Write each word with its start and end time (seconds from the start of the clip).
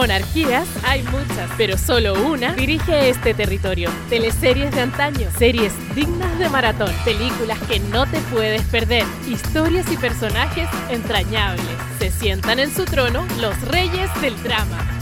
Monarquías 0.00 0.66
hay 0.82 1.02
muchas, 1.02 1.50
pero 1.58 1.76
solo 1.76 2.14
una 2.26 2.54
dirige 2.54 3.10
este 3.10 3.34
territorio. 3.34 3.90
Teleseries 4.08 4.74
de 4.74 4.80
antaño, 4.80 5.28
series 5.38 5.74
dignas 5.94 6.38
de 6.38 6.48
maratón, 6.48 6.90
películas 7.04 7.58
que 7.68 7.80
no 7.80 8.06
te 8.06 8.18
puedes 8.32 8.62
perder, 8.62 9.04
historias 9.28 9.92
y 9.92 9.98
personajes 9.98 10.70
entrañables. 10.88 11.66
Se 11.98 12.10
sientan 12.10 12.60
en 12.60 12.74
su 12.74 12.86
trono 12.86 13.26
los 13.42 13.60
reyes 13.68 14.08
del 14.22 14.42
drama. 14.42 14.99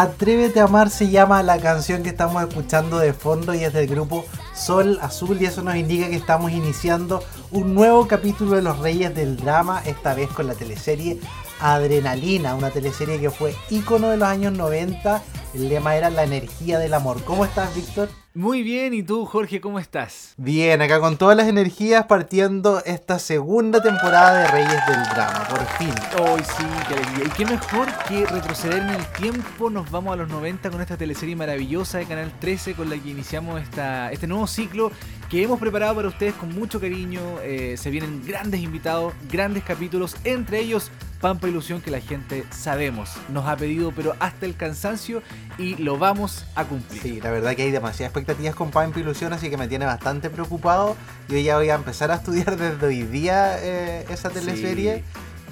Atrévete 0.00 0.60
a 0.60 0.64
amar 0.64 0.88
se 0.88 1.10
llama 1.10 1.42
la 1.42 1.58
canción 1.58 2.02
que 2.02 2.08
estamos 2.08 2.42
escuchando 2.42 2.98
de 2.98 3.12
fondo 3.12 3.52
y 3.52 3.64
es 3.64 3.74
del 3.74 3.86
grupo 3.86 4.24
Sol 4.54 4.98
Azul 5.02 5.36
y 5.38 5.44
eso 5.44 5.60
nos 5.60 5.76
indica 5.76 6.08
que 6.08 6.16
estamos 6.16 6.52
iniciando 6.52 7.22
un 7.50 7.74
nuevo 7.74 8.08
capítulo 8.08 8.56
de 8.56 8.62
Los 8.62 8.78
Reyes 8.78 9.14
del 9.14 9.36
Drama, 9.36 9.82
esta 9.84 10.14
vez 10.14 10.30
con 10.30 10.46
la 10.46 10.54
teleserie 10.54 11.20
Adrenalina, 11.60 12.54
una 12.54 12.70
teleserie 12.70 13.20
que 13.20 13.30
fue 13.30 13.54
ícono 13.70 14.08
de 14.08 14.16
los 14.16 14.28
años 14.28 14.52
90. 14.52 15.22
El 15.54 15.68
lema 15.68 15.96
era 15.96 16.10
la 16.10 16.24
energía 16.24 16.78
del 16.78 16.94
amor. 16.94 17.22
¿Cómo 17.24 17.44
estás, 17.44 17.74
Víctor? 17.74 18.08
Muy 18.32 18.62
bien, 18.62 18.94
¿y 18.94 19.02
tú, 19.02 19.26
Jorge, 19.26 19.60
cómo 19.60 19.80
estás? 19.80 20.34
Bien, 20.36 20.80
acá 20.80 21.00
con 21.00 21.16
todas 21.16 21.36
las 21.36 21.48
energías 21.48 22.06
partiendo 22.06 22.80
esta 22.84 23.18
segunda 23.18 23.82
temporada 23.82 24.42
de 24.42 24.46
Reyes 24.46 24.86
del 24.86 25.02
Drama, 25.12 25.48
por 25.48 25.66
fin. 25.76 25.92
Hoy 26.20 26.40
sí, 26.44 26.64
qué 26.86 26.94
alegría. 26.94 27.24
Y 27.26 27.30
qué 27.30 27.44
mejor 27.44 27.88
que 28.06 28.24
retroceder 28.26 28.82
en 28.82 28.90
el 28.90 29.04
tiempo. 29.14 29.68
Nos 29.68 29.90
vamos 29.90 30.12
a 30.12 30.16
los 30.16 30.28
90 30.28 30.70
con 30.70 30.80
esta 30.80 30.96
teleserie 30.96 31.34
maravillosa 31.34 31.98
de 31.98 32.06
Canal 32.06 32.32
13 32.38 32.74
con 32.74 32.88
la 32.88 32.96
que 32.96 33.10
iniciamos 33.10 33.60
esta, 33.60 34.12
este 34.12 34.28
nuevo 34.28 34.46
ciclo 34.46 34.92
que 35.28 35.42
hemos 35.42 35.58
preparado 35.58 35.96
para 35.96 36.06
ustedes 36.06 36.34
con 36.34 36.54
mucho 36.54 36.80
cariño. 36.80 37.20
Eh, 37.42 37.74
se 37.76 37.90
vienen 37.90 38.24
grandes 38.24 38.60
invitados, 38.60 39.12
grandes 39.28 39.64
capítulos, 39.64 40.14
entre 40.22 40.60
ellos 40.60 40.92
Pampa 41.20 41.48
Ilusión 41.48 41.80
que 41.80 41.90
la 41.90 42.00
gente 42.00 42.44
sabemos, 42.50 43.10
nos 43.28 43.46
ha 43.46 43.56
pedido 43.56 43.92
pero 43.92 44.16
hasta 44.20 44.46
el 44.46 44.56
cansancio 44.56 45.22
y 45.58 45.76
lo 45.76 45.98
vamos 45.98 46.46
a 46.54 46.64
cumplir. 46.64 47.02
Sí, 47.02 47.20
la 47.20 47.30
verdad 47.30 47.54
que 47.54 47.62
hay 47.62 47.70
demasiadas 47.70 48.10
expectativas 48.10 48.54
con 48.54 48.70
Pampa 48.70 49.00
Ilusión, 49.00 49.32
así 49.32 49.50
que 49.50 49.56
me 49.56 49.68
tiene 49.68 49.84
bastante 49.84 50.30
preocupado. 50.30 50.96
Yo 51.28 51.38
ya 51.38 51.56
voy 51.56 51.68
a 51.70 51.74
empezar 51.74 52.10
a 52.10 52.14
estudiar 52.16 52.56
desde 52.58 52.86
hoy 52.86 53.02
día 53.02 53.62
eh, 53.62 54.06
esa 54.08 54.30
teleserie. 54.30 55.04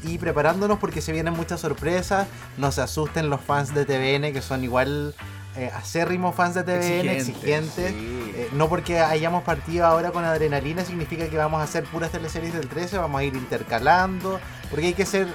Y 0.04 0.18
preparándonos 0.18 0.78
porque 0.78 1.00
se 1.00 1.10
vienen 1.10 1.34
muchas 1.34 1.60
sorpresas. 1.60 2.28
No 2.56 2.70
se 2.70 2.80
asusten 2.80 3.30
los 3.30 3.40
fans 3.40 3.74
de 3.74 3.84
TVN 3.84 4.32
que 4.32 4.42
son 4.42 4.62
igual 4.62 5.14
eh, 5.58 5.70
acérrimos 5.74 6.36
fans 6.36 6.54
de 6.54 6.62
TVN, 6.62 7.08
exigentes. 7.08 7.92
Eh, 7.92 8.48
no 8.52 8.68
porque 8.68 9.00
hayamos 9.00 9.42
partido 9.42 9.86
ahora 9.86 10.12
con 10.12 10.24
adrenalina 10.24 10.84
significa 10.84 11.28
que 11.28 11.36
vamos 11.36 11.60
a 11.60 11.64
hacer 11.64 11.82
puras 11.82 12.12
teleseries 12.12 12.52
del 12.52 12.68
13, 12.68 12.96
vamos 12.98 13.20
a 13.20 13.24
ir 13.24 13.34
intercalando, 13.34 14.38
porque 14.70 14.86
hay 14.86 14.94
que 14.94 15.04
ser, 15.04 15.26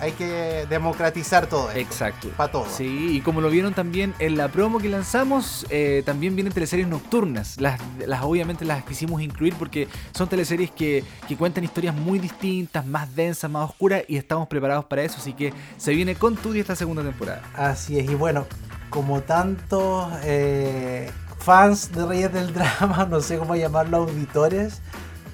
hay 0.00 0.12
que 0.12 0.66
democratizar 0.70 1.48
todo 1.48 1.70
esto. 1.70 1.80
Exacto. 1.80 2.28
Para 2.36 2.52
todos. 2.52 2.68
Sí, 2.68 3.16
y 3.16 3.20
como 3.20 3.40
lo 3.40 3.50
vieron 3.50 3.74
también 3.74 4.14
en 4.20 4.36
la 4.36 4.46
promo 4.46 4.78
que 4.78 4.88
lanzamos, 4.88 5.66
eh, 5.70 6.04
también 6.06 6.36
vienen 6.36 6.52
teleseries 6.52 6.86
nocturnas. 6.86 7.60
Las, 7.60 7.80
las 8.06 8.22
obviamente 8.22 8.64
las 8.64 8.84
quisimos 8.84 9.22
incluir 9.22 9.54
porque 9.54 9.88
son 10.12 10.28
teleseries 10.28 10.70
que, 10.70 11.02
que 11.26 11.36
cuentan 11.36 11.64
historias 11.64 11.96
muy 11.96 12.20
distintas, 12.20 12.86
más 12.86 13.12
densas, 13.16 13.50
más 13.50 13.70
oscuras, 13.70 14.04
y 14.06 14.18
estamos 14.18 14.46
preparados 14.46 14.84
para 14.84 15.02
eso, 15.02 15.16
así 15.18 15.32
que 15.32 15.52
se 15.78 15.92
viene 15.94 16.14
con 16.14 16.38
y 16.54 16.60
esta 16.60 16.76
segunda 16.76 17.02
temporada. 17.02 17.42
Así 17.54 17.98
es, 17.98 18.08
y 18.10 18.14
bueno, 18.14 18.46
como 18.94 19.22
tantos 19.22 20.08
eh, 20.22 21.10
fans 21.40 21.90
de 21.90 22.06
Reyes 22.06 22.32
del 22.32 22.54
Drama, 22.54 23.06
no 23.10 23.20
sé 23.20 23.38
cómo 23.38 23.56
llamarlo, 23.56 23.96
auditores, 23.96 24.82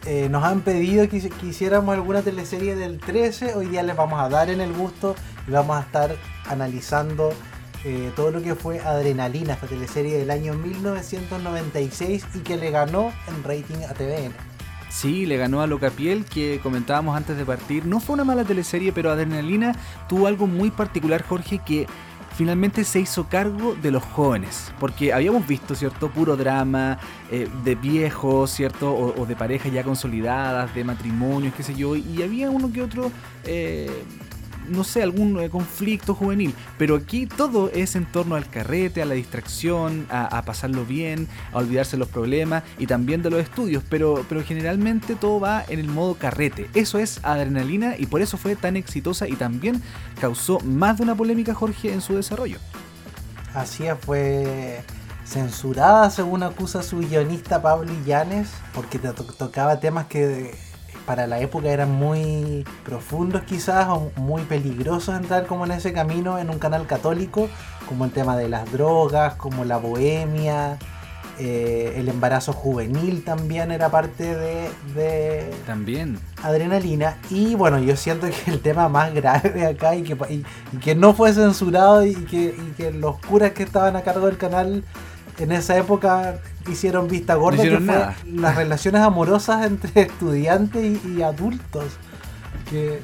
eh, 0.06 0.28
nos 0.30 0.44
han 0.44 0.62
pedido 0.62 1.06
que, 1.10 1.30
hiciéramos 1.42 1.94
alguna 1.94 2.22
teleserie 2.22 2.74
del 2.74 2.98
13. 2.98 3.54
Hoy 3.56 3.66
día 3.66 3.82
les 3.82 3.94
vamos 3.94 4.18
a 4.18 4.30
dar 4.30 4.48
en 4.48 4.62
el 4.62 4.72
gusto 4.72 5.14
y 5.46 5.50
vamos 5.50 5.76
a 5.76 5.80
estar 5.80 6.16
analizando 6.48 7.34
eh, 7.84 8.10
todo 8.16 8.30
lo 8.30 8.40
que 8.40 8.54
fue 8.54 8.80
Adrenalina, 8.80 9.52
esta 9.52 9.66
teleserie 9.66 10.16
del 10.16 10.30
año 10.30 10.54
1996 10.54 12.24
y 12.36 12.38
que 12.38 12.56
le 12.56 12.70
ganó 12.70 13.12
en 13.28 13.44
rating 13.44 13.84
a 13.86 13.92
TVN. 13.92 14.32
Sí, 14.88 15.26
le 15.26 15.36
ganó 15.36 15.60
a 15.60 15.66
Locapiel, 15.66 16.24
que 16.24 16.60
comentábamos 16.62 17.14
antes 17.14 17.36
de 17.36 17.44
partir. 17.44 17.84
No 17.84 18.00
fue 18.00 18.14
una 18.14 18.24
mala 18.24 18.44
teleserie, 18.44 18.92
pero 18.92 19.10
Adrenalina 19.12 19.76
tuvo 20.08 20.26
algo 20.26 20.46
muy 20.46 20.70
particular, 20.70 21.22
Jorge, 21.22 21.58
que 21.58 21.86
finalmente 22.40 22.84
se 22.84 23.00
hizo 23.00 23.24
cargo 23.28 23.74
de 23.74 23.90
los 23.90 24.02
jóvenes, 24.02 24.72
porque 24.80 25.12
habíamos 25.12 25.46
visto, 25.46 25.74
¿cierto? 25.74 26.08
Puro 26.08 26.38
drama 26.38 26.98
eh, 27.30 27.46
de 27.64 27.74
viejos, 27.74 28.50
¿cierto? 28.50 28.94
O, 28.94 29.26
de 29.26 29.36
parejas 29.36 29.70
ya 29.70 29.84
consolidadas, 29.84 30.74
de 30.74 30.82
matrimonios, 30.82 31.52
qué 31.54 31.62
sé 31.62 31.74
yo, 31.74 31.96
y 31.96 32.22
había 32.22 32.48
uno 32.48 32.72
que 32.72 32.80
otro... 32.80 33.12
Eh, 33.44 33.90
no 34.70 34.84
sé, 34.84 35.02
algún 35.02 35.38
eh, 35.40 35.50
conflicto 35.50 36.14
juvenil. 36.14 36.54
Pero 36.78 36.96
aquí 36.96 37.26
todo 37.26 37.70
es 37.70 37.96
en 37.96 38.06
torno 38.06 38.36
al 38.36 38.48
carrete, 38.48 39.02
a 39.02 39.04
la 39.04 39.14
distracción, 39.14 40.06
a, 40.10 40.42
pasarlo 40.42 40.84
bien, 40.84 41.28
a 41.52 41.58
olvidarse 41.58 41.96
los 41.96 42.08
problemas 42.08 42.62
y 42.78 42.86
también 42.86 43.22
de 43.22 43.30
los 43.30 43.42
estudios. 43.42 43.84
Pero, 43.88 44.24
pero 44.28 44.42
generalmente 44.42 45.16
todo 45.16 45.40
va 45.40 45.64
en 45.68 45.78
el 45.78 45.88
modo 45.88 46.14
carrete. 46.14 46.68
Eso 46.74 46.98
es 46.98 47.20
adrenalina 47.22 47.94
y 47.98 48.06
por 48.06 48.22
eso 48.22 48.36
fue 48.36 48.56
tan 48.56 48.76
exitosa 48.76 49.28
y 49.28 49.34
también 49.34 49.82
causó 50.20 50.60
más 50.60 50.98
de 50.98 51.04
una 51.04 51.14
polémica, 51.14 51.54
Jorge, 51.54 51.92
en 51.92 52.00
su 52.00 52.14
desarrollo. 52.14 52.58
Así 53.54 53.84
fue 54.00 54.82
censurada 55.24 56.10
según 56.10 56.42
acusa 56.42 56.82
su 56.82 56.98
guionista 56.98 57.62
Pablo 57.62 57.92
Illanes 57.92 58.48
porque 58.74 58.98
tocaba 58.98 59.78
temas 59.78 60.06
que 60.06 60.54
para 61.10 61.26
la 61.26 61.40
época 61.40 61.70
eran 61.70 61.90
muy 61.90 62.64
profundos 62.84 63.42
quizás 63.42 63.88
o 63.88 64.12
muy 64.14 64.42
peligrosos 64.42 65.16
entrar 65.16 65.44
como 65.44 65.64
en 65.64 65.72
ese 65.72 65.92
camino 65.92 66.38
en 66.38 66.50
un 66.50 66.60
canal 66.60 66.86
católico, 66.86 67.48
como 67.88 68.04
el 68.04 68.12
tema 68.12 68.36
de 68.36 68.48
las 68.48 68.70
drogas, 68.70 69.34
como 69.34 69.64
la 69.64 69.76
bohemia, 69.78 70.78
eh, 71.40 71.94
el 71.96 72.08
embarazo 72.08 72.52
juvenil 72.52 73.24
también 73.24 73.72
era 73.72 73.88
parte 73.88 74.36
de, 74.36 75.50
también. 75.66 76.20
adrenalina. 76.44 77.16
Y 77.28 77.56
bueno 77.56 77.80
yo 77.80 77.96
siento 77.96 78.28
que 78.28 78.48
el 78.52 78.60
tema 78.60 78.88
más 78.88 79.12
grave 79.12 79.66
acá 79.66 79.96
y 79.96 80.04
que, 80.04 80.16
que 80.80 80.94
no 80.94 81.12
fue 81.12 81.32
censurado 81.32 82.06
y 82.06 82.14
que, 82.14 82.54
y 82.56 82.72
que 82.76 82.92
los 82.92 83.18
curas 83.18 83.50
que 83.50 83.64
estaban 83.64 83.96
a 83.96 84.02
cargo 84.02 84.26
del 84.26 84.36
canal 84.36 84.84
en 85.40 85.50
esa 85.50 85.76
época 85.76 86.38
hicieron 86.70 87.08
vista 87.08 87.34
gorda 87.34 87.62
que 87.62 87.78
fue 87.78 88.06
las 88.32 88.56
relaciones 88.56 89.02
amorosas 89.02 89.66
entre 89.66 90.02
estudiantes 90.02 91.04
y, 91.04 91.22
adultos 91.22 91.84
que 92.68 93.00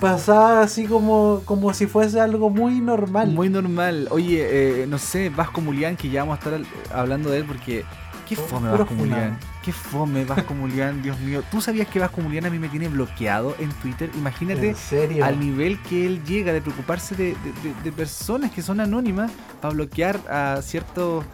pasaba 0.00 0.62
así 0.62 0.86
como, 0.86 1.42
como 1.44 1.72
si 1.72 1.86
fuese 1.86 2.20
algo 2.20 2.50
muy 2.50 2.80
normal. 2.80 3.30
Muy 3.30 3.48
normal. 3.48 4.08
Oye, 4.10 4.82
eh, 4.82 4.86
no 4.86 4.98
sé, 4.98 5.30
Vasco 5.30 5.60
Mulián, 5.60 5.96
que 5.96 6.10
ya 6.10 6.24
vamos 6.24 6.38
a 6.38 6.38
estar 6.38 6.60
hablando 6.94 7.30
de 7.30 7.38
él 7.38 7.44
porque... 7.44 7.84
Qué 8.28 8.36
fome 8.36 8.70
Vasco 8.70 8.94
Mulián. 8.94 9.38
Qué 9.62 9.72
fome 9.72 10.24
Vasco 10.24 10.54
Mulián, 10.54 11.02
Dios 11.02 11.18
mío. 11.20 11.42
¿Tú 11.50 11.60
sabías 11.60 11.88
que 11.88 11.98
Vasco 11.98 12.20
Mulián 12.20 12.46
a 12.46 12.50
mí 12.50 12.58
me 12.58 12.68
tiene 12.68 12.88
bloqueado 12.88 13.54
en 13.58 13.70
Twitter? 13.70 14.10
Imagínate 14.14 14.74
al 15.22 15.40
nivel 15.40 15.80
que 15.82 16.06
él 16.06 16.22
llega 16.24 16.52
de 16.52 16.60
preocuparse 16.60 17.14
de, 17.14 17.36
de 17.82 17.92
personas 17.92 18.50
que 18.50 18.62
son 18.62 18.80
anónimas 18.80 19.30
para 19.60 19.74
bloquear 19.74 20.18
a 20.28 20.60
ciertos 20.62 21.24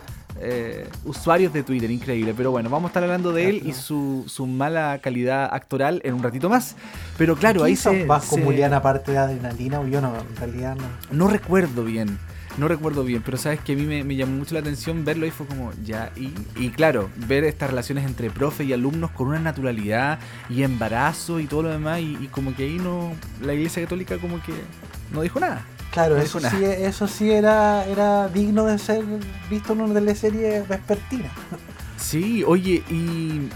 eh, 0.40 0.88
usuarios 1.04 1.52
de 1.52 1.62
Twitter, 1.62 1.90
increíble. 1.90 2.34
Pero 2.36 2.50
bueno, 2.50 2.70
vamos 2.70 2.88
a 2.88 2.90
estar 2.90 3.02
hablando 3.02 3.32
de 3.32 3.48
él 3.48 3.62
y 3.64 3.72
su, 3.72 4.24
mala 4.46 4.98
calidad 5.02 5.52
actoral 5.52 6.00
en 6.04 6.14
un 6.14 6.22
ratito 6.22 6.48
más. 6.48 6.76
Pero 7.18 7.36
claro, 7.36 7.64
ahí 7.64 7.76
se. 7.76 8.04
¿Vas 8.06 8.26
con 8.26 8.42
Julián 8.42 8.72
aparte 8.72 9.12
de 9.12 9.18
adrenalina 9.18 9.80
o 9.80 9.86
yo 9.86 10.00
no? 10.00 10.14
En 10.16 10.36
realidad 10.36 10.76
no. 10.76 11.16
No 11.16 11.28
recuerdo 11.28 11.84
bien. 11.84 12.18
No 12.58 12.66
recuerdo 12.66 13.04
bien, 13.04 13.22
pero 13.24 13.38
sabes 13.38 13.60
que 13.60 13.72
a 13.72 13.76
mí 13.76 13.86
me, 13.86 14.16
llamó 14.16 14.36
mucho 14.36 14.54
la 14.54 14.60
atención 14.60 15.04
verlo 15.04 15.24
y 15.24 15.30
fue 15.30 15.46
como, 15.46 15.72
ya, 15.84 16.10
y, 16.16 16.34
y 16.56 16.70
claro, 16.70 17.08
ver 17.28 17.44
estas 17.44 17.70
relaciones 17.70 18.04
entre 18.04 18.28
profe 18.28 18.64
y 18.64 18.72
alumnos 18.72 19.12
con 19.12 19.28
una 19.28 19.38
naturalidad 19.38 20.18
y 20.48 20.64
embarazo 20.64 21.38
y 21.38 21.46
todo 21.46 21.62
lo 21.62 21.68
demás, 21.68 22.00
y, 22.00 22.18
y 22.20 22.26
como 22.26 22.54
que 22.54 22.64
ahí 22.64 22.76
no, 22.76 23.14
la 23.40 23.54
iglesia 23.54 23.82
católica 23.82 24.18
como 24.18 24.42
que 24.42 24.52
no 25.12 25.22
dijo 25.22 25.38
nada. 25.38 25.64
Claro, 25.90 26.16
eso 26.18 26.38
sí, 26.38 26.64
eso 26.64 27.08
sí 27.08 27.30
era, 27.32 27.84
era 27.86 28.28
digno 28.28 28.66
de 28.66 28.78
ser 28.78 29.04
visto 29.48 29.72
en 29.72 29.80
una 29.80 29.94
teleserie 29.94 30.62
vespertina. 30.62 31.30
Sí, 31.96 32.44
oye, 32.44 32.82
y 32.88 33.48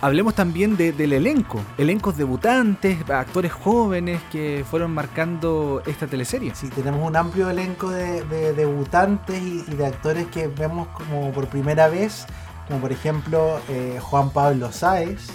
hablemos 0.00 0.34
también 0.34 0.76
del 0.76 1.12
elenco, 1.12 1.60
elencos 1.78 2.16
debutantes, 2.16 2.98
actores 3.08 3.52
jóvenes 3.52 4.20
que 4.30 4.64
fueron 4.68 4.92
marcando 4.92 5.82
esta 5.86 6.06
teleserie. 6.06 6.54
Sí, 6.54 6.68
tenemos 6.68 7.06
un 7.06 7.16
amplio 7.16 7.50
elenco 7.50 7.90
de, 7.90 8.52
debutantes 8.54 9.40
y, 9.40 9.62
de 9.62 9.86
actores 9.86 10.26
que 10.26 10.48
vemos 10.48 10.88
como 10.88 11.30
por 11.32 11.48
primera 11.48 11.88
vez, 11.88 12.26
como 12.66 12.80
por 12.80 12.92
ejemplo 12.92 13.60
eh, 13.68 13.98
Juan 14.00 14.30
Pablo 14.30 14.72
Sáez, 14.72 15.28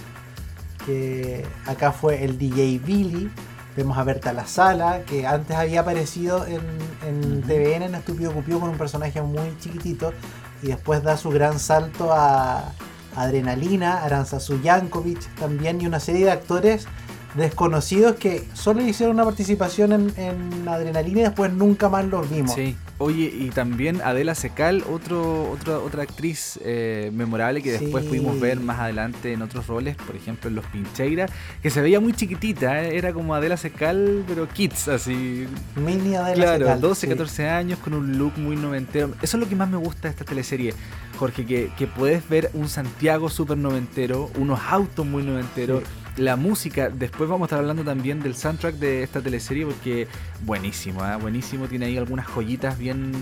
que 0.84 1.46
acá 1.66 1.92
fue 1.92 2.24
el 2.24 2.38
DJ 2.38 2.80
Billy, 2.84 3.30
Vemos 3.78 3.96
a 3.96 4.02
Berta 4.02 4.32
La 4.32 4.44
Sala, 4.44 5.02
que 5.06 5.24
antes 5.24 5.56
había 5.56 5.82
aparecido 5.82 6.44
en, 6.46 6.60
en 7.06 7.42
TVN 7.42 7.84
en 7.84 7.94
Estúpido 7.94 8.32
Cupido 8.32 8.58
con 8.58 8.70
un 8.70 8.76
personaje 8.76 9.22
muy 9.22 9.56
chiquitito 9.60 10.12
y 10.64 10.66
después 10.66 11.04
da 11.04 11.16
su 11.16 11.30
gran 11.30 11.60
salto 11.60 12.12
a 12.12 12.72
Adrenalina, 13.14 14.02
Aranzazu 14.02 14.60
Yankovic 14.60 15.32
también 15.36 15.80
y 15.80 15.86
una 15.86 16.00
serie 16.00 16.24
de 16.24 16.32
actores 16.32 16.88
desconocidos 17.34 18.16
que 18.16 18.44
solo 18.54 18.80
hicieron 18.82 19.16
una 19.16 19.24
participación 19.24 19.92
en, 19.92 20.12
en 20.16 20.68
Adrenalina 20.68 21.20
y 21.20 21.22
después 21.24 21.52
nunca 21.52 21.88
más 21.88 22.04
los 22.06 22.28
vimos. 22.30 22.54
Sí. 22.54 22.76
Oye, 23.00 23.32
y 23.32 23.50
también 23.50 24.00
Adela 24.02 24.34
Secal, 24.34 24.82
otro, 24.90 25.50
otra 25.52 25.78
otra 25.78 26.02
actriz 26.02 26.58
eh, 26.64 27.12
memorable 27.14 27.62
que 27.62 27.70
después 27.70 28.02
Sí. 28.02 28.08
pudimos 28.08 28.40
ver 28.40 28.58
más 28.58 28.80
adelante 28.80 29.32
en 29.32 29.42
otros 29.42 29.68
roles, 29.68 29.94
por 29.94 30.16
ejemplo 30.16 30.48
en 30.50 30.56
Los 30.56 30.64
Pincheira, 30.66 31.26
que 31.62 31.70
se 31.70 31.80
veía 31.80 32.00
muy 32.00 32.12
chiquitita, 32.12 32.82
eh, 32.82 32.96
era 32.98 33.12
como 33.12 33.36
Adela 33.36 33.56
Secal, 33.56 34.24
pero 34.26 34.48
kids, 34.48 34.88
así. 34.88 35.46
Mini 35.76 36.16
Adela 36.16 36.34
Claro, 36.34 36.64
Secal, 36.64 36.80
12, 36.80 37.00
sí. 37.02 37.06
14 37.08 37.48
años 37.48 37.78
con 37.78 37.94
un 37.94 38.18
look 38.18 38.36
muy 38.36 38.56
noventero. 38.56 39.10
Eso 39.22 39.36
es 39.36 39.40
lo 39.44 39.48
que 39.48 39.54
más 39.54 39.68
me 39.70 39.76
gusta 39.76 40.08
de 40.08 40.08
esta 40.08 40.24
teleserie, 40.24 40.74
Jorge, 41.20 41.46
que, 41.46 41.70
que 41.78 41.86
puedes 41.86 42.28
ver 42.28 42.50
un 42.54 42.68
Santiago 42.68 43.28
súper 43.28 43.58
noventero, 43.58 44.28
unos 44.36 44.58
autos 44.68 45.06
muy 45.06 45.22
noventeros. 45.22 45.84
La 46.18 46.36
música, 46.36 46.90
después 46.90 47.30
vamos 47.30 47.44
a 47.44 47.46
estar 47.46 47.58
hablando 47.60 47.84
también 47.84 48.20
del 48.20 48.34
soundtrack 48.34 48.74
de 48.74 49.02
esta 49.04 49.20
teleserie 49.20 49.64
porque 49.66 50.08
buenísimo, 50.42 51.02
¿ah? 51.02 51.16
buenísimo, 51.16 51.66
tiene 51.66 51.86
ahí 51.86 51.96
algunas 51.96 52.26
joyitas 52.26 52.76
bien, 52.78 53.12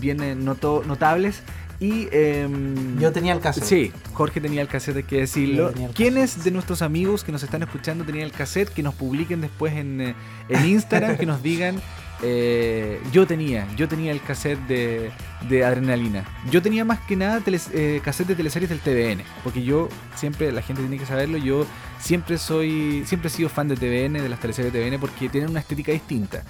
bien 0.00 0.22
eh, 0.22 0.34
noto- 0.34 0.82
notables. 0.86 1.42
Y 1.80 2.08
em, 2.10 2.98
Yo 2.98 3.12
tenía 3.12 3.32
el 3.32 3.40
cassette. 3.40 3.64
Sí, 3.64 3.92
Jorge 4.12 4.40
tenía 4.40 4.62
el 4.62 4.68
cassette, 4.68 4.96
hay 4.96 5.02
que 5.04 5.18
decirlo. 5.20 5.72
¿Quiénes 5.94 6.42
de 6.42 6.50
nuestros 6.50 6.82
amigos 6.82 7.22
que 7.22 7.30
nos 7.30 7.42
están 7.44 7.62
escuchando 7.62 8.04
tenían 8.04 8.24
el 8.24 8.32
cassette? 8.32 8.68
Que 8.70 8.82
nos 8.82 8.94
publiquen 8.94 9.40
después 9.40 9.74
en, 9.74 10.00
eh, 10.00 10.14
en 10.48 10.64
Instagram, 10.66 11.16
que 11.16 11.26
nos 11.26 11.40
digan. 11.42 11.76
Eh, 12.22 13.00
yo 13.12 13.26
tenía, 13.26 13.66
yo 13.76 13.88
tenía 13.88 14.12
el 14.12 14.20
cassette 14.20 14.58
de, 14.66 15.10
de 15.48 15.64
Adrenalina. 15.64 16.24
Yo 16.50 16.60
tenía 16.62 16.84
más 16.84 16.98
que 17.00 17.16
nada 17.16 17.40
teles- 17.40 17.70
eh, 17.72 18.00
cassette 18.04 18.28
de 18.28 18.34
teleseries 18.34 18.68
del 18.70 18.80
TVN, 18.80 19.22
porque 19.44 19.62
yo 19.62 19.88
siempre, 20.16 20.50
la 20.52 20.62
gente 20.62 20.82
tiene 20.82 20.98
que 20.98 21.06
saberlo, 21.06 21.38
yo 21.38 21.66
siempre 22.00 22.38
soy, 22.38 23.04
siempre 23.06 23.28
he 23.28 23.30
sido 23.30 23.48
fan 23.48 23.68
de 23.68 23.76
TVN, 23.76 24.20
de 24.22 24.28
las 24.28 24.40
teleseries 24.40 24.72
de 24.72 24.80
TVN, 24.80 24.98
porque 25.00 25.28
tienen 25.28 25.50
una 25.50 25.60
estética 25.60 25.92
distinta. 25.92 26.42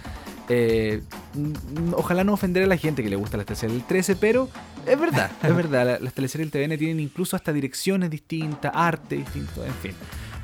Eh, 0.50 1.03
ojalá 1.93 2.25
no 2.25 2.32
ofender 2.32 2.62
a 2.62 2.67
la 2.67 2.79
gente 2.79 3.03
que 3.03 3.11
le 3.11 3.17
gusta 3.17 3.37
las 3.37 3.44
teleseries 3.44 3.76
del 3.79 3.87
13, 3.87 4.17
pero 4.17 4.49
es 4.87 4.99
verdad, 4.99 5.31
es 5.43 5.55
verdad. 5.56 5.85
la- 5.87 5.99
Las 5.99 6.14
teleseries 6.14 6.50
del 6.50 6.62
TVN 6.69 6.79
tienen 6.79 7.00
incluso 7.00 7.37
hasta 7.37 7.53
direcciones 7.53 8.09
distintas, 8.11 8.73
arte 8.75 9.17
distinto, 9.17 9.62
en 9.64 9.75
fin. 9.75 9.93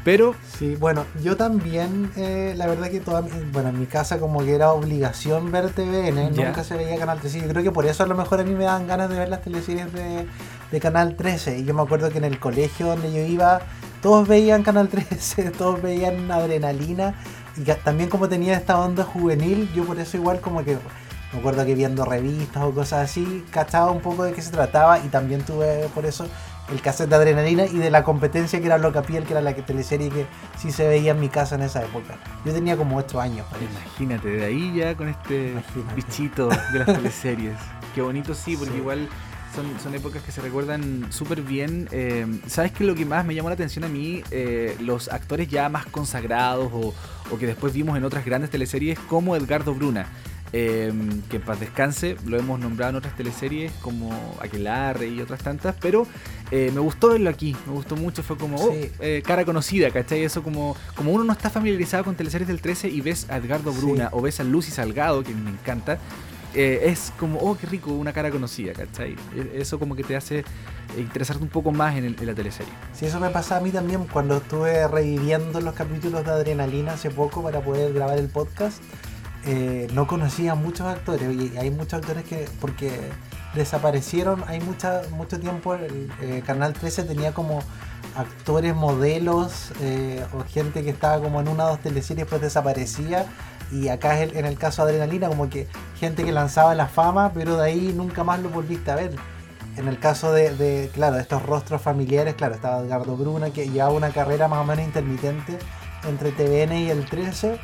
Pero 0.04 0.34
Sí, 0.58 0.76
bueno, 0.76 1.04
yo 1.22 1.36
también, 1.36 2.10
eh, 2.16 2.54
la 2.56 2.66
verdad 2.66 2.90
que 2.90 3.00
toda 3.00 3.22
bueno, 3.52 3.70
en 3.70 3.80
mi 3.80 3.86
casa 3.86 4.18
como 4.18 4.40
que 4.40 4.54
era 4.54 4.70
obligación 4.72 5.50
ver 5.50 5.70
TVN, 5.70 6.32
Ya. 6.34 6.46
nunca 6.46 6.62
se 6.62 6.76
veía 6.76 6.98
Canal 6.98 7.18
13. 7.20 7.40
Yo 7.40 7.48
creo 7.48 7.62
que 7.62 7.70
por 7.72 7.86
eso 7.86 8.02
a 8.02 8.06
lo 8.06 8.14
mejor 8.14 8.40
a 8.40 8.44
mí 8.44 8.54
me 8.54 8.64
dan 8.64 8.86
ganas 8.86 9.08
de 9.08 9.18
ver 9.18 9.28
las 9.30 9.42
teleseries 9.42 9.92
de, 9.92 10.26
de 10.70 10.80
Canal 10.80 11.16
13. 11.16 11.58
Y 11.58 11.64
yo 11.64 11.72
me 11.74 11.82
acuerdo 11.82 12.10
que 12.10 12.18
en 12.18 12.24
el 12.24 12.38
colegio 12.38 12.86
donde 12.86 13.12
yo 13.12 13.20
iba, 13.20 13.60
todos 14.02 14.28
veían 14.28 14.62
Canal 14.62 14.88
13, 14.88 15.50
todos 15.58 15.80
veían 15.80 16.30
Adrenalina. 16.30 17.14
Y 17.56 17.62
también 17.62 18.10
como 18.10 18.28
tenía 18.28 18.54
esta 18.56 18.78
onda 18.78 19.04
juvenil, 19.04 19.70
yo 19.74 19.84
por 19.84 19.98
eso 19.98 20.16
igual 20.18 20.40
como 20.40 20.62
que... 20.64 20.76
Me 21.32 21.40
acuerdo 21.40 21.66
que 21.66 21.74
viendo 21.74 22.04
revistas 22.04 22.62
o 22.62 22.70
cosas 22.72 23.10
así, 23.10 23.44
cachaba 23.50 23.90
un 23.90 24.00
poco 24.00 24.22
de 24.22 24.32
qué 24.32 24.40
se 24.40 24.52
trataba 24.52 25.00
y 25.00 25.08
también 25.08 25.42
tuve 25.42 25.88
por 25.92 26.06
eso 26.06 26.26
el 26.72 26.80
cassette 26.80 27.08
de 27.10 27.16
adrenalina 27.16 27.66
y 27.66 27.76
de 27.78 27.90
la 27.90 28.04
competencia 28.04 28.58
que 28.60 28.66
era 28.66 28.78
Loca 28.78 29.02
Piel, 29.02 29.24
que 29.24 29.32
era 29.32 29.40
la 29.42 29.54
que, 29.54 29.62
teleserie 29.62 30.08
que 30.10 30.26
sí 30.58 30.72
se 30.72 30.86
veía 30.88 31.12
en 31.12 31.20
mi 31.20 31.28
casa 31.28 31.54
en 31.56 31.62
esa 31.62 31.82
época. 31.84 32.16
Yo 32.44 32.52
tenía 32.52 32.76
como 32.76 32.96
8 32.96 33.20
años, 33.20 33.46
parece. 33.50 33.70
imagínate, 33.72 34.28
de 34.28 34.44
ahí 34.44 34.72
ya 34.74 34.96
con 34.96 35.08
este 35.08 35.50
Imagínate. 35.52 35.94
bichito 35.94 36.48
de 36.72 36.78
las 36.78 36.86
teleseries. 36.96 37.56
Qué 37.94 38.02
bonito 38.02 38.34
sí, 38.34 38.56
porque 38.56 38.72
Sí. 38.72 38.78
igual 38.78 39.08
son, 39.54 39.66
son 39.80 39.94
épocas 39.94 40.22
que 40.22 40.32
se 40.32 40.40
recuerdan 40.40 41.06
súper 41.10 41.42
bien. 41.42 41.88
Eh, 41.92 42.26
¿Sabes 42.48 42.72
qué? 42.72 42.82
Lo 42.84 42.94
que 42.96 43.04
más 43.04 43.24
me 43.24 43.34
llamó 43.36 43.50
la 43.50 43.54
atención 43.54 43.84
a 43.84 43.88
mí, 43.88 44.22
eh, 44.32 44.76
los 44.80 45.08
actores 45.12 45.48
ya 45.48 45.68
más 45.68 45.86
consagrados 45.86 46.70
o, 46.72 46.92
o 47.30 47.38
que 47.38 47.46
después 47.46 47.72
vimos 47.72 47.96
en 47.96 48.04
otras 48.04 48.24
grandes 48.24 48.50
teleseries 48.50 48.98
como 48.98 49.36
Edgardo 49.36 49.72
Bruna. 49.74 50.06
Eh, 50.56 50.92
que 51.28 51.36
en 51.38 51.42
paz 51.42 51.58
descanse, 51.58 52.16
lo 52.26 52.38
hemos 52.38 52.60
nombrado 52.60 52.90
en 52.90 52.96
otras 52.96 53.16
teleseries 53.16 53.72
como 53.80 54.12
Aquelarre 54.40 55.08
y 55.08 55.20
otras 55.20 55.40
tantas, 55.42 55.74
pero 55.80 56.06
eh, 56.52 56.70
me 56.72 56.78
gustó 56.78 57.08
verlo 57.08 57.28
aquí, 57.28 57.56
me 57.66 57.72
gustó 57.72 57.96
mucho, 57.96 58.22
fue 58.22 58.36
como 58.36 58.56
oh, 58.56 58.70
Sí. 58.70 58.88
eh, 59.00 59.20
cara 59.26 59.44
conocida, 59.44 59.90
¿cachai? 59.90 60.22
Eso 60.22 60.44
como, 60.44 60.76
como 60.94 61.10
uno 61.10 61.24
no 61.24 61.32
está 61.32 61.50
familiarizado 61.50 62.04
con 62.04 62.14
teleseries 62.14 62.46
del 62.46 62.60
13 62.60 62.88
y 62.88 63.00
ves 63.00 63.26
a 63.30 63.38
Edgardo 63.38 63.72
Sí. 63.72 63.80
Bruna 63.80 64.10
o 64.12 64.20
ves 64.22 64.38
a 64.38 64.44
Lucy 64.44 64.70
Salgado, 64.70 65.24
que 65.24 65.34
me 65.34 65.50
encanta, 65.50 65.98
eh, 66.54 66.82
es 66.84 67.12
como, 67.18 67.40
oh, 67.40 67.56
qué 67.58 67.66
rico, 67.66 67.90
una 67.92 68.12
cara 68.12 68.30
conocida, 68.30 68.74
¿cachai? 68.74 69.16
E- 69.34 69.54
Eso 69.60 69.80
como 69.80 69.96
que 69.96 70.04
te 70.04 70.14
hace 70.14 70.44
interesarte 70.96 71.42
un 71.42 71.48
poco 71.50 71.72
más 71.72 71.96
en, 71.96 72.04
el- 72.04 72.16
en 72.20 72.26
la 72.26 72.34
teleserie. 72.34 72.72
Sí, 72.92 73.06
eso 73.06 73.18
me 73.18 73.30
pasaba 73.30 73.60
a 73.60 73.64
mí 73.64 73.70
también 73.72 74.04
cuando 74.06 74.36
estuve 74.36 74.86
reviviendo 74.86 75.60
los 75.60 75.74
capítulos 75.74 76.24
de 76.24 76.30
Adrenalina 76.30 76.92
hace 76.92 77.10
poco 77.10 77.42
para 77.42 77.60
poder 77.60 77.92
grabar 77.92 78.18
el 78.18 78.28
podcast. 78.28 78.80
Eh, 79.46 79.88
no 79.92 80.06
conocía 80.06 80.54
muchos 80.54 80.86
actores 80.86 81.30
y 81.34 81.56
hay 81.58 81.70
muchos 81.70 81.94
actores 81.94 82.24
que, 82.24 82.48
porque 82.60 82.90
desaparecieron, 83.54 84.42
hay 84.46 84.60
mucha, 84.60 85.02
mucho 85.10 85.38
tiempo, 85.38 85.74
el 85.74 86.10
eh, 86.22 86.42
Canal 86.46 86.72
13 86.72 87.04
tenía 87.04 87.32
como 87.32 87.60
actores, 88.16 88.74
modelos 88.74 89.72
eh, 89.80 90.24
o 90.32 90.44
gente 90.44 90.82
que 90.82 90.90
estaba 90.90 91.20
como 91.22 91.40
en 91.40 91.48
una 91.48 91.66
o 91.66 91.68
dos 91.70 91.80
teleseries 91.80 92.26
pues 92.26 92.40
desaparecía 92.40 93.26
y 93.70 93.88
acá 93.88 94.20
es 94.20 94.34
en 94.34 94.46
el 94.46 94.56
caso 94.56 94.84
de 94.84 94.92
Adrenalina 94.92 95.28
como 95.28 95.50
que 95.50 95.68
gente 95.98 96.24
que 96.24 96.32
lanzaba 96.32 96.74
la 96.74 96.86
fama 96.86 97.32
pero 97.34 97.56
de 97.56 97.64
ahí 97.64 97.92
nunca 97.94 98.24
más 98.24 98.40
lo 98.40 98.48
volviste 98.50 98.90
a 98.90 98.96
ver. 98.96 99.12
En 99.76 99.88
el 99.88 99.98
caso 99.98 100.32
de, 100.32 100.54
de 100.54 100.84
estos 101.18 101.42
rostros 101.42 101.82
familiares, 101.82 102.34
claro, 102.34 102.54
estaba 102.54 102.78
Edgardo 102.78 103.16
Bruna, 103.16 103.50
que 103.50 103.68
llevaba 103.68 103.92
una 103.92 104.10
carrera 104.10 104.46
más 104.46 104.60
o 104.60 104.64
menos 104.64 104.84
intermitente 104.84 105.58
entre 106.08 106.30
TVN 106.30 106.78
y 106.78 106.90
el 106.90 107.04
13. 107.06 107.58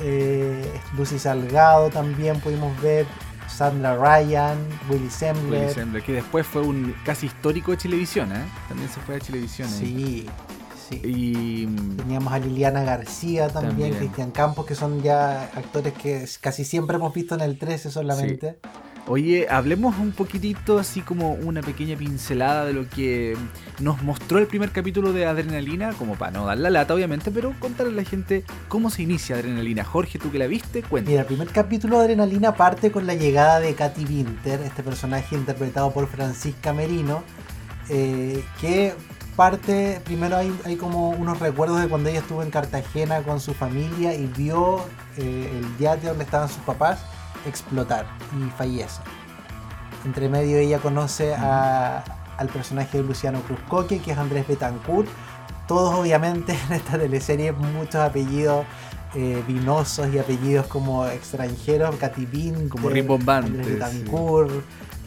Eh, 0.00 0.80
Lucy 0.96 1.18
Salgado 1.18 1.90
también 1.90 2.40
pudimos 2.40 2.80
ver, 2.82 3.06
Sandra 3.48 3.96
Ryan, 3.96 4.58
Willy 4.90 5.10
Sembler. 5.10 5.62
Willy 5.62 5.74
Sembler, 5.74 6.02
que 6.02 6.12
después 6.12 6.46
fue 6.46 6.62
un 6.62 6.94
casi 7.04 7.26
histórico 7.26 7.70
de 7.70 7.78
Chilevisión, 7.78 8.32
¿eh? 8.32 8.44
También 8.68 8.88
se 8.90 9.00
fue 9.00 9.16
a 9.16 9.20
Chilevisión. 9.20 9.68
ahí. 9.68 9.76
Sí, 9.78 10.26
sí. 10.88 11.00
Y 11.04 11.66
Teníamos 11.96 12.32
a 12.32 12.38
Liliana 12.38 12.82
García 12.82 13.48
también, 13.48 13.70
También. 13.90 13.94
Cristian 13.96 14.30
Campos, 14.32 14.66
que 14.66 14.74
son 14.74 15.02
ya 15.02 15.44
actores 15.54 15.92
que 15.94 16.26
casi 16.40 16.64
siempre 16.64 16.96
hemos 16.96 17.14
visto 17.14 17.34
en 17.34 17.42
el 17.42 17.58
13 17.58 17.90
solamente. 17.90 18.58
Oye, 19.06 19.46
hablemos 19.50 19.98
un 19.98 20.12
poquitito, 20.12 20.78
así 20.78 21.02
como 21.02 21.34
una 21.34 21.60
pequeña 21.60 21.94
pincelada 21.94 22.64
de 22.64 22.72
lo 22.72 22.88
que 22.88 23.36
nos 23.78 24.02
mostró 24.02 24.38
el 24.38 24.46
primer 24.46 24.70
capítulo 24.70 25.12
de 25.12 25.26
Adrenalina, 25.26 25.92
como 25.92 26.14
para 26.14 26.30
no 26.30 26.46
dar 26.46 26.56
la 26.56 26.70
lata, 26.70 26.94
obviamente, 26.94 27.30
pero 27.30 27.52
contarle 27.60 27.92
a 27.92 27.96
la 27.96 28.08
gente 28.08 28.44
cómo 28.68 28.88
se 28.88 29.02
inicia 29.02 29.36
Adrenalina. 29.36 29.84
Jorge, 29.84 30.18
tú 30.18 30.32
que 30.32 30.38
la 30.38 30.46
viste, 30.46 30.82
cuenta. 30.82 31.10
Mira, 31.10 31.20
el 31.20 31.26
primer 31.26 31.48
capítulo 31.48 31.98
de 31.98 32.04
Adrenalina 32.04 32.54
parte 32.54 32.90
con 32.90 33.06
la 33.06 33.14
llegada 33.14 33.60
de 33.60 33.74
Katy 33.74 34.06
Winter, 34.06 34.60
este 34.62 34.82
personaje 34.82 35.36
interpretado 35.36 35.92
por 35.92 36.08
Francisca 36.08 36.72
Merino, 36.72 37.22
eh, 37.90 38.42
que 38.58 38.94
parte, 39.36 40.00
primero 40.02 40.38
hay, 40.38 40.76
como 40.76 41.10
unos 41.10 41.40
recuerdos 41.40 41.78
de 41.78 41.88
cuando 41.88 42.08
ella 42.08 42.20
estuvo 42.20 42.42
en 42.42 42.50
Cartagena 42.50 43.22
con 43.22 43.38
su 43.38 43.52
familia 43.52 44.14
y 44.14 44.28
vio 44.28 44.78
eh, 45.18 45.50
el 45.58 45.78
yate 45.78 46.06
donde 46.06 46.24
estaban 46.24 46.48
sus 46.48 46.62
papás 46.62 47.04
explotar 47.46 48.06
y 48.38 48.50
fallece. 48.50 49.00
Entre 50.04 50.28
medio 50.28 50.58
ella 50.58 50.78
conoce 50.78 51.34
a- 51.34 52.04
al 52.36 52.48
personaje 52.48 52.98
de 52.98 53.04
Luciano 53.04 53.40
Cruzcoque, 53.42 54.00
que 54.00 54.12
es 54.12 54.18
Andrés 54.18 54.46
Betancourt. 54.46 55.08
Todos 55.68 55.94
obviamente 55.94 56.52
en 56.68 56.74
esta 56.74 56.98
teleserie 56.98 57.52
muchos 57.52 57.96
apellidos 57.96 58.66
eh, 59.14 59.42
vinosos 59.46 60.12
y 60.12 60.18
apellidos 60.18 60.66
como 60.66 61.06
extranjeros, 61.06 61.94
Catipín, 61.96 62.68
Como 62.68 62.88
Andrés 63.46 63.66
sí. 63.66 63.72
Betancourt, 63.74 64.50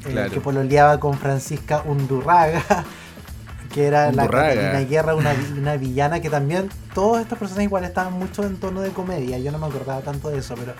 eh, 0.06 0.30
que 0.34 0.40
pololeaba 0.40 1.00
con 1.00 1.14
Francisca 1.16 1.84
Undurraga, 1.86 2.64
que 3.74 3.86
era 3.86 4.12
la 4.14 4.24
Undurraga. 4.24 4.56
Catalina 4.56 4.80
Guerra, 4.90 5.16
una, 5.16 5.36
una 5.58 5.76
villana 5.76 6.22
que 6.22 6.30
también 6.30 6.70
todos 6.96 7.20
estos 7.20 7.38
personajes 7.38 7.66
igual 7.68 7.84
estaban 7.84 8.14
mucho 8.14 8.44
en 8.46 8.56
tono 8.56 8.80
de 8.82 8.92
comedia. 8.92 9.38
Yo 9.40 9.52
no 9.52 9.58
me 9.60 9.68
acordaba 9.68 10.00
tanto 10.00 10.30
de 10.30 10.38
eso, 10.40 10.56
pero 10.56 10.74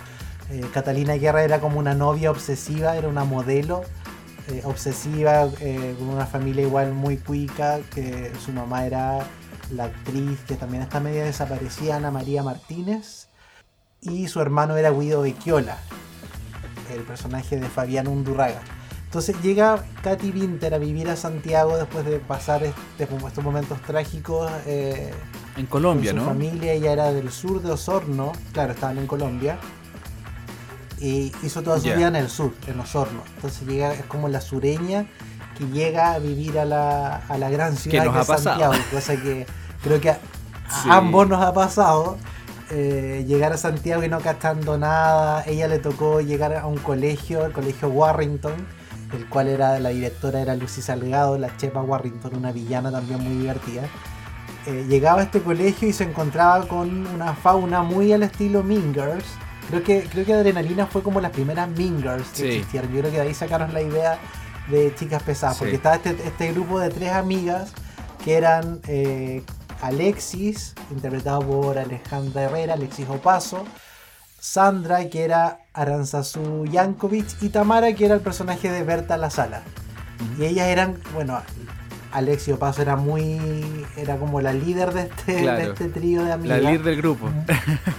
eh, 0.50 0.64
Catalina 0.72 1.14
Guerra 1.14 1.42
era 1.44 1.60
como 1.60 1.78
una 1.78 1.94
novia 1.94 2.30
obsesiva, 2.30 2.96
era 2.96 3.08
una 3.08 3.24
modelo 3.24 3.82
eh, 4.48 4.62
obsesiva, 4.64 5.48
eh, 5.60 5.94
con 5.98 6.08
una 6.08 6.26
familia 6.26 6.62
igual 6.62 6.92
muy 6.92 7.18
cuica, 7.18 7.80
que 7.94 8.32
su 8.44 8.52
mamá 8.52 8.86
era 8.86 9.26
la 9.70 9.84
actriz 9.84 10.40
que 10.46 10.54
también 10.54 10.82
está 10.82 11.00
media 11.00 11.24
desaparecida, 11.24 11.96
Ana 11.96 12.10
María 12.10 12.42
Martínez, 12.42 13.28
y 14.00 14.28
su 14.28 14.40
hermano 14.40 14.76
era 14.76 14.90
Guido 14.90 15.22
Becchiola, 15.22 15.76
el 16.94 17.02
personaje 17.02 17.58
de 17.58 17.68
Fabián 17.68 18.08
Undurraga. 18.08 18.62
Entonces 19.04 19.40
llega 19.42 19.84
Katy 20.02 20.30
Winter 20.32 20.74
a 20.74 20.78
vivir 20.78 21.08
a 21.08 21.16
Santiago 21.16 21.78
después 21.78 22.04
de 22.04 22.18
pasar 22.18 22.62
estos 22.98 23.44
momentos 23.44 23.80
trágicos 23.82 24.50
eh, 24.66 25.12
En 25.56 25.64
Colombia, 25.64 26.12
con 26.12 26.20
su 26.20 26.26
¿no? 26.26 26.30
familia, 26.30 26.74
ella 26.74 26.92
era 26.92 27.12
del 27.12 27.32
sur 27.32 27.62
de 27.62 27.70
Osorno, 27.70 28.32
claro, 28.52 28.72
estaban 28.72 28.98
en 28.98 29.06
Colombia. 29.06 29.58
Y 31.00 31.32
hizo 31.42 31.62
toda 31.62 31.78
su 31.78 31.84
vida 31.84 32.08
en 32.08 32.16
el 32.16 32.28
sur, 32.28 32.52
en 32.66 32.80
Osorno. 32.80 33.22
Entonces 33.36 33.66
llega, 33.66 33.92
es 33.92 34.04
como 34.06 34.28
la 34.28 34.40
sureña 34.40 35.06
que 35.56 35.66
llega 35.66 36.12
a 36.12 36.18
vivir 36.18 36.58
a 36.58 36.64
la, 36.64 37.16
a 37.28 37.38
la 37.38 37.50
gran 37.50 37.76
ciudad 37.76 38.04
nos 38.04 38.12
que 38.12 38.18
ha 38.18 38.22
es 38.22 38.28
pasado. 38.28 38.72
Cosa 38.90 39.16
que 39.16 39.46
creo 39.82 40.00
que 40.00 40.10
a, 40.10 40.18
ambos 40.90 41.28
nos 41.28 41.42
ha 41.42 41.52
pasado. 41.52 42.16
eh, 42.70 43.24
llegar 43.26 43.52
a 43.52 43.56
Santiago 43.56 44.02
y 44.04 44.08
no 44.08 44.20
cachando 44.20 44.76
nada. 44.78 45.42
Ella 45.46 45.68
le 45.68 45.78
tocó 45.78 46.20
llegar 46.20 46.54
a 46.54 46.66
un 46.66 46.78
colegio, 46.78 47.44
el 47.46 47.52
colegio 47.52 47.88
Warrington, 47.88 48.54
el 49.12 49.26
cual 49.28 49.48
era 49.48 49.78
la 49.80 49.88
directora 49.90 50.40
era 50.40 50.54
Lucy 50.54 50.82
Salgado, 50.82 51.38
la 51.38 51.56
Chepa 51.56 51.80
Warrington, 51.82 52.36
una 52.36 52.52
villana 52.52 52.90
también 52.90 53.22
muy 53.22 53.36
divertida. 53.36 53.82
Eh, 54.66 54.84
llegaba 54.88 55.20
a 55.20 55.24
este 55.24 55.40
colegio 55.40 55.88
y 55.88 55.92
se 55.92 56.04
encontraba 56.04 56.66
con 56.66 57.06
una 57.06 57.34
fauna 57.34 57.82
muy 57.82 58.12
al 58.12 58.22
estilo 58.22 58.62
Mean 58.62 58.92
Girls. 58.92 59.24
Creo 59.68 59.82
que, 59.82 60.02
creo 60.10 60.24
que 60.24 60.34
Adrenalina 60.34 60.86
fue 60.86 61.02
como 61.02 61.20
las 61.20 61.30
primeras 61.32 61.68
Mean 61.68 62.00
Girls 62.02 62.28
que 62.30 62.36
Sí. 62.36 62.48
existieron. 62.58 62.90
Yo 62.92 63.00
creo 63.00 63.10
que 63.12 63.18
de 63.18 63.22
ahí 63.28 63.34
sacaron 63.34 63.72
la 63.74 63.82
idea 63.82 64.18
de 64.68 64.94
chicas 64.94 65.22
pesadas. 65.22 65.56
Sí. 65.56 65.60
Porque 65.60 65.76
estaba 65.76 65.96
este, 65.96 66.10
este 66.10 66.52
grupo 66.52 66.78
de 66.80 66.88
tres 66.90 67.12
amigas 67.12 67.72
que 68.24 68.34
eran 68.36 68.80
eh, 68.88 69.42
Alexis, 69.82 70.74
interpretado 70.90 71.40
por 71.40 71.78
Alejandra 71.78 72.42
Herrera, 72.42 72.74
Alexis 72.74 73.08
Opaso, 73.08 73.64
Sandra, 74.40 75.08
que 75.08 75.24
era 75.24 75.58
Aranzazu 75.72 76.64
Yankovic, 76.66 77.26
y 77.42 77.48
Tamara, 77.48 77.92
que 77.94 78.04
era 78.06 78.14
el 78.14 78.20
personaje 78.20 78.70
de 78.70 78.82
Berta 78.82 79.16
La 79.16 79.30
Sala. 79.30 79.62
Y 80.38 80.44
ellas 80.44 80.68
eran, 80.68 80.96
bueno, 81.14 81.40
Alexis 82.18 82.54
Opaso 82.54 82.82
era 82.82 82.96
muy. 82.96 83.38
era 83.96 84.16
como 84.16 84.40
la 84.40 84.52
líder 84.52 84.92
de 84.92 85.02
este, 85.02 85.32
de 85.32 85.62
este 85.64 85.88
trío 85.88 86.22
de 86.22 86.28
La 86.28 86.34
amigas. 86.34 86.60
líder 86.62 86.82
del 86.82 86.96
grupo. 86.96 87.28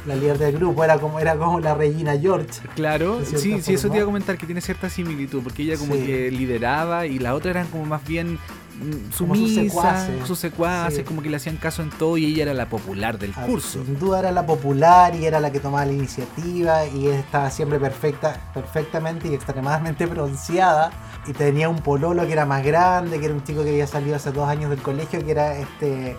La 0.05 0.15
líder 0.15 0.37
del 0.37 0.53
grupo, 0.57 0.83
era 0.83 0.97
como, 0.99 1.19
era 1.19 1.35
como 1.35 1.59
la 1.59 1.73
Regina 1.75 2.17
George. 2.17 2.47
Claro, 2.75 3.19
sí, 3.25 3.61
sí, 3.61 3.73
eso 3.73 3.89
te 3.89 3.95
iba 3.97 4.03
a 4.03 4.05
comentar 4.05 4.37
que 4.37 4.45
tiene 4.45 4.61
cierta 4.61 4.89
similitud, 4.89 5.41
porque 5.43 5.63
ella 5.63 5.77
como 5.77 5.93
Sí. 5.95 6.01
que 6.05 6.31
lideraba 6.31 7.05
y 7.07 7.19
las 7.19 7.33
otras 7.33 7.55
eran 7.55 7.67
como 7.67 7.85
más 7.85 8.05
bien 8.05 8.37
mm, 8.79 9.17
Como 9.17 9.35
sus 9.35 9.53
secuaces. 9.55 10.27
sus 10.27 10.39
secuaces, 10.39 10.97
Sí. 10.99 11.03
como 11.03 11.21
que 11.21 11.29
le 11.29 11.37
hacían 11.37 11.57
caso 11.57 11.81
en 11.81 11.89
todo 11.89 12.17
y 12.17 12.25
ella 12.25 12.43
era 12.43 12.53
la 12.53 12.67
popular 12.67 13.19
del 13.19 13.33
Ah, 13.35 13.45
curso. 13.45 13.83
Sin 13.85 13.99
duda 13.99 14.19
era 14.19 14.31
la 14.31 14.45
popular 14.45 15.15
y 15.15 15.25
era 15.25 15.39
la 15.39 15.51
que 15.51 15.59
tomaba 15.59 15.85
la 15.85 15.93
iniciativa 15.93 16.85
y 16.85 17.07
estaba 17.07 17.49
siempre 17.51 17.79
perfecta, 17.79 18.39
perfectamente 18.53 19.27
y 19.27 19.33
extremadamente 19.33 20.05
bronceada. 20.07 20.91
Y 21.27 21.33
tenía 21.33 21.69
un 21.69 21.79
pololo 21.79 22.25
que 22.25 22.33
era 22.33 22.45
más 22.45 22.63
grande, 22.63 23.19
que 23.19 23.25
era 23.25 23.33
un 23.35 23.43
chico 23.43 23.63
que 23.63 23.69
había 23.69 23.85
salido 23.87 24.15
hace 24.15 24.31
dos 24.31 24.47
años 24.47 24.69
del 24.69 24.81
colegio, 24.81 25.23
que 25.23 25.31
era 25.31 25.55
este. 25.57 26.15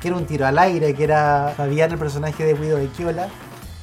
que 0.00 0.08
era 0.08 0.16
un 0.16 0.26
tiro 0.26 0.46
al 0.46 0.58
aire, 0.58 0.94
que 0.94 1.04
era 1.04 1.52
Fabián, 1.56 1.90
el 1.90 1.98
personaje 1.98 2.44
de 2.44 2.54
Guido 2.54 2.76
de 2.78 2.90
Chiola. 2.92 3.28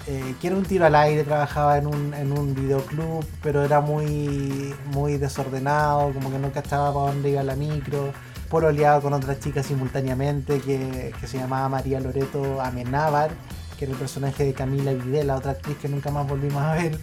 Eh, 0.07 0.36
que 0.41 0.48
era 0.48 0.55
un 0.55 0.63
tiro 0.63 0.86
al 0.86 0.95
aire, 0.95 1.24
trabajaba 1.24 1.77
en 1.77 1.88
un, 1.88 2.13
en 2.13 2.31
un 2.31 2.53
videoclub, 2.53 3.25
pero 3.41 3.63
era 3.63 3.79
muy, 3.79 4.75
muy 4.91 5.17
desordenado, 5.17 6.12
como 6.13 6.29
que 6.31 6.39
no 6.39 6.51
cachaba 6.51 6.93
para 6.93 7.13
dónde 7.13 7.29
iba 7.29 7.43
la 7.43 7.55
micro. 7.55 8.12
Pololeaba 8.50 9.01
con 9.01 9.13
otras 9.13 9.39
chicas 9.39 9.65
simultáneamente, 9.65 10.60
que, 10.60 11.13
que 11.19 11.27
se 11.27 11.38
llamaba 11.38 11.69
María 11.69 12.00
Loreto 12.00 12.62
Amenábar, 12.62 13.31
que 13.79 13.86
era 13.86 13.93
el 13.93 14.00
personaje 14.00 14.43
de 14.45 14.53
Camila 14.53 14.93
Videla, 14.93 15.36
otra 15.36 15.51
actriz 15.51 15.77
que 15.77 15.88
nunca 15.88 16.12
más 16.12 16.27
volvimos 16.27 16.62
a 16.62 16.74
ver. 16.74 17.00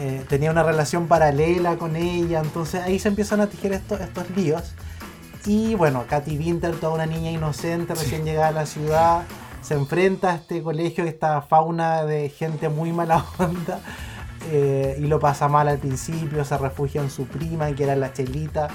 Eh, 0.00 0.24
tenía 0.28 0.50
una 0.50 0.62
relación 0.62 1.06
paralela 1.06 1.76
con 1.76 1.94
ella, 1.96 2.40
entonces 2.40 2.82
ahí 2.82 2.98
se 2.98 3.08
empiezan 3.08 3.40
a 3.40 3.48
tejer 3.48 3.72
estos, 3.72 4.00
estos 4.00 4.30
líos. 4.30 4.74
Y 5.46 5.74
bueno, 5.74 6.04
Katy 6.08 6.38
Winter, 6.38 6.74
toda 6.76 6.94
una 6.94 7.06
niña 7.06 7.30
inocente, 7.30 7.94
recién 7.94 8.24
llegada 8.24 8.48
a 8.48 8.52
la 8.52 8.66
ciudad, 8.66 9.24
se 9.64 9.74
enfrenta 9.74 10.32
a 10.32 10.34
este 10.36 10.62
colegio, 10.62 11.04
esta 11.04 11.40
fauna 11.42 12.04
de 12.04 12.28
gente 12.28 12.68
muy 12.68 12.92
mala 12.92 13.24
onda, 13.38 13.80
eh, 14.50 14.96
y 14.98 15.06
lo 15.06 15.18
pasa 15.18 15.48
mal 15.48 15.68
al 15.68 15.78
principio, 15.78 16.44
se 16.44 16.58
refugia 16.58 17.00
en 17.02 17.10
su 17.10 17.26
prima, 17.26 17.72
que 17.72 17.84
era 17.84 17.96
la 17.96 18.12
Chelita, 18.12 18.68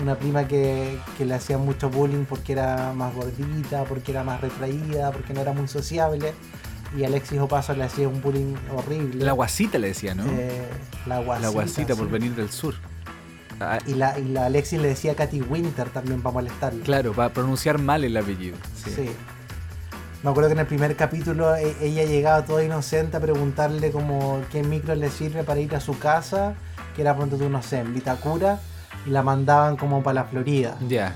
una 0.00 0.14
prima 0.14 0.46
que, 0.46 0.98
que 1.18 1.24
le 1.24 1.34
hacía 1.34 1.58
mucho 1.58 1.90
bullying 1.90 2.24
porque 2.24 2.52
era 2.52 2.92
más 2.94 3.12
gordita, 3.14 3.84
porque 3.84 4.12
era 4.12 4.22
más 4.22 4.40
retraída, 4.40 5.10
porque 5.10 5.34
no 5.34 5.40
era 5.40 5.52
muy 5.52 5.66
sociable, 5.66 6.32
y 6.96 7.04
Alexis 7.04 7.40
Opaso 7.40 7.74
le 7.74 7.84
hacía 7.84 8.08
un 8.08 8.22
bullying 8.22 8.54
horrible. 8.74 9.24
La 9.24 9.32
guasita 9.32 9.78
le 9.78 9.88
decía, 9.88 10.14
¿no? 10.14 10.24
Eh, 10.26 10.68
la 11.06 11.18
guasita. 11.18 11.46
la 11.46 11.52
guasita 11.52 11.96
por 11.96 12.08
venir 12.08 12.34
del 12.34 12.50
sur. 12.50 12.74
Ah, 13.60 13.78
Y 13.86 13.94
la, 13.94 14.18
y 14.18 14.24
la 14.24 14.46
Alexis 14.46 14.80
le 14.80 14.88
decía 14.88 15.14
Katy 15.14 15.42
Winter 15.42 15.90
también 15.90 16.22
para 16.22 16.34
molestarle. 16.34 16.82
claro, 16.82 17.12
para 17.12 17.32
pronunciar 17.32 17.78
mal 17.78 18.04
el 18.04 18.16
apellido. 18.16 18.56
Sí. 18.74 18.90
Sí. 18.94 19.10
Me 20.22 20.30
acuerdo 20.30 20.48
que 20.50 20.52
en 20.54 20.58
el 20.60 20.66
primer 20.66 20.96
capítulo 20.96 21.54
e- 21.56 21.76
ella 21.80 22.04
llegaba 22.04 22.44
toda 22.44 22.62
inocente 22.62 23.16
a 23.16 23.20
preguntarle 23.20 23.90
como 23.90 24.40
qué 24.52 24.62
micro 24.62 24.94
le 24.94 25.08
sirve 25.10 25.44
para 25.44 25.60
ir 25.60 25.74
a 25.74 25.80
su 25.80 25.98
casa, 25.98 26.54
que 26.94 27.02
era 27.02 27.16
pronto 27.16 27.36
tú 27.36 27.48
no 27.48 27.62
sé, 27.62 27.78
en 27.78 27.94
Vitacura, 27.94 28.58
y 29.06 29.10
la 29.10 29.22
mandaban 29.22 29.76
como 29.78 30.02
para 30.02 30.14
la 30.14 30.24
Florida. 30.24 30.76
Ya. 30.86 31.14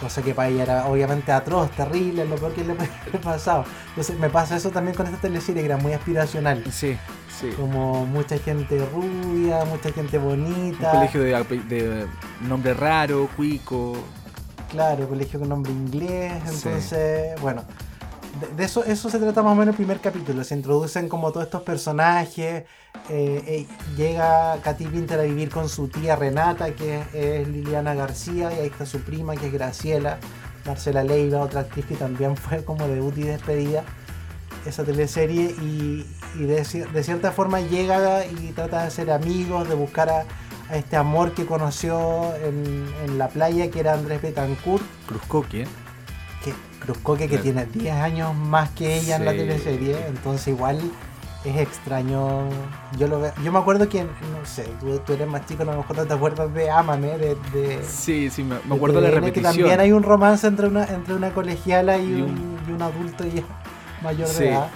Cosa 0.00 0.22
que 0.22 0.34
para 0.34 0.48
ella 0.48 0.62
era 0.64 0.86
obviamente 0.86 1.30
atroz, 1.30 1.70
terrible, 1.72 2.24
lo 2.24 2.34
peor 2.36 2.52
que 2.54 2.64
le 2.64 2.74
puede 2.74 2.90
haber 3.06 3.20
pasado. 3.20 3.64
Entonces 3.90 4.18
me 4.18 4.30
pasa 4.30 4.56
eso 4.56 4.70
también 4.70 4.96
con 4.96 5.06
esta 5.06 5.18
teleserie 5.20 5.62
que 5.62 5.66
era 5.66 5.76
muy 5.76 5.92
aspiracional. 5.92 6.64
Sí, 6.72 6.96
sí. 7.40 7.50
Como 7.56 8.04
mucha 8.04 8.36
gente 8.38 8.84
rubia, 8.92 9.64
mucha 9.64 9.92
gente 9.92 10.18
Un 10.18 10.24
bonita. 10.24 10.90
colegio 10.90 11.22
de, 11.22 11.44
de 11.68 12.06
nombre 12.48 12.74
raro, 12.74 13.28
cuico. 13.36 13.92
Claro, 14.70 15.06
colegio 15.08 15.38
con 15.38 15.50
nombre 15.50 15.70
inglés. 15.70 16.32
Sí. 16.46 16.50
Entonces, 16.68 17.40
bueno, 17.40 17.62
de, 18.56 18.64
eso, 18.64 18.84
eso 18.84 19.10
se 19.10 19.18
trata 19.18 19.42
más 19.42 19.52
o 19.52 19.54
menos 19.54 19.72
el 19.72 19.76
primer 19.76 20.00
capítulo. 20.00 20.44
Se 20.44 20.54
introducen 20.54 21.08
como 21.08 21.32
todos 21.32 21.46
estos 21.46 21.62
personajes. 21.62 22.64
eh, 23.08 23.42
eh, 23.46 23.66
llega 23.96 24.58
Katy 24.62 24.86
Winter 24.86 25.20
a 25.20 25.22
vivir 25.22 25.50
con 25.50 25.68
su 25.68 25.88
tía 25.88 26.16
Renata, 26.16 26.72
que 26.74 27.00
es, 27.00 27.14
es 27.14 27.48
Liliana 27.48 27.94
García, 27.94 28.52
y 28.52 28.60
ahí 28.60 28.66
está 28.66 28.86
su 28.86 29.00
prima, 29.00 29.36
que 29.36 29.46
es 29.46 29.52
Graciela. 29.52 30.18
Marcela 30.66 31.02
Leiva, 31.02 31.40
otra 31.40 31.60
actriz 31.60 31.86
que 31.86 31.96
también 31.96 32.36
fue 32.36 32.64
como 32.64 32.86
debut 32.86 33.16
y 33.16 33.22
despedida 33.22 33.82
esa 34.66 34.84
teleserie 34.84 35.54
y, 35.62 36.04
de 36.36 37.02
cierta 37.02 37.32
forma 37.32 37.60
llega 37.60 38.26
y 38.26 38.52
trata 38.52 38.84
de 38.84 38.90
ser 38.90 39.10
amigos, 39.10 39.68
de 39.68 39.74
buscar 39.74 40.10
a, 40.10 40.24
a 40.68 40.76
este 40.76 40.96
amor 40.96 41.32
que 41.32 41.46
conoció 41.46 42.34
en, 42.44 42.86
en 43.04 43.18
la 43.18 43.28
playa, 43.28 43.70
que 43.70 43.80
era 43.80 43.94
Andrés 43.94 44.22
Betancourt, 44.22 44.84
Cruzcoque. 45.06 45.66
Que 46.80 46.86
Cruzcoque, 46.86 47.24
que 47.28 47.38
Claro. 47.38 47.42
tiene 47.42 47.66
10 47.66 47.94
años 47.96 48.34
más 48.34 48.70
que 48.70 48.96
ella 48.98 49.16
en 49.16 49.24
la 49.24 49.32
teleserie, 49.32 49.96
entonces 50.08 50.48
igual 50.48 50.80
es 51.44 51.56
extraño. 51.56 52.48
Yo 52.98 53.06
lo 53.08 53.20
veo, 53.20 53.32
yo 53.42 53.50
me 53.52 53.58
acuerdo 53.58 53.88
que, 53.88 54.02
no 54.04 54.08
sé, 54.44 54.68
tú, 54.80 54.98
tú 55.06 55.12
eres 55.14 55.26
más 55.28 55.46
chico, 55.46 55.62
a 55.62 55.66
lo 55.66 55.76
mejor 55.78 55.96
no 55.96 56.06
te 56.06 56.14
acuerdas 56.14 56.52
de 56.52 56.70
Ámame, 56.70 57.16
de, 57.18 57.36
de, 57.52 57.80
Sí, 57.86 58.28
sí, 58.30 58.42
me, 58.42 58.56
me 58.56 58.60
de 58.70 58.74
acuerdo 58.74 58.96
de 59.00 59.02
la 59.08 59.08
TVN, 59.10 59.20
repetición. 59.26 59.52
Que 59.54 59.60
también 59.60 59.80
hay 59.80 59.92
un 59.92 60.02
romance 60.02 60.46
entre 60.46 60.66
una, 60.68 60.84
entre 60.84 61.14
una 61.14 61.30
colegiala 61.30 61.98
y, 61.98 62.10
Y 62.10 62.14
un, 62.22 62.22
un- 62.30 62.58
y 62.68 62.72
un 62.72 62.82
adulto 62.82 63.24
ya 63.24 63.42
mayor 64.02 64.28
Sí. 64.28 64.44
de 64.44 64.48
edad. 64.50 64.68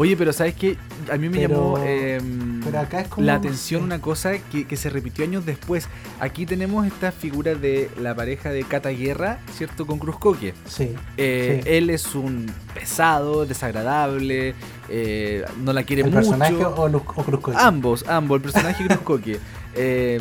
Oye, 0.00 0.16
pero 0.16 0.32
¿sabes 0.32 0.54
qué? 0.54 0.76
A 1.10 1.16
mí 1.16 1.28
me 1.28 1.38
Pero- 1.38 1.74
llamó 1.74 1.78
em, 1.84 2.60
pero 2.62 2.78
acá 2.78 3.00
es 3.00 3.08
como- 3.08 3.26
la 3.26 3.34
atención 3.34 3.82
una 3.82 4.00
cosa 4.00 4.38
que, 4.38 4.64
que 4.64 4.76
se 4.76 4.90
repitió 4.90 5.24
años 5.24 5.44
después. 5.44 5.88
Aquí 6.20 6.46
tenemos 6.46 6.86
esta 6.86 7.10
figura 7.10 7.56
de 7.56 7.90
la 8.00 8.14
pareja 8.14 8.50
de 8.50 8.62
Cata 8.62 8.90
Guerra, 8.90 9.40
¿cierto? 9.56 9.86
Con 9.88 9.98
Cruzcoque. 9.98 10.54
Sí. 10.66 10.94
Eh, 11.16 11.62
Sí. 11.64 11.68
Él 11.68 11.90
es 11.90 12.14
un 12.14 12.46
pesado, 12.74 13.44
desagradable, 13.44 14.54
eh, 14.88 15.44
no 15.64 15.72
la 15.72 15.82
quiere 15.82 16.02
¿El 16.02 16.10
mucho. 16.10 16.18
personaje 16.18 16.64
o, 16.64 16.84
o 16.84 17.00
Cruzcoque? 17.24 17.56
Ambos, 17.58 18.04
ambos, 18.08 18.36
el 18.36 18.42
personaje 18.42 18.86
Cruzcoque. 18.86 19.40
Eh, 19.74 20.20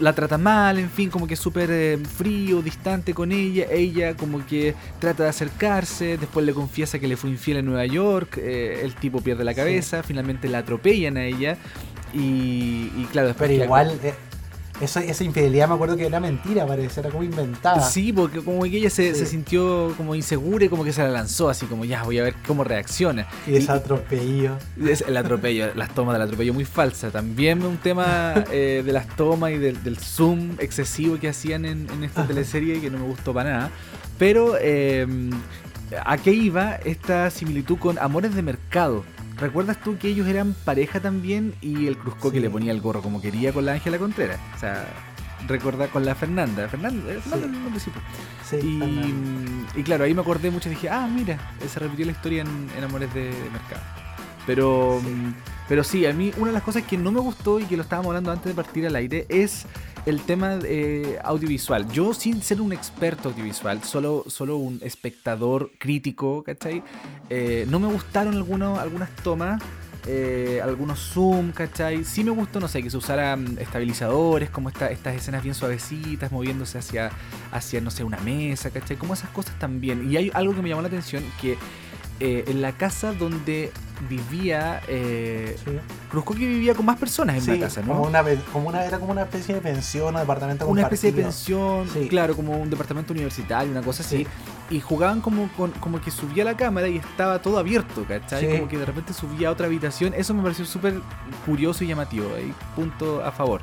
la 0.00 0.12
trata 0.14 0.36
mal, 0.38 0.78
en 0.78 0.90
fin, 0.90 1.10
como 1.10 1.26
que 1.26 1.34
es 1.34 1.40
súper 1.40 1.68
eh, 1.70 1.98
frío, 2.16 2.60
distante 2.62 3.14
con 3.14 3.30
ella. 3.30 3.66
Ella 3.70 4.14
como 4.16 4.44
que 4.44 4.74
trata 4.98 5.24
de 5.24 5.28
acercarse, 5.28 6.16
después 6.18 6.44
le 6.44 6.52
confiesa 6.54 6.98
que 6.98 7.06
le 7.06 7.16
fue 7.16 7.30
infiel 7.30 7.58
en 7.58 7.66
Nueva 7.66 7.86
York. 7.86 8.38
eh, 8.38 8.80
el 8.82 8.94
tipo 8.94 9.20
pierde 9.20 9.44
la 9.44 9.52
Sí. 9.52 9.56
cabeza, 9.58 10.02
finalmente 10.02 10.48
la 10.48 10.58
atropellan 10.58 11.16
a 11.18 11.24
ella. 11.24 11.56
Y, 12.14 12.90
y 12.96 13.06
claro, 13.12 13.28
después. 13.28 13.50
Pero 13.50 13.64
igual, 13.64 13.98
eso, 14.80 15.00
esa 15.00 15.24
infidelidad 15.24 15.68
me 15.68 15.74
acuerdo 15.74 15.96
que 15.96 16.06
era 16.06 16.20
mentira, 16.20 16.66
parece, 16.66 17.00
era 17.00 17.10
como 17.10 17.22
inventada. 17.22 17.80
Sí, 17.80 18.12
porque 18.12 18.40
como 18.42 18.62
que 18.62 18.76
ella 18.76 18.90
se, 18.90 19.12
Sí. 19.14 19.20
se 19.20 19.26
sintió 19.26 19.94
como 19.96 20.14
insegura 20.14 20.64
y 20.64 20.68
como 20.68 20.84
que 20.84 20.92
se 20.92 21.02
la 21.02 21.08
lanzó 21.10 21.48
así 21.48 21.66
como 21.66 21.84
ya 21.84 22.02
voy 22.02 22.18
a 22.18 22.22
ver 22.22 22.34
cómo 22.46 22.64
reacciona. 22.64 23.26
Y 23.46 23.56
ese 23.56 23.72
atropello. 23.72 24.58
Es 24.84 25.00
el 25.06 25.16
atropello, 25.16 25.74
las 25.74 25.94
tomas 25.94 26.14
del 26.14 26.22
atropello 26.22 26.52
muy 26.54 26.64
falsa. 26.64 27.10
También 27.10 27.64
un 27.64 27.76
tema 27.78 28.34
eh, 28.52 28.82
de 28.84 28.92
las 28.92 29.06
tomas 29.16 29.52
y 29.52 29.58
del, 29.58 29.82
del 29.82 29.96
zoom 29.98 30.56
excesivo 30.58 31.18
que 31.18 31.28
hacían 31.28 31.64
en, 31.64 31.88
en 31.90 32.04
esta 32.04 32.20
Ajá. 32.22 32.28
teleserie 32.28 32.80
que 32.80 32.90
no 32.90 32.98
me 32.98 33.04
gustó 33.06 33.32
para 33.32 33.50
nada. 33.50 33.70
Pero 34.18 34.56
eh, 34.60 35.06
a 36.04 36.16
qué 36.18 36.32
iba 36.32 36.74
esta 36.84 37.30
similitud 37.30 37.78
con 37.78 37.98
Amores 37.98 38.34
de 38.34 38.42
Mercado. 38.42 39.04
¿Recuerdas 39.38 39.78
tú 39.82 39.98
que 39.98 40.08
ellos 40.08 40.26
eran 40.26 40.54
pareja 40.64 41.00
también 41.00 41.54
y 41.60 41.86
el 41.86 41.98
Cruzco 41.98 42.30
que 42.32 42.40
le 42.40 42.48
ponía 42.48 42.72
el 42.72 42.80
gorro 42.80 43.02
como 43.02 43.20
quería 43.20 43.52
con 43.52 43.66
la 43.66 43.72
Ángela 43.72 43.98
Contreras? 43.98 44.38
O 44.56 44.58
sea, 44.58 44.86
recordar 45.46 45.90
con 45.90 46.04
la 46.06 46.14
Fernanda. 46.14 46.68
Fernanda, 46.68 47.12
eh, 47.12 47.20
Sí. 47.22 47.30
el 47.34 47.52
nombre, 47.52 47.80
sí, 47.80 47.90
y, 48.62 49.80
y 49.80 49.82
claro, 49.82 50.04
ahí 50.04 50.14
me 50.14 50.22
acordé 50.22 50.50
mucho 50.50 50.68
y 50.68 50.72
dije, 50.74 50.88
ah, 50.88 51.06
mira, 51.12 51.38
se 51.68 51.78
repitió 51.78 52.06
la 52.06 52.12
historia 52.12 52.42
en, 52.42 52.68
en 52.78 52.84
Amores 52.84 53.12
de, 53.12 53.24
de 53.24 53.50
Mercado. 53.50 53.82
Pero 54.46 55.00
Sí. 55.02 55.08
pero 55.68 55.82
sí, 55.84 56.06
a 56.06 56.12
mí 56.12 56.32
una 56.36 56.46
de 56.48 56.52
las 56.52 56.62
cosas 56.62 56.84
que 56.84 56.96
no 56.96 57.10
me 57.10 57.20
gustó 57.20 57.58
y 57.60 57.64
que 57.64 57.76
lo 57.76 57.82
estábamos 57.82 58.10
hablando 58.10 58.30
antes 58.30 58.46
de 58.46 58.54
partir 58.54 58.86
al 58.86 58.94
aire 58.96 59.26
es 59.28 59.66
el 60.06 60.20
tema 60.20 60.58
eh, 60.62 61.18
audiovisual. 61.24 61.90
Yo 61.90 62.14
sin 62.14 62.40
ser 62.40 62.60
un 62.60 62.72
experto 62.72 63.30
audiovisual, 63.30 63.82
solo, 63.82 64.24
solo 64.28 64.56
un 64.56 64.78
espectador 64.84 65.72
crítico, 65.78 66.44
¿cachai? 66.44 66.82
Eh, 67.28 67.66
no 67.68 67.80
me 67.80 67.88
gustaron 67.88 68.34
algunos, 68.34 68.78
algunas 68.78 69.10
tomas. 69.22 69.60
eh, 70.08 70.60
algunos 70.62 71.00
zoom, 71.00 71.50
¿cachai? 71.50 72.04
Sí 72.04 72.22
me 72.22 72.30
gustó, 72.30 72.60
no 72.60 72.68
sé, 72.68 72.80
que 72.80 72.90
se 72.90 72.96
usaran 72.96 73.58
estabilizadores, 73.60 74.50
como 74.50 74.68
esta- 74.68 74.88
estas 74.92 75.16
escenas 75.16 75.42
bien 75.42 75.56
suavecitas, 75.56 76.30
moviéndose 76.30 76.78
hacia, 76.78 77.10
hacia, 77.50 77.80
no 77.80 77.90
sé, 77.90 78.04
una 78.04 78.18
mesa, 78.18 78.70
¿cachai? 78.70 78.96
Como 78.96 79.14
esas 79.14 79.30
cosas 79.30 79.58
también. 79.58 80.08
Y 80.08 80.16
hay 80.16 80.30
algo 80.32 80.54
que 80.54 80.62
me 80.62 80.68
llamó 80.68 80.82
la 80.82 80.86
atención, 80.86 81.24
que 81.40 81.58
en 82.20 82.62
la 82.62 82.70
casa 82.70 83.14
donde 83.14 83.72
vivía 84.08 84.80
eh, 84.88 85.56
Sí. 85.64 85.70
Cruzco 86.10 86.34
que 86.34 86.46
vivía 86.46 86.74
con 86.74 86.84
más 86.86 86.98
personas 86.98 87.36
en 87.36 87.42
Sí, 87.42 87.50
la 87.52 87.66
casa, 87.66 87.80
¿no? 87.82 87.88
como 87.94 88.02
una, 88.04 88.22
como 88.52 88.68
una, 88.68 88.84
era 88.84 88.98
como 88.98 89.12
una 89.12 89.22
especie 89.22 89.54
de 89.54 89.60
pensión 89.60 90.14
o 90.14 90.18
departamento 90.18 90.66
una 90.66 90.82
especie 90.82 91.12
de 91.12 91.22
pensión, 91.22 91.88
Sí. 91.92 92.08
claro, 92.08 92.36
como 92.36 92.56
un 92.58 92.70
departamento 92.70 93.12
universitario, 93.12 93.70
una 93.70 93.82
cosa 93.82 94.02
así. 94.02 94.18
Sí. 94.18 94.26
Y 94.76 94.80
jugaban 94.80 95.20
como, 95.20 95.48
con- 95.56 95.70
como 95.72 96.00
que 96.00 96.10
subía 96.10 96.44
la 96.44 96.56
cámara 96.56 96.88
y 96.88 96.96
estaba 96.96 97.40
todo 97.40 97.58
abierto, 97.58 98.04
¿cachai? 98.06 98.56
Como 98.58 98.68
que 98.68 98.78
de 98.78 98.84
repente 98.84 99.12
subía 99.12 99.48
a 99.48 99.52
otra 99.52 99.66
habitación. 99.66 100.12
Eso 100.14 100.34
me 100.34 100.42
pareció 100.42 100.64
súper 100.64 101.00
curioso 101.44 101.84
y 101.84 101.86
llamativo. 101.86 102.26
Ahí, 102.36 102.52
punto 102.74 103.24
a 103.24 103.30
favor. 103.30 103.60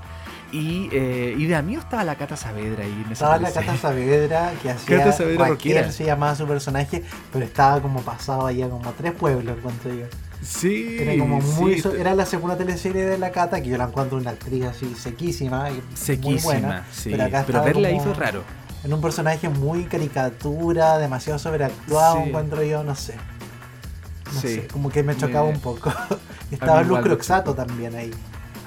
Y, 0.52 0.88
eh, 0.92 1.34
y 1.36 1.46
de 1.48 1.56
amigo 1.56 1.82
estaba 1.82 2.04
la 2.04 2.16
Cata 2.16 2.38
Saavedra 2.38 2.84
ahí 2.84 3.06
Estaba 3.12 3.40
la. 3.40 3.52
Cata 3.52 3.76
Saavedra 3.76 4.54
que 4.62 4.70
hacía 4.70 5.00
Cata 5.00 5.12
Saavedra 5.12 5.48
rockera. 5.48 5.92
se 5.92 6.06
llamaba 6.06 6.36
su 6.36 6.46
personaje, 6.46 7.04
pero 7.34 7.44
estaba 7.44 7.82
como 7.82 8.02
pasado 8.02 8.46
allá 8.46 8.70
como 8.70 8.88
a 8.88 8.94
tres 8.94 9.14
pueblos, 9.14 9.58
encuentro 9.58 9.92
yo. 9.94 10.06
Sí, 10.44 10.98
Era 11.00 11.18
como 11.18 11.40
muy 11.40 11.80
sí, 11.80 11.90
era 11.98 12.14
la 12.16 12.26
segunda 12.26 12.58
teleserie 12.58 13.06
de 13.06 13.18
la 13.18 13.32
Cata, 13.32 13.62
que 13.62 13.70
yo 13.70 13.78
la 13.78 13.86
encuentro 13.86 14.18
una 14.18 14.32
actriz 14.32 14.66
así 14.66 14.94
sequísima 14.96 15.70
y 15.70 15.74
muy 15.76 15.82
sequísima, 15.96 16.42
buena. 16.44 16.86
sí. 16.92 17.10
Pero 17.12 17.24
acá 17.26 17.44
Pero 17.48 17.64
verla 17.64 17.88
ahí 17.88 17.98
como 18.00 18.14
fue 18.14 18.24
raro. 18.26 18.44
En 18.84 18.94
un 18.94 19.00
personaje 19.02 19.48
muy 19.48 19.86
caricatura, 19.86 20.98
demasiado 20.98 21.40
sobreactuado, 21.40 22.18
Sí. 22.22 22.30
encuentro 22.30 22.64
yo, 22.64 22.84
no 22.84 22.96
sé. 22.96 23.14
No 24.34 24.42
Sí. 24.42 24.48
sé, 24.56 24.68
como 24.68 24.90
que 24.90 25.04
me 25.04 25.16
chocaba 25.16 25.48
Me- 25.48 25.54
un 25.56 25.60
poco. 25.62 25.92
Estaba 26.52 26.84
me 26.84 27.02
Croxato 27.02 27.54
también 27.54 27.96
ahí. 27.96 28.12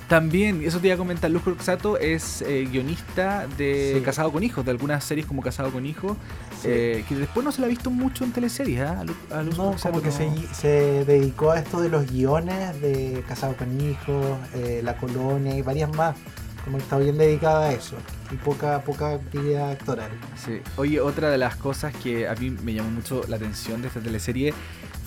También, 0.08 0.62
eso 0.62 0.78
te 0.78 0.86
iba 0.86 0.94
a 0.94 0.98
comentar, 0.98 1.28
Luz 1.32 1.42
Croxato 1.42 1.98
es 1.98 2.40
eh, 2.42 2.68
guionista 2.70 3.48
de 3.58 3.94
Sí. 3.96 4.00
Casado 4.04 4.30
con 4.30 4.44
Hijos, 4.44 4.64
de 4.64 4.70
algunas 4.70 5.02
series 5.02 5.26
como 5.26 5.42
Casado 5.42 5.72
con 5.72 5.84
Hijos, 5.84 6.16
Sí. 6.62 6.68
eh, 6.70 7.04
que 7.08 7.16
después 7.16 7.44
no 7.44 7.50
se 7.50 7.60
la 7.60 7.66
ha 7.66 7.70
visto 7.70 7.90
mucho 7.90 8.22
en 8.22 8.30
teleseries, 8.32 8.82
¿ah? 8.82 9.00
A 9.00 9.04
Lu- 9.04 9.16
a 9.32 9.42
Luz 9.42 9.58
No, 9.58 9.74
como 9.82 10.00
que 10.00 10.08
no. 10.10 10.12
se, 10.14 10.30
se 10.54 11.04
dedicó 11.04 11.50
a 11.50 11.58
esto 11.58 11.80
de 11.80 11.88
los 11.88 12.08
guiones 12.10 12.80
de 12.80 13.24
Casado 13.26 13.56
con 13.56 13.80
Hijos, 13.80 14.38
eh, 14.54 14.80
La 14.84 14.96
Colonia 14.96 15.56
y 15.56 15.62
varias 15.62 15.92
más. 15.96 16.16
Como 16.64 16.78
que 16.78 16.82
está 16.84 16.98
bien 16.98 17.16
dedicada 17.18 17.66
a 17.68 17.72
eso. 17.72 17.94
Y 18.32 18.36
poca, 18.36 18.80
poca 18.82 19.12
actividad 19.14 19.70
actoral. 19.70 20.10
Sí. 20.44 20.60
Oye, 20.76 21.00
otra 21.00 21.30
de 21.30 21.38
las 21.38 21.54
cosas 21.54 21.94
que 21.94 22.26
a 22.26 22.34
mí 22.34 22.50
me 22.50 22.74
llamó 22.74 22.90
mucho 22.90 23.22
la 23.28 23.36
atención 23.36 23.82
de 23.82 23.88
esta 23.88 24.00
teleserie 24.00 24.52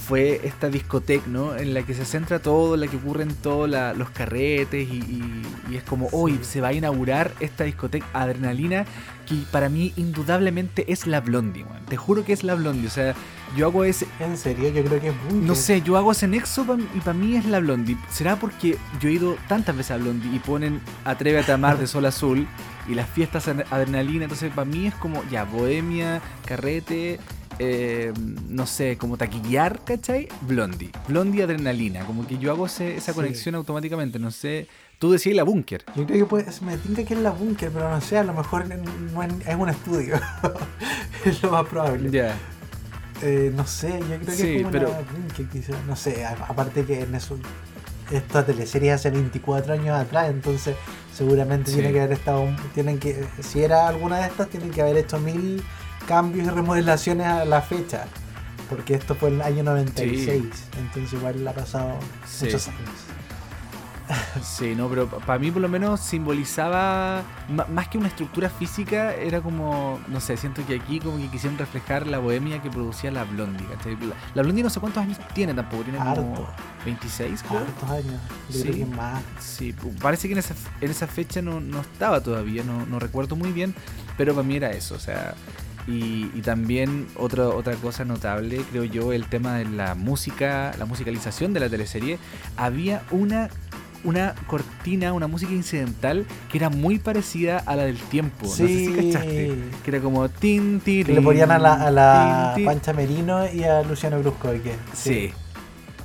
fue 0.09 0.41
esta 0.43 0.69
discoteca, 0.69 1.25
¿no? 1.27 1.55
En 1.55 1.75
la 1.75 1.83
que 1.83 1.93
se 1.93 2.03
centra 2.03 2.39
todo, 2.39 2.73
en 2.73 2.81
la 2.81 2.87
que 2.87 2.97
ocurren 2.97 3.33
todos 3.35 3.69
los 3.95 4.09
carretes 4.09 4.89
y, 4.89 4.95
y- 4.97 5.41
y 5.71 5.75
es 5.77 5.83
como, 5.83 6.07
hoy 6.11 6.33
Sí. 6.41 6.53
se 6.53 6.61
va 6.61 6.69
a 6.69 6.73
inaugurar 6.73 7.31
esta 7.39 7.63
discoteca 7.63 8.07
Adrenalina 8.11 8.85
que 9.27 9.35
para 9.51 9.69
mí 9.69 9.93
indudablemente 9.97 10.91
es 10.91 11.05
la 11.05 11.21
Blondie, 11.21 11.63
weón. 11.63 11.85
Te 11.85 11.95
juro 11.95 12.25
que 12.25 12.33
es 12.33 12.43
la 12.43 12.55
Blondie, 12.55 12.87
o 12.87 12.89
sea, 12.89 13.13
yo 13.55 13.67
hago 13.67 13.83
ese, 13.83 14.07
En 14.19 14.35
serio, 14.37 14.69
yo 14.69 14.83
creo 14.83 14.99
que 14.99 15.09
es 15.09 15.13
muy 15.29 15.45
no 15.45 15.53
sé, 15.53 15.81
yo 15.83 15.95
hago 15.97 16.11
ese 16.11 16.27
nexo 16.27 16.65
pa- 16.65 16.77
y 16.95 16.99
para 17.01 17.13
mí 17.13 17.35
es 17.35 17.45
la 17.45 17.59
Blondie. 17.59 17.95
¿Será 18.09 18.35
porque 18.37 18.77
yo 18.99 19.09
he 19.09 19.13
ido 19.13 19.37
tantas 19.47 19.77
veces 19.77 19.91
a 19.91 19.97
Blondie 19.97 20.35
y 20.35 20.39
ponen 20.39 20.81
Atrévete 21.05 21.51
a 21.51 21.55
amar 21.55 21.77
de 21.77 21.85
Sol 21.85 22.05
Azul 22.07 22.47
y 22.87 22.95
las 22.95 23.07
fiestas 23.07 23.47
ad- 23.47 23.65
adrenalina? 23.69 24.23
Entonces 24.23 24.51
para 24.51 24.65
mí 24.65 24.87
es 24.87 24.95
como 24.95 25.23
ya, 25.29 25.43
bohemia, 25.43 26.19
carrete, 26.45 27.19
eh, 27.59 28.13
no 28.47 28.65
sé, 28.65 28.97
como 28.97 29.17
taquillar, 29.17 29.81
¿cachai? 29.85 30.27
Blondie. 30.41 30.89
Blondie 31.07 31.43
adrenalina. 31.43 32.05
Como 32.05 32.25
que 32.25 32.37
yo 32.37 32.51
hago 32.51 32.65
ese- 32.65 32.95
esa 32.97 33.11
Sí. 33.11 33.15
conexión 33.15 33.55
automáticamente, 33.55 34.17
no 34.19 34.31
sé. 34.31 34.67
Tú 34.97 35.11
decías 35.11 35.35
la 35.35 35.43
búnker. 35.43 35.83
Yo 35.95 36.05
creo 36.05 36.19
que 36.19 36.25
puede, 36.25 36.45
me 36.61 36.77
tinca 36.77 37.03
que 37.05 37.13
es 37.13 37.19
la 37.19 37.31
búnker, 37.31 37.69
pero 37.71 37.89
no 37.89 38.01
sé, 38.01 38.17
a 38.17 38.23
lo 38.23 38.33
mejor 38.33 38.63
en- 38.71 38.83
no 39.13 39.23
es 39.23 39.55
un 39.55 39.69
estudio. 39.69 40.15
es 41.25 41.41
lo 41.43 41.51
más 41.51 41.65
probable. 41.67 42.09
Ya. 42.11 42.35
Eh, 43.21 43.51
no 43.55 43.67
sé, 43.67 43.99
yo 43.99 44.05
creo 44.05 44.19
que 44.25 44.31
Sí, 44.31 44.47
es 44.55 44.57
como 44.61 44.71
pero- 44.71 44.89
una 44.89 45.49
quizás. 45.51 45.75
No 45.87 45.95
sé, 45.95 46.25
aparte 46.25 46.83
que 46.85 47.01
en 47.01 47.15
eso. 47.15 47.37
Esta 48.11 48.43
teleserie 48.43 48.91
hace 48.91 49.11
24 49.11 49.73
años 49.73 49.89
atrás, 49.99 50.29
entonces 50.31 50.75
seguramente 51.13 51.69
Sí. 51.69 51.77
tiene 51.77 51.93
que 51.93 51.99
haber 52.01 52.13
estado. 52.17 52.47
Tienen 52.73 52.97
que, 52.97 53.23
si 53.41 53.61
era 53.61 53.87
alguna 53.87 54.17
de 54.17 54.27
estas, 54.27 54.49
tienen 54.49 54.71
que 54.71 54.81
haber 54.81 54.97
hecho 54.97 55.19
mil 55.19 55.61
cambios 56.09 56.47
y 56.47 56.49
remodelaciones 56.49 57.27
a 57.27 57.45
la 57.45 57.61
fecha. 57.61 58.05
Porque 58.69 58.95
esto 58.95 59.13
fue 59.15 59.29
el 59.29 59.41
año 59.41 59.63
96, 59.63 60.43
entonces 60.79 61.13
igual 61.13 61.47
ha 61.47 61.53
pasado 61.53 61.97
Sí. 62.25 62.45
muchos 62.45 62.67
años. 62.67 62.79
Sí, 64.41 64.73
no, 64.75 64.89
pero 64.89 65.07
para 65.07 65.37
mí 65.37 65.51
por 65.51 65.61
lo 65.61 65.69
menos 65.69 65.99
simbolizaba, 65.99 67.21
más 67.47 67.87
que 67.89 67.99
una 67.99 68.07
estructura 68.07 68.49
física, 68.49 69.13
era 69.13 69.39
como, 69.41 69.99
no 70.07 70.19
sé, 70.19 70.35
siento 70.35 70.65
que 70.65 70.77
aquí 70.77 70.99
como 70.99 71.17
que 71.17 71.27
quisieron 71.29 71.59
reflejar 71.59 72.07
la 72.07 72.17
bohemia 72.17 72.59
que 72.59 72.71
producía 72.71 73.11
la 73.11 73.23
Blondie. 73.23 73.67
La, 73.67 74.15
la 74.33 74.41
Blondie 74.41 74.63
no 74.63 74.71
sé 74.71 74.79
cuántos 74.79 75.03
años 75.03 75.19
tiene 75.35 75.53
tampoco, 75.53 75.83
tiene 75.83 75.99
como 75.99 76.09
Harto. 76.09 76.47
26, 76.85 77.43
creo. 77.47 77.59
Hartos 77.59 77.89
años, 77.91 78.21
yo 78.49 78.55
Sí. 78.57 78.61
creo 78.63 78.75
que 78.77 78.85
más. 78.95 79.21
Sí, 79.39 79.75
parece 80.01 80.27
que 80.27 80.33
en 80.33 80.39
esa, 80.39 80.55
en 80.81 80.89
esa 80.89 81.05
fecha 81.05 81.43
no, 81.43 81.59
no 81.59 81.81
estaba 81.81 82.19
todavía, 82.21 82.63
no, 82.63 82.87
no 82.87 82.97
recuerdo 82.97 83.35
muy 83.35 83.51
bien, 83.51 83.75
pero 84.17 84.33
para 84.33 84.47
mí 84.47 84.55
era 84.55 84.71
eso, 84.71 84.95
o 84.95 84.99
sea, 84.99 85.35
y, 85.89 86.29
y 86.35 86.41
también 86.41 87.07
otra, 87.15 87.47
otra 87.49 87.73
cosa 87.75 88.05
notable, 88.05 88.61
creo 88.71 88.83
yo, 88.83 89.11
el 89.13 89.25
tema 89.25 89.57
de 89.57 89.65
la 89.65 89.95
música, 89.95 90.71
la 90.77 90.85
musicalización 90.85 91.53
de 91.53 91.59
la 91.61 91.69
teleserie, 91.69 92.19
había 92.57 93.01
una, 93.11 93.49
una 94.03 94.35
cortina, 94.47 95.13
una 95.13 95.27
música 95.27 95.51
incidental 95.51 96.25
que 96.49 96.57
era 96.59 96.69
muy 96.69 96.99
parecida 96.99 97.57
a 97.65 97.75
la 97.75 97.83
del 97.85 97.97
tiempo, 97.97 98.45
no 98.45 98.51
sé 98.53 98.67
si 98.67 98.85
Sí. 98.85 98.93
cachaste, 98.95 99.53
que 99.83 99.91
era 99.91 99.99
como 99.99 100.29
tin, 100.29 100.79
tin, 100.79 101.05
Que 101.05 101.13
le 101.13 101.21
ponían 101.21 101.51
a 101.51 101.59
la, 101.59 101.73
a 101.73 101.91
la 101.91 102.51
tin, 102.53 102.63
tin. 102.63 102.65
Pancha 102.65 102.93
Merino 102.93 103.51
y 103.51 103.63
a 103.63 103.81
Luciano 103.83 104.19
Bruscoique. 104.19 104.73
Sí. 104.93 105.31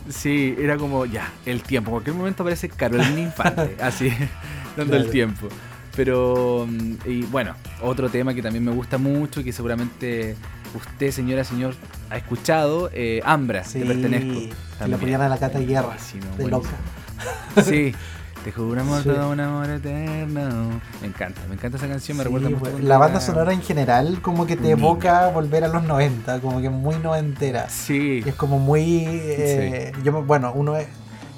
Sí, 0.09 0.55
era 0.59 0.77
como 0.77 1.07
ya, 1.07 1.33
el 1.47 1.63
tiempo. 1.63 1.89
En 1.91 1.93
cualquier 1.95 2.17
momento 2.17 2.43
aparece 2.43 2.69
Carolina 2.69 3.21
Infante, 3.21 3.77
así, 3.83 4.11
dando 4.77 4.97
el 4.97 5.03
Claro. 5.03 5.11
tiempo. 5.13 5.49
Pero, 5.97 6.67
mm, 6.69 6.95
y 7.07 7.23
bueno, 7.23 7.55
otro 7.83 8.09
tema 8.09 8.35
que 8.35 8.43
también 8.43 8.65
me 8.65 8.73
gusta 8.73 8.99
mucho 8.99 9.41
y 9.41 9.45
que 9.45 9.53
seguramente 9.53 10.37
usted, 10.75 11.11
señora, 11.13 11.45
señor, 11.45 11.75
ha 12.11 12.17
escuchado, 12.17 12.91
eh, 12.93 13.21
Ambra, 13.25 13.65
Sí, 13.65 13.79
te 13.81 13.87
pertenezco. 13.87 14.33
le 14.41 14.51
también. 14.79 15.01
ponían 15.01 15.21
a 15.23 15.29
la 15.29 15.39
Cata 15.39 15.59
Guerra, 15.61 15.97
sí, 15.99 16.19
no, 16.19 16.37
de 16.37 16.51
loca. 16.51 16.71
Sí, 17.65 17.95
te 18.43 18.51
juro 18.51 18.73
un 18.73 18.79
amor, 18.81 19.03
Sí. 19.05 19.09
todo 19.09 19.31
un 19.31 19.39
amor 19.39 19.71
eterno. 19.71 20.81
Me 21.01 21.07
encanta, 21.07 21.41
me 21.49 21.55
encanta 21.55 21.77
esa 21.79 21.87
canción, 21.89 22.17
me 22.17 22.25
Sí, 22.25 22.27
recuerda 22.27 22.49
mucho. 22.49 22.59
pues, 22.61 22.73
cuando 22.73 22.89
la 22.89 22.99
banda 22.99 23.21
sonora 23.21 23.53
en 23.53 23.63
general 23.63 24.21
como 24.21 24.47
que 24.47 24.57
te 24.57 24.71
evoca 24.73 25.29
volver 25.29 25.63
a 25.65 25.69
los 25.69 25.85
90, 25.85 26.41
como 26.41 26.61
que 26.61 26.71
muy 26.71 26.97
noventera. 26.97 27.69
Sí, 27.71 28.21
Y 28.25 28.29
es 28.29 28.35
como 28.35 28.59
muy... 28.59 29.05
eh, 29.07 29.93
yo 30.03 30.23
Bueno, 30.25 30.53
uno 30.57 30.77
es- 30.77 30.89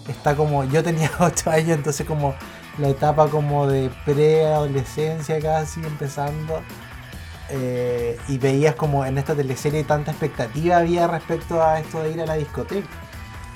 está 0.09 0.35
como... 0.35 0.65
Yo 0.65 0.83
tenía 0.83 1.11
8 1.21 1.51
años, 1.51 1.71
entonces 1.77 2.07
como 2.07 2.35
la 2.79 2.89
etapa 2.89 3.29
como 3.29 3.67
de 3.67 3.91
preadolescencia 4.05 5.41
casi 5.41 5.81
empezando. 5.81 6.61
eh, 7.49 8.19
y 8.29 8.39
veías 8.39 8.75
como 8.75 9.05
en 9.07 9.19
esta 9.19 9.35
teleserie 9.37 9.85
tanta 9.85 10.11
expectativa 10.11 10.79
había 10.79 11.07
respecto 11.07 11.63
a 11.63 11.79
esto 11.79 12.03
de 12.03 12.11
ir 12.11 12.21
a 12.21 12.27
la 12.27 12.35
discoteca. 12.35 12.89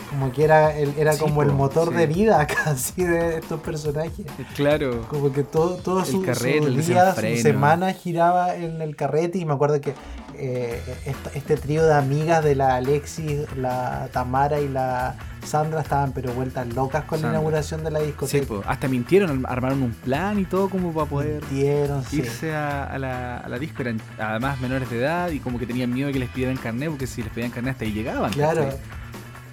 Como 0.09 0.31
que 0.33 0.45
era, 0.45 0.77
el, 0.77 0.93
era 0.99 1.13
Sí, 1.13 1.21
como 1.21 1.43
el 1.43 1.51
motor 1.53 1.89
sí. 1.91 1.95
de 1.95 2.07
vida 2.07 2.47
casi 2.65 3.03
de 3.05 3.39
estos 3.39 3.61
personajes. 3.61 4.27
claro. 4.55 5.03
Como 5.09 5.33
que 5.33 5.43
todo, 5.45 5.77
todo 5.77 6.05
su, 6.05 6.23
carrete, 6.23 6.61
su 6.63 6.67
el 6.69 6.85
día, 6.87 7.15
su 7.15 7.37
semana 7.43 7.93
giraba 7.93 8.55
en 8.57 8.81
el 8.81 8.95
carrete 8.97 9.39
y 9.39 9.45
me 9.45 9.55
acuerdo 9.55 9.81
que 9.81 9.95
eh, 10.37 10.81
esta- 11.07 11.31
este 11.35 11.57
trío 11.57 11.85
de 11.85 11.95
amigas 11.95 12.43
de 12.45 12.55
la 12.55 12.77
Alexis, 12.77 13.41
la 13.57 14.09
Tamara 14.13 14.61
y 14.61 14.69
la 14.69 15.17
Sandra 15.45 15.81
estaban 15.81 16.13
pero 16.13 16.33
vueltas 16.33 16.67
locas 16.75 17.05
con 17.05 17.19
Sandra. 17.19 17.33
la 17.33 17.39
inauguración 17.39 17.83
de 17.85 17.91
la 17.91 18.01
Sí, 18.01 18.07
discoteca. 18.07 18.47
po, 18.47 18.63
hasta 18.67 18.89
mintieron, 18.89 19.45
armaron 19.49 19.83
un 19.83 19.93
plan 19.93 20.39
y 20.39 20.45
todo 20.45 20.69
como 20.69 20.93
para 20.93 21.07
poder 21.09 21.41
Mintieron, 21.51 22.05
sí. 22.05 22.19
irse 22.19 22.55
a, 22.55 22.85
a 22.85 22.99
la, 22.99 23.39
a 23.39 23.49
la 23.49 23.59
disco. 23.59 23.83
Eran 23.83 24.01
además 24.19 24.61
menores 24.61 24.89
de 24.91 24.99
edad 24.99 25.31
y 25.31 25.41
como 25.41 25.59
que 25.59 25.67
tenían 25.67 25.93
miedo 25.93 26.09
de 26.09 26.13
que 26.13 26.19
les 26.21 26.29
pidieran 26.31 26.57
carnet, 26.57 26.91
porque 26.91 27.07
si 27.07 27.23
les 27.23 27.33
pedían 27.33 27.51
carnet 27.51 27.73
hasta 27.73 27.85
ahí 27.85 27.93
llegaban. 27.93 28.33
Claro. 28.33 28.69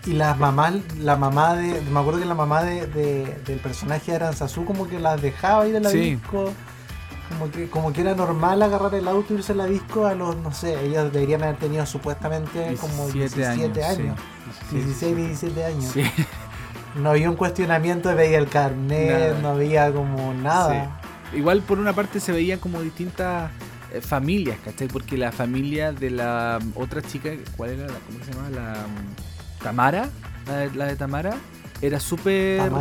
Y 0.06 0.14
las 0.14 0.38
mamás, 0.40 0.76
la 1.00 1.18
mamá 1.18 1.56
de, 1.56 1.82
me 1.92 2.00
acuerdo 2.00 2.20
que 2.20 2.26
la 2.26 2.34
mamá 2.36 2.64
de, 2.64 2.88
de- 2.88 3.38
del 3.46 3.60
personaje 3.60 4.12
de 4.12 4.16
Aranzazú 4.16 4.64
como 4.64 4.88
que 4.88 5.00
las 5.00 5.22
dejaba 5.22 5.68
ir 5.68 5.76
a 5.76 5.80
la 5.82 5.90
Sí. 5.90 6.00
disco. 6.16 6.54
Como 7.30 7.52
que, 7.52 7.70
como 7.70 7.92
que 7.94 8.02
era 8.02 8.16
normal 8.16 8.62
agarrar 8.62 8.96
el 8.96 9.08
auto 9.08 9.34
y 9.34 9.38
irse 9.38 9.52
a 9.52 9.56
la 9.56 9.66
disco 9.66 10.06
a 10.06 10.16
los, 10.16 10.38
no 10.38 10.54
sé, 10.54 10.80
ellos 10.86 11.12
deberían 11.12 11.44
haber 11.44 11.58
tenido 11.58 11.86
supuestamente 11.86 12.76
como 12.80 13.08
17 13.10 13.56
17 13.56 13.84
años. 13.84 14.20
sí. 14.70 14.78
16, 14.78 15.16
17 15.16 15.66
años. 15.66 15.92
Sí. 15.94 16.04
No 16.96 17.12
había 17.12 17.30
un 17.30 17.36
cuestionamiento 17.36 18.10
de 18.10 18.16
pedir 18.16 18.36
el 18.36 18.48
carnet, 18.48 19.12
Nada. 19.12 19.42
no 19.42 19.50
había 19.50 19.92
como 19.92 20.34
nada. 20.34 21.00
Sí. 21.32 21.38
Igual 21.38 21.62
por 21.62 21.80
una 21.80 21.94
parte 21.94 22.20
se 22.20 22.32
veían 22.32 22.60
como 22.60 22.82
distintas 22.82 23.52
eh, 23.94 24.02
familias, 24.02 24.58
¿cachai? 24.64 24.88
Porque 24.88 25.18
la 25.18 25.32
familia 25.32 25.92
de 25.92 26.10
la 26.10 26.60
otra 26.76 27.02
chica, 27.02 27.30
¿cuál 27.56 27.72
era? 27.72 27.88
La, 27.88 28.00
¿Cómo 28.00 28.26
se 28.26 28.32
llama? 28.34 28.50
La 28.50 28.74
mm, 28.88 29.64
Tamara, 29.64 30.10
la 30.48 30.56
de, 30.58 30.76
la 30.76 30.86
de 30.86 30.96
Tamara, 30.96 31.38
era 31.82 32.00
súper... 32.00 32.72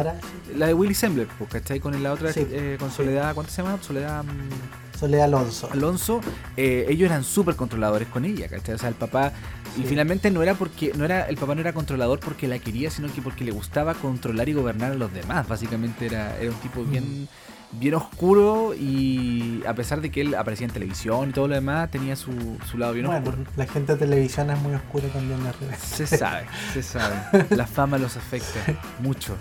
La 0.57 0.67
de 0.67 0.75
Willy 0.75 0.95
Sembler, 0.95 1.27
pues, 1.39 1.51
¿cachai? 1.51 1.81
Con 1.81 2.03
la 2.03 2.13
otra, 2.13 2.33
Sí, 2.33 2.47
eh, 2.51 2.77
con. 2.79 2.91
Soledad, 2.91 3.35
¿cuánto 3.35 3.53
se 3.53 3.63
llama? 3.63 3.79
Soledad 3.83 4.25
mm, 4.25 4.99
Soledad 4.99 5.25
Alonso. 5.25 5.69
Alonso, 5.71 6.21
eh, 6.57 6.87
ellos 6.89 7.07
eran 7.11 7.23
súper 7.25 7.57
controladores 7.57 8.09
con 8.09 8.25
ella, 8.25 8.49
¿cachai? 8.49 8.75
O 8.75 8.79
sea, 8.79 8.89
el 8.89 8.95
papá... 8.95 9.33
Y 9.79 9.83
finalmente 9.83 10.31
no 10.31 10.43
era 10.43 10.55
porque, 10.55 10.93
no 10.97 11.05
era, 11.05 11.29
el 11.29 11.37
papá 11.37 11.55
no 11.55 11.61
era 11.61 11.75
controlador 11.75 12.19
porque 12.19 12.49
la 12.49 12.59
quería, 12.59 12.91
sino 12.91 13.13
que 13.13 13.21
porque 13.21 13.45
le 13.45 13.51
gustaba 13.51 13.93
controlar 13.93 14.49
y 14.49 14.55
gobernar 14.55 14.93
a 14.93 14.95
los 14.95 15.13
demás. 15.13 15.47
Básicamente 15.47 16.07
era, 16.07 16.39
era 16.39 16.51
un 16.51 16.57
tipo 16.61 16.83
bien, 16.83 17.29
bien 17.73 17.95
oscuro 17.95 18.75
y 18.75 19.63
a 19.67 19.75
pesar 19.75 20.01
de 20.01 20.11
que 20.11 20.21
él 20.23 20.35
aparecía 20.35 20.67
en 20.67 20.73
televisión 20.73 21.31
y 21.31 21.33
todo 21.33 21.49
lo 21.49 21.55
demás, 21.55 21.91
tenía 21.91 22.17
su, 22.17 22.33
su 22.71 22.79
lado 22.79 22.93
bien 22.95 23.07
Bueno, 23.07 23.29
oscuro. 23.29 23.51
la 23.57 23.67
gente 23.67 23.93
de 23.93 23.99
televisión 23.99 24.51
es 24.51 24.59
muy 24.61 24.75
oscura 24.75 25.09
también 25.09 25.41
repente. 25.45 25.77
Se 25.79 26.07
sabe, 26.07 26.47
se 26.73 26.83
sabe. 26.83 27.17
La 27.51 27.67
fama 27.67 27.99
los 27.99 28.17
afecta 28.17 28.61
mucho. 29.01 29.37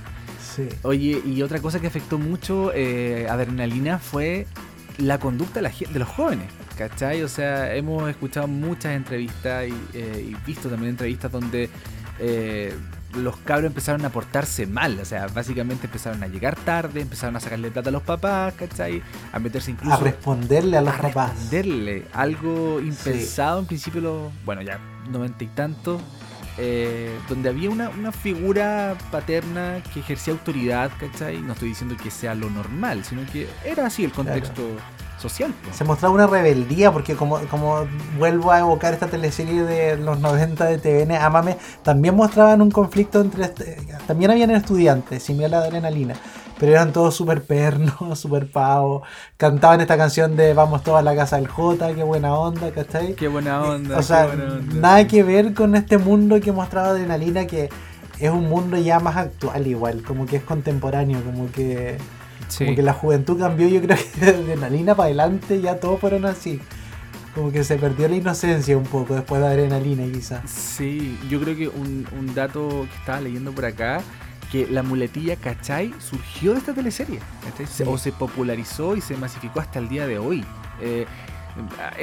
Sí. 0.55 0.67
Oye, 0.83 1.21
y 1.25 1.41
otra 1.41 1.59
cosa 1.59 1.79
que 1.79 1.87
afectó 1.87 2.17
mucho 2.17 2.71
eh, 2.73 3.27
Adrenalina 3.29 3.99
fue 3.99 4.47
la 4.97 5.19
conducta 5.19 5.55
de, 5.55 5.63
la 5.63 5.71
los 5.99 6.07
jóvenes, 6.07 6.47
¿cachai? 6.77 7.21
O 7.23 7.27
sea, 7.27 7.75
hemos 7.75 8.09
escuchado 8.09 8.47
muchas 8.47 8.95
entrevistas 8.95 9.67
y, 9.67 9.97
eh, 9.97 10.29
y 10.31 10.35
visto 10.45 10.69
también 10.69 10.91
entrevistas 10.91 11.31
donde 11.31 11.69
eh, 12.19 12.73
los 13.17 13.37
cabros 13.37 13.67
empezaron 13.67 14.03
a 14.05 14.09
portarse 14.09 14.65
mal, 14.67 14.99
o 14.99 15.05
sea, 15.05 15.27
básicamente 15.27 15.87
empezaron 15.87 16.21
a 16.23 16.27
llegar 16.27 16.55
tarde, 16.55 17.01
empezaron 17.01 17.35
a 17.35 17.39
sacarle 17.39 17.71
plata 17.71 17.89
a 17.89 17.91
los 17.91 18.03
papás, 18.03 18.53
¿cachai? 18.55 19.01
A 19.31 19.39
meterse 19.39 19.71
incluso 19.71 19.95
A 19.95 19.99
responderle 19.99 20.77
a 20.77 20.81
los 20.81 20.93
a 20.93 20.97
papás. 21.01 21.31
responderle 21.31 22.05
algo 22.13 22.79
impensado 22.81 23.59
en 23.59 23.65
principio, 23.65 24.01
lo, 24.01 24.31
bueno, 24.45 24.61
ya 24.61 24.79
noventa 25.09 25.43
y 25.43 25.47
tantos, 25.47 26.01
eh, 26.57 27.13
donde 27.27 27.49
había 27.49 27.69
una, 27.69 27.89
una 27.89 28.11
figura 28.11 28.95
paterna 29.11 29.81
que 29.93 29.99
ejercía 29.99 30.33
autoridad, 30.33 30.89
¿cachai? 30.99 31.39
No 31.41 31.53
estoy 31.53 31.69
diciendo 31.69 31.95
que 32.01 32.09
sea 32.11 32.33
lo 32.35 32.49
normal, 32.49 33.03
sino 33.03 33.25
que 33.31 33.47
era 33.65 33.85
así 33.87 34.03
el 34.05 34.11
contexto 34.11 34.61
social. 35.29 35.53
Se 35.73 35.83
mostraba 35.83 36.13
una 36.13 36.27
rebeldía 36.27 36.91
porque 36.91 37.15
como, 37.15 37.39
como 37.49 37.87
vuelvo 38.17 38.51
a 38.51 38.59
evocar 38.59 38.93
esta 38.93 39.07
teleserie 39.07 39.63
de 39.63 39.97
los 39.97 40.19
90 40.19 40.65
de 40.65 40.77
TVN, 40.77 41.15
Amame, 41.15 41.57
también 41.83 42.15
mostraban 42.15 42.61
un 42.61 42.71
conflicto 42.71 43.21
entre... 43.21 43.49
también 44.07 44.31
habían 44.31 44.51
estudiantes, 44.51 45.23
similar 45.23 45.55
a 45.55 45.59
la 45.59 45.65
adrenalina, 45.65 46.15
pero 46.59 46.73
eran 46.73 46.93
todos 46.93 47.15
súper 47.15 47.43
pernos, 47.43 47.95
súper 48.19 48.49
pavos, 48.49 49.03
cantaban 49.37 49.81
esta 49.81 49.97
canción 49.97 50.35
de 50.35 50.53
Vamos 50.53 50.83
todos 50.83 50.99
a 50.99 51.01
la 51.01 51.15
casa 51.15 51.37
del 51.37 51.47
Jota, 51.47 51.93
qué 51.93 52.03
buena 52.03 52.35
onda, 52.35 52.71
¿cachai? 52.71 53.15
Qué 53.15 53.27
buena 53.27 53.61
onda. 53.63 53.97
o 53.97 54.03
sea, 54.03 54.29
qué 54.29 54.37
buena 54.37 54.53
onda. 54.53 54.75
nada 54.75 55.07
que 55.07 55.23
ver 55.23 55.53
con 55.53 55.75
este 55.75 55.97
mundo 55.97 56.39
que 56.39 56.51
mostraba 56.51 56.89
Adrenalina, 56.89 57.45
que 57.47 57.69
es 58.19 58.29
un 58.29 58.47
mundo 58.47 58.77
ya 58.77 58.99
más 58.99 59.17
actual 59.17 59.67
igual, 59.67 60.03
como 60.03 60.25
que 60.25 60.37
es 60.37 60.43
contemporáneo, 60.43 61.21
como 61.23 61.51
que... 61.51 61.97
Sí. 62.55 62.63
Como 62.65 62.75
que 62.75 62.83
la 62.83 62.93
juventud 62.93 63.37
cambió, 63.37 63.67
yo 63.67 63.81
creo 63.81 63.97
que 63.97 64.25
de 64.25 64.31
adrenalina 64.31 64.95
para 64.95 65.07
adelante 65.07 65.59
ya 65.61 65.79
todos 65.79 65.99
fueron 65.99 66.25
así. 66.25 66.61
Como 67.33 67.51
que 67.51 67.65
se 67.65 67.75
perdió 67.75 68.07
la 68.07 68.15
inocencia 68.15 68.77
un 68.77 68.85
poco 68.85 69.13
después 69.13 69.41
de 69.41 69.47
adrenalina 69.47 70.03
quizás. 70.05 70.49
Sí, 70.49 71.19
yo 71.29 71.41
creo 71.41 71.55
que 71.55 71.67
un, 71.67 72.07
un 72.17 72.33
dato 72.33 72.87
que 72.89 72.97
estaba 72.97 73.19
leyendo 73.19 73.51
por 73.51 73.65
acá, 73.65 74.01
que 74.51 74.67
la 74.67 74.83
muletilla 74.83 75.35
¿cachai? 75.35 75.93
surgió 75.99 76.53
de 76.53 76.59
esta 76.59 76.73
teleserie, 76.73 77.19
o 77.85 77.97
se 77.97 78.13
popularizó 78.13 78.95
y 78.95 79.01
se 79.01 79.17
masificó 79.17 79.59
hasta 79.59 79.79
el 79.79 79.89
día 79.89 80.07
de 80.07 80.17
hoy. 80.17 80.45
Eh, 80.81 81.05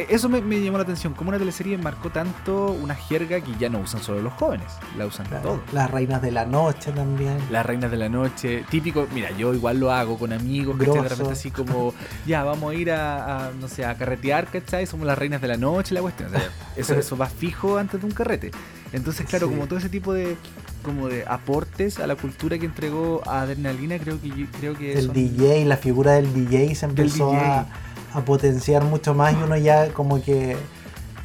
eso 0.09 0.29
me, 0.29 0.41
me 0.41 0.61
llamó 0.61 0.79
la 0.79 0.85
atención, 0.85 1.12
como 1.15 1.29
una 1.31 1.38
teleserie 1.38 1.77
marcó 1.79 2.11
tanto 2.11 2.67
una 2.73 2.95
jerga 2.95 3.41
que 3.41 3.53
ya 3.59 3.69
no 3.69 3.79
usan 3.81 4.03
solo 4.03 4.23
los 4.23 4.33
jóvenes, 4.35 4.67
la 4.97 5.07
usan 5.07 5.27
todos. 5.43 5.61
Las 5.73 5.91
reinas 5.91 6.23
de 6.23 6.31
la 6.31 6.45
noche 6.47 6.93
también. 6.93 7.37
Las 7.51 7.65
reinas 7.67 7.91
de 7.91 7.97
la 7.97 8.09
noche, 8.09 8.65
típico, 8.71 9.07
mira, 9.15 9.31
yo 9.33 9.53
igual 9.55 9.79
lo 9.81 9.93
hago 9.93 10.19
con 10.19 10.33
amigos, 10.33 10.77
¿cachai? 10.79 11.03
De 11.03 11.09
repente 11.09 11.33
así 11.33 11.51
como, 11.51 11.93
ya, 12.27 12.45
vamos 12.45 12.73
a 12.73 12.75
ir 12.75 12.91
a, 12.93 13.49
a, 13.49 13.51
no 13.53 13.69
sé, 13.69 13.85
a 13.85 13.95
carretear, 13.97 14.47
¿cachai? 14.47 14.87
Somos 14.87 15.07
las 15.07 15.19
reinas 15.19 15.41
de 15.43 15.49
la 15.49 15.57
noche, 15.57 15.95
la 15.95 16.01
cuestión. 16.01 16.29
O 16.35 16.38
sea, 16.38 16.49
eso, 16.77 16.95
eso 16.95 17.17
va 17.17 17.27
fijo 17.27 17.77
antes 17.79 18.01
de 18.01 18.07
un 18.07 18.12
carrete. 18.12 18.51
Entonces, 18.93 19.27
claro, 19.27 19.47
Sí. 19.49 19.55
como 19.55 19.67
todo 19.67 19.79
ese 19.79 19.88
tipo 19.88 20.12
de 20.12 20.37
como 20.83 21.09
de 21.09 21.25
aportes 21.29 21.99
a 22.01 22.07
la 22.09 22.17
cultura 22.17 22.59
que 22.59 22.67
entregó 22.67 23.23
Adrenalina, 23.27 23.99
creo 23.99 24.21
que 24.21 24.47
creo 24.59 24.77
que 24.77 24.95
El 24.95 25.07
son- 25.07 25.15
DJ, 25.15 25.65
la 25.65 25.77
figura 25.77 26.12
del 26.12 26.33
DJ 26.35 26.75
se 26.75 26.87
empezó. 26.87 27.33
A, 27.35 27.67
a 28.14 28.25
potenciar 28.25 28.85
mucho 28.85 29.14
más 29.14 29.33
y 29.35 29.37
uno 29.37 29.57
ya 29.57 29.88
como 29.92 30.22
que 30.22 30.57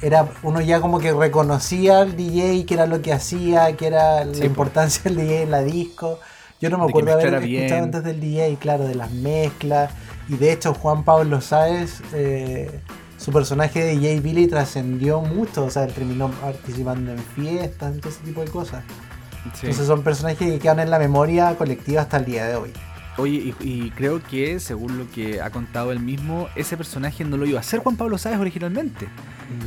era 0.02 0.28
uno 0.43 0.62
ya 0.62 0.80
como 0.80 1.00
que 1.00 1.12
reconocía 1.13 2.02
al 2.02 2.15
DJ 2.15 2.65
que 2.65 2.73
era 2.76 2.86
lo 2.86 3.02
que 3.02 3.13
hacía, 3.13 3.76
que 3.76 3.88
era 3.88 4.26
la 4.26 4.34
Sí, 4.34 4.45
importancia 4.45 5.04
del 5.04 5.15
DJ 5.17 5.43
en 5.43 5.52
la 5.52 5.62
disco. 5.63 6.19
Yo 6.60 6.69
no 6.69 6.78
me 6.80 6.86
acuerdo 6.86 7.13
haber 7.13 7.34
escuchado 7.36 7.47
bien. 7.47 7.73
antes 7.84 8.04
del 8.04 8.19
DJ, 8.19 8.58
claro, 8.60 8.86
de 8.88 8.95
las 8.95 9.12
mezclas. 9.12 9.91
Y 10.28 10.36
de 10.38 10.52
hecho 10.52 10.73
Juan 10.73 11.04
Pablo 11.04 11.39
Sáez, 11.41 12.02
eh, 12.13 12.80
su 13.17 13.32
personaje 13.32 13.84
de 13.84 13.91
DJ 13.91 14.19
Billy 14.21 14.47
trascendió 14.47 15.21
mucho, 15.21 15.65
o 15.65 15.69
sea, 15.69 15.84
él 15.86 15.93
terminó 15.93 16.30
participando 16.32 17.12
en 17.12 17.19
fiestas, 17.19 17.95
todo 18.00 18.10
ese 18.10 18.21
tipo 18.23 18.41
de 18.41 18.47
cosas. 18.47 18.84
Sí. 19.54 19.67
Entonces 19.67 19.88
son 19.88 20.04
personajes 20.04 20.38
que 20.39 20.60
quedan 20.60 20.80
en 20.80 20.89
la 20.91 21.00
memoria 21.00 21.56
colectiva 21.56 22.02
hasta 22.02 22.17
el 22.17 22.26
día 22.26 22.45
de 22.47 22.56
hoy. 22.56 22.73
Oye, 23.18 23.56
y, 23.60 23.68
y 23.68 23.92
creo 23.92 24.22
que, 24.22 24.60
según 24.60 24.98
lo 24.98 25.10
que 25.10 25.42
ha 25.42 25.50
contado 25.50 25.92
él 25.92 26.00
mismo, 26.00 26.48
ese 26.56 26.78
personaje 26.78 27.24
no 27.24 27.36
lo 27.38 27.46
iba 27.46 27.58
a 27.58 27.62
hacer 27.62 27.80
Juan 27.80 27.96
Pablo 27.96 28.18
Sáez 28.18 28.40
originalmente. 28.40 29.08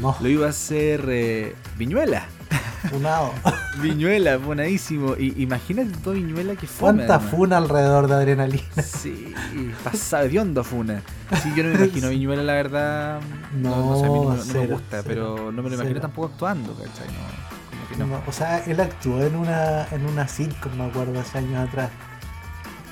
No, 0.00 0.16
Lo 0.20 0.28
iba 0.28 0.46
a 0.46 0.50
hacer 0.50 1.04
eh, 1.08 1.54
Viñuela. 1.76 2.26
funado. 2.90 3.32
Viñuela, 3.82 4.36
bonadísimo. 4.36 5.16
Y 5.18 5.42
imagínate 5.42 5.90
todo 5.98 6.14
Viñuela 6.14 6.54
que 6.54 6.66
fue. 6.66 6.92
¿Cuánta 6.92 7.18
funa 7.18 7.56
alrededor 7.56 8.08
de 8.08 8.14
adrenalina? 8.14 8.82
Sí, 8.82 9.34
pasada 9.82 10.24
de 10.24 10.38
onda 10.38 10.62
funa. 10.62 11.02
Sí, 11.42 11.52
yo 11.56 11.64
no 11.64 11.70
me 11.70 11.84
imagino 11.86 12.06
a 12.06 12.10
Viñuela, 12.10 12.42
la 12.42 12.52
verdad. 12.52 13.20
No, 13.54 13.76
no, 13.76 13.96
sé, 13.98 14.06
a 14.06 14.08
mí 14.08 14.14
no, 14.14 14.60
me 14.60 14.66
gusta, 14.66 15.02
cero, 15.02 15.04
pero 15.06 15.52
no 15.52 15.62
me 15.62 15.70
lo 15.70 15.74
imagino 15.74 15.94
cero. 15.94 16.00
tampoco 16.00 16.28
actuando, 16.28 16.74
¿cachai? 16.74 17.08
No, 17.08 17.70
como 17.70 17.88
que 17.88 17.96
no. 17.96 18.06
No, 18.06 18.22
o 18.26 18.32
sea, 18.32 18.58
él 18.64 18.80
actuó 18.80 19.22
en 19.22 19.34
una, 19.34 19.86
en 19.90 20.06
una 20.06 20.28
sitcom, 20.28 20.76
me 20.76 20.84
acuerdo, 20.84 21.18
hace 21.18 21.38
años 21.38 21.68
atrás. 21.68 21.90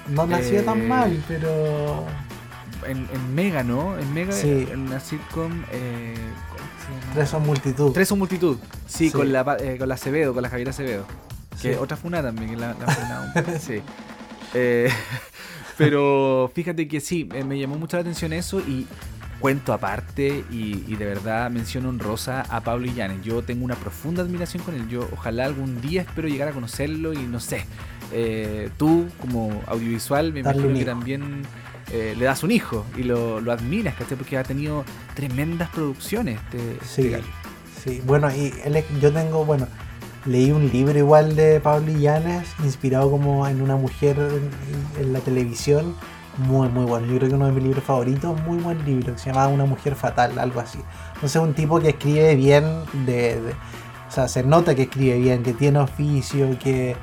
No 0.09 0.25
Eh, 0.37 0.62
tan 0.64 0.88
mal, 0.88 1.23
pero. 1.29 2.05
En, 2.87 3.09
en 3.12 3.35
Mega, 3.35 3.62
¿no? 3.62 3.99
En 3.99 4.14
Mega, 4.14 4.33
Sí. 4.33 4.66
en 4.71 4.81
una 4.81 5.01
sitcom. 5.01 5.62
Eh. 5.73 6.14
Tres 7.12 7.29
son 7.29 7.44
multitud. 7.44 7.92
Tres 7.92 8.09
son 8.09 8.18
multitud. 8.18 8.57
Sí, 8.87 9.07
Sí. 9.09 9.11
Con, 9.11 9.33
la, 9.33 9.57
eh, 9.61 9.77
con 9.79 9.88
la 9.88 9.94
Acevedo, 9.94 10.33
con 10.33 10.42
la 10.42 10.49
Javiera 10.49 10.71
Acevedo. 10.71 11.05
Que 11.61 11.73
Sí. 11.75 11.79
otra 11.79 11.97
funa 11.97 12.23
también, 12.23 12.51
que 12.51 12.57
la, 12.57 12.68
la 12.75 12.87
funa 12.87 13.33
un- 13.35 13.61
Sí. 13.61 13.81
Eh, 14.55 14.88
pero 15.77 16.51
fíjate 16.55 16.88
que 16.88 17.01
sí, 17.01 17.29
eh, 17.35 17.44
me 17.44 17.59
llamó 17.59 17.77
mucho 17.77 17.97
la 17.97 18.03
atención 18.03 18.33
eso 18.33 18.61
y 18.61 18.87
cuento 19.40 19.73
aparte 19.73 20.44
y, 20.51 20.85
y 20.88 20.97
de 20.97 21.05
verdad 21.05 21.51
menciono 21.51 21.90
honrosa 21.90 22.42
a 22.49 22.61
Pablo 22.62 22.87
Illanes. 22.87 23.23
Yo 23.23 23.42
tengo 23.42 23.64
una 23.64 23.75
profunda 23.77 24.23
admiración 24.23 24.62
con 24.62 24.75
él. 24.75 24.88
Yo 24.88 25.09
ojalá 25.12 25.44
algún 25.44 25.81
día 25.81 26.03
espero 26.03 26.29
llegar 26.29 26.49
a 26.49 26.53
conocerlo 26.53 27.12
y 27.12 27.18
no 27.18 27.38
sé. 27.40 27.64
Eh, 28.12 28.71
tú 28.77 29.07
como 29.21 29.62
audiovisual 29.66 30.33
me 30.33 30.42
Darle 30.42 30.62
imagino 30.62 30.79
que 30.79 30.85
también 30.85 31.42
eh, 31.92 32.14
le 32.18 32.25
das 32.25 32.42
un 32.42 32.51
hijo 32.51 32.85
y 32.97 33.03
lo, 33.03 33.40
lo 33.40 33.53
admiras, 33.53 33.94
¿cachai? 33.94 34.16
Porque 34.16 34.37
ha 34.37 34.42
tenido 34.44 34.85
tremendas 35.14 35.71
producciones. 35.71 36.38
Este, 36.53 36.73
este 36.73 36.87
Sí, 36.87 37.90
sí. 37.97 38.03
Bueno, 38.07 38.31
y 38.35 38.53
él 38.64 38.83
yo 39.01 39.12
tengo, 39.12 39.44
bueno, 39.44 39.66
leí 40.27 40.51
un 40.51 40.68
libro 40.71 40.99
igual 40.99 41.37
de 41.37 41.61
Pablo 41.61 41.90
Illanes, 41.90 42.49
inspirado 42.64 43.11
como 43.11 43.47
en 43.49 43.62
una 43.62 43.77
mujer 43.77 44.16
en, 44.18 45.03
en 45.03 45.12
la 45.12 45.21
televisión. 45.21 45.94
Muy, 46.38 46.68
muy 46.68 46.85
bueno. 46.85 47.07
Yo 47.09 47.16
creo 47.16 47.29
que 47.31 47.35
uno 47.35 47.47
de 47.47 47.53
mis 47.53 47.64
libros 47.64 47.83
favoritos, 47.83 48.40
muy 48.42 48.59
buen 48.59 48.85
libro, 48.85 49.12
que 49.12 49.18
se 49.18 49.31
llama 49.31 49.49
Una 49.49 49.64
mujer 49.64 49.97
fatal, 49.97 50.38
algo 50.38 50.61
así. 50.61 50.79
Entonces, 51.14 51.42
un 51.42 51.53
tipo 51.53 51.81
que 51.81 51.88
escribe 51.88 52.37
bien, 52.37 52.64
de, 53.07 53.40
de- 53.40 53.53
o 54.09 54.11
sea, 54.11 54.29
se 54.29 54.44
nota 54.44 54.75
que 54.75 54.83
escribe 54.83 55.18
bien, 55.18 55.42
que 55.42 55.53
tiene 55.53 55.81
oficio, 55.81 56.57
que 56.61 56.94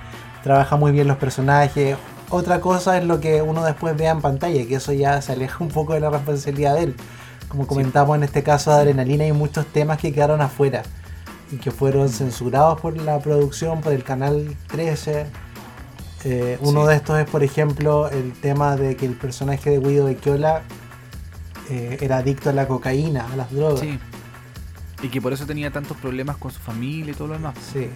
trabaja 0.45 0.75
muy 0.75 0.91
bien 0.91 1.07
los 1.07 1.17
personajes. 1.17 1.97
Otra 2.29 2.61
cosa 2.61 2.99
es 2.99 3.03
lo 3.03 3.19
que 3.19 3.41
uno 3.41 3.65
después 3.65 3.97
vea 3.97 4.11
en 4.11 4.21
pantalla, 4.21 4.63
que 4.67 4.75
eso 4.75 4.93
ya 4.93 5.19
se 5.23 5.31
aleja 5.31 5.57
un 5.63 5.69
poco 5.71 5.93
de 5.95 5.99
la 6.01 6.11
responsabilidad 6.11 6.75
de 6.75 6.83
él. 6.83 6.95
Como 7.47 7.65
comentamos 7.65 8.15
en 8.15 8.21
este 8.23 8.43
caso 8.43 8.69
de 8.69 8.77
Adrenalina, 8.77 9.23
hay 9.23 9.31
muchos 9.31 9.65
temas 9.65 9.97
que 9.97 10.13
quedaron 10.13 10.41
afuera 10.41 10.83
y 11.51 11.57
que 11.57 11.71
fueron 11.71 12.09
censurados 12.09 12.79
por 12.79 12.95
la 12.95 13.17
producción, 13.17 13.81
por 13.81 13.91
el 13.93 14.03
canal 14.03 14.55
13. 14.67 15.25
Eh, 16.25 16.59
uno 16.61 16.83
Sí. 16.83 16.89
de 16.89 16.95
estos 16.95 17.19
es, 17.19 17.27
por 17.27 17.43
ejemplo, 17.43 18.07
el 18.11 18.31
tema 18.33 18.75
de 18.75 18.95
que 18.95 19.07
el 19.07 19.13
personaje 19.15 19.71
de 19.71 19.79
Guido 19.79 20.05
Becchiola 20.05 20.61
eh, 21.71 21.97
era 22.01 22.17
adicto 22.17 22.51
a 22.51 22.53
la 22.53 22.67
cocaína, 22.67 23.25
a 23.33 23.35
las 23.35 23.51
drogas. 23.51 23.79
Sí. 23.79 23.97
Y 25.01 25.07
que 25.09 25.19
por 25.21 25.33
eso 25.33 25.47
tenía 25.47 25.71
tantos 25.71 25.97
problemas 25.97 26.37
con 26.37 26.51
su 26.51 26.59
familia 26.59 27.13
y 27.13 27.15
todo 27.15 27.29
lo 27.29 27.33
demás. 27.33 27.55
Sí, 27.73 27.89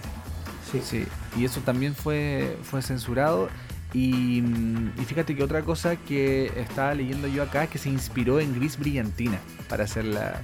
sí. 0.72 0.80
Sí, 0.84 1.04
y 1.36 1.44
eso 1.44 1.60
también 1.60 1.94
fue, 1.94 2.56
fue 2.62 2.82
censurado. 2.82 3.48
Y, 3.92 4.38
y 4.38 5.04
fíjate 5.06 5.34
que 5.34 5.42
otra 5.42 5.62
cosa 5.62 5.96
que 5.96 6.52
estaba 6.56 6.94
leyendo 6.94 7.26
yo 7.26 7.42
acá 7.42 7.66
que 7.66 7.76
se 7.78 7.88
inspiró 7.88 8.38
en 8.38 8.54
Gris 8.54 8.78
Brillantina 8.78 9.38
para 9.68 9.84
hacer 9.84 10.04
la. 10.04 10.40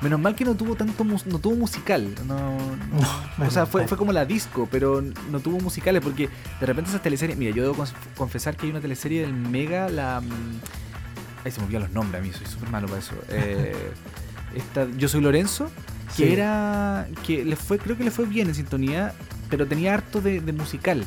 Menos 0.00 0.20
mal 0.20 0.34
que 0.34 0.44
no 0.44 0.54
tuvo 0.54 0.74
tanto 0.76 1.02
no 1.04 1.38
tuvo 1.38 1.56
musical. 1.56 2.14
No, 2.26 2.36
no- 2.58 3.46
o 3.46 3.50
sea, 3.50 3.66
fue, 3.66 3.88
fue 3.88 3.96
como 3.98 4.12
la 4.12 4.24
disco, 4.24 4.68
pero 4.70 5.02
no 5.30 5.40
tuvo 5.40 5.58
musicales 5.60 6.02
porque 6.04 6.28
de 6.60 6.66
repente 6.66 6.90
esas 6.90 7.02
teleseries. 7.02 7.36
Mira, 7.38 7.52
yo 7.54 7.62
debo 7.62 7.84
confesar 8.16 8.56
que 8.56 8.66
hay 8.66 8.70
una 8.70 8.80
teleserie 8.80 9.22
del 9.22 9.32
Mega, 9.32 9.88
la. 9.88 10.20
mm, 10.20 10.60
Ay, 11.44 11.50
se 11.50 11.60
me 11.60 11.66
olvidan 11.66 11.82
los 11.82 11.90
nombres 11.92 12.22
a 12.22 12.24
mí, 12.24 12.32
soy 12.32 12.46
súper 12.46 12.70
malo 12.70 12.86
para 12.86 13.00
eso. 13.00 13.14
Eh, 13.28 13.74
esta, 14.54 14.86
yo 14.96 15.08
soy 15.08 15.20
Lorenzo, 15.20 15.68
que 16.16 16.26
Sí. 16.28 16.32
era. 16.32 17.08
que 17.26 17.44
le 17.44 17.56
fue, 17.56 17.78
creo 17.78 17.96
que 17.98 18.04
le 18.04 18.10
fue 18.12 18.24
bien 18.26 18.46
en 18.48 18.54
sintonía, 18.54 19.12
pero 19.50 19.66
tenía 19.66 19.94
harto 19.94 20.20
de, 20.20 20.40
de 20.40 20.52
musical. 20.52 21.06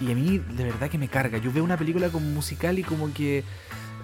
Y 0.00 0.10
a 0.10 0.14
mí, 0.14 0.38
de 0.38 0.64
verdad 0.64 0.90
que 0.90 0.98
me 0.98 1.08
carga. 1.08 1.38
Yo 1.38 1.52
veo 1.52 1.64
una 1.64 1.76
película 1.76 2.10
como 2.10 2.26
musical 2.28 2.78
y 2.78 2.84
como 2.84 3.12
que. 3.12 3.44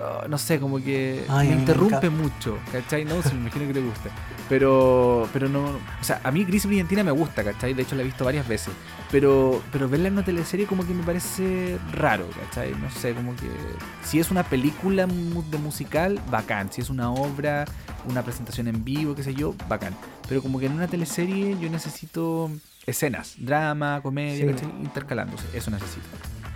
ah, 0.01 0.27
no 0.29 0.39
sé, 0.39 0.61
como 0.61 0.79
que 0.83 1.27
Ay, 1.29 1.49
me 1.49 1.57
me 1.57 1.57
interrumpe 1.57 2.07
encanta. 2.07 2.11
mucho, 2.11 2.65
¿cachai? 2.71 3.05
No, 3.05 3.23
sí, 3.23 3.35
me 3.35 3.43
imagino 3.43 3.67
que 3.67 3.75
te 3.75 3.81
gusta. 3.81 4.11
Pero, 4.49 5.29
pero 5.33 5.49
no. 5.49 5.65
O 6.01 6.05
sea, 6.05 6.21
a 6.25 6.31
mí 6.31 6.45
Gris 6.45 6.67
Brillantina 6.67 7.05
me 7.05 7.11
gusta, 7.11 7.45
¿cachai? 7.45 7.75
De 7.75 7.83
hecho, 7.83 7.97
la 7.97 8.03
he 8.03 8.05
visto 8.05 8.25
varias 8.25 8.47
veces. 8.49 8.77
Pero, 9.11 9.65
pero 9.73 9.89
verla 9.89 10.09
en 10.09 10.15
una 10.15 10.25
teleserie 10.25 10.67
como 10.67 10.87
que 10.87 10.95
me 10.95 11.03
parece 11.05 11.81
raro, 11.93 12.29
¿cachai? 12.31 12.75
No 12.77 12.91
sé, 12.91 13.15
como 13.15 13.35
que. 13.37 13.49
Si 14.03 14.21
es 14.21 14.31
una 14.31 14.45
película 14.45 15.07
de 15.07 15.59
musical, 15.59 16.21
bacán. 16.31 16.73
Si 16.73 16.81
es 16.81 16.91
una 16.91 17.11
obra, 17.13 17.69
una 18.05 18.23
presentación 18.23 18.69
en 18.69 18.85
vivo, 18.85 19.15
qué 19.15 19.25
sé 19.25 19.35
yo, 19.35 19.55
bacán. 19.69 19.97
Pero 20.29 20.43
como 20.43 20.59
que 20.61 20.67
en 20.67 20.73
una 20.73 20.89
teleserie 20.89 21.59
yo 21.59 21.69
necesito 21.71 22.51
escenas, 22.91 23.35
drama, 23.39 24.01
comedia, 24.03 24.55
intercalándose. 24.83 25.45
Eso 25.55 25.71
necesito. 25.71 26.07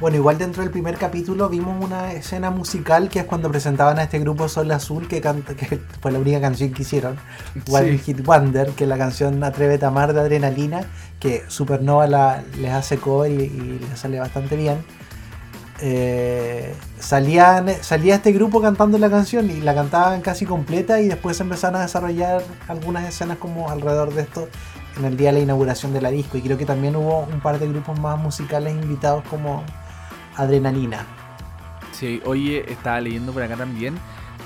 Bueno, 0.00 0.16
igual 0.16 0.38
dentro 0.38 0.62
del 0.62 0.72
primer 0.72 0.96
capítulo 0.96 1.48
vimos 1.48 1.82
una 1.82 2.12
escena 2.12 2.50
musical 2.50 3.08
que 3.08 3.20
es 3.20 3.24
cuando 3.26 3.48
presentaban 3.50 3.98
a 4.00 4.02
este 4.02 4.18
grupo 4.18 4.48
Sol 4.48 4.70
Azul 4.72 5.06
que 5.06 5.20
canta, 5.20 5.54
que 5.54 5.80
fue 6.00 6.10
la 6.10 6.18
única 6.18 6.40
canción 6.40 6.72
que 6.72 6.82
hicieron, 6.82 7.16
Wild 7.68 7.98
Sí. 7.98 7.98
Hit 7.98 8.24
Wonder, 8.24 8.70
que 8.70 8.84
es 8.84 8.90
la 8.90 8.98
canción 8.98 9.42
Atrévete 9.44 9.84
a 9.84 9.88
amar 9.88 10.12
de 10.12 10.20
Adrenalina, 10.20 10.84
que 11.20 11.44
Supernova 11.48 12.08
la, 12.08 12.42
les 12.58 12.72
hace 12.72 12.98
cover 12.98 13.30
y, 13.30 13.44
y 13.44 13.86
les 13.88 13.98
sale 13.98 14.18
bastante 14.18 14.56
bien. 14.56 14.78
Eh, 15.80 16.74
salían, 16.98 17.68
salía 17.80 18.16
este 18.16 18.32
grupo 18.32 18.60
cantando 18.60 18.96
la 18.98 19.10
canción 19.10 19.50
y 19.50 19.60
la 19.60 19.74
cantaban 19.74 20.20
casi 20.22 20.44
completa 20.46 21.00
y 21.00 21.08
después 21.08 21.40
empezaron 21.40 21.80
a 21.80 21.82
desarrollar 21.82 22.42
algunas 22.68 23.08
escenas 23.08 23.38
como 23.38 23.70
alrededor 23.70 24.14
de 24.14 24.22
esto 24.22 24.48
en 24.96 25.04
el 25.04 25.16
día 25.16 25.30
de 25.30 25.38
la 25.38 25.40
inauguración 25.40 25.92
de 25.92 26.00
la 26.00 26.10
disco 26.10 26.38
y 26.38 26.42
creo 26.42 26.56
que 26.56 26.66
también 26.66 26.96
hubo 26.96 27.20
un 27.20 27.40
par 27.40 27.58
de 27.58 27.68
grupos 27.68 27.98
más 27.98 28.18
musicales 28.18 28.74
invitados 28.74 29.24
como 29.28 29.64
Adrenalina. 30.36 31.06
Sí, 31.92 32.20
oye, 32.24 32.70
estaba 32.70 33.00
leyendo 33.00 33.32
por 33.32 33.42
acá 33.42 33.56
también 33.56 33.94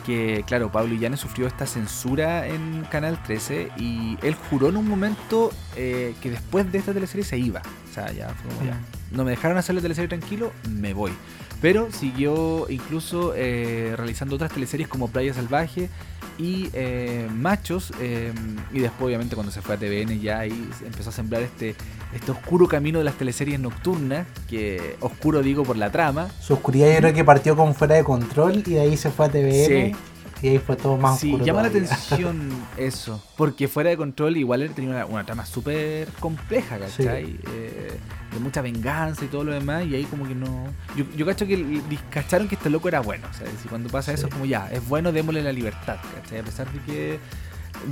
que, 0.08 0.42
claro, 0.46 0.72
Pablo 0.72 0.94
Illanes 0.94 1.20
sufrió 1.20 1.46
esta 1.46 1.66
censura 1.66 2.46
en 2.46 2.86
Canal 2.90 3.22
13 3.22 3.72
y 3.76 4.16
él 4.22 4.34
juró 4.48 4.70
en 4.70 4.78
un 4.78 4.88
momento 4.88 5.52
eh, 5.76 6.14
que 6.22 6.30
después 6.30 6.72
de 6.72 6.78
esta 6.78 6.94
teleserie 6.94 7.24
se 7.24 7.36
iba. 7.36 7.60
O 7.60 7.92
sea, 7.92 8.10
ya 8.12 8.30
fue 8.30 8.50
como 8.54 8.70
ya. 8.70 8.80
No 9.10 9.24
me 9.24 9.32
dejaron 9.32 9.58
hacer 9.58 9.74
la 9.74 9.82
teleserie 9.82 10.08
tranquilo, 10.08 10.52
me 10.66 10.94
voy. 10.94 11.12
Pero 11.60 11.92
siguió 11.92 12.70
incluso 12.70 13.34
eh, 13.36 13.92
realizando 13.98 14.36
otras 14.36 14.50
teleseries 14.50 14.88
como 14.88 15.08
Playa 15.08 15.34
Salvaje 15.34 15.90
y 16.38 16.70
eh, 16.72 17.26
Machos. 17.34 17.92
eh, 18.00 18.32
y 18.72 18.78
después, 18.80 19.06
obviamente, 19.06 19.34
cuando 19.34 19.52
se 19.52 19.60
fue 19.60 19.74
a 19.74 19.78
TVN, 19.78 20.20
ya 20.20 20.38
ahí 20.40 20.68
empezó 20.84 21.10
a 21.10 21.12
sembrar 21.12 21.42
este, 21.42 21.74
este 22.14 22.30
oscuro 22.30 22.66
camino 22.68 22.98
de 22.98 23.04
las 23.04 23.14
teleseries 23.14 23.58
nocturnas. 23.60 24.26
Que 24.48 24.96
oscuro 25.00 25.42
digo 25.42 25.64
por 25.64 25.76
la 25.76 25.90
trama, 25.90 26.28
Su 26.40 26.54
oscuridad 26.54 26.90
yo 26.92 26.96
creo 26.98 27.14
que 27.14 27.24
partió 27.24 27.56
con 27.56 27.74
Fuera 27.74 27.96
de 27.96 28.04
Control 28.04 28.62
y 28.66 28.74
de 28.74 28.80
ahí 28.80 28.96
se 28.96 29.10
fue 29.10 29.26
a 29.26 29.28
TVN 29.28 29.66
Sí. 29.66 29.96
Y 30.42 30.48
ahí 30.48 30.58
fue 30.58 30.76
todo 30.76 30.96
más 30.96 31.18
Sí, 31.20 31.28
oscuro. 31.28 31.44
llama 31.44 31.62
la 31.62 31.68
atención 31.68 32.50
eso. 32.76 33.22
Porque 33.36 33.66
fuera 33.68 33.90
de 33.90 33.96
control 33.96 34.36
igual 34.36 34.62
él 34.62 34.70
tenía 34.70 34.90
una, 34.90 35.06
una 35.06 35.24
trama 35.24 35.44
súper 35.46 36.08
compleja, 36.20 36.78
¿cachai? 36.78 37.38
Eh, 37.52 37.98
de 38.32 38.38
mucha 38.40 38.60
venganza 38.62 39.24
y 39.24 39.28
todo 39.28 39.44
lo 39.44 39.52
demás. 39.52 39.84
Y 39.86 39.94
ahí 39.96 40.04
como 40.04 40.26
que 40.28 40.34
no... 40.34 40.66
Yo, 40.96 41.04
yo 41.16 41.26
cacho 41.26 41.46
que 41.46 41.80
cacharon 42.10 42.46
que 42.48 42.54
este 42.54 42.70
loco 42.70 42.88
era 42.88 43.00
bueno. 43.00 43.26
O 43.30 43.34
sea, 43.34 43.46
si 43.62 43.68
cuando 43.68 43.88
pasa 43.88 44.12
eso 44.12 44.22
Sí. 44.22 44.28
es 44.28 44.32
como 44.34 44.44
ya, 44.44 44.68
es 44.70 44.86
bueno, 44.88 45.10
démosle 45.12 45.42
la 45.42 45.52
libertad, 45.52 45.96
¿cachai? 46.22 46.38
A 46.40 46.42
pesar 46.44 46.70
de 46.72 46.80
que, 46.80 47.18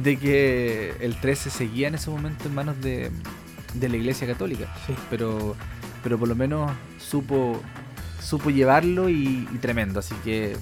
de 0.02 0.16
que 0.18 0.94
el 1.00 1.18
13 1.20 1.50
seguía 1.50 1.88
en 1.88 1.94
ese 1.96 2.10
momento 2.10 2.46
en 2.48 2.54
manos 2.54 2.80
de, 2.80 3.10
de 3.74 3.88
la 3.88 3.96
iglesia 3.96 4.26
católica. 4.26 4.72
Sí. 4.86 4.94
Pero, 5.10 5.56
pero 6.02 6.18
por 6.18 6.28
lo 6.28 6.34
menos 6.36 6.70
supo, 6.98 7.60
supo 8.22 8.50
llevarlo 8.50 9.08
y, 9.08 9.48
y 9.52 9.58
tremendo. 9.58 9.98
Así 10.00 10.14
que 10.24 10.56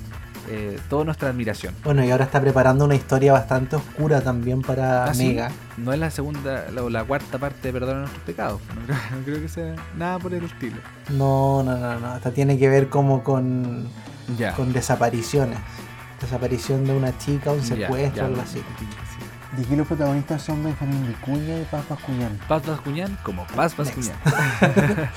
eh, 0.48 0.78
toda 0.88 1.04
nuestra 1.04 1.28
admiración. 1.28 1.74
Bueno, 1.84 2.04
y 2.04 2.10
ahora 2.10 2.24
está 2.24 2.40
preparando 2.40 2.84
una 2.84 2.94
historia 2.94 3.32
bastante 3.32 3.76
oscura 3.76 4.20
también 4.20 4.62
para 4.62 5.04
¿Ah, 5.04 5.14
sí? 5.14 5.28
Mega. 5.28 5.50
No 5.76 5.92
es 5.92 5.98
la 5.98 6.10
segunda 6.10 6.66
la, 6.72 6.82
o 6.82 6.90
la 6.90 7.04
cuarta 7.04 7.38
parte 7.38 7.68
de 7.68 7.72
Perdona 7.72 8.00
nuestros 8.00 8.22
pecados. 8.24 8.60
No 8.74 8.82
creo, 8.86 8.96
no 9.18 9.24
creo 9.24 9.40
que 9.40 9.48
sea 9.48 9.74
nada 9.96 10.18
por 10.18 10.34
el 10.34 10.44
estilo. 10.44 10.76
No, 11.10 11.62
no, 11.62 11.76
no, 11.76 12.00
no. 12.00 12.16
Esta 12.16 12.30
tiene 12.30 12.58
que 12.58 12.68
ver 12.68 12.88
como 12.88 13.22
con, 13.24 13.88
Ya. 14.38 14.52
con 14.54 14.72
desapariciones. 14.72 15.58
Desaparición 16.20 16.84
de 16.86 16.96
una 16.96 17.16
chica, 17.18 17.52
un 17.52 17.62
secuestro, 17.62 18.14
ya, 18.22 18.24
algo 18.26 18.40
así. 18.40 18.58
sí. 18.58 19.56
De 19.56 19.62
aquí 19.62 19.76
los 19.76 19.86
protagonistas 19.86 20.42
son 20.42 20.64
Benjamín 20.64 21.06
Vicuña 21.06 21.58
y 21.60 21.64
Paz 21.70 21.84
Bascuñán. 21.88 22.38
Paz 22.48 22.66
Bascuñán 22.66 23.16
como 23.22 23.46
Paz. 23.48 23.76
Bascuñán. 23.76 24.16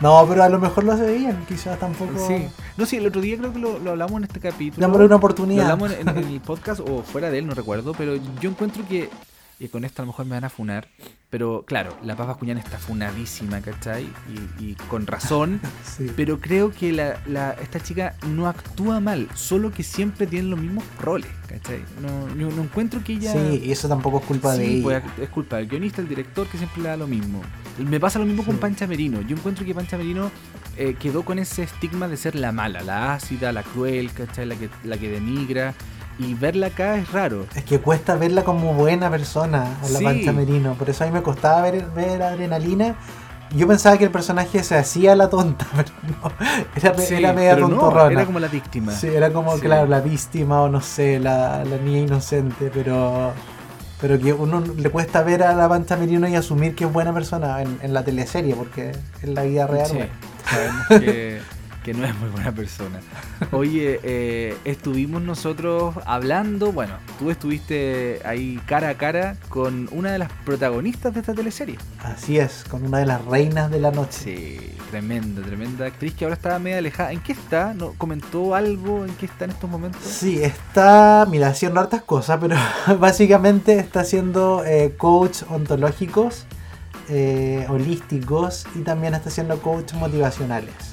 No, 0.00 0.26
pero 0.28 0.42
a 0.42 0.48
lo 0.48 0.58
mejor 0.58 0.84
lo 0.84 0.92
bien, 1.18 1.44
quizás 1.46 1.78
tampoco. 1.78 2.26
Sí. 2.26 2.46
No, 2.76 2.86
sí, 2.86 2.96
el 2.96 3.06
otro 3.06 3.20
día 3.20 3.36
creo 3.36 3.52
que 3.52 3.58
lo, 3.58 3.78
lo 3.78 3.90
hablamos 3.90 4.18
en 4.18 4.24
este 4.24 4.40
capítulo. 4.40 4.80
Dámosle 4.80 5.04
una 5.06 5.12
Lo 5.14 5.18
oportunidad. 5.18 5.62
hablamos 5.70 5.92
en, 5.92 6.08
en 6.08 6.16
el 6.18 6.40
podcast 6.40 6.80
o 6.80 7.02
fuera 7.02 7.30
de 7.30 7.38
él, 7.38 7.46
no 7.46 7.54
recuerdo, 7.54 7.92
pero 7.92 8.16
yo 8.40 8.50
encuentro 8.50 8.82
que, 8.88 9.10
y 9.60 9.68
con 9.68 9.84
esto 9.84 10.00
a 10.02 10.04
lo 10.04 10.12
mejor 10.12 10.24
me 10.26 10.32
van 10.32 10.44
a 10.44 10.50
funar, 10.50 10.88
pero 11.28 11.64
claro, 11.66 11.96
la 12.02 12.16
Paz 12.16 12.26
Bascuñán 12.28 12.58
está 12.58 12.78
funadísima, 12.78 13.60
¿cachai? 13.60 14.08
Y, 14.58 14.64
y 14.64 14.74
con 14.88 15.06
razón, 15.06 15.60
Sí. 15.84 16.06
pero 16.16 16.40
creo 16.40 16.72
que 16.72 16.92
la, 16.92 17.20
la- 17.26 17.52
esta 17.52 17.78
chica 17.78 18.16
no 18.26 18.48
actúa 18.48 19.00
mal, 19.00 19.28
solo 19.34 19.70
que 19.70 19.82
siempre 19.82 20.26
tiene 20.26 20.48
los 20.48 20.58
mismos 20.58 20.82
roles, 21.00 21.30
¿cachai? 21.46 21.84
No, 22.00 22.28
yo 22.36 22.50
no 22.56 22.62
encuentro 22.62 23.04
que 23.04 23.12
ella... 23.12 23.32
Sí, 23.32 23.60
y 23.64 23.70
eso 23.70 23.86
tampoco 23.88 24.18
es 24.18 24.24
culpa 24.24 24.54
de 24.54 24.64
Sí, 24.66 24.72
ella. 24.76 24.82
pues, 24.82 25.02
es 25.20 25.28
culpa 25.28 25.56
del 25.58 25.68
guionista, 25.68 26.00
el 26.00 26.08
director, 26.08 26.46
que 26.48 26.56
siempre 26.58 26.82
le 26.82 26.88
da 26.88 26.96
lo 26.96 27.06
mismo. 27.06 27.42
Me 27.78 28.00
pasa 28.00 28.18
lo 28.18 28.26
mismo 28.26 28.44
con. 28.44 28.58
Pancha 28.58 28.86
Merino. 28.86 29.22
Yo 29.22 29.36
encuentro 29.36 29.64
que 29.64 29.74
Pancha 29.74 29.96
Merino 29.96 30.30
eh, 30.76 30.96
quedó 30.98 31.24
con 31.24 31.38
ese 31.38 31.62
estigma 31.62 32.08
de 32.08 32.16
ser 32.18 32.34
la 32.34 32.52
mala, 32.52 32.82
la 32.82 33.14
ácida, 33.14 33.52
la 33.52 33.62
cruel, 33.62 34.10
¿cachai? 34.12 34.44
La 34.46 34.54
que, 34.56 34.68
la 34.84 34.98
que 34.98 35.08
denigra. 35.08 35.74
Y 36.20 36.34
verla 36.34 36.66
acá 36.68 36.96
es 36.96 37.10
raro. 37.12 37.46
Es 37.54 37.64
que 37.64 37.80
cuesta 37.80 38.14
verla 38.16 38.44
como 38.44 38.74
buena 38.74 39.10
persona 39.10 39.78
a 39.82 39.88
la 39.88 39.98
Sí. 39.98 40.04
Pancha 40.04 40.32
Merino. 40.32 40.74
Por 40.74 40.90
eso 40.90 41.04
a 41.04 41.06
mí 41.06 41.12
me 41.12 41.22
costaba 41.22 41.62
ver, 41.62 41.86
ver 41.94 42.22
Adrenalina. 42.22 42.94
Yo 43.56 43.66
pensaba 43.66 43.98
que 43.98 44.04
el 44.04 44.10
personaje 44.10 44.62
se 44.62 44.76
hacía 44.76 45.16
la 45.16 45.28
tonta, 45.28 45.66
pero 45.74 45.88
no. 46.22 46.30
Era, 46.76 46.96
Sí, 46.98 47.14
era 47.14 47.32
media 47.32 47.56
no, 47.56 47.68
tontorrona. 47.68 48.12
era 48.12 48.24
como 48.26 48.38
la 48.38 48.46
víctima. 48.48 48.92
Sí, 48.92 49.08
era 49.08 49.32
como, 49.32 49.54
Sí. 49.56 49.62
claro, 49.62 49.86
la 49.88 50.00
víctima 50.00 50.62
o 50.62 50.68
no 50.68 50.80
sé, 50.80 51.18
la, 51.18 51.64
la 51.64 51.76
niña 51.78 52.00
inocente, 52.00 52.70
pero 52.72 53.32
pero 54.00 54.18
que 54.18 54.32
uno 54.32 54.62
le 54.78 54.88
cuesta 54.88 55.22
ver 55.22 55.42
a 55.42 55.52
la 55.54 55.68
Pancha 55.68 55.94
Merino 55.96 56.26
y 56.26 56.34
asumir 56.34 56.74
que 56.74 56.84
es 56.84 56.92
buena 56.92 57.12
persona 57.12 57.60
en, 57.60 57.78
en 57.82 57.92
la 57.92 58.02
teleserie, 58.02 58.54
porque 58.54 58.92
en 59.22 59.34
la 59.34 59.42
vida 59.42 59.66
real, 59.66 59.86
Sí, 59.90 59.98
sabemos 60.48 60.86
que, 60.88 61.40
que 61.84 61.94
no 61.94 62.04
es 62.04 62.14
muy 62.16 62.28
buena 62.28 62.52
persona. 62.52 63.00
Oye, 63.52 64.00
eh, 64.02 64.56
estuvimos 64.64 65.22
nosotros 65.22 65.94
hablando, 66.04 66.72
bueno, 66.72 66.94
tú 67.18 67.30
estuviste 67.30 68.20
ahí 68.24 68.60
cara 68.66 68.90
a 68.90 68.94
cara 68.94 69.36
con 69.48 69.88
una 69.92 70.12
de 70.12 70.18
las 70.18 70.30
protagonistas 70.44 71.14
de 71.14 71.20
esta 71.20 71.34
teleserie. 71.34 71.78
así 72.02 72.38
es, 72.38 72.64
con 72.68 72.84
una 72.84 72.98
de 72.98 73.06
las 73.06 73.24
reinas 73.24 73.70
de 73.70 73.80
la 73.80 73.90
noche. 73.90 74.10
Sí, 74.10 74.76
tremenda, 74.90 75.42
tremenda 75.42 75.86
actriz 75.86 76.14
que 76.14 76.24
ahora 76.24 76.34
está 76.34 76.58
media 76.58 76.78
alejada. 76.78 77.12
¿En 77.12 77.20
qué 77.20 77.32
está? 77.32 77.72
¿No, 77.74 77.92
¿Comentó 77.96 78.54
algo? 78.54 79.04
¿En 79.04 79.14
qué 79.14 79.26
está 79.26 79.44
en 79.44 79.52
estos 79.52 79.70
momentos? 79.70 80.02
Sí, 80.02 80.42
está, 80.42 81.26
mira, 81.30 81.48
haciendo 81.48 81.80
hartas 81.80 82.02
cosas, 82.02 82.38
pero 82.40 82.56
básicamente 82.98 83.78
está 83.78 84.00
haciendo 84.00 84.64
eh, 84.64 84.94
coach 84.98 85.42
ontológicos, 85.48 86.44
eh, 87.08 87.66
holísticos 87.68 88.66
y 88.74 88.80
también 88.80 89.14
está 89.14 89.28
haciendo 89.28 89.60
coach 89.60 89.94
motivacionales. 89.94 90.89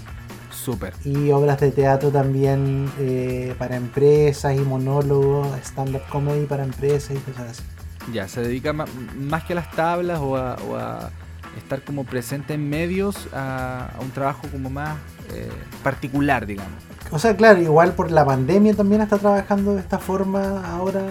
Súper. 0.68 0.94
Y 1.06 1.32
obras 1.32 1.62
de 1.62 1.72
teatro 1.72 2.10
también 2.10 2.92
eh, 3.00 3.56
para 3.58 3.78
empresas 3.78 4.54
y 4.54 4.60
monólogos, 4.60 5.48
stand-up 5.64 6.02
comedy 6.10 6.46
para 6.46 6.66
empresas 6.66 7.16
y 7.16 7.20
cosas 7.20 7.52
así. 7.52 7.64
Ya, 8.12 8.28
se 8.28 8.42
dedica 8.42 8.74
más 8.74 9.46
que 9.46 9.54
a 9.54 9.56
las 9.56 9.72
tablas 9.72 10.20
o 10.20 10.36
a, 10.36 10.58
o 10.70 10.76
a 10.76 11.10
estar 11.58 11.82
como 11.84 12.04
presente 12.04 12.56
en 12.56 12.70
medios 12.70 13.30
a, 13.32 13.92
a 13.98 14.02
un 14.02 14.12
trabajo 14.12 14.42
como 14.52 14.70
más 14.70 14.98
eh, 15.34 15.50
particular, 15.84 16.46
digamos. 16.46 16.84
O 17.12 17.18
sea, 17.18 17.38
claro, 17.38 17.62
igual 17.62 17.94
por 17.94 18.12
la 18.12 18.26
pandemia 18.26 18.74
también 18.74 19.00
está 19.00 19.18
trabajando 19.18 19.74
de 19.74 19.80
esta 19.80 20.00
forma 20.00 20.70
ahora 20.70 21.02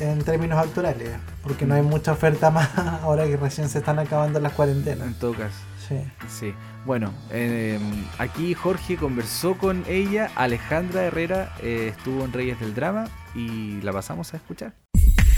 en 0.00 0.18
términos 0.24 0.58
actorales, 0.58 1.10
porque 1.42 1.66
no 1.66 1.74
hay 1.74 1.82
mucha 1.82 2.12
oferta 2.12 2.50
más 2.50 2.70
ahora 3.02 3.26
que 3.26 3.36
recién 3.36 3.68
se 3.68 3.80
están 3.80 3.98
acabando 3.98 4.40
las 4.40 4.54
cuarentenas. 4.54 5.08
En 5.08 5.14
todo 5.14 5.34
caso. 5.34 5.71
Sí. 5.88 5.96
Sí. 6.28 6.54
Bueno, 6.84 7.12
eh, 7.30 7.78
aquí 8.18 8.54
Jorge 8.54 8.96
conversó 8.96 9.56
con 9.58 9.84
ella, 9.88 10.30
Alejandra 10.36 11.04
Herrera 11.04 11.54
eh, 11.62 11.88
estuvo 11.96 12.24
en 12.24 12.32
Reyes 12.32 12.58
del 12.60 12.74
Drama 12.74 13.08
y 13.34 13.80
la 13.82 13.92
pasamos 13.92 14.32
a 14.32 14.36
escuchar. 14.36 14.74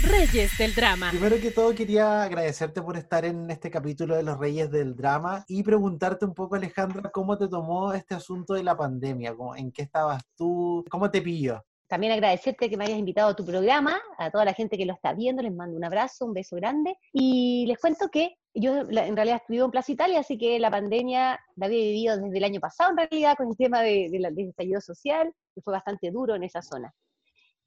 Reyes 0.03 0.55
del 0.59 0.75
Drama. 0.75 1.09
Primero 1.09 1.37
que 1.41 1.49
todo 1.51 1.73
quería 1.73 2.23
agradecerte 2.23 2.81
por 2.81 2.95
estar 2.95 3.25
en 3.25 3.49
este 3.49 3.71
capítulo 3.71 4.15
de 4.15 4.21
los 4.23 4.37
Reyes 4.37 4.69
del 4.69 4.95
Drama 4.95 5.43
y 5.47 5.63
preguntarte 5.63 6.25
un 6.25 6.33
poco, 6.35 6.55
Alejandra, 6.55 7.09
cómo 7.11 7.37
te 7.37 7.47
tomó 7.47 7.91
este 7.93 8.13
asunto 8.13 8.53
de 8.53 8.63
la 8.63 8.77
pandemia, 8.77 9.33
¿Cómo- 9.35 9.55
en 9.55 9.71
qué 9.71 9.81
estabas 9.81 10.21
tú, 10.35 10.85
cómo 10.91 11.09
te 11.09 11.21
pilló. 11.21 11.63
También 11.87 12.13
agradecerte 12.13 12.69
que 12.69 12.77
me 12.77 12.85
hayas 12.85 12.99
invitado 12.99 13.29
a 13.29 13.35
tu 13.35 13.45
programa, 13.45 13.99
a 14.17 14.29
toda 14.31 14.45
la 14.45 14.53
gente 14.53 14.77
que 14.77 14.85
lo 14.85 14.93
está 14.93 15.13
viendo, 15.13 15.41
les 15.41 15.53
mando 15.53 15.75
un 15.77 15.83
abrazo, 15.85 16.25
un 16.25 16.33
beso 16.33 16.55
grande. 16.55 16.95
Y 17.13 17.65
les 17.67 17.77
cuento 17.79 18.09
que 18.11 18.35
yo 18.55 18.81
en 18.89 19.15
realidad 19.15 19.41
vivo 19.49 19.65
en 19.65 19.71
Plaza 19.71 19.91
Italia, 19.91 20.19
así 20.21 20.37
que 20.37 20.57
la 20.59 20.71
pandemia 20.71 21.39
la 21.57 21.65
había 21.65 21.79
vivido 21.79 22.17
desde 22.17 22.37
el 22.37 22.43
año 22.43 22.59
pasado 22.59 22.91
en 22.91 22.97
realidad 22.97 23.35
con 23.37 23.49
el 23.49 23.57
tema 23.57 23.81
de- 23.81 24.09
de 24.11 24.19
del 24.31 24.49
estallido 24.49 24.81
social, 24.81 25.33
que 25.53 25.61
fue 25.61 25.73
bastante 25.73 26.09
duro 26.11 26.35
en 26.35 26.43
esa 26.43 26.61
zona. 26.61 26.93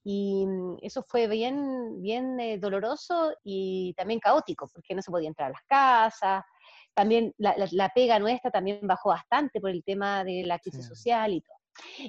Y 0.05 0.47
mm, 0.47 0.79
eso 0.83 1.03
fue 1.07 1.27
bien, 1.29 2.01
bien 2.01 2.41
eh, 2.41 2.59
doloroso 2.59 3.33
y 3.45 3.93
también 3.97 4.21
caótico, 4.21 4.69
porque 4.73 4.95
no 4.95 5.03
se 5.03 5.11
podía 5.11 5.29
entrar 5.29 5.49
a 5.49 5.53
las 5.53 5.63
casas. 5.69 6.45
También 6.95 7.35
la, 7.39 7.55
la- 7.57 7.69
la 7.73 7.89
pega 7.91 8.19
nuestra 8.19 8.51
también 8.51 8.81
bajó 8.83 9.11
bastante 9.11 9.61
por 9.61 9.71
el 9.71 9.85
tema 9.85 10.25
de 10.25 10.45
la 10.47 10.59
crisis 10.59 10.85
Sí. 10.85 10.89
social 10.89 11.33
y 11.35 11.41
todo. 11.43 11.57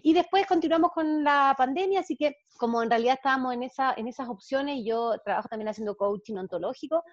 Y 0.01 0.13
después 0.13 0.47
continuamos 0.47 0.91
con 0.93 1.23
la 1.23 1.53
pandemia, 1.57 1.99
así 1.99 2.15
que 2.15 2.37
como 2.57 2.81
en 2.81 2.89
realidad 2.89 3.15
estábamos 3.15 3.53
en, 3.53 3.63
esa, 3.63 3.93
en 3.97 4.07
esas 4.07 4.27
opciones, 4.29 4.83
yo 4.83 5.13
trabajo 5.23 5.47
también 5.47 5.67
haciendo 5.69 5.95
coaching 5.95 6.37
ontológico, 6.37 7.03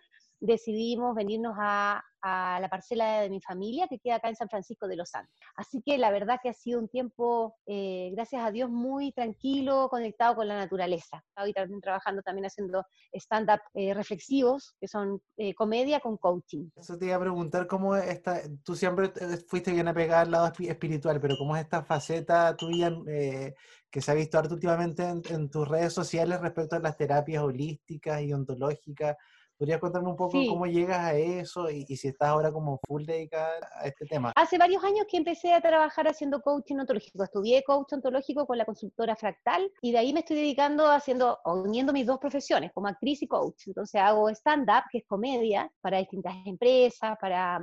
decidimos 0.40 1.14
venirnos 1.14 1.54
a, 1.58 2.02
a 2.20 2.58
la 2.60 2.68
parcela 2.68 3.20
de 3.20 3.30
mi 3.30 3.40
familia 3.40 3.86
que 3.88 3.98
queda 3.98 4.16
acá 4.16 4.28
en 4.28 4.36
San 4.36 4.48
Francisco 4.48 4.86
de 4.88 4.96
los 4.96 5.14
Andes. 5.14 5.32
Así 5.54 5.80
que 5.82 5.96
la 5.96 6.10
verdad 6.10 6.38
que 6.42 6.48
ha 6.48 6.52
sido 6.52 6.80
un 6.80 6.88
tiempo, 6.88 7.56
eh, 7.66 8.10
gracias 8.12 8.44
a 8.44 8.50
Dios, 8.50 8.68
muy 8.70 9.12
tranquilo, 9.12 9.88
conectado 9.88 10.34
con 10.36 10.48
la 10.48 10.56
naturaleza. 10.56 11.24
Estoy 11.28 11.52
también 11.52 11.80
trabajando 11.80 12.22
también 12.22 12.46
haciendo 12.46 12.84
stand-up 13.12 13.60
eh, 13.74 13.94
reflexivos, 13.94 14.74
que 14.80 14.88
son 14.88 15.22
eh, 15.36 15.54
comedia 15.54 16.00
con 16.00 16.16
coaching. 16.16 16.68
Eso 16.76 16.98
te 16.98 17.06
iba 17.06 17.16
a 17.16 17.20
preguntar 17.20 17.66
cómo 17.66 17.96
esta, 17.96 18.42
tú 18.64 18.74
siempre 18.74 19.10
fuiste 19.48 19.72
bien 19.72 19.88
apegada 19.88 20.22
al 20.22 20.30
lado 20.30 20.46
espi- 20.48 20.68
espiritual, 20.68 21.20
pero 21.20 21.36
cómo 21.38 21.56
es 21.56 21.62
esta 21.62 21.82
faceta 21.82 22.56
tuya 22.56 22.92
eh, 23.08 23.54
que 23.90 24.00
se 24.02 24.10
ha 24.10 24.14
visto 24.14 24.38
harto 24.38 24.54
últimamente 24.54 25.04
en, 25.04 25.22
en 25.30 25.48
tus 25.48 25.66
redes 25.66 25.92
sociales 25.92 26.40
respecto 26.40 26.76
a 26.76 26.80
las 26.80 26.96
terapias 26.96 27.42
holísticas 27.42 28.20
y 28.22 28.32
ontológicas. 28.32 29.16
¿Podrías 29.58 29.80
contarme 29.80 30.10
un 30.10 30.16
poco 30.16 30.32
Sí. 30.32 30.48
cómo 30.48 30.66
llegas 30.66 30.98
a 30.98 31.14
eso 31.14 31.70
y, 31.70 31.84
y 31.88 31.96
si 31.96 32.08
estás 32.08 32.28
ahora 32.28 32.52
como 32.52 32.78
full 32.86 33.04
dedicada 33.04 33.58
a 33.74 33.86
este 33.86 34.04
tema? 34.06 34.32
Hace 34.36 34.58
varios 34.58 34.84
años 34.84 35.06
que 35.08 35.16
empecé 35.16 35.54
a 35.54 35.60
trabajar 35.60 36.06
haciendo 36.08 36.40
coaching 36.42 36.76
ontológico. 36.76 37.24
Estudié 37.24 37.62
coach 37.62 37.92
ontológico 37.92 38.46
con 38.46 38.58
la 38.58 38.64
consultora 38.66 39.16
Fractal 39.16 39.70
y 39.80 39.92
de 39.92 39.98
ahí 39.98 40.12
me 40.12 40.20
estoy 40.20 40.36
dedicando 40.36 40.86
haciendo, 40.88 41.38
uniendo 41.44 41.92
mis 41.92 42.06
dos 42.06 42.18
profesiones, 42.18 42.70
como 42.74 42.88
actriz 42.88 43.22
y 43.22 43.28
coach. 43.28 43.66
Entonces 43.66 44.00
hago 44.00 44.28
stand-up, 44.28 44.84
que 44.90 44.98
es 44.98 45.04
comedia, 45.06 45.70
para 45.80 45.98
distintas 45.98 46.34
empresas, 46.44 47.16
para 47.20 47.60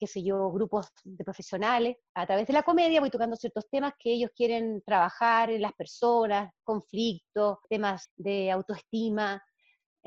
qué 0.00 0.06
sé 0.06 0.22
yo, 0.22 0.50
grupos 0.52 0.90
de 1.04 1.24
profesionales. 1.24 1.96
A 2.14 2.24
través 2.24 2.46
de 2.46 2.52
la 2.52 2.62
comedia 2.62 3.00
voy 3.00 3.10
tocando 3.10 3.34
ciertos 3.34 3.68
temas 3.68 3.94
que 3.98 4.12
ellos 4.12 4.30
quieren 4.34 4.80
trabajar 4.86 5.50
en 5.50 5.60
las 5.60 5.72
personas, 5.72 6.52
conflictos, 6.62 7.58
temas 7.68 8.08
de 8.16 8.50
autoestima, 8.52 9.42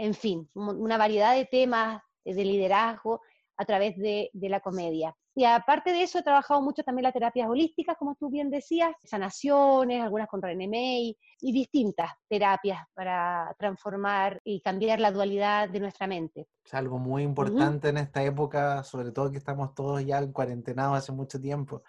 en 0.04 0.14
fin, 0.14 0.50
un- 0.56 0.82
una 0.82 0.98
variedad 0.98 1.36
de 1.36 1.46
temas 1.46 2.02
eh, 2.26 2.34
de 2.34 2.44
liderazgo 2.44 3.22
a 3.58 3.66
través 3.66 3.96
de, 3.98 4.30
de 4.34 4.50
la 4.50 4.60
comedia. 4.60 5.16
Y 5.36 5.46
aparte 5.46 5.94
de 5.94 6.02
eso, 6.04 6.20
he 6.20 6.24
trabajado 6.24 6.62
mucho 6.62 6.84
también 6.84 7.04
las 7.04 7.14
terapias 7.14 7.48
holísticas, 7.48 7.96
como 7.98 8.16
tú 8.16 8.30
bien 8.30 8.50
decías, 8.50 8.92
sanaciones, 9.04 10.02
algunas 10.02 10.28
con 10.28 10.42
René 10.42 10.68
May, 10.68 11.16
y 11.40 11.54
distintas 11.54 12.12
terapias 12.28 12.80
para 12.94 13.56
transformar 13.58 14.42
y 14.44 14.60
cambiar 14.62 15.00
la 15.00 15.12
dualidad 15.12 15.70
de 15.70 15.80
nuestra 15.80 16.08
mente. 16.08 16.48
Es 16.66 16.74
algo 16.74 16.98
muy 16.98 17.24
importante 17.24 17.90
en 17.90 17.98
esta 17.98 18.24
época, 18.24 18.84
sobre 18.84 19.12
todo 19.12 19.32
que 19.32 19.38
estamos 19.38 19.74
todos 19.74 20.04
ya 20.04 20.18
en 20.18 20.34
cuarentenados 20.34 20.98
hace 20.98 21.12
mucho 21.12 21.40
tiempo. 21.40 21.84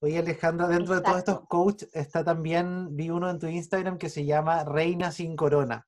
Oye, 0.00 0.18
Alejandra, 0.18 0.68
dentro 0.68 0.94
de 0.94 1.00
todos 1.00 1.18
estos 1.18 1.34
Exacto. 1.36 1.48
coaches 1.48 1.90
está 1.94 2.22
también, 2.22 2.94
vi 2.94 3.08
uno 3.10 3.30
en 3.30 3.38
tu 3.38 3.46
Instagram 3.46 3.96
que 3.98 4.10
se 4.10 4.24
llama 4.26 4.62
Reina 4.62 5.10
sin 5.10 5.34
Corona, 5.34 5.86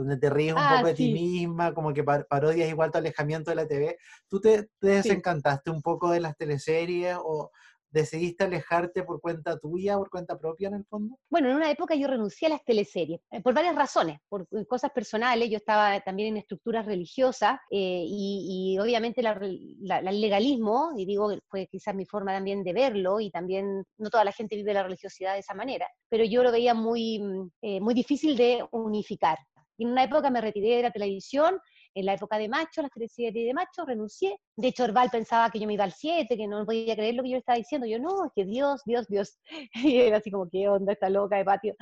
donde 0.00 0.16
te 0.18 0.30
ríes 0.30 0.54
un 0.54 0.60
Ah, 0.60 0.76
poco 0.76 0.86
de 0.88 0.94
ti 0.94 1.04
sí. 1.06 1.12
misma, 1.12 1.74
como 1.74 1.92
que 1.92 2.02
par- 2.04 2.26
parodias 2.26 2.68
igual 2.68 2.90
tu 2.90 2.98
alejamiento 2.98 3.50
de 3.50 3.56
la 3.56 3.66
TV. 3.66 3.96
¿Tú 4.28 4.40
te, 4.40 4.62
te 4.64 4.68
Sí. 4.88 4.88
desencantaste 4.88 5.70
un 5.70 5.82
poco 5.82 6.10
de 6.10 6.20
las 6.20 6.36
teleseries 6.36 7.16
o 7.22 7.50
decidiste 7.92 8.44
alejarte 8.44 9.02
por 9.02 9.20
cuenta 9.20 9.58
tuya, 9.58 9.96
por 9.98 10.10
cuenta 10.10 10.38
propia 10.38 10.68
en 10.68 10.74
el 10.74 10.84
fondo? 10.84 11.18
Bueno, 11.28 11.50
en 11.50 11.56
una 11.56 11.70
época 11.72 11.96
yo 11.96 12.06
renuncié 12.06 12.46
a 12.46 12.50
las 12.50 12.64
teleseries, 12.64 13.20
eh, 13.32 13.40
por 13.42 13.52
varias 13.52 13.74
razones, 13.74 14.20
por 14.28 14.46
eh, 14.52 14.64
cosas 14.66 14.92
personales, 14.92 15.50
yo 15.50 15.56
estaba 15.56 15.98
también 16.00 16.28
en 16.28 16.36
estructuras 16.36 16.86
religiosas 16.86 17.58
eh, 17.68 18.04
y, 18.06 18.74
y 18.76 18.78
obviamente 18.78 19.22
la 19.22 19.36
la- 19.80 19.98
el 19.98 20.20
legalismo, 20.20 20.92
y 20.96 21.04
digo, 21.04 21.32
fue 21.48 21.66
quizás 21.66 21.94
mi 21.96 22.06
forma 22.06 22.32
también 22.32 22.62
de 22.62 22.72
verlo, 22.72 23.18
y 23.18 23.30
también 23.32 23.82
no 23.98 24.08
toda 24.08 24.22
la 24.24 24.30
gente 24.32 24.54
vive 24.54 24.72
la 24.72 24.84
religiosidad 24.84 25.32
de 25.34 25.40
esa 25.40 25.54
manera, 25.54 25.88
pero 26.08 26.24
yo 26.24 26.44
lo 26.44 26.52
veía 26.52 26.74
muy, 26.74 27.18
mm, 27.18 27.50
eh, 27.62 27.80
muy 27.80 27.94
difícil 27.94 28.36
de 28.36 28.64
unificar. 28.70 29.38
Y 29.80 29.84
en 29.84 29.92
una 29.92 30.04
época 30.04 30.28
me 30.28 30.42
retiré 30.42 30.76
de 30.76 30.82
la 30.82 30.90
televisión, 30.90 31.58
en 31.94 32.04
la 32.04 32.12
época 32.12 32.36
de 32.36 32.50
macho, 32.50 32.82
las 32.82 32.90
teleseries 32.90 33.32
de 33.32 33.54
macho, 33.54 33.86
renuncié. 33.86 34.36
De 34.54 34.68
hecho, 34.68 34.84
Orval 34.84 35.08
pensaba 35.08 35.48
que 35.48 35.58
yo 35.58 35.66
me 35.66 35.72
iba 35.72 35.84
al 35.84 35.92
7, 35.94 36.36
que 36.36 36.46
no 36.46 36.66
podía 36.66 36.94
creer 36.94 37.14
lo 37.14 37.22
que 37.22 37.30
yo 37.30 37.38
estaba 37.38 37.56
diciendo. 37.56 37.86
Yo, 37.86 37.98
no, 37.98 38.26
es 38.26 38.30
que 38.36 38.44
Dios, 38.44 38.82
Dios, 38.84 39.06
Dios. 39.08 39.38
Y 39.74 39.96
era 40.00 40.18
así 40.18 40.30
como, 40.30 40.50
¿qué 40.50 40.68
onda 40.68 40.92
esta 40.92 41.08
loca 41.08 41.38
de 41.38 41.46
patio? 41.46 41.74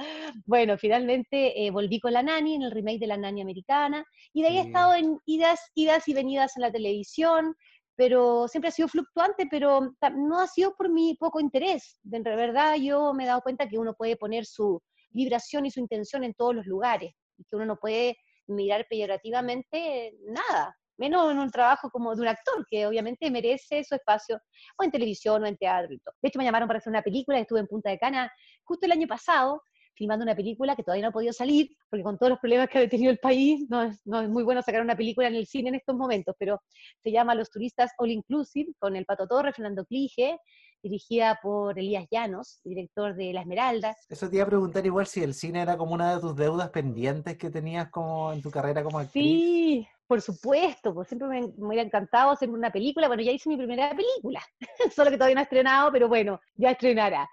Bueno, 0.46 0.78
finalmente 0.78 1.66
eh, 1.66 1.72
volví 1.72 1.98
con 1.98 2.12
La 2.12 2.22
Nani, 2.22 2.54
en 2.54 2.62
el 2.62 2.70
remake 2.70 3.00
de 3.00 3.08
La 3.08 3.16
Nani 3.16 3.40
americana, 3.42 4.04
y 4.32 4.42
de 4.42 4.48
ahí 4.48 4.58
he 4.58 4.62
Sí. 4.62 4.66
estado 4.68 4.94
en 4.94 5.18
idas, 5.26 5.60
idas 5.74 6.06
y 6.06 6.14
venidas 6.14 6.56
en 6.56 6.62
la 6.62 6.70
televisión, 6.70 7.56
pero 7.96 8.46
siempre 8.46 8.68
ha 8.68 8.72
sido 8.72 8.86
fluctuante, 8.86 9.48
pero 9.50 9.90
no 10.14 10.38
ha 10.38 10.46
sido 10.46 10.72
por 10.76 10.88
mi 10.88 11.16
poco 11.16 11.40
interés. 11.40 11.98
De 12.04 12.20
verdad, 12.20 12.76
yo 12.76 13.12
me 13.12 13.24
he 13.24 13.26
dado 13.26 13.40
cuenta 13.42 13.68
que 13.68 13.76
uno 13.76 13.94
puede 13.94 14.16
poner 14.16 14.46
su 14.46 14.80
vibración 15.10 15.66
y 15.66 15.72
su 15.72 15.80
intención 15.80 16.22
en 16.22 16.32
todos 16.34 16.54
los 16.54 16.66
lugares, 16.66 17.12
que 17.48 17.56
uno 17.56 17.66
no 17.66 17.76
puede 17.76 18.16
mirar 18.46 18.86
peyorativamente 18.88 20.14
nada, 20.26 20.76
menos 20.96 21.30
en 21.30 21.38
un 21.38 21.50
trabajo 21.50 21.90
como 21.90 22.14
de 22.14 22.22
un 22.22 22.28
actor, 22.28 22.66
que 22.68 22.86
obviamente 22.86 23.30
merece 23.30 23.84
su 23.84 23.94
espacio, 23.94 24.40
o 24.78 24.84
en 24.84 24.90
televisión 24.90 25.42
o 25.42 25.46
en 25.46 25.56
teatro 25.56 25.92
y 25.92 25.98
todo. 25.98 26.14
De 26.20 26.28
hecho, 26.28 26.38
me 26.38 26.44
llamaron 26.44 26.66
para 26.66 26.78
hacer 26.78 26.90
una 26.90 27.02
película, 27.02 27.38
estuve 27.38 27.60
en 27.60 27.66
Punta 27.66 27.90
de 27.90 27.98
Cana 27.98 28.32
justo 28.64 28.86
el 28.86 28.92
año 28.92 29.06
pasado, 29.06 29.62
filmando 29.94 30.24
una 30.24 30.36
película 30.36 30.76
que 30.76 30.82
todavía 30.82 31.02
no 31.02 31.08
ha 31.08 31.12
podido 31.12 31.32
salir, 31.32 31.76
porque 31.90 32.04
con 32.04 32.18
todos 32.18 32.30
los 32.30 32.38
problemas 32.38 32.68
que 32.68 32.78
ha 32.78 32.88
tenido 32.88 33.10
el 33.10 33.18
país, 33.18 33.66
no 33.68 33.82
es, 33.82 34.00
no 34.06 34.20
es 34.20 34.28
muy 34.28 34.44
bueno 34.44 34.62
sacar 34.62 34.80
una 34.80 34.96
película 34.96 35.26
en 35.26 35.34
el 35.34 35.46
cine 35.46 35.70
en 35.70 35.74
estos 35.74 35.96
momentos, 35.96 36.34
pero 36.38 36.62
se 37.02 37.10
llama 37.10 37.34
Los 37.34 37.50
Turistas 37.50 37.92
All 37.98 38.10
Inclusive, 38.10 38.72
con 38.78 38.94
el 38.96 39.04
Pato 39.04 39.26
Torre, 39.26 39.52
Fernando 39.52 39.84
Clige, 39.84 40.38
dirigida 40.82 41.38
por 41.42 41.78
Elías 41.78 42.06
Llanos, 42.10 42.60
director 42.64 43.14
de 43.14 43.32
La 43.32 43.42
Esmeralda. 43.42 43.96
Eso 44.08 44.28
te 44.28 44.36
iba 44.36 44.44
a 44.44 44.48
preguntar 44.48 44.84
igual 44.86 45.06
si 45.06 45.22
el 45.22 45.34
cine 45.34 45.62
era 45.62 45.76
como 45.76 45.94
una 45.94 46.14
de 46.14 46.20
tus 46.20 46.36
deudas 46.36 46.70
pendientes 46.70 47.36
que 47.36 47.50
tenías 47.50 47.90
como 47.90 48.32
en 48.32 48.42
tu 48.42 48.50
carrera 48.50 48.82
como 48.82 48.98
actriz. 48.98 49.22
Sí, 49.22 49.88
por 50.06 50.20
supuesto, 50.20 50.94
pues 50.94 51.08
siempre 51.08 51.28
me, 51.28 51.40
me 51.42 51.66
hubiera 51.66 51.82
encantado 51.82 52.30
hacer 52.30 52.48
una 52.50 52.70
película. 52.70 53.08
Bueno, 53.08 53.22
ya 53.22 53.32
hice 53.32 53.48
mi 53.48 53.56
primera 53.56 53.90
película, 53.90 54.42
solo 54.94 55.10
que 55.10 55.16
todavía 55.16 55.34
no 55.34 55.40
ha 55.40 55.44
estrenado, 55.44 55.92
pero 55.92 56.08
bueno, 56.08 56.40
ya 56.54 56.70
estrenará. 56.70 57.28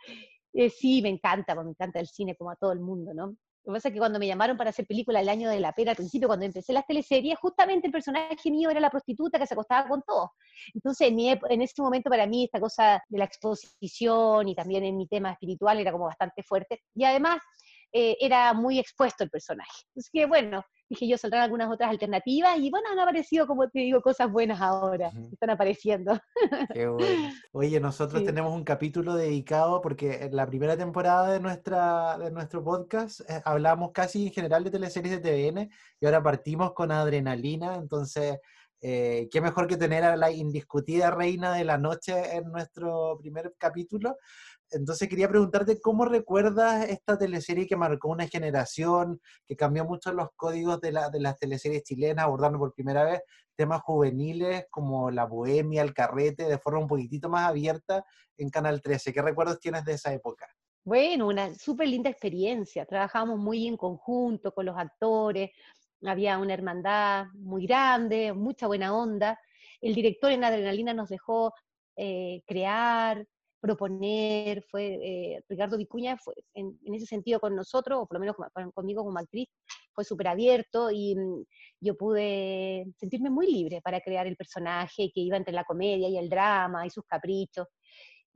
Eh, 0.53 0.69
sí, 0.69 1.01
me 1.01 1.09
encanta, 1.09 1.53
pues 1.53 1.65
me 1.65 1.71
encanta 1.71 1.99
el 1.99 2.07
cine 2.07 2.35
como 2.35 2.49
a 2.49 2.55
todo 2.55 2.71
el 2.71 2.79
mundo, 2.79 3.13
¿no? 3.13 3.35
Lo 3.65 3.73
que 3.73 3.77
pasa 3.77 3.87
es 3.87 3.93
que 3.93 3.99
cuando 3.99 4.19
me 4.19 4.27
llamaron 4.27 4.57
para 4.57 4.69
hacer 4.69 4.85
película 4.85 5.19
el 5.19 5.27
año 5.27 5.49
de 5.49 5.59
la 5.59 5.73
pera, 5.73 5.91
al 5.91 5.97
principio, 5.97 6.27
cuando 6.27 6.45
empecé 6.45 6.71
las 6.71 6.85
teleseries, 6.85 7.39
justamente 7.39 7.87
el 7.87 7.91
personaje 7.91 8.51
mío 8.51 8.69
era 8.69 8.79
la 8.79 8.91
prostituta 8.91 9.39
que 9.39 9.47
se 9.47 9.55
acostaba 9.55 9.87
con 9.87 10.03
todo. 10.03 10.33
Entonces, 10.73 11.07
en, 11.07 11.15
mi 11.15 11.29
en 11.31 11.61
ese 11.63 11.81
momento 11.81 12.11
para 12.11 12.27
mí 12.27 12.43
esta 12.43 12.59
cosa 12.59 13.03
de 13.09 13.17
la 13.17 13.25
exposición 13.25 14.47
y 14.47 14.53
también 14.53 14.83
en 14.83 14.95
mi 14.95 15.07
tema 15.07 15.31
espiritual 15.31 15.79
era 15.79 15.91
como 15.91 16.05
bastante 16.05 16.43
fuerte. 16.43 16.83
Y 16.93 17.05
además 17.05 17.39
eh, 17.91 18.17
era 18.19 18.53
muy 18.53 18.79
expuesto 18.79 19.23
el 19.23 19.29
personaje. 19.29 19.83
Así 19.97 20.09
que 20.11 20.25
bueno, 20.25 20.63
dije 20.89 21.07
yo 21.07 21.17
saldrán 21.17 21.43
algunas 21.43 21.71
otras 21.71 21.89
alternativas 21.89 22.57
y 22.57 22.69
bueno, 22.69 22.89
han 22.91 22.99
aparecido, 22.99 23.47
como 23.47 23.67
te 23.69 23.79
digo, 23.79 24.01
cosas 24.01 24.31
buenas 24.31 24.61
ahora. 24.61 25.09
Ujú. 25.09 25.29
Están 25.33 25.49
apareciendo. 25.49 26.19
Qué 26.73 26.87
bueno. 26.87 27.29
Oye, 27.53 27.79
nosotros 27.79 28.19
Sí. 28.21 28.25
tenemos 28.25 28.53
un 28.53 28.63
capítulo 28.63 29.15
dedicado 29.15 29.81
porque 29.81 30.25
en 30.25 30.35
la 30.35 30.45
primera 30.45 30.77
temporada 30.77 31.31
de, 31.31 31.39
nuestra, 31.39 32.17
de 32.17 32.31
nuestro 32.31 32.63
podcast 32.63 33.21
eh, 33.29 33.41
hablamos 33.45 33.91
casi 33.93 34.27
en 34.27 34.33
general 34.33 34.63
de 34.63 34.71
teleseries 34.71 35.21
de 35.21 35.51
TVN 35.51 35.69
y 35.99 36.05
ahora 36.05 36.21
partimos 36.21 36.73
con 36.73 36.91
Adrenalina, 36.91 37.75
entonces 37.75 38.37
eh, 38.81 39.27
qué 39.31 39.41
mejor 39.41 39.67
que 39.67 39.77
tener 39.77 40.03
a 40.03 40.15
la 40.15 40.31
indiscutida 40.31 41.09
reina 41.09 41.53
de 41.53 41.63
la 41.63 41.77
noche 41.77 42.35
en 42.35 42.51
nuestro 42.51 43.17
primer 43.19 43.55
capítulo. 43.57 44.17
Entonces 44.71 45.07
quería 45.07 45.29
preguntarte 45.29 45.79
cómo 45.79 46.05
recuerdas 46.05 46.89
esta 46.89 47.17
teleserie 47.17 47.67
que 47.67 47.75
marcó 47.75 48.09
una 48.09 48.27
generación, 48.27 49.21
que 49.45 49.55
cambió 49.55 49.85
mucho 49.85 50.11
los 50.11 50.29
códigos 50.35 50.81
de, 50.81 50.91
la, 50.91 51.09
de 51.09 51.19
las 51.19 51.37
teleseries 51.37 51.83
chilenas, 51.83 52.25
abordando 52.25 52.59
por 52.59 52.73
primera 52.73 53.03
vez 53.03 53.21
temas 53.55 53.81
juveniles 53.81 54.65
como 54.69 55.11
la 55.11 55.25
bohemia, 55.25 55.81
el 55.81 55.93
carrete, 55.93 56.43
de 56.43 56.57
forma 56.57 56.79
un 56.79 56.87
poquitito 56.87 57.29
más 57.29 57.47
abierta 57.47 58.05
en 58.37 58.49
Canal 58.49 58.81
13. 58.81 59.13
¿Qué 59.13 59.21
recuerdos 59.21 59.59
tienes 59.59 59.85
de 59.85 59.93
esa 59.93 60.13
época? 60.13 60.47
Bueno, 60.83 61.27
una 61.27 61.53
súper 61.55 61.87
linda 61.87 62.09
experiencia. 62.09 62.85
Trabajamos 62.85 63.39
muy 63.39 63.67
en 63.67 63.77
conjunto 63.77 64.53
con 64.53 64.65
los 64.65 64.77
actores, 64.77 65.51
había 66.03 66.37
una 66.37 66.53
hermandad 66.53 67.25
muy 67.33 67.65
grande, 67.65 68.33
mucha 68.33 68.67
buena 68.67 68.95
onda. 68.95 69.39
El 69.81 69.95
director 69.95 70.31
en 70.31 70.43
Adrenalina 70.43 70.93
nos 70.93 71.09
dejó 71.09 71.53
eh, 71.95 72.43
crear, 72.45 73.25
proponer, 73.65 74.63
fue 74.69 74.99
eh, 75.01 75.43
Ricardo 75.49 75.75
Vicuña 75.75 76.17
fue 76.17 76.35
en, 76.53 76.77
ese 76.93 77.07
sentido 77.07 77.39
con 77.39 77.55
nosotros, 77.55 77.99
o 77.99 78.05
por 78.05 78.15
lo 78.15 78.19
menos 78.19 78.35
conmigo 78.75 79.03
como 79.03 79.17
actriz, 79.17 79.49
fue 79.91 80.03
súper 80.03 80.27
abierto 80.27 80.91
y 80.91 81.15
mm, 81.15 81.43
yo 81.81 81.97
pude 81.97 82.85
sentirme 82.97 83.31
muy 83.31 83.51
libre 83.51 83.81
para 83.81 84.01
crear 84.01 84.27
el 84.27 84.35
personaje 84.35 85.11
que 85.11 85.21
iba 85.21 85.37
entre 85.37 85.53
la 85.53 85.63
comedia 85.63 86.07
y 86.07 86.17
el 86.17 86.29
drama 86.29 86.85
y 86.85 86.91
sus 86.91 87.05
caprichos 87.05 87.67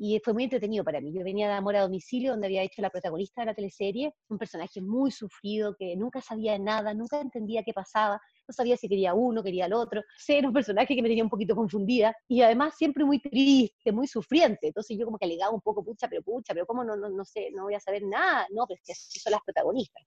y 0.01 0.17
fue 0.23 0.33
muy 0.33 0.45
entretenido 0.45 0.85
para 0.85 1.01
mí. 1.01 1.11
Yo 1.11 1.25
venía 1.25 1.49
de 1.49 1.53
Amor 1.55 1.75
a 1.75 1.81
Domicilio, 1.81 2.31
donde 2.31 2.47
había 2.47 2.63
hecho 2.63 2.81
la 2.81 2.89
protagonista 2.89 3.41
de 3.41 3.47
la 3.47 3.53
teleserie, 3.53 4.13
un 4.29 4.37
personaje 4.37 4.81
muy 4.81 5.11
sufrido, 5.11 5.75
que 5.77 5.93
nunca 5.97 6.21
sabía 6.21 6.57
nada, 6.57 6.93
nunca 6.93 7.19
entendía 7.19 7.63
qué 7.63 7.73
pasaba, 7.73 8.21
no 8.47 8.53
sabía 8.53 8.77
si 8.77 8.87
quería 8.87 9.13
uno, 9.13 9.43
quería 9.43 9.65
el 9.65 9.73
otro. 9.73 10.01
era 10.29 10.47
un 10.47 10.53
personaje 10.53 10.95
que 10.95 11.01
me 11.01 11.09
tenía 11.09 11.23
un 11.23 11.29
poquito 11.29 11.53
confundida 11.53 12.15
y 12.29 12.41
además 12.41 12.75
siempre 12.77 13.03
muy 13.03 13.19
triste, 13.19 13.91
muy 13.91 14.07
sufriente. 14.07 14.67
Entonces 14.67 14.97
yo 14.97 15.03
como 15.03 15.17
que 15.17 15.25
alegaba 15.25 15.51
un 15.53 15.59
poco, 15.59 15.83
pucha, 15.83 16.07
pero 16.07 16.21
pucha, 16.23 16.53
pero 16.53 16.65
¿cómo 16.65 16.85
no, 16.85 16.95
no, 16.95 17.09
no 17.09 17.25
sé, 17.25 17.49
no 17.53 17.63
voy 17.63 17.73
a 17.73 17.79
saber 17.81 18.03
nada? 18.03 18.47
No, 18.51 18.65
pero 18.67 18.79
es 18.79 18.85
que 18.85 18.93
así 18.93 19.19
son 19.19 19.31
las 19.31 19.41
protagonistas. 19.41 20.01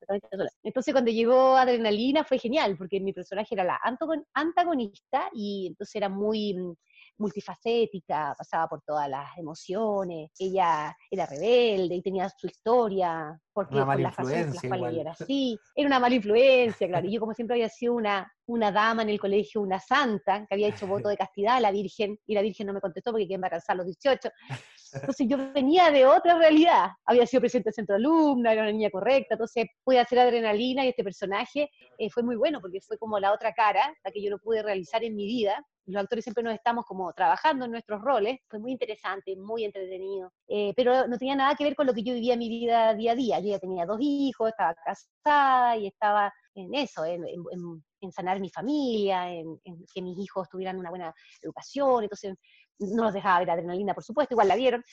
Entonces 0.62 0.94
cuando 0.94 1.10
llegó 1.10 1.54
Adrenalina 1.54 2.24
fue 2.24 2.38
genial, 2.38 2.78
porque 2.78 2.98
mi 2.98 3.12
personaje 3.12 3.54
era 3.54 3.64
la 3.64 3.78
antagonista 4.32 5.28
y 5.34 5.66
entonces 5.66 5.96
era 5.96 6.08
muy 6.08 6.56
multifacética, 7.18 8.34
pasaba 8.36 8.68
por 8.68 8.82
todas 8.82 9.08
las 9.08 9.36
emociones, 9.38 10.30
ella 10.38 10.96
era 11.10 11.26
rebelde 11.26 11.94
y 11.94 12.02
tenía 12.02 12.28
su 12.28 12.46
historia, 12.46 13.38
porque 13.52 13.74
una 13.74 13.86
por 13.86 14.00
las 14.00 14.16
razones 14.16 14.64
era 14.64 15.12
así, 15.12 15.58
era 15.74 15.86
una 15.86 16.00
mala 16.00 16.14
influencia, 16.14 16.88
claro, 16.88 17.06
y 17.06 17.12
yo 17.12 17.20
como 17.20 17.34
siempre 17.34 17.54
había 17.54 17.68
sido 17.68 17.94
una, 17.94 18.32
una 18.46 18.72
dama 18.72 19.02
en 19.02 19.10
el 19.10 19.20
colegio, 19.20 19.60
una 19.60 19.78
santa, 19.78 20.46
que 20.46 20.54
había 20.54 20.68
hecho 20.68 20.86
voto 20.86 21.08
de 21.08 21.16
castidad 21.16 21.56
a 21.56 21.60
la 21.60 21.70
Virgen, 21.70 22.18
y 22.26 22.34
la 22.34 22.42
Virgen 22.42 22.66
no 22.66 22.72
me 22.72 22.80
contestó 22.80 23.10
porque 23.10 23.24
quería 23.24 23.36
embarazar 23.36 23.74
a 23.74 23.76
los 23.78 23.86
18, 23.86 24.30
entonces 24.92 25.26
yo 25.28 25.36
venía 25.52 25.90
de 25.90 26.06
otra 26.06 26.36
realidad, 26.36 26.90
había 27.04 27.26
sido 27.26 27.40
presidente 27.40 27.68
del 27.68 27.74
centro 27.74 27.96
alumna, 27.96 28.52
era 28.52 28.62
una 28.62 28.72
niña 28.72 28.90
correcta, 28.90 29.34
entonces 29.34 29.66
pude 29.84 29.98
hacer 29.98 30.18
adrenalina 30.18 30.84
y 30.84 30.88
este 30.88 31.04
personaje 31.04 31.70
eh, 31.98 32.10
fue 32.10 32.22
muy 32.22 32.36
bueno 32.36 32.60
porque 32.60 32.80
fue 32.80 32.98
como 32.98 33.18
la 33.18 33.32
otra 33.32 33.52
cara, 33.52 33.94
la 34.04 34.10
que 34.10 34.22
yo 34.22 34.30
no 34.30 34.38
pude 34.38 34.62
realizar 34.62 35.02
en 35.04 35.14
mi 35.14 35.26
vida, 35.26 35.64
los 35.86 36.02
actores 36.02 36.24
siempre 36.24 36.44
nos 36.44 36.54
estamos 36.54 36.84
como 36.86 37.12
trabajando 37.12 37.64
en 37.64 37.72
nuestros 37.72 38.00
roles, 38.02 38.38
fue 38.48 38.58
muy 38.58 38.72
interesante, 38.72 39.36
muy 39.36 39.64
entretenido, 39.64 40.32
eh, 40.48 40.72
pero 40.76 41.06
no 41.08 41.18
tenía 41.18 41.34
nada 41.34 41.54
que 41.54 41.64
ver 41.64 41.74
con 41.74 41.86
lo 41.86 41.94
que 41.94 42.02
yo 42.02 42.14
vivía 42.14 42.34
en 42.34 42.38
mi 42.38 42.48
vida 42.48 42.94
día 42.94 43.12
a 43.12 43.14
día. 43.14 43.40
Yo 43.40 43.48
ya 43.48 43.58
tenía 43.58 43.86
dos 43.86 43.98
hijos, 44.00 44.50
estaba 44.50 44.74
casada 44.74 45.76
y 45.76 45.88
estaba 45.88 46.32
en 46.54 46.74
eso, 46.74 47.04
en, 47.04 47.22
sanar 48.12 48.40
mi 48.40 48.50
familia, 48.50 49.32
en, 49.32 49.58
que 49.92 50.02
mis 50.02 50.18
hijos 50.18 50.48
tuvieran 50.48 50.78
una 50.78 50.90
buena 50.90 51.14
educación, 51.40 52.04
entonces 52.04 52.34
no 52.78 53.04
los 53.04 53.12
dejaba 53.12 53.40
ver 53.40 53.50
adrenalina, 53.50 53.94
por 53.94 54.04
supuesto, 54.04 54.34
igual 54.34 54.48
la 54.48 54.56
vieron, 54.56 54.84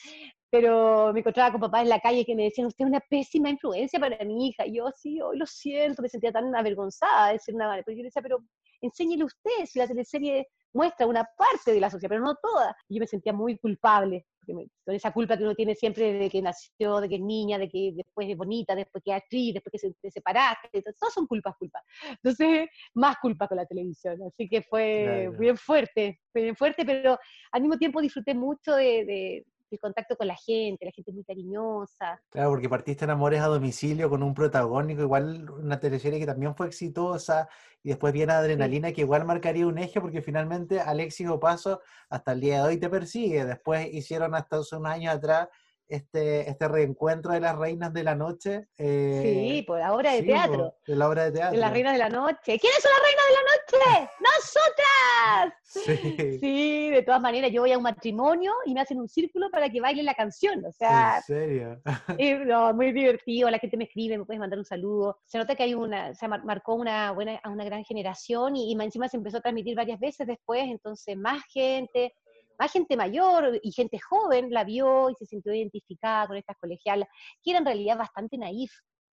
pero 0.50 1.12
me 1.12 1.20
encontraba 1.20 1.52
con 1.52 1.60
papás 1.60 1.82
en 1.82 1.88
la 1.88 2.00
calle 2.00 2.24
que 2.24 2.34
me 2.34 2.44
decían, 2.44 2.66
usted 2.66 2.84
es 2.84 2.90
una 2.90 3.00
pésima 3.00 3.50
influencia 3.50 3.98
para 3.98 4.24
mi 4.24 4.48
hija, 4.48 4.66
y 4.66 4.76
yo, 4.76 4.90
sí, 4.96 5.18
lo 5.34 5.46
siento, 5.46 6.02
me 6.02 6.08
sentía 6.08 6.32
tan 6.32 6.54
avergonzada 6.54 7.28
de 7.28 7.32
decir 7.34 7.54
nada, 7.54 7.80
pero 7.84 7.96
yo 7.96 8.04
decía, 8.04 8.22
pero 8.22 8.38
enséñele 8.80 9.24
usted, 9.24 9.66
si 9.66 9.78
la 9.78 9.86
teleserie 9.86 10.48
muestra 10.72 11.06
una 11.06 11.24
parte 11.24 11.72
de 11.72 11.80
la 11.80 11.90
sociedad, 11.90 12.10
pero 12.10 12.24
no 12.24 12.34
toda. 12.36 12.76
Y 12.88 12.96
yo 12.96 13.00
me 13.00 13.06
sentía 13.06 13.32
muy 13.32 13.58
culpable, 13.58 14.26
porque 14.38 14.68
con 14.84 14.94
esa 14.94 15.12
culpa 15.12 15.36
que 15.36 15.44
uno 15.44 15.54
tiene 15.54 15.74
siempre 15.74 16.12
de 16.12 16.30
que 16.30 16.42
nació, 16.42 17.00
de 17.00 17.08
que 17.08 17.16
es 17.16 17.20
niña, 17.20 17.58
de 17.58 17.68
que 17.68 17.92
después 17.94 18.28
es 18.28 18.36
bonita, 18.36 18.74
después 18.74 19.02
que 19.04 19.10
es 19.10 19.16
actriz, 19.16 19.54
después 19.54 19.72
que 19.72 19.78
se, 19.78 19.92
te 20.00 20.10
separaste, 20.10 20.82
todos 20.98 21.12
son 21.12 21.26
culpas, 21.26 21.56
culpas. 21.56 21.82
Entonces, 22.10 22.68
más 22.94 23.16
culpa 23.20 23.48
con 23.48 23.56
la 23.56 23.66
televisión. 23.66 24.18
Así 24.22 24.48
que 24.48 24.62
fue 24.62 25.30
bien 25.38 25.56
fuerte, 25.56 26.20
fue 26.32 26.42
bien 26.42 26.56
fuerte, 26.56 26.84
pero 26.84 27.18
al 27.52 27.60
mismo 27.60 27.76
tiempo 27.78 28.00
disfruté 28.00 28.34
mucho 28.34 28.74
de, 28.74 29.44
el 29.72 29.80
contacto 29.80 30.16
con 30.16 30.26
la 30.26 30.36
gente, 30.36 30.84
la 30.84 30.92
gente 30.92 31.12
muy 31.12 31.24
cariñosa. 31.24 32.20
Claro, 32.30 32.50
porque 32.50 32.68
partiste 32.68 33.04
en 33.04 33.10
Amores 33.10 33.40
a 33.40 33.46
Domicilio 33.46 34.10
con 34.10 34.22
un 34.22 34.34
protagónico, 34.34 35.02
igual 35.02 35.50
una 35.50 35.80
teleserie 35.80 36.18
que 36.18 36.26
también 36.26 36.54
fue 36.54 36.66
exitosa, 36.66 37.48
y 37.82 37.90
después 37.90 38.12
viene 38.12 38.32
Adrenalina, 38.32 38.92
que 38.92 39.02
igual 39.02 39.24
marcaría 39.24 39.66
un 39.66 39.78
eje, 39.78 40.00
porque 40.00 40.22
finalmente 40.22 40.80
Alexis 40.80 41.28
Opaso 41.28 41.80
hasta 42.08 42.32
el 42.32 42.40
día 42.40 42.62
de 42.62 42.68
hoy 42.68 42.76
te 42.78 42.90
persigue. 42.90 43.44
Después 43.44 43.88
hicieron 43.92 44.34
hasta 44.34 44.58
hace 44.58 44.76
unos 44.76 44.92
años 44.92 45.14
atrás 45.14 45.48
este, 45.90 46.48
este 46.48 46.68
reencuentro 46.68 47.32
de 47.32 47.40
las 47.40 47.56
reinas 47.56 47.92
de 47.92 48.04
la 48.04 48.14
noche. 48.14 48.68
Eh, 48.78 49.20
sí, 49.22 49.62
por 49.62 49.78
la 49.78 49.92
obra 49.92 50.12
de 50.12 50.22
teatro. 50.22 50.74
de 50.86 50.96
la 50.96 51.08
obra 51.08 51.24
de 51.24 51.32
teatro. 51.32 51.52
De 51.52 51.58
las 51.58 51.72
reinas 51.72 51.92
de 51.92 51.98
la 51.98 52.08
noche. 52.08 52.58
¿Quiénes 52.58 52.82
son 52.82 52.90
las 52.92 53.02
reinas 53.02 53.24
de 53.28 53.34
la 53.34 53.42
noche? 53.50 54.10
¡Nosotras! 54.20 55.54
Sí. 55.62 56.38
sí, 56.40 56.90
de 56.90 57.02
todas 57.02 57.20
maneras, 57.20 57.52
yo 57.52 57.62
voy 57.62 57.72
a 57.72 57.76
un 57.76 57.84
matrimonio 57.84 58.52
y 58.66 58.74
me 58.74 58.80
hacen 58.80 58.98
un 58.98 59.08
círculo 59.08 59.50
para 59.50 59.68
que 59.68 59.80
baile 59.80 60.02
la 60.02 60.14
canción. 60.14 60.64
O 60.64 60.72
sea, 60.72 61.16
¿En 61.18 61.22
serio? 61.22 61.82
no, 62.46 62.72
muy 62.74 62.92
divertido, 62.92 63.50
la 63.50 63.58
gente 63.58 63.76
me 63.76 63.84
escribe, 63.84 64.18
me 64.18 64.24
puedes 64.24 64.40
mandar 64.40 64.58
un 64.58 64.64
saludo. 64.64 65.18
Se 65.26 65.38
nota 65.38 65.54
que 65.54 65.62
hay 65.64 65.74
una, 65.74 66.14
se 66.14 66.26
marcó 66.28 66.74
una 66.74 67.12
buena, 67.12 67.40
una 67.44 67.64
gran 67.64 67.84
generación 67.84 68.56
y, 68.56 68.72
y 68.72 68.80
encima 68.80 69.08
se 69.08 69.16
empezó 69.16 69.38
a 69.38 69.40
transmitir 69.40 69.76
varias 69.76 70.00
veces 70.00 70.26
después, 70.26 70.62
entonces 70.64 71.16
más 71.16 71.42
gente, 71.52 72.14
más 72.60 72.70
gente 72.70 72.94
mayor 72.94 73.58
y 73.62 73.72
gente 73.72 73.98
joven 73.98 74.50
la 74.50 74.64
vio 74.64 75.08
y 75.08 75.14
se 75.14 75.24
sintió 75.24 75.54
identificada 75.54 76.26
con 76.26 76.36
estas 76.36 76.58
colegialas, 76.58 77.08
que 77.42 77.52
era 77.52 77.58
en 77.58 77.64
realidad 77.64 77.96
bastante 77.96 78.36
naif 78.36 78.70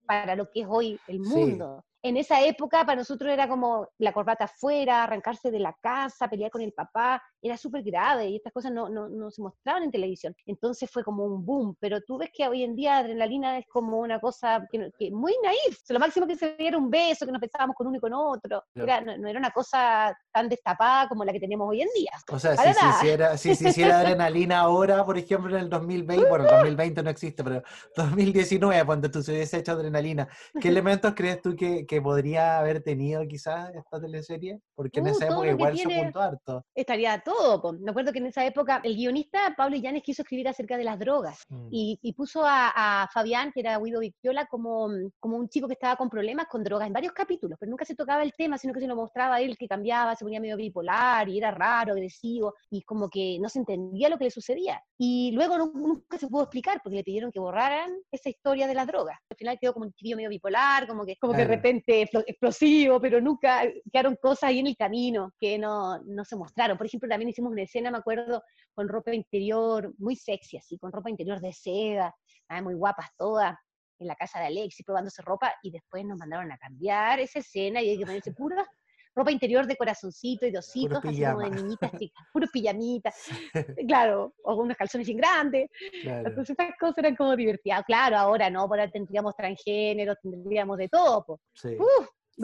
para 0.05 0.35
lo 0.35 0.49
que 0.49 0.61
es 0.61 0.67
hoy 0.69 0.97
el 1.07 1.19
mundo 1.19 1.83
en 2.04 2.18
esa 2.18 2.41
época 2.41 2.86
para 2.86 2.97
nosotros 2.97 3.32
era 3.32 3.47
como 3.47 3.88
la 3.97 4.12
corbata 4.12 4.43
afuera, 4.43 5.04
arrancarse 5.04 5.49
de 5.49 5.60
la 5.60 5.74
casa, 5.82 6.28
pelear 6.28 6.51
con 6.51 6.62
el 6.62 6.74
papá, 6.74 7.24
era 7.41 7.58
súper 7.58 7.82
grave 7.82 8.28
y 8.28 8.36
estas 8.36 8.51
cosas 8.51 8.74
no, 8.74 8.89
no, 8.89 9.08
no, 9.08 9.32
se 9.32 9.41
mostraban 9.41 9.84
en 9.84 9.91
televisión. 9.91 10.36
Entonces 10.45 10.89
fue 10.91 11.04
como 11.04 11.24
un 11.24 11.45
boom, 11.45 11.78
pero 11.80 12.01
tú 12.01 12.18
ves 12.18 12.30
que 12.34 12.45
hoy 12.45 12.64
en 12.64 12.76
día 12.76 12.97
adrenalina 12.97 13.58
es 13.58 13.66
como 13.68 13.99
una 13.99 14.20
cosa 14.20 14.68
que, 14.70 15.12
muy 15.12 15.34
naif. 15.41 15.80
lo 15.89 15.99
máximo 15.99 16.28
que 16.28 16.36
se 16.36 16.56
veía 16.58 16.70
era 16.70 16.78
un 16.78 16.89
beso, 16.89 17.26
que 17.26 17.32
nos 17.32 17.39
besábamos 17.39 17.76
con 17.76 17.88
uno 17.88 17.97
y 17.97 18.01
con 18.01 18.14
otro. 18.14 18.64
Era, 18.76 18.99
no, 18.99 19.28
era 19.28 19.39
una 19.39 19.51
cosa 19.51 20.14
tan 20.34 20.49
destapada 20.49 21.08
como 21.08 21.24
la 21.24 21.32
que 21.32 21.39
tenemos 21.39 21.70
hoy 21.70 21.84
en 21.84 21.89
día. 21.95 22.12
O 22.30 22.38
sea, 22.38 22.58
si 22.58 22.74
se, 22.74 22.89
hiciera, 22.89 23.38
si 23.38 23.56
se 23.56 23.70
hiciera 23.70 23.99
adrenalina 23.99 24.60
ahora, 24.60 25.06
por 25.06 25.18
ejemplo, 25.18 25.56
en 25.56 25.64
el 25.64 25.70
2020, 25.70 26.28
bueno, 26.28 26.45
el 26.45 26.51
2020 26.51 27.04
no 27.04 27.10
existe, 27.10 27.43
pero 27.45 27.64
2019, 27.95 28.86
cuando 28.86 29.10
tú 29.10 29.24
se 29.24 29.32
hubiese 29.32 29.60
hecho 29.60 29.72
adrenalina, 29.72 30.28
¿qué 30.60 30.68
elementos 30.84 31.14
crees 31.16 31.41
tú 31.41 31.56
que 31.56 31.86
que 31.92 31.92
podría 32.01 32.59
haber 32.59 32.81
tenido 32.81 33.25
quizás 33.27 33.73
esta 33.75 33.99
teleserie? 33.99 34.59
Porque 34.75 34.99
en 34.99 35.07
uh, 35.07 35.09
esa 35.09 35.25
época 35.27 35.47
igual 35.47 35.77
se 35.77 35.93
apuntó 35.93 36.21
harto. 36.21 36.65
Estaría 36.75 37.19
todo. 37.19 37.73
Me 37.73 37.91
acuerdo 37.91 38.11
que 38.11 38.19
en 38.19 38.27
esa 38.27 38.45
época 38.45 38.81
el 38.83 38.95
guionista 38.95 39.53
Pablo 39.55 39.75
Illanes 39.75 40.03
quiso 40.03 40.21
escribir 40.21 40.47
acerca 40.47 40.77
de 40.77 40.83
las 40.83 40.99
drogas 40.99 41.43
mm. 41.49 41.67
y, 41.71 42.13
puso 42.13 42.43
a, 42.45 43.07
Fabián, 43.13 43.51
que 43.51 43.61
era 43.61 43.77
Guido 43.79 43.99
Victola, 43.99 44.45
como, 44.45 44.89
como 45.19 45.37
un 45.37 45.49
chico 45.49 45.67
que 45.67 45.73
estaba 45.73 45.95
con 45.95 46.09
problemas 46.09 46.47
con 46.47 46.63
drogas 46.63 46.87
en 46.87 46.93
varios 46.93 47.13
capítulos, 47.13 47.57
pero 47.59 47.69
nunca 47.69 47.85
se 47.85 47.95
tocaba 47.95 48.23
el 48.23 48.33
tema, 48.33 48.57
sino 48.57 48.73
que 48.73 48.79
se 48.79 48.87
lo 48.87 48.95
mostraba 48.95 49.35
a 49.35 49.41
él 49.41 49.57
que 49.57 49.67
cambiaba, 49.67 50.15
se 50.15 50.25
ponía 50.25 50.39
medio 50.39 50.57
bipolar 50.57 51.27
y 51.29 51.37
era 51.37 51.51
raro, 51.51 51.93
agresivo 51.93 52.53
y 52.69 52.81
como 52.83 53.09
que 53.09 53.37
no 53.39 53.49
se 53.49 53.59
entendía 53.59 54.09
lo 54.09 54.17
que 54.17 54.25
le 54.25 54.31
sucedía. 54.31 54.81
Y 54.97 55.31
luego 55.33 55.57
nunca 55.57 56.17
se 56.17 56.27
pudo 56.27 56.43
explicar 56.43 56.81
porque 56.83 56.97
le 56.97 57.03
pidieron 57.03 57.31
que 57.31 57.39
borraran 57.39 57.91
esa 58.11 58.29
historia 58.29 58.67
de 58.67 58.73
las 58.73 58.87
drogas. 58.87 59.17
Al 59.29 59.37
final 59.37 59.57
quedó 59.59 59.73
como 59.73 59.85
un 59.85 59.93
chico 59.93 60.15
medio 60.15 60.29
bipolar, 60.29 60.87
como 60.87 61.05
que, 61.05 61.15
como 61.17 61.33
que 61.33 61.39
de 61.39 61.47
repente 61.47 61.82
explosivo, 61.88 62.99
pero 62.99 63.21
nunca 63.21 63.63
quedaron 63.91 64.15
cosas 64.15 64.49
ahí 64.49 64.59
en 64.59 64.67
el 64.67 64.77
camino 64.77 65.34
que 65.39 65.57
no, 65.57 65.99
no 66.03 66.25
se 66.25 66.36
mostraron. 66.36 66.77
Por 66.77 66.88
ejemplo, 66.88 67.09
también 67.09 67.29
hicimos 67.29 67.51
una 67.51 67.63
escena, 67.63 67.91
me 67.91 67.97
acuerdo, 67.97 68.43
con 68.73 68.88
ropa 68.88 69.13
interior 69.13 69.93
muy 69.97 70.15
sexy, 70.15 70.57
así, 70.57 70.77
con 70.77 70.91
ropa 70.91 71.09
interior 71.09 71.39
de 71.39 71.53
seda, 71.53 72.13
ah, 72.49 72.61
muy 72.61 72.73
guapas 72.73 73.09
todas, 73.17 73.55
en 73.99 74.07
la 74.07 74.15
casa 74.15 74.39
de 74.39 74.47
Alexi 74.47 74.84
probándose 74.84 75.21
ropa, 75.21 75.53
y 75.61 75.71
después 75.71 76.05
nos 76.05 76.17
mandaron 76.17 76.51
a 76.51 76.57
cambiar 76.57 77.19
esa 77.19 77.39
escena 77.39 77.81
y 77.81 77.89
hay 77.89 77.97
que 77.97 78.05
ponerse 78.05 78.34
pura 78.38 78.67
ropa 79.16 79.32
interior 79.32 79.68
de 79.68 79.76
corazoncito 79.76 80.45
y 80.45 80.51
dositos, 80.51 80.99
así 81.03 81.24
como 81.24 81.39
de 81.41 81.49
niñitas 81.51 81.91
chicas, 81.97 82.24
puro 82.34 82.47
pijamita, 82.51 83.11
claro, 83.88 84.34
o 84.43 84.55
unos 84.55 84.78
calzones 84.78 85.07
sin 85.07 85.18
grandes. 85.18 85.70
Entonces 86.03 86.55
esas 86.57 86.74
cosas 86.80 86.97
eran 86.99 87.16
como 87.16 87.36
divertidas. 87.36 87.84
Claro, 87.86 88.18
ahora 88.18 88.49
no, 88.49 88.61
ahora 88.61 88.89
tendríamos 88.89 89.36
transgénero, 89.36 90.16
tendríamos 90.22 90.78
de 90.78 90.89
todo. 90.89 91.39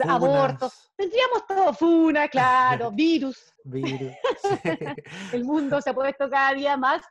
aborto. 0.06 0.68
Funas, 0.70 0.92
Tendríamos 0.96 1.46
todo 1.48 1.72
funa, 1.74 2.28
claro, 2.28 2.90
virus. 2.94 3.52
virus. 3.64 4.12
Sí, 4.62 4.70
El 5.32 5.44
mundo 5.44 5.80
se 5.80 5.90
ha 5.90 5.94
puesto 5.94 6.28
cada 6.30 6.54
día 6.54 6.76
más 6.76 7.02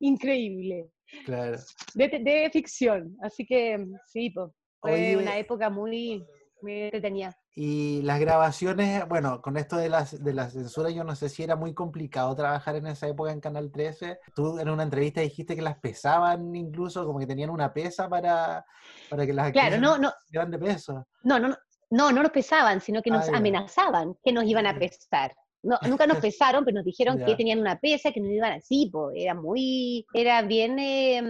increíble. 0.00 0.90
claro. 1.24 1.58
De, 1.94 2.08
de 2.08 2.50
ficción. 2.52 3.16
Así 3.22 3.46
que 3.46 3.78
sí, 4.06 4.30
pues, 4.30 4.50
fue 4.80 4.92
Oye, 4.92 5.16
una 5.16 5.36
época 5.38 5.70
muy, 5.70 6.24
muy 6.62 6.82
entretenida. 6.82 7.36
Y 7.54 8.02
las 8.02 8.20
grabaciones, 8.20 9.08
bueno, 9.08 9.42
con 9.42 9.56
esto 9.56 9.76
de 9.76 9.88
las 9.88 10.22
de 10.22 10.32
la 10.32 10.48
censura, 10.48 10.90
yo 10.90 11.02
no 11.02 11.16
sé 11.16 11.28
si 11.28 11.42
era 11.42 11.56
muy 11.56 11.74
complicado 11.74 12.34
trabajar 12.36 12.76
en 12.76 12.86
esa 12.86 13.08
época 13.08 13.32
en 13.32 13.40
Canal 13.40 13.70
13. 13.72 14.20
Tú 14.34 14.58
en 14.60 14.68
una 14.68 14.84
entrevista 14.84 15.20
dijiste 15.20 15.56
que 15.56 15.62
las 15.62 15.78
pesaban 15.78 16.54
incluso, 16.54 17.04
como 17.04 17.18
que 17.18 17.26
tenían 17.26 17.50
una 17.50 17.72
pesa 17.72 18.08
para, 18.08 18.64
para 19.10 19.26
que 19.26 19.32
las 19.32 19.50
Claro, 19.50 19.78
no, 19.78 19.98
no, 19.98 20.12
de 20.30 20.58
peso. 20.58 21.06
no, 21.24 21.38
no, 21.40 21.48
no, 21.90 22.12
no 22.12 22.22
nos 22.22 22.30
pesaban, 22.30 22.80
sino 22.80 23.02
que 23.02 23.10
nos 23.10 23.28
Ah, 23.28 23.32
ya. 23.32 23.38
amenazaban 23.38 24.14
que 24.22 24.32
nos 24.32 24.44
iban 24.44 24.66
a 24.66 24.74
Ya. 24.74 24.78
pesar. 24.78 25.34
No, 25.62 25.76
nunca 25.88 26.06
nos 26.06 26.18
pesaron, 26.18 26.64
pero 26.64 26.76
nos 26.76 26.84
dijeron 26.84 27.18
que 27.26 27.34
tenían 27.34 27.58
una 27.58 27.78
pesa, 27.80 28.12
que 28.12 28.20
nos 28.20 28.30
iban 28.30 28.52
así, 28.52 28.88
po. 28.92 29.10
era 29.10 29.34
muy, 29.34 30.06
era 30.14 30.40
bien, 30.42 30.78
eh, 30.78 31.20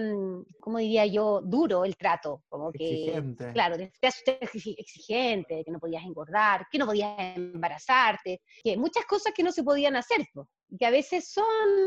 ¿cómo 0.61 0.79
diría 0.79 1.07
yo? 1.07 1.41
Duro 1.43 1.85
el 1.87 1.97
trato, 1.97 2.43
como 2.49 2.71
que, 2.71 2.95
Exigente. 2.95 3.53
claro, 3.53 3.77
te 3.79 3.91
exi- 3.91 4.75
exigente, 4.77 5.63
que 5.65 5.71
no 5.71 5.79
podías 5.79 6.05
engordar, 6.05 6.67
que 6.71 6.77
no 6.79 6.85
podías 6.85 7.17
embarazarte, 7.37 8.43
que 8.63 8.77
muchas 8.77 9.07
cosas 9.07 9.33
que 9.35 9.43
no 9.43 9.51
se 9.51 9.63
podían 9.65 9.97
hacer, 9.97 10.27
po, 10.35 10.47
y 10.69 10.77
que 10.77 10.85
a 10.87 10.91
veces 10.91 11.31
son 11.33 11.45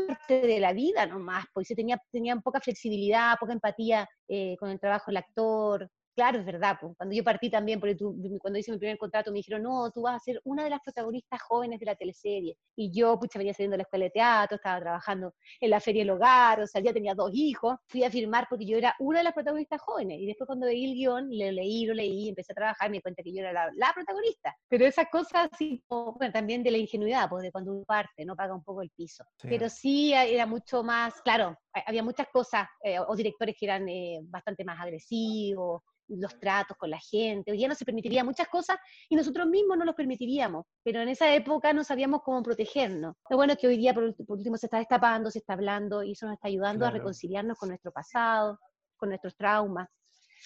parte 0.08 0.40
de 0.40 0.58
la 0.58 0.72
vida 0.72 1.06
nomás, 1.06 1.44
pues 1.54 1.68
se 1.68 1.76
tenía, 1.76 2.00
tenían 2.10 2.42
poca 2.42 2.60
flexibilidad, 2.60 3.36
poca 3.38 3.52
empatía 3.52 4.08
eh, 4.26 4.56
con 4.58 4.68
el 4.70 4.80
trabajo 4.80 5.04
del 5.12 5.18
actor. 5.18 5.88
Claro, 6.14 6.38
es 6.40 6.44
verdad, 6.44 6.76
pues. 6.80 6.92
cuando 6.96 7.14
yo 7.14 7.24
partí 7.24 7.48
también, 7.48 7.80
porque 7.80 7.94
tú- 7.94 8.14
cuando 8.40 8.58
hice 8.58 8.70
mi 8.70 8.78
primer 8.78 8.98
contrato 8.98 9.30
me 9.30 9.38
dijeron, 9.38 9.62
no, 9.62 9.90
tú 9.90 10.02
vas 10.02 10.16
a 10.16 10.18
ser 10.18 10.40
una 10.44 10.64
de 10.64 10.70
las 10.70 10.80
protagonistas 10.80 11.40
jóvenes 11.42 11.80
de 11.80 11.86
la 11.86 11.94
teleserie. 11.94 12.56
Y 12.76 12.90
yo, 12.92 13.18
pucha, 13.18 13.38
venía 13.38 13.54
saliendo 13.54 13.74
de 13.74 13.78
la 13.78 13.82
escuela 13.84 14.04
de 14.04 14.10
teatro, 14.10 14.56
estaba 14.56 14.78
trabajando 14.80 15.34
en 15.60 15.70
la 15.70 15.80
Feria 15.80 16.02
del 16.02 16.10
Hogar, 16.10 16.60
o 16.60 16.66
sea, 16.66 16.82
ya 16.82 16.92
tenía 16.92 17.14
dos 17.14 17.30
hijos. 17.32 17.76
Fui 17.86 18.04
a 18.04 18.10
firmar 18.10 18.46
porque 18.50 18.66
yo 18.66 18.76
era 18.76 18.94
una 18.98 19.18
de 19.18 19.24
las 19.24 19.32
protagonistas 19.32 19.80
jóvenes. 19.80 20.18
Y 20.20 20.26
después 20.26 20.46
cuando 20.46 20.66
veí 20.66 20.84
el 20.84 20.94
guion, 20.94 21.28
lo 21.30 21.50
leí, 21.50 21.86
lo 21.86 21.94
leí, 21.94 22.28
empecé 22.28 22.52
a 22.52 22.56
trabajar, 22.56 22.90
me 22.90 22.98
di 22.98 23.02
cuenta 23.02 23.22
que 23.22 23.32
yo 23.32 23.40
era 23.40 23.52
la, 23.52 23.70
la 23.74 23.92
protagonista. 23.94 24.54
Pero 24.68 24.84
esas 24.86 25.06
cosas 25.10 25.48
así, 25.50 25.82
como, 25.88 26.12
bueno, 26.12 26.32
también 26.32 26.62
de 26.62 26.70
la 26.72 26.78
ingenuidad, 26.78 27.28
pues 27.30 27.42
de 27.42 27.50
cuando 27.52 27.72
uno 27.72 27.84
parte, 27.84 28.24
no 28.26 28.36
paga 28.36 28.54
un 28.54 28.62
poco 28.62 28.82
el 28.82 28.90
piso. 28.90 29.24
Sí. 29.40 29.48
Pero 29.48 29.68
sí 29.70 30.12
era 30.12 30.44
mucho 30.46 30.82
más, 30.84 31.22
claro, 31.22 31.56
ha- 31.72 31.84
había 31.86 32.02
muchas 32.02 32.28
cosas, 32.28 32.68
eh, 32.82 32.98
o 33.00 33.16
directores 33.16 33.56
que 33.58 33.64
eran 33.66 33.88
eh, 33.88 34.20
bastante 34.24 34.62
más 34.64 34.78
agresivos, 34.78 35.80
los 36.18 36.38
tratos 36.38 36.76
con 36.76 36.90
la 36.90 36.98
gente, 36.98 37.50
hoy 37.50 37.58
día 37.58 37.68
no 37.68 37.74
se 37.74 37.84
permitiría 37.84 38.24
muchas 38.24 38.48
cosas 38.48 38.78
y 39.08 39.16
nosotros 39.16 39.46
mismos 39.46 39.78
no 39.78 39.84
los 39.84 39.94
permitiríamos, 39.94 40.66
pero 40.82 41.00
en 41.00 41.08
esa 41.08 41.32
época 41.34 41.72
no 41.72 41.84
sabíamos 41.84 42.22
cómo 42.22 42.42
protegernos. 42.42 43.14
Lo 43.28 43.36
bueno 43.36 43.54
es 43.54 43.58
que 43.58 43.66
hoy 43.66 43.76
día 43.76 43.94
por, 43.94 44.14
último 44.28 44.56
se 44.56 44.66
está 44.66 44.78
destapando, 44.78 45.30
se 45.30 45.38
está 45.38 45.54
hablando 45.54 46.02
y 46.02 46.12
eso 46.12 46.26
nos 46.26 46.34
está 46.34 46.48
ayudando 46.48 46.86
a 46.86 46.90
reconciliarnos 46.90 47.58
con 47.58 47.68
nuestro 47.68 47.92
pasado, 47.92 48.58
con 48.96 49.08
nuestros 49.08 49.36
traumas, 49.36 49.88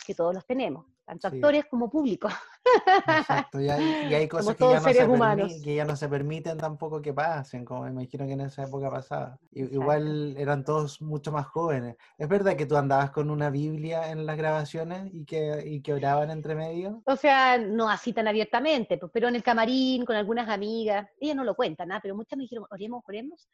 que 0.07 0.15
todos 0.15 0.35
los 0.35 0.47
tenemos, 0.47 0.87
tanto 1.07 1.31
Sí. 1.31 1.37
actores 1.37 1.65
como 1.71 1.89
público. 1.89 2.29
Exacto, 3.07 3.61
y 3.61 3.69
hay, 3.69 3.83
y 4.11 4.15
hay 4.15 4.27
cosas 4.29 4.57
que 4.57 4.65
ya, 4.65 4.75
no 4.81 4.81
se 4.81 4.93
seres 4.93 5.09
permi- 5.09 5.15
humanos. 5.15 5.53
que 5.63 5.75
ya 5.77 5.85
no 5.85 5.95
se 5.97 6.09
permiten 6.09 6.59
tampoco 6.59 7.01
que 7.01 7.15
pasen, 7.15 7.65
como 7.65 7.83
me 7.85 7.91
imagino 7.91 8.27
que 8.27 8.33
en 8.33 8.41
esa 8.41 8.65
época 8.65 8.91
pasaba. 8.91 9.39
Igual 9.53 10.35
eran 10.37 10.65
todos 10.65 11.01
mucho 11.01 11.31
más 11.31 11.47
jóvenes. 11.47 11.97
¿Es 12.19 12.29
verdad 12.29 12.57
que 12.57 12.67
tú 12.67 12.77
andabas 12.77 13.13
con 13.13 13.31
una 13.31 13.51
Biblia 13.51 14.11
en 14.11 14.27
las 14.27 14.37
grabaciones 14.37 15.09
y 15.15 15.25
que, 15.25 15.63
y 15.65 15.81
que 15.81 15.95
oraban 15.95 16.31
entre 16.31 16.55
medio? 16.57 17.03
O 17.07 17.17
sea, 17.17 17.57
no 17.57 17.89
así 17.89 18.13
tan 18.13 18.27
abiertamente, 18.27 18.99
pero 19.13 19.29
en 19.29 19.37
el 19.37 19.43
camarín, 19.45 20.05
con 20.05 20.17
algunas 20.17 20.49
amigas, 20.49 21.09
ellas 21.21 21.37
no 21.37 21.45
lo 21.45 21.55
cuentan, 21.55 21.93
¿ah? 21.93 22.01
pero 22.03 22.17
muchas 22.17 22.37
me 22.37 22.43
dijeron, 22.43 22.67
oremos, 22.71 23.05
oremos. 23.07 23.49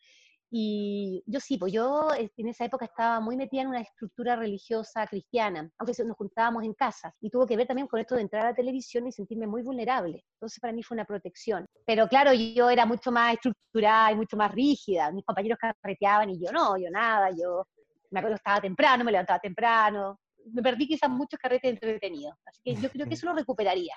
Y 0.54 1.24
yo 1.26 1.40
sí, 1.40 1.56
pues 1.56 1.72
yo 1.72 2.10
en 2.14 2.48
esa 2.48 2.66
época 2.66 2.84
estaba 2.84 3.20
muy 3.20 3.38
metida 3.38 3.62
en 3.62 3.68
una 3.68 3.80
estructura 3.80 4.36
religiosa 4.36 5.06
cristiana, 5.06 5.70
aunque 5.78 6.04
nos 6.04 6.14
juntábamos 6.14 6.62
en 6.64 6.74
casa. 6.74 7.14
Y 7.22 7.30
tuvo 7.30 7.46
que 7.46 7.56
ver 7.56 7.66
también 7.66 7.88
con 7.88 7.98
esto 7.98 8.16
de 8.16 8.20
entrar 8.20 8.44
a 8.44 8.50
la 8.50 8.54
televisión 8.54 9.06
y 9.06 9.12
sentirme 9.12 9.46
muy 9.46 9.62
vulnerable. 9.62 10.22
Entonces 10.34 10.60
para 10.60 10.74
mí 10.74 10.82
fue 10.82 10.94
una 10.94 11.06
protección. 11.06 11.64
Pero 11.86 12.06
claro, 12.06 12.34
yo 12.34 12.68
era 12.68 12.84
mucho 12.84 13.10
más 13.10 13.32
estructurada 13.32 14.12
y 14.12 14.16
mucho 14.16 14.36
más 14.36 14.52
rígida. 14.52 15.10
Mis 15.10 15.24
compañeros 15.24 15.58
carreteaban 15.58 16.28
y 16.28 16.38
yo 16.38 16.52
no, 16.52 16.76
yo 16.76 16.90
nada, 16.90 17.30
yo 17.30 17.66
me 18.10 18.20
acuerdo 18.20 18.36
estaba 18.36 18.60
temprano, 18.60 19.04
me 19.04 19.12
levantaba 19.12 19.38
temprano. 19.38 20.20
Me 20.52 20.60
perdí 20.60 20.86
quizás 20.86 21.08
muchos 21.08 21.40
carretes 21.40 21.70
entretenidos. 21.72 22.36
Así 22.44 22.60
que 22.62 22.74
yo 22.74 22.90
creo 22.90 23.06
que 23.06 23.14
eso 23.14 23.24
lo 23.24 23.32
recuperaría. 23.32 23.94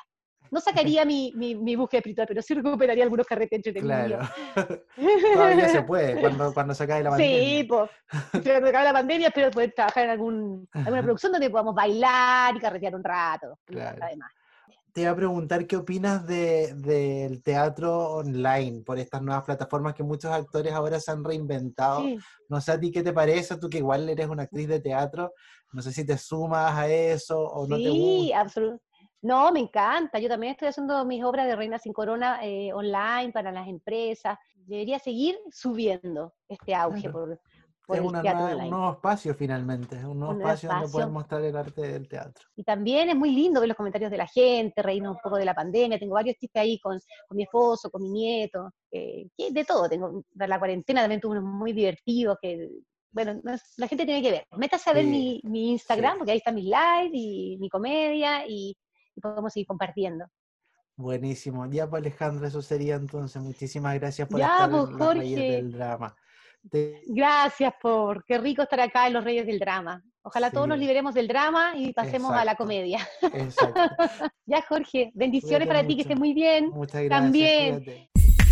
No 0.51 0.59
sacaría 0.61 1.05
mi, 1.05 1.31
mi, 1.35 1.55
mi 1.55 1.75
búsqueda 1.75 1.99
espiritual, 1.99 2.27
pero 2.27 2.41
sí 2.41 2.53
recuperaría 2.53 3.03
algunos 3.03 3.25
carretes 3.25 3.57
entretenidos. 3.57 4.29
Claro. 4.53 4.83
Todavía 5.33 5.69
se 5.69 5.81
puede, 5.83 6.19
cuando, 6.21 6.53
cuando 6.53 6.73
se 6.73 6.83
acabe 6.83 7.03
la 7.03 7.09
pandemia. 7.11 7.39
Sí, 7.39 7.63
pues, 7.63 7.89
cuando 8.31 8.67
acabe 8.69 8.85
la 8.85 8.93
pandemia 8.93 9.27
espero 9.27 9.51
poder 9.51 9.73
trabajar 9.75 10.05
en 10.05 10.09
algún, 10.11 10.69
alguna 10.73 11.01
producción 11.03 11.31
donde 11.31 11.49
podamos 11.49 11.75
bailar 11.75 12.55
y 12.55 12.59
carretear 12.59 12.95
un 12.95 13.03
rato. 13.03 13.59
Claro. 13.65 13.99
Además. 14.01 14.31
Te 14.93 15.01
iba 15.01 15.11
a 15.11 15.15
preguntar 15.15 15.67
qué 15.67 15.75
opinas 15.75 16.25
de- 16.25 16.73
del 16.75 17.43
teatro 17.43 18.11
online 18.13 18.81
por 18.85 18.97
estas 18.97 19.21
nuevas 19.21 19.43
plataformas 19.43 19.93
que 19.93 20.03
muchos 20.03 20.31
actores 20.31 20.71
ahora 20.71 21.01
se 21.01 21.11
han 21.11 21.21
reinventado. 21.21 22.01
Sí. 22.03 22.17
No 22.47 22.61
sé 22.61 22.71
a 22.71 22.79
ti 22.79 22.91
qué 22.91 23.03
te 23.03 23.11
parece, 23.11 23.57
tú 23.57 23.69
que 23.69 23.79
igual 23.79 24.07
eres 24.07 24.29
una 24.29 24.43
actriz 24.43 24.69
de 24.69 24.79
teatro, 24.79 25.33
no 25.73 25.81
sé 25.81 25.91
si 25.91 26.05
te 26.05 26.17
sumas 26.17 26.71
a 26.77 26.87
eso 26.87 27.37
o 27.41 27.67
no 27.67 27.75
te 27.75 27.83
Sí, 27.83 28.21
gusta. 28.29 28.39
absolutamente. 28.39 28.85
No, 29.25 29.51
me 29.51 29.59
encanta. 29.59 30.19
Yo 30.19 30.29
también 30.29 30.51
estoy 30.51 30.67
haciendo 30.67 31.03
mis 31.03 31.23
obras 31.23 31.47
de 31.47 31.55
Reina 31.55 31.79
sin 31.79 31.93
Corona 31.93 32.39
eh, 32.43 32.71
online 32.71 33.31
para 33.33 33.51
las 33.51 33.67
empresas. 33.67 34.37
Debería 34.55 34.99
seguir 34.99 35.35
subiendo 35.51 36.35
este 36.47 36.75
auge 36.75 37.09
por, 37.09 37.41
por 37.87 37.95
Es 37.95 38.03
el 38.03 38.07
una 38.07 38.21
teatro 38.21 38.55
un 38.55 38.69
nuevo 38.69 38.91
espacio 38.91 39.33
finalmente, 39.33 39.95
un 40.05 40.19
nuevo 40.19 40.33
Un 40.33 40.37
nuevo 40.37 40.53
espacio 40.53 40.69
donde 40.69 40.89
poder 40.89 41.07
mostrar 41.07 41.41
el 41.41 41.57
arte 41.57 41.81
del 41.81 42.07
teatro. 42.07 42.45
Y 42.55 42.63
también 42.63 43.09
es 43.09 43.15
muy 43.15 43.31
lindo 43.31 43.59
ver 43.59 43.67
los 43.69 43.77
comentarios 43.77 44.11
de 44.11 44.17
la 44.17 44.27
gente, 44.27 44.83
reírnos 44.83 45.15
un 45.15 45.21
poco 45.23 45.37
de 45.37 45.45
la 45.45 45.55
pandemia. 45.55 45.97
Tengo 45.97 46.13
varios 46.13 46.37
chistes 46.37 46.61
ahí 46.61 46.79
con, 46.79 46.99
con 47.27 47.35
mi 47.35 47.43
esposo, 47.43 47.89
con 47.89 48.03
mi 48.03 48.09
nieto, 48.09 48.73
eh, 48.91 49.27
de 49.35 49.65
todo. 49.65 49.89
Tengo 49.89 50.21
la 50.35 50.59
cuarentena 50.59 51.01
también 51.01 51.19
tuve 51.19 51.39
unos 51.39 51.51
muy 51.51 51.73
divertidos 51.73 52.37
que, 52.39 52.69
bueno, 53.09 53.41
la 53.77 53.87
gente 53.87 54.05
tiene 54.05 54.21
que 54.21 54.31
ver. 54.31 54.45
Métase 54.51 54.87
a 54.91 54.93
ver 54.93 55.05
Sí, 55.05 55.09
mi, 55.09 55.41
mi 55.45 55.71
Instagram, 55.71 56.13
sí. 56.13 56.17
porque 56.19 56.31
ahí 56.33 56.37
están 56.37 56.53
mis 56.53 56.65
lives 56.65 57.11
y 57.11 57.57
mi 57.59 57.69
comedia 57.69 58.45
y, 58.47 58.77
y 59.15 59.21
podemos 59.21 59.53
seguir 59.53 59.67
compartiendo. 59.67 60.25
Buenísimo. 60.97 61.65
Ya, 61.69 61.89
pues 61.89 62.01
Alejandra, 62.01 62.47
eso 62.47 62.61
sería 62.61 62.95
entonces. 62.95 63.41
Muchísimas 63.41 63.95
gracias 63.95 64.27
por 64.27 64.39
Ya, 64.39 64.47
estar 64.47 64.71
pues, 64.71 64.89
en 64.89 64.99
las 64.99 65.17
Reyes 65.17 65.39
del 65.39 65.71
drama. 65.71 66.15
Te- 66.69 67.01
Gracias 67.07 67.73
por, 67.81 68.25
qué 68.25 68.37
rico 68.37 68.63
estar 68.63 68.79
acá 68.79 69.07
en 69.07 69.13
Los 69.13 69.23
Reyes 69.23 69.45
del 69.45 69.59
Drama. 69.59 70.01
Ojalá 70.23 70.49
todos 70.49 70.67
nos 70.67 70.79
liberemos 70.79 71.13
del 71.13 71.27
drama 71.27 71.73
y 71.75 71.93
pasemos 71.93 72.31
a 72.31 72.43
la 72.43 72.55
comedia. 72.55 73.07
Exacto. 73.21 73.79
Ya, 74.47 74.61
Jorge, 74.61 75.11
bendiciones 75.15 75.67
Cuídate 75.67 75.67
para 75.67 75.87
ti, 75.87 75.95
que 75.95 76.01
estés 76.01 76.19
muy 76.19 76.33
bien. 76.33 76.69
Muchas 76.69 77.03
gracias. 77.03 77.23
También. 77.23 77.79
cuídate. 77.83 78.09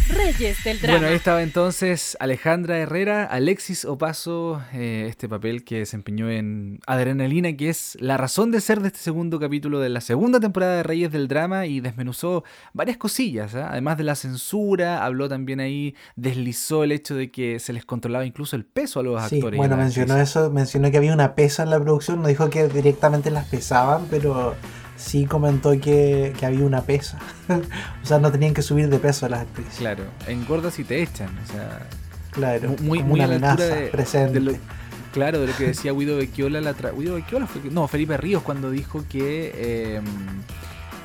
Reyes 0.10 0.62
del 0.66 0.80
drama. 0.80 0.98
Bueno, 0.98 1.08
ahí 1.10 1.16
estaba 1.16 1.42
entonces 1.42 2.18
Alejandra 2.20 2.78
Herrera, 2.78 3.24
Alexis 3.24 3.86
Opaso, 3.86 4.62
eh, 4.74 5.06
este 5.10 5.30
papel 5.30 5.64
que 5.64 5.80
desempeñó 5.80 6.30
en 6.30 6.80
Adrenalina, 6.86 7.54
que 7.56 7.70
es 7.70 7.98
la 8.02 8.18
razón 8.18 8.52
de 8.52 8.60
ser 8.60 8.82
de 8.82 8.88
este 8.88 9.00
segundo 9.00 9.40
capítulo 9.40 9.80
de 9.80 9.88
la 9.90 10.02
segunda 10.02 10.40
temporada 10.42 10.76
de 10.76 10.84
Reyes 10.84 11.12
del 11.12 11.28
Drama 11.30 11.66
y 11.68 11.80
desmenuzó 11.80 12.44
varias 12.74 12.98
cosillas, 12.98 13.56
¿ah? 13.56 13.70
además 13.72 13.98
de 13.98 14.04
la 14.04 14.16
censura, 14.16 15.06
habló 15.06 15.30
también 15.30 15.62
ahí, 15.62 15.96
deslizó 16.18 16.84
el 16.84 16.92
hecho 16.92 17.16
de 17.16 17.32
que 17.32 17.60
se 17.60 17.72
les 17.72 17.86
controlaba 17.86 18.26
incluso 18.26 18.56
el 18.58 18.66
peso 18.66 19.00
a 19.00 19.04
los 19.04 19.24
Sí, 19.30 19.38
actores. 19.38 19.58
bueno, 19.58 19.78
mencionó 19.78 20.14
actrices. 20.16 20.36
eso, 20.36 20.52
mencionó 20.52 20.92
que 20.92 20.98
había 20.98 21.14
una 21.14 21.34
pesa 21.34 21.64
en 21.64 21.70
la 21.70 21.80
producción, 21.80 22.22
no 22.22 22.28
dijo 22.28 22.50
que 22.50 22.68
directamente 22.68 23.32
las 23.32 23.46
pesaban, 23.48 24.06
pero 24.10 24.56
sí 25.04 25.26
comentó 25.26 25.72
que, 25.80 26.34
que 26.40 26.46
había 26.46 26.64
una 26.66 26.82
pesa. 26.84 27.18
o 27.50 28.06
sea, 28.06 28.20
no 28.20 28.32
tenían 28.32 28.54
que 28.54 28.62
subir 28.62 28.90
de 28.90 29.00
peso 29.00 29.28
las 29.30 29.42
actrices. 29.42 29.76
Claro, 29.78 30.04
engordas 30.28 30.80
y 30.80 30.84
te 30.84 31.02
echan, 31.02 31.30
o 31.44 31.52
sea, 31.52 31.88
Claro, 32.32 32.70
mu- 32.70 32.78
muy, 32.80 33.04
muy 33.04 33.20
una 33.20 33.26
a 33.26 33.28
la 33.28 33.36
altura 33.36 33.54
amenaza 33.54 33.76
de, 33.82 33.88
presente. 33.90 34.34
de 34.34 34.40
lo, 34.40 34.54
claro, 35.14 35.40
de 35.40 35.48
lo 35.48 35.56
que 35.56 35.68
decía 35.68 35.92
Guido 35.92 36.18
Becchiola, 36.18 36.62
la 36.62 36.76
tra- 36.76 36.98
Guido 36.98 37.16
Becchiola 37.16 37.46
fue, 37.48 37.62
que- 37.62 37.70
no, 37.70 37.88
Felipe 37.88 38.18
Ríos 38.18 38.42
cuando 38.44 38.72
dijo 38.72 39.04
que 39.10 39.52
eh, 39.56 40.02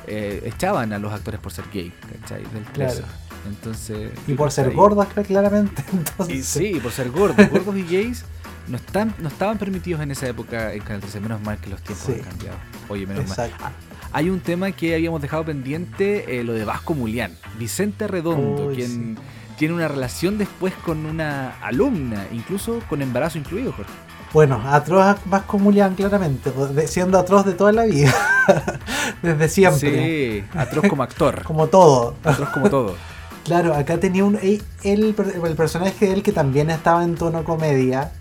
eh, 0.07 0.41
echaban 0.45 0.91
a 0.93 0.99
los 0.99 1.13
actores 1.13 1.39
por 1.39 1.51
ser 1.51 1.65
gay, 1.73 1.91
¿cachai? 2.21 2.43
Del 2.53 2.63
Claro. 2.73 2.93
13. 2.93 3.03
Entonces, 3.47 4.11
Y 4.27 4.33
por 4.33 4.51
ser 4.51 4.67
ahí- 4.69 4.75
gordas, 4.75 5.07
cla- 5.15 5.25
claramente. 5.25 5.83
Y 6.29 6.41
sí, 6.41 6.79
por 6.81 6.91
ser 6.91 7.09
gordos. 7.11 7.49
Gordos 7.49 7.77
y 7.77 7.83
gays 7.83 8.25
no, 8.69 8.77
están, 8.77 9.13
no 9.19 9.27
estaban 9.27 9.57
permitidos 9.57 10.01
en 10.01 10.11
esa 10.11 10.27
época 10.27 10.73
en 10.73 10.81
Canal 10.81 11.01
13. 11.01 11.19
Menos 11.19 11.41
mal 11.41 11.57
que 11.57 11.69
los 11.69 11.81
tiempos 11.81 12.05
Sí. 12.05 12.13
han 12.13 12.19
cambiado. 12.29 12.57
Oye, 12.87 13.05
menos 13.07 13.27
mal. 13.37 13.51
Ah, 13.61 13.71
Hay 14.11 14.29
un 14.29 14.39
tema 14.39 14.71
que 14.71 14.95
habíamos 14.95 15.21
dejado 15.21 15.45
pendiente, 15.45 16.39
eh, 16.39 16.43
lo 16.43 16.53
de 16.53 16.65
Vasco 16.65 16.93
Mulián. 16.93 17.35
Vicente 17.57 18.07
Redondo, 18.07 18.71
quien 18.73 19.17
tiene 19.57 19.73
una 19.73 19.87
relación 19.87 20.37
después 20.37 20.73
con 20.85 21.05
una 21.05 21.55
alumna, 21.61 22.25
incluso 22.31 22.79
con 22.89 23.01
embarazo 23.01 23.37
incluido, 23.37 23.71
Jorge. 23.73 23.91
Bueno, 24.31 24.61
atroz 24.65 25.17
Vasco 25.25 25.57
Mulián, 25.59 25.95
claramente, 25.95 26.51
siendo 26.87 27.17
atroz 27.19 27.45
de 27.45 27.53
toda 27.53 27.71
la 27.71 27.85
vida. 27.85 28.13
Desde 29.21 29.49
siempre. 29.49 30.41
Sí, 30.41 30.43
atroz 30.57 30.87
como 30.87 31.03
actor. 31.03 31.43
Como 31.49 31.67
todo. 31.67 32.15
atroz 32.23 32.49
como 32.49 32.69
todo. 32.69 32.95
Claro, 33.43 33.73
acá 33.73 33.97
tenía 33.99 34.23
un. 34.23 34.37
El, 34.37 34.61
el 34.83 35.55
personaje 35.55 36.07
de 36.07 36.13
él 36.13 36.23
que 36.23 36.31
también 36.31 36.69
estaba 36.69 37.03
en 37.03 37.15
tono 37.15 37.43
comedia. 37.43 38.11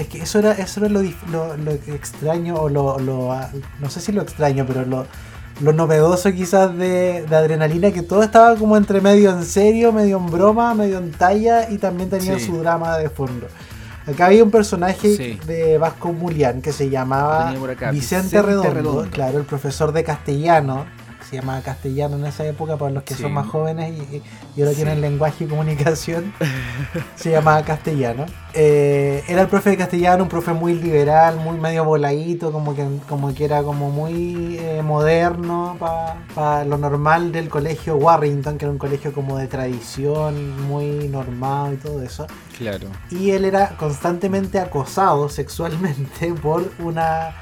Es 0.00 0.08
que 0.08 0.22
eso 0.22 0.38
era, 0.38 0.52
eso 0.52 0.80
era 0.80 0.88
lo, 0.88 1.02
lo, 1.30 1.56
lo 1.56 1.70
extraño, 1.70 2.54
o 2.56 2.68
lo, 2.68 2.98
lo, 2.98 3.32
ah, 3.32 3.50
No 3.80 3.90
sé 3.90 4.00
si 4.00 4.12
lo 4.12 4.22
extraño, 4.22 4.64
pero 4.66 4.84
lo, 4.86 5.06
lo 5.60 5.72
novedoso 5.72 6.32
quizás 6.32 6.74
de, 6.76 7.24
de 7.28 7.36
Adrenalina, 7.36 7.90
que 7.90 8.02
todo 8.02 8.22
estaba 8.22 8.56
como 8.56 8.76
entre 8.76 9.00
medio 9.02 9.30
en 9.30 9.44
serio, 9.44 9.92
medio 9.92 10.16
en 10.16 10.26
broma, 10.26 10.74
medio 10.74 10.98
en 10.98 11.10
talla 11.12 11.70
y 11.70 11.76
también 11.78 12.08
tenía 12.08 12.38
Sí. 12.38 12.46
su 12.46 12.56
drama 12.58 12.96
de 12.98 13.10
fondo. 13.10 13.46
Acá 14.06 14.26
había 14.26 14.42
un 14.42 14.50
personaje 14.50 15.14
Sí. 15.16 15.38
de 15.46 15.76
Vasco 15.76 16.12
Mulián 16.14 16.62
que 16.62 16.72
se 16.72 16.88
llamaba 16.88 17.50
acá, 17.50 17.90
Vicente, 17.90 17.92
Vicente 17.92 18.42
Redondo, 18.42 18.70
Redondo. 18.74 19.10
claro, 19.10 19.38
el 19.38 19.44
profesor 19.44 19.92
de 19.92 20.02
castellano, 20.02 20.86
se 21.30 21.36
llamaba 21.36 21.60
castellano 21.60 22.16
en 22.16 22.26
esa 22.26 22.44
época 22.44 22.76
para 22.76 22.90
los 22.90 23.04
que 23.04 23.14
Sí. 23.14 23.22
son 23.22 23.32
más 23.32 23.46
jóvenes 23.46 23.94
y, 24.12 24.16
y- 24.56 24.60
ahora 24.62 24.70
Sí. 24.72 24.76
tienen 24.78 25.00
lenguaje 25.00 25.44
y 25.44 25.46
comunicación, 25.46 26.32
se 27.14 27.30
llamaba 27.30 27.62
castellano. 27.62 28.26
Eh, 28.52 29.22
era 29.28 29.42
el 29.42 29.48
profe 29.48 29.70
de 29.70 29.76
castellano, 29.76 30.24
un 30.24 30.28
profe 30.28 30.52
muy 30.52 30.74
liberal, 30.74 31.36
muy 31.36 31.56
medio 31.58 31.84
voladito, 31.84 32.50
como 32.50 32.74
que, 32.74 32.84
como 33.08 33.32
que 33.32 33.44
era 33.44 33.62
como 33.62 33.90
muy 33.90 34.56
eh, 34.58 34.82
moderno 34.82 35.76
para 36.34 36.64
lo 36.64 36.76
normal 36.76 37.30
del 37.30 37.48
colegio 37.48 37.96
Warrington, 37.96 38.58
que 38.58 38.64
era 38.64 38.72
un 38.72 38.78
colegio 38.78 39.12
como 39.12 39.38
de 39.38 39.46
tradición, 39.46 40.60
muy 40.66 41.08
normado 41.08 41.72
y 41.72 41.76
todo 41.76 42.02
eso. 42.02 42.26
Claro. 42.58 42.88
Y 43.10 43.30
él 43.30 43.44
era 43.44 43.68
constantemente 43.76 44.58
acosado 44.58 45.28
sexualmente 45.28 46.34
por 46.42 46.70
una 46.80 47.34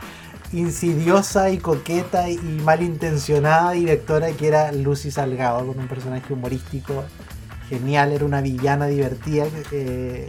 insidiosa 0.52 1.50
y 1.50 1.58
coqueta 1.58 2.28
y 2.30 2.38
malintencionada 2.38 3.72
directora 3.72 4.30
que 4.32 4.48
era 4.48 4.72
Lucy 4.72 5.10
Salgado, 5.10 5.66
con 5.66 5.78
un 5.78 5.88
personaje 5.88 6.32
humorístico 6.32 7.04
genial, 7.68 8.12
era 8.12 8.24
una 8.24 8.40
villana 8.40 8.86
divertida 8.86 9.46
eh, 9.72 10.28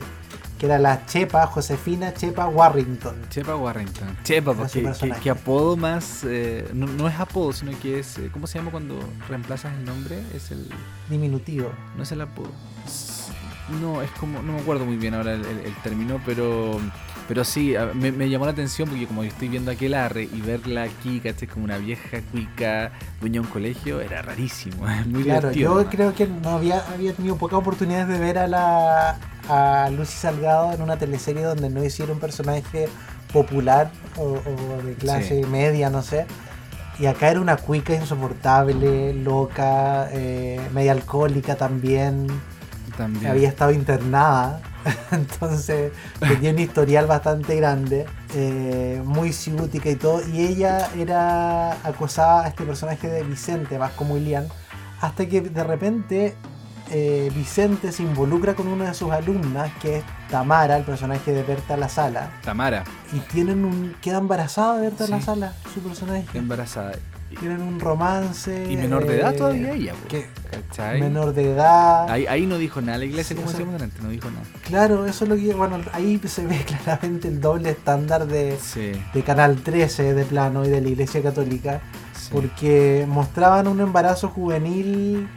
que 0.57 0.65
era 0.65 0.77
la 0.77 1.05
Chepa, 1.05 1.47
Josefina 1.47 2.13
Chepa 2.13 2.47
Warrington. 2.47 3.15
Chepa 3.29 3.55
Warrington. 3.55 4.17
Chepa, 4.23 4.53
porque 4.53 4.79
que, 4.79 4.81
personaje. 4.87 5.21
que 5.21 5.29
apodo 5.29 5.77
más. 5.77 6.25
eh, 6.25 6.69
no, 6.73 6.85
no 6.85 7.07
es 7.07 7.17
apodo, 7.17 7.53
sino 7.53 7.71
que 7.79 7.99
es. 7.99 8.17
eh, 8.17 8.29
¿Cómo 8.33 8.45
se 8.45 8.59
llama 8.59 8.71
cuando 8.71 8.99
reemplazas 9.29 9.71
el 9.77 9.85
nombre? 9.85 10.19
Es 10.35 10.51
el. 10.51 10.67
Diminutivo. 11.09 11.71
No 11.95 12.03
es 12.03 12.11
el 12.11 12.19
apodo. 12.19 12.51
No, 13.81 14.01
es 14.01 14.11
como. 14.19 14.41
No 14.41 14.51
me 14.51 14.59
acuerdo 14.59 14.83
muy 14.85 14.97
bien 14.97 15.13
ahora 15.13 15.33
el, 15.33 15.45
el- 15.45 15.59
el 15.67 15.75
término, 15.75 16.19
pero. 16.25 16.77
Pero 17.29 17.45
sí, 17.45 17.75
me, 17.93 18.11
me 18.11 18.27
llamó 18.29 18.45
la 18.45 18.51
atención 18.51 18.89
porque 18.89 19.05
como 19.07 19.23
yo 19.23 19.29
estoy 19.29 19.47
viendo 19.49 19.69
aquel 19.71 19.93
arre 19.93 20.23
y 20.23 20.41
verla 20.41 20.83
aquí, 20.83 21.19
¿cachai? 21.21 21.47
Como 21.47 21.63
una 21.63 21.77
vieja 21.77 22.21
cuica 22.31 22.91
dueña 23.21 23.35
de 23.35 23.39
un 23.41 23.47
colegio, 23.53 24.01
era 24.01 24.21
rarísimo. 24.23 24.85
Muy 25.05 25.23
Claro, 25.23 25.51
yo 25.51 25.73
además. 25.75 25.93
creo 25.95 26.15
que 26.15 26.25
no 26.27 26.49
había, 26.49 26.83
había 26.91 27.13
tenido 27.13 27.37
pocas 27.37 27.59
oportunidades 27.59 28.07
de 28.07 28.19
ver 28.19 28.37
a 28.39 28.47
la 28.47 29.17
a 29.47 29.89
Lucy 29.91 30.17
Salgado 30.17 30.73
en 30.73 30.81
una 30.81 30.97
teleserie 30.97 31.43
donde 31.43 31.69
no 31.69 31.83
hiciera 31.83 32.11
un 32.11 32.19
personaje 32.19 32.87
popular 33.31 33.91
o, 34.17 34.23
o 34.23 34.83
de 34.83 34.95
clase 34.95 35.43
Sí. 35.43 35.49
media, 35.49 35.89
no 35.91 36.01
sé. 36.01 36.25
Y 36.99 37.05
acá 37.05 37.29
era 37.31 37.39
una 37.39 37.57
cuica 37.57 37.93
insoportable, 37.93 39.13
loca, 39.13 40.09
eh, 40.11 40.59
media 40.73 40.91
alcohólica 40.93 41.55
también. 41.55 42.27
También. 42.97 43.31
Había 43.31 43.47
estado 43.47 43.71
internada, 43.71 44.61
entonces 45.11 45.91
tenía 46.19 46.51
un 46.51 46.59
historial 46.59 47.05
bastante 47.07 47.55
grande, 47.55 48.05
eh, 48.35 49.01
muy 49.05 49.33
ciútica 49.33 49.89
y 49.89 49.95
todo. 49.95 50.21
Y 50.33 50.41
ella 50.41 50.89
era 50.97 51.71
acosada 51.87 52.45
a 52.45 52.47
este 52.47 52.63
personaje 52.63 53.07
de 53.09 53.23
Vicente, 53.23 53.77
Vasco 53.77 54.03
Muilian, 54.05 54.47
hasta 55.01 55.25
que 55.27 55.41
de 55.41 55.63
repente 55.63 56.35
eh, 56.91 57.31
Vicente 57.35 57.91
se 57.91 58.03
involucra 58.03 58.55
con 58.55 58.67
una 58.67 58.85
de 58.85 58.93
sus 58.93 59.11
alumnas, 59.11 59.71
que 59.81 59.97
es 59.97 60.03
Tamara, 60.29 60.77
el 60.77 60.83
personaje 60.83 61.31
de 61.31 61.43
Berta 61.43 61.77
La 61.77 61.87
Sala, 61.89 62.31
Tamara, 62.43 62.83
y 63.13 63.19
tienen 63.19 63.63
un 63.65 63.95
queda 64.01 64.17
embarazada 64.17 64.75
de 64.77 64.81
Berta 64.89 65.07
La 65.07 65.19
Sí. 65.19 65.23
Sala, 65.25 65.53
su 65.73 65.81
personaje. 65.81 66.25
embarazada. 66.33 66.93
Tienen 67.37 67.61
un 67.61 67.79
romance. 67.79 68.65
Y 68.71 68.75
menor 68.77 69.05
de 69.05 69.19
edad 69.19 69.33
eh, 69.33 69.37
todavía 69.37 69.71
ella, 69.73 69.93
que- 70.07 70.27
¿cachai? 70.49 70.99
Menor 70.99 71.33
de 71.33 71.51
edad. 71.51 72.09
Ahí, 72.09 72.25
ahí 72.27 72.45
no 72.45 72.57
dijo 72.57 72.81
nada 72.81 72.97
la 72.97 73.05
iglesia, 73.05 73.29
Sí, 73.29 73.35
como 73.35 73.47
o 73.47 73.51
sea- 73.51 73.59
decíamos 73.59 73.79
delante, 73.81 74.01
no 74.01 74.09
dijo 74.09 74.29
nada. 74.31 74.43
Claro, 74.65 75.05
eso 75.05 75.23
es 75.25 75.29
lo 75.29 75.35
que. 75.35 75.53
Bueno, 75.53 75.77
ahí 75.93 76.19
se 76.25 76.45
ve 76.45 76.57
claramente 76.83 77.27
el 77.27 77.39
doble 77.39 77.69
estándar 77.69 78.25
de, 78.27 78.57
Sí, 78.61 78.91
de 79.13 79.23
Canal 79.23 79.57
13 79.61 80.13
de 80.13 80.25
plano 80.25 80.65
y 80.65 80.69
de 80.69 80.81
la 80.81 80.89
Iglesia 80.89 81.21
Católica, 81.21 81.81
sí. 82.17 82.29
porque 82.31 83.05
mostraban 83.07 83.67
un 83.67 83.79
embarazo 83.81 84.29
juvenil 84.29 85.27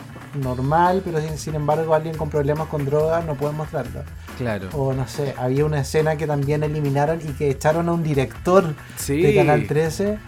normal, 0.41 1.03
pero 1.05 1.21
sin, 1.21 1.37
sin 1.37 1.55
embargo 1.55 1.95
alguien 1.95 2.17
con 2.17 2.31
problemas 2.31 2.69
con 2.69 2.87
drogas 2.87 3.25
no 3.27 3.35
puede 3.35 3.53
mostrarlo. 3.53 4.01
claro. 4.39 4.69
O 4.73 4.95
no 4.95 5.07
sé, 5.07 5.35
había 5.39 5.67
una 5.67 5.81
escena 5.81 6.17
que 6.17 6.27
también 6.27 6.63
eliminaron 6.63 7.21
y 7.21 7.33
que 7.33 7.51
echaron 7.51 7.89
a 7.91 7.93
un 7.93 8.03
director 8.03 8.75
Sí. 8.97 9.21
de 9.21 9.35
Canal 9.35 9.67
13 9.67 10.19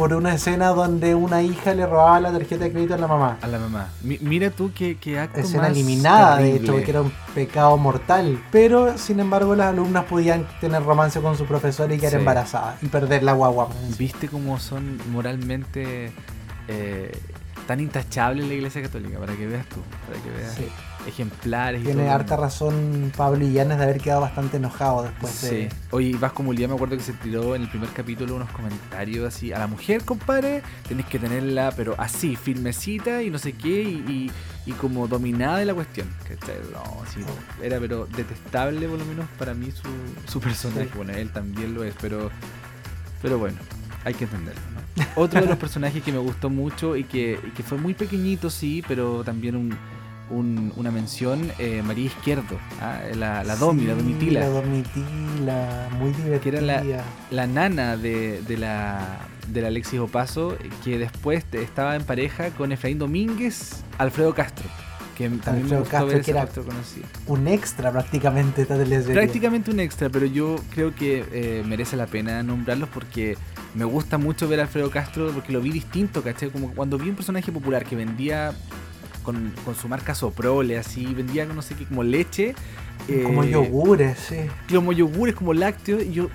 por 0.00 0.14
una 0.14 0.34
escena 0.34 0.68
donde 0.68 1.14
una 1.14 1.42
hija 1.42 1.74
le 1.74 1.84
robaba 1.84 2.18
la 2.20 2.32
tarjeta 2.32 2.64
de 2.64 2.72
crédito 2.72 2.94
a 2.94 2.96
la 2.96 3.06
mamá. 3.06 3.36
A 3.42 3.46
la 3.46 3.58
mamá. 3.58 3.88
Mi- 4.02 4.16
mira 4.22 4.48
tú 4.50 4.72
qué, 4.74 4.96
qué 4.98 5.18
acto 5.18 5.40
Escena 5.40 5.64
más 5.64 5.72
eliminada, 5.72 6.38
de 6.38 6.56
hecho, 6.56 6.72
porque 6.72 6.90
era 6.90 7.02
un 7.02 7.12
pecado 7.34 7.76
mortal. 7.76 8.42
Pero, 8.50 8.96
sin 8.96 9.20
embargo, 9.20 9.54
las 9.54 9.68
alumnas 9.68 10.06
podían 10.06 10.46
tener 10.58 10.82
romance 10.82 11.20
con 11.20 11.36
su 11.36 11.44
profesor 11.44 11.92
y 11.92 11.98
quedar 11.98 12.12
Sí. 12.12 12.16
embarazadas 12.18 12.82
y 12.82 12.86
perder 12.86 13.22
la 13.22 13.34
guagua. 13.34 13.68
¿Viste 13.98 14.28
cómo 14.28 14.58
son 14.58 14.98
moralmente 15.12 16.12
eh, 16.68 17.12
tan 17.66 17.80
intachables 17.80 18.46
la 18.48 18.54
iglesia 18.54 18.80
católica? 18.80 19.18
Para 19.18 19.34
que 19.34 19.46
veas 19.46 19.66
tú, 19.66 19.80
para 20.08 20.22
que 20.22 20.30
veas 20.30 20.54
Sí. 20.54 20.66
Ejemplares 21.06 21.80
y 21.80 21.84
Tiene 21.84 22.02
todo. 22.04 22.12
harta 22.12 22.36
razón 22.36 23.12
Pablo 23.16 23.44
Illanes 23.46 23.78
de 23.78 23.84
haber 23.84 24.00
quedado 24.00 24.20
bastante 24.20 24.58
enojado 24.58 25.02
después 25.04 25.32
Sí. 25.32 25.46
de... 25.54 25.68
Oye, 25.90 26.16
Vasco 26.18 26.42
Muliá 26.42 26.68
me 26.68 26.74
acuerdo 26.74 26.96
que 26.96 27.02
se 27.02 27.12
tiró 27.14 27.54
en 27.56 27.62
el 27.62 27.68
primer 27.68 27.88
capítulo 27.90 28.36
unos 28.36 28.50
comentarios 28.50 29.26
así, 29.26 29.52
a 29.52 29.58
la 29.58 29.66
mujer, 29.66 30.04
compadre, 30.04 30.62
tenés 30.88 31.06
que 31.06 31.18
tenerla, 31.18 31.72
pero 31.76 31.94
así, 31.98 32.36
firmecita 32.36 33.22
y 33.22 33.30
no 33.30 33.38
sé 33.38 33.52
qué, 33.52 33.82
y, 33.82 34.04
y- 34.08 34.30
y 34.66 34.72
como 34.72 35.08
dominada 35.08 35.58
de 35.58 35.64
la 35.64 35.74
cuestión. 35.74 36.06
¿cachai? 36.28 36.56
No, 36.72 36.82
sí, 37.12 37.20
era 37.62 37.78
pero 37.80 38.06
detestable 38.06 38.86
por 38.88 38.98
lo 38.98 39.04
menos 39.06 39.26
para 39.38 39.54
mí 39.54 39.70
su, 39.70 39.88
su 40.30 40.38
personaje. 40.38 40.84
Sí. 40.84 40.90
Bueno, 40.96 41.12
él 41.14 41.30
también 41.30 41.74
lo 41.74 41.82
es, 41.82 41.94
pero, 42.00 42.30
pero 43.22 43.38
bueno, 43.38 43.56
hay 44.04 44.12
que 44.14 44.24
entenderlo. 44.24 44.60
¿no? 44.96 45.04
Otro 45.16 45.40
de 45.40 45.46
los 45.46 45.56
personajes 45.58 46.02
que 46.02 46.12
me 46.12 46.18
gustó 46.18 46.50
mucho 46.50 46.94
y 46.94 47.04
que, 47.04 47.40
y 47.42 47.50
que 47.50 47.62
fue 47.62 47.78
muy 47.78 47.94
pequeñito, 47.94 48.50
sí, 48.50 48.84
pero 48.86 49.24
también 49.24 49.56
un... 49.56 49.76
un- 50.30 50.72
una 50.76 50.90
mención, 50.90 51.50
eh, 51.58 51.82
María 51.84 52.06
Izquierdo, 52.06 52.58
¿ah? 52.80 53.00
la, 53.14 53.44
la 53.44 53.56
Domi, 53.56 53.84
la 53.84 53.94
Domitila. 53.94 54.40
La 54.40 54.46
Domitila, 54.48 55.88
muy 55.98 56.10
divertida. 56.12 56.40
Que 56.40 56.48
era 56.48 56.60
la, 56.60 57.04
la 57.30 57.46
nana 57.46 57.96
de, 57.96 58.40
de 58.42 58.56
la 58.56 59.26
del 59.48 59.64
Alexis 59.64 59.98
Opaso, 59.98 60.56
que 60.84 60.98
después 60.98 61.44
estaba 61.52 61.96
en 61.96 62.04
pareja 62.04 62.50
con 62.50 62.70
Efraín 62.72 62.98
Domínguez, 62.98 63.82
Alfredo 63.98 64.32
Castro, 64.34 64.64
que 65.18 65.28
también 65.28 65.42
me 65.68 65.76
Alfredo 65.76 65.80
gustó 65.80 65.90
Castro, 65.90 66.06
ver 66.06 66.22
que 66.22 66.30
era-. 66.30 66.48
Un 67.26 67.48
extra 67.48 67.90
prácticamente 67.90 68.62
esta. 68.62 69.12
Prácticamente 69.12 69.70
un 69.72 69.80
extra, 69.80 70.08
pero 70.08 70.26
yo 70.26 70.56
creo 70.72 70.94
que 70.94 71.24
eh, 71.32 71.64
merece 71.66 71.96
la 71.96 72.06
pena 72.06 72.42
nombrarlos 72.44 72.88
porque 72.90 73.36
me 73.74 73.84
gusta 73.84 74.18
mucho 74.18 74.46
ver 74.48 74.60
a 74.60 74.62
Alfredo 74.62 74.90
Castro 74.90 75.30
porque 75.32 75.52
lo 75.52 75.60
vi 75.60 75.72
distinto, 75.72 76.22
¿cachai? 76.22 76.50
Como 76.50 76.72
cuando 76.72 76.96
vi 76.96 77.08
un 77.10 77.16
personaje 77.16 77.50
popular 77.50 77.84
que 77.84 77.96
vendía 77.96 78.52
con, 79.22 79.52
con 79.64 79.74
su 79.74 79.88
marca 79.88 80.14
Soprole, 80.14 80.78
así, 80.78 81.06
vendía 81.14 81.46
no 81.46 81.62
sé 81.62 81.74
qué, 81.74 81.84
como 81.84 82.02
leche. 82.02 82.54
Como 83.24 83.42
eh, 83.42 83.50
yogures, 83.50 84.18
sí. 84.18 84.36
como 84.72 84.92
yogures, 84.92 85.34
como 85.34 85.52
lácteos, 85.52 86.02
y 86.04 86.12
yo 86.12 86.28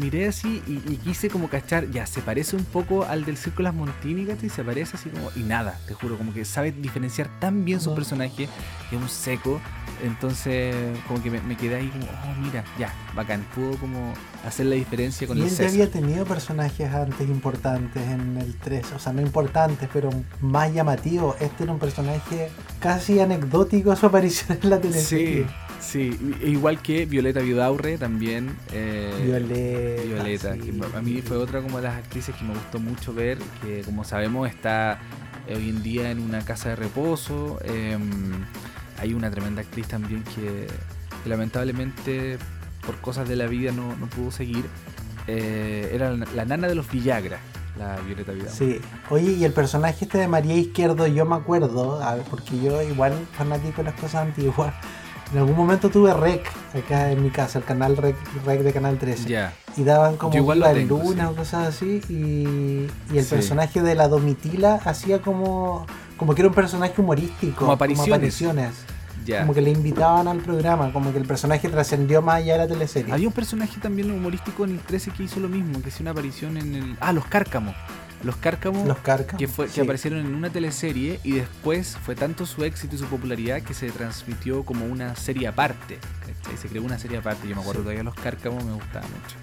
miré 0.00 0.26
así 0.26 0.60
y, 0.66 0.72
y 0.92 0.96
quise 0.96 1.28
como 1.28 1.48
cachar, 1.48 1.88
ya, 1.90 2.04
se 2.06 2.20
parece 2.20 2.56
un 2.56 2.64
poco 2.64 3.04
al 3.04 3.24
del 3.24 3.36
Circo 3.36 3.62
Las 3.62 3.74
Montini, 3.74 4.24
¿cachai? 4.24 4.48
Se 4.48 4.64
parece 4.64 4.96
así 4.96 5.10
como, 5.10 5.30
y 5.36 5.40
nada, 5.40 5.78
te 5.86 5.94
juro, 5.94 6.16
como 6.16 6.32
que 6.34 6.44
sabe 6.44 6.72
diferenciar 6.72 7.28
tan 7.38 7.64
bien 7.64 7.80
su 7.80 7.94
personaje, 7.94 8.48
que 8.90 8.96
es 8.96 9.02
un 9.02 9.08
seco, 9.08 9.60
entonces 10.02 10.74
como 11.06 11.22
que 11.22 11.30
me, 11.30 11.40
me 11.42 11.56
quedé 11.56 11.76
ahí 11.76 11.88
como, 11.88 12.04
oh, 12.04 12.40
mira, 12.40 12.64
ya, 12.78 12.92
bacán, 13.14 13.44
pudo 13.54 13.76
como 13.78 14.14
hacer 14.46 14.66
la 14.66 14.74
diferencia 14.76 15.26
con 15.26 15.36
Y 15.38 15.40
el 15.42 15.46
él 15.46 15.50
ya 15.50 15.56
César. 15.56 15.70
había 15.72 15.90
tenido 15.90 16.24
personajes 16.24 16.92
antes 16.92 17.28
importantes 17.28 18.02
en 18.02 18.36
el 18.38 18.54
3, 18.56 18.92
o 18.94 18.98
sea, 18.98 19.12
no 19.12 19.20
importantes, 19.22 19.88
pero 19.92 20.10
más 20.40 20.72
llamativos. 20.72 21.36
Este 21.40 21.64
era 21.64 21.72
un 21.72 21.78
personaje 21.78 22.50
casi 22.80 23.20
anecdótico 23.20 23.94
su 23.96 24.06
aparición 24.06 24.58
en 24.62 24.70
la 24.70 24.76
Sí, 24.76 24.82
teleserie. 24.82 25.46
sí, 25.80 26.18
i- 26.42 26.50
igual 26.50 26.80
que 26.82 27.06
Violeta 27.06 27.40
Viudaurre 27.40 27.98
también. 27.98 28.56
eh, 28.72 29.12
Violeta. 29.24 30.02
Violeta, 30.02 30.54
sí. 30.54 30.80
a 30.96 31.00
mí 31.02 31.22
fue 31.22 31.36
otra 31.36 31.60
como 31.62 31.78
de 31.78 31.84
las 31.84 31.96
actrices 31.96 32.34
que 32.34 32.44
me 32.44 32.54
gustó 32.54 32.78
mucho 32.78 33.12
ver, 33.14 33.38
que 33.62 33.82
como 33.82 34.04
sabemos 34.04 34.48
está 34.48 34.98
eh, 35.48 35.54
hoy 35.56 35.68
en 35.70 35.82
día 35.82 36.10
en 36.10 36.20
una 36.20 36.40
casa 36.44 36.70
de 36.70 36.76
reposo. 36.76 37.58
eh, 37.64 37.96
hay 38.98 39.14
una 39.14 39.30
tremenda 39.30 39.60
actriz 39.62 39.86
también 39.88 40.22
que, 40.34 40.66
que 41.22 41.28
lamentablemente 41.28 42.38
por 42.84 42.96
cosas 43.00 43.28
de 43.28 43.36
la 43.36 43.46
vida 43.46 43.72
no, 43.72 43.96
no 43.96 44.06
pudo 44.06 44.30
seguir, 44.30 44.64
eh, 45.26 45.90
era 45.92 46.12
la, 46.12 46.26
la 46.34 46.44
nana 46.44 46.68
de 46.68 46.74
los 46.76 46.88
Villagra, 46.90 47.38
la 47.78 47.96
Violeta 48.00 48.32
Vidal. 48.32 48.48
Sí. 48.50 48.80
Oye, 49.10 49.32
y 49.32 49.44
el 49.44 49.52
personaje 49.52 50.04
este 50.04 50.18
de 50.18 50.28
María 50.28 50.54
Izquierdo, 50.54 51.06
yo 51.06 51.24
me 51.26 51.34
acuerdo, 51.34 52.00
a 52.02 52.14
ver, 52.14 52.24
porque 52.30 52.60
yo 52.60 52.80
igual 52.82 53.12
fanático 53.36 53.78
de 53.78 53.84
las 53.90 53.94
cosas 54.00 54.22
antiguas. 54.26 54.72
En 55.32 55.38
algún 55.38 55.56
momento 55.56 55.88
tuve 55.90 56.14
Rec 56.14 56.48
acá 56.72 57.10
en 57.10 57.20
mi 57.24 57.30
casa, 57.30 57.58
el 57.58 57.64
canal 57.64 57.96
Rec, 57.96 58.14
Rec 58.44 58.60
de 58.60 58.72
Canal 58.72 58.96
13. 58.96 59.28
Ya. 59.28 59.52
Y 59.76 59.82
daban 59.82 60.16
como 60.16 60.30
tengo, 60.30 60.54
Luna 60.54 61.24
sí. 61.26 61.32
o 61.32 61.34
cosas 61.34 61.66
así. 61.66 62.00
Y, 62.08 62.86
y 63.12 63.18
el 63.18 63.24
Sí. 63.24 63.34
personaje 63.34 63.82
de 63.82 63.96
la 63.96 64.06
Domitila 64.06 64.76
hacía 64.84 65.20
como, 65.20 65.84
como 66.16 66.34
que 66.34 66.42
era 66.42 66.48
un 66.48 66.54
personaje 66.54 67.00
humorístico. 67.00 67.56
Como 67.56 67.72
apariciones. 67.72 68.12
apariciones. 68.14 68.72
Ya. 69.24 69.40
Como 69.40 69.54
que 69.54 69.60
le 69.60 69.70
invitaban 69.70 70.28
al 70.28 70.38
programa, 70.38 70.92
como 70.92 71.10
que 71.12 71.18
el 71.18 71.24
personaje 71.26 71.68
trascendió 71.68 72.22
más 72.22 72.36
allá 72.36 72.52
de 72.54 72.58
la 72.60 72.68
teleserie. 72.68 73.12
Había 73.12 73.26
un 73.26 73.34
personaje 73.34 73.80
también 73.80 74.10
humorístico 74.12 74.64
en 74.64 74.70
el 74.72 74.78
13 74.80 75.10
que 75.10 75.24
hizo 75.24 75.40
lo 75.40 75.48
mismo, 75.48 75.82
que 75.82 75.88
hacía 75.88 76.02
una 76.04 76.12
aparición 76.12 76.56
en 76.56 76.74
el... 76.76 76.96
Ah, 77.00 77.12
los 77.12 77.24
Cárcamos. 77.26 77.74
Los 78.22 78.36
Cárcamos 78.36 78.86
Los 78.88 78.98
carcas. 78.98 79.36
que, 79.38 79.46
fue, 79.46 79.68
sí. 79.68 79.74
que 79.74 79.80
aparecieron 79.82 80.20
en 80.20 80.34
una 80.34 80.48
teleserie 80.50 81.20
y 81.24 81.32
después 81.32 81.96
fue 82.02 82.14
tanto 82.14 82.46
su 82.46 82.64
éxito 82.64 82.94
y 82.94 82.98
su 82.98 83.04
popularidad 83.06 83.60
que 83.62 83.74
se 83.74 83.90
transmitió 83.90 84.62
como 84.64 84.86
una 84.86 85.16
serie 85.16 85.48
aparte. 85.48 85.98
¿cachai? 86.20 86.56
Se 86.56 86.68
creó 86.68 86.82
una 86.84 86.98
serie 86.98 87.18
aparte. 87.18 87.46
Yo 87.48 87.54
me 87.56 87.60
acuerdo 87.60 87.80
Sí. 87.80 87.84
todavía 87.84 88.04
los 88.04 88.14
Cárcamos 88.14 88.64
me 88.64 88.72
gustaba 88.72 89.04
mucho. 89.06 89.36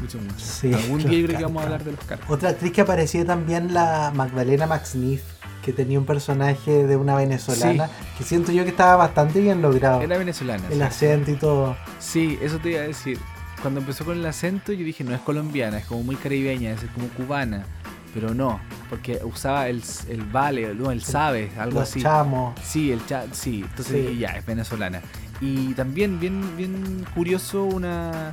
Mucho, 0.00 0.18
mucho. 0.18 0.34
Sí, 0.38 0.72
Algún 0.72 0.98
día 0.98 1.18
yo 1.20 1.26
creo 1.26 1.38
que 1.38 1.44
vamos 1.44 1.62
a 1.62 1.66
hablar 1.66 1.84
de 1.84 1.92
los 1.92 2.00
Cárcamos. 2.04 2.34
Otra 2.36 2.50
actriz 2.50 2.72
que 2.72 2.80
aparecía 2.80 3.24
también, 3.24 3.72
la 3.74 4.12
Magdalena 4.14 4.66
Maxniff, 4.66 5.22
que 5.64 5.72
tenía 5.72 5.98
un 5.98 6.04
personaje 6.04 6.86
de 6.86 6.96
una 6.96 7.14
venezolana, 7.14 7.88
que 8.18 8.24
siento 8.24 8.52
yo 8.52 8.64
que 8.64 8.70
estaba 8.70 8.96
bastante 8.96 9.40
bien 9.40 9.62
logrado. 9.62 10.02
Era 10.02 10.18
venezolana. 10.18 10.64
el 10.68 10.74
sí. 10.76 10.82
acento 10.82 11.30
y 11.30 11.36
todo. 11.36 11.76
Sí, 11.98 12.38
eso 12.42 12.58
te 12.58 12.70
iba 12.70 12.80
a 12.80 12.84
decir. 12.86 13.18
Cuando 13.62 13.80
empezó 13.80 14.04
con 14.04 14.18
el 14.18 14.26
acento, 14.26 14.72
yo 14.74 14.84
dije, 14.84 15.04
no 15.04 15.14
es 15.14 15.20
colombiana, 15.22 15.78
es 15.78 15.86
como 15.86 16.02
muy 16.02 16.16
caribeña, 16.16 16.72
es 16.72 16.80
como 16.94 17.08
cubana. 17.08 17.64
Pero 18.12 18.32
no, 18.34 18.60
porque 18.90 19.18
usaba 19.24 19.68
el, 19.68 19.82
el 20.08 20.22
vale, 20.22 20.72
no, 20.74 20.90
el 20.92 21.02
sabe, 21.02 21.50
algo 21.58 21.80
Los 21.80 21.88
así. 21.90 22.02
chamos. 22.02 22.54
Sí, 22.62 22.92
el 22.92 23.04
chat, 23.06 23.32
sí. 23.32 23.62
Entonces 23.68 23.86
Sí. 23.86 24.00
dije, 24.02 24.16
ya, 24.18 24.28
es 24.36 24.44
venezolana. 24.46 25.00
Y 25.40 25.72
también, 25.74 26.20
bien, 26.20 26.56
bien 26.56 27.04
curioso, 27.14 27.64
una, 27.64 28.32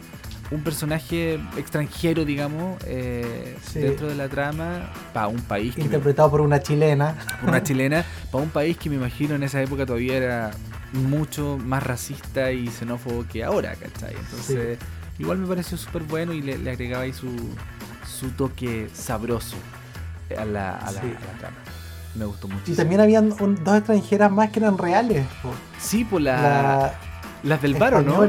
un 0.52 0.62
personaje 0.64 1.36
extranjero, 1.58 2.26
digamos, 2.26 2.78
eh, 2.86 3.58
Sí. 3.64 3.80
dentro 3.80 4.08
de 4.08 4.16
la 4.16 4.28
trama, 4.28 4.90
para 5.14 5.28
un 5.28 5.40
país 5.42 5.74
que 5.74 5.80
me- 5.80 5.86
Interpretado 5.86 6.30
por 6.30 6.42
una 6.42 6.62
chilena. 6.62 7.16
una 7.48 7.64
chilena, 7.64 8.04
para 8.32 8.44
un 8.44 8.50
país 8.50 8.78
que 8.78 8.90
me 8.90 8.98
imagino 8.98 9.36
en 9.36 9.44
esa 9.44 9.62
época 9.62 9.86
todavía 9.86 10.18
era 10.18 10.52
mucho 10.94 11.58
más 11.58 11.82
racista 11.84 12.52
y 12.52 12.68
xenófobo 12.68 13.26
que 13.32 13.44
ahora, 13.46 13.76
¿cachai? 13.76 14.14
Entonces, 14.14 14.78
igual 15.20 15.38
me 15.38 15.48
pareció 15.48 15.78
súper 15.78 16.04
bueno 16.04 16.34
y 16.34 16.42
le, 16.42 16.58
le 16.58 16.70
agregaba 16.72 17.04
ahí 17.04 17.14
su, 17.14 17.30
su 18.06 18.30
toque 18.32 18.90
sabroso 18.94 19.56
a 20.38 20.44
la, 20.44 20.76
a 20.76 20.92
la, 20.92 21.02
Sí. 21.02 21.08
a 21.08 21.32
la 21.34 21.40
trama. 21.40 21.58
Me 22.16 22.26
gustó 22.26 22.50
mucho. 22.50 22.70
Y 22.70 22.76
también 22.76 23.00
habían 23.00 23.34
un- 23.40 23.64
dos 23.64 23.78
extranjeras 23.78 24.30
más 24.30 24.50
que 24.50 24.60
eran 24.60 24.78
reales. 24.78 25.26
po. 25.42 25.52
Sí, 25.80 26.04
pues 26.04 26.22
la, 26.26 26.42
La, 26.42 26.94
las 27.44 27.62
del 27.62 27.76
bar, 27.76 27.94
¿o 27.96 28.02
no? 28.02 28.28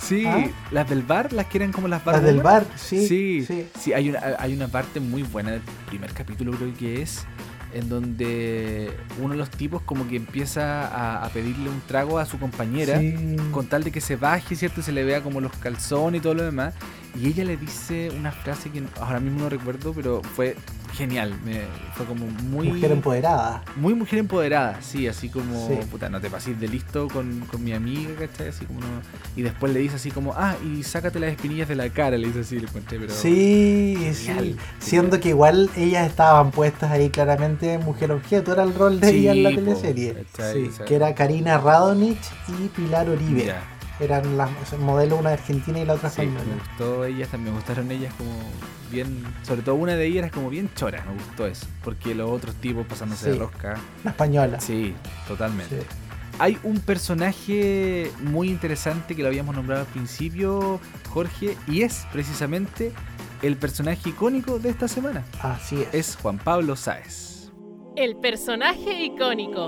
Sí, 0.00 0.24
¿Ah? 0.26 0.46
las 0.70 0.88
del 0.88 1.02
bar, 1.02 1.32
las 1.32 1.46
que 1.46 1.58
eran 1.58 1.72
como 1.72 1.88
las 1.88 2.04
bar 2.04 2.16
Las 2.16 2.24
del 2.24 2.40
bar, 2.40 2.64
sí. 2.76 3.06
Sí, 3.06 3.44
sí. 3.46 3.66
sí, 3.78 3.92
hay, 3.92 4.10
una, 4.10 4.20
hay 4.38 4.54
una 4.54 4.68
parte 4.68 5.00
muy 5.00 5.22
buena 5.22 5.50
del 5.52 5.62
primer 5.86 6.12
capítulo, 6.12 6.52
creo 6.52 6.72
que 6.74 7.02
es, 7.02 7.24
en 7.74 7.88
donde 7.88 8.90
uno 9.20 9.30
de 9.32 9.36
los 9.38 9.50
tipos 9.50 9.82
como 9.82 10.08
que 10.08 10.16
empieza 10.16 10.86
a, 10.86 11.24
a 11.24 11.28
pedirle 11.30 11.68
un 11.68 11.80
trago 11.86 12.18
a 12.18 12.24
su 12.26 12.38
compañera, 12.38 12.98
Sí. 13.00 13.36
con 13.50 13.66
tal 13.66 13.84
de 13.84 13.90
que 13.90 14.00
se 14.00 14.16
baje, 14.16 14.56
¿cierto? 14.56 14.80
Y 14.80 14.82
se 14.84 14.92
le 14.92 15.04
vea 15.04 15.20
como 15.22 15.40
los 15.40 15.52
calzones 15.56 16.20
y 16.20 16.22
todo 16.22 16.34
lo 16.34 16.44
demás. 16.44 16.74
Y 17.20 17.26
ella 17.28 17.44
le 17.44 17.56
dice 17.56 18.10
una 18.16 18.30
frase 18.30 18.70
que 18.70 18.82
ahora 19.00 19.18
mismo 19.18 19.40
no 19.40 19.48
recuerdo, 19.48 19.92
pero 19.92 20.22
fue 20.22 20.54
genial. 20.94 21.34
Me, 21.44 21.62
fue 21.94 22.06
como 22.06 22.26
muy... 22.26 22.68
Mujer 22.68 22.92
empoderada. 22.92 23.62
Muy 23.76 23.94
mujer 23.94 24.20
empoderada, 24.20 24.80
sí, 24.82 25.06
así 25.08 25.28
como, 25.28 25.66
Sí. 25.68 25.74
puta, 25.90 26.08
no 26.08 26.20
te 26.20 26.30
pases 26.30 26.58
de 26.60 26.68
listo 26.68 27.08
con, 27.08 27.40
con 27.50 27.62
mi 27.64 27.72
amiga, 27.72 28.10
¿cachai? 28.18 28.48
Así 28.48 28.64
como 28.66 28.80
no- 28.80 28.86
Y 29.36 29.42
después 29.42 29.72
le 29.72 29.80
dice 29.80 29.96
así 29.96 30.10
como, 30.10 30.32
ah, 30.36 30.54
y 30.64 30.82
sácate 30.84 31.18
las 31.18 31.30
espinillas 31.32 31.68
de 31.68 31.74
la 31.76 31.88
cara, 31.90 32.16
le 32.16 32.28
dice 32.28 32.40
así, 32.40 32.58
le 32.60 32.68
encontré, 32.68 32.98
pero... 32.98 33.12
Sí, 33.12 33.96
Genial. 34.24 34.44
sí. 34.44 34.56
Siendo 34.78 35.18
que 35.20 35.30
igual 35.30 35.70
ellas 35.76 36.06
estaban 36.08 36.50
puestas 36.52 36.90
ahí 36.92 37.10
claramente 37.10 37.78
mujer 37.78 38.12
objeto, 38.12 38.52
era 38.52 38.62
el 38.62 38.74
rol 38.74 39.00
de 39.00 39.10
Sí, 39.10 39.16
ella 39.18 39.32
en 39.32 39.42
la 39.42 39.50
po, 39.50 39.56
teleserie. 39.56 40.24
¿cachai? 40.32 40.66
Sí, 40.66 40.70
que 40.86 40.94
era 40.94 41.14
Karina 41.14 41.58
Radonich 41.58 42.18
y 42.48 42.68
Pilar 42.68 43.08
Uribe. 43.10 43.44
Ya, 43.46 43.62
Eran 44.00 44.36
las 44.36 44.50
modelos, 44.78 45.18
una 45.20 45.30
argentina 45.32 45.78
y 45.80 45.84
la 45.84 45.94
otra 45.94 46.08
sí, 46.10 46.22
me 46.22 46.28
española. 46.38 46.62
gustó 46.68 47.04
ellas 47.04 47.28
también, 47.28 47.52
me 47.54 47.58
gustaron 47.60 47.90
ellas 47.90 48.14
como 48.14 48.30
bien, 48.90 49.24
sobre 49.42 49.62
todo 49.62 49.74
una 49.74 49.96
de 49.96 50.06
ellas 50.06 50.18
era 50.24 50.30
como 50.30 50.48
bien 50.50 50.70
chora, 50.76 51.04
me 51.04 51.14
gustó 51.14 51.46
eso, 51.46 51.66
porque 51.82 52.14
los 52.14 52.30
otros 52.30 52.54
tipos 52.56 52.86
pasándose 52.86 53.32
de 53.32 53.38
rosca, 53.38 53.76
La 54.04 54.10
española. 54.12 54.60
sí, 54.60 54.94
totalmente. 55.26 55.80
Sí. 55.80 55.86
Hay 56.40 56.56
un 56.62 56.78
personaje 56.78 58.12
muy 58.22 58.48
interesante 58.48 59.16
que 59.16 59.22
lo 59.22 59.28
habíamos 59.28 59.56
nombrado 59.56 59.80
al 59.82 59.88
principio, 59.88 60.78
Jorge, 61.10 61.56
y 61.66 61.82
es 61.82 62.06
precisamente 62.12 62.92
el 63.42 63.56
personaje 63.56 64.10
icónico 64.10 64.60
de 64.60 64.68
esta 64.70 64.86
semana. 64.86 65.24
Así 65.42 65.82
es. 65.82 65.88
Es 65.92 66.16
Juan 66.22 66.38
Pablo 66.38 66.76
Sáez. 66.76 67.50
El 67.96 68.16
personaje 68.18 69.04
icónico. 69.06 69.66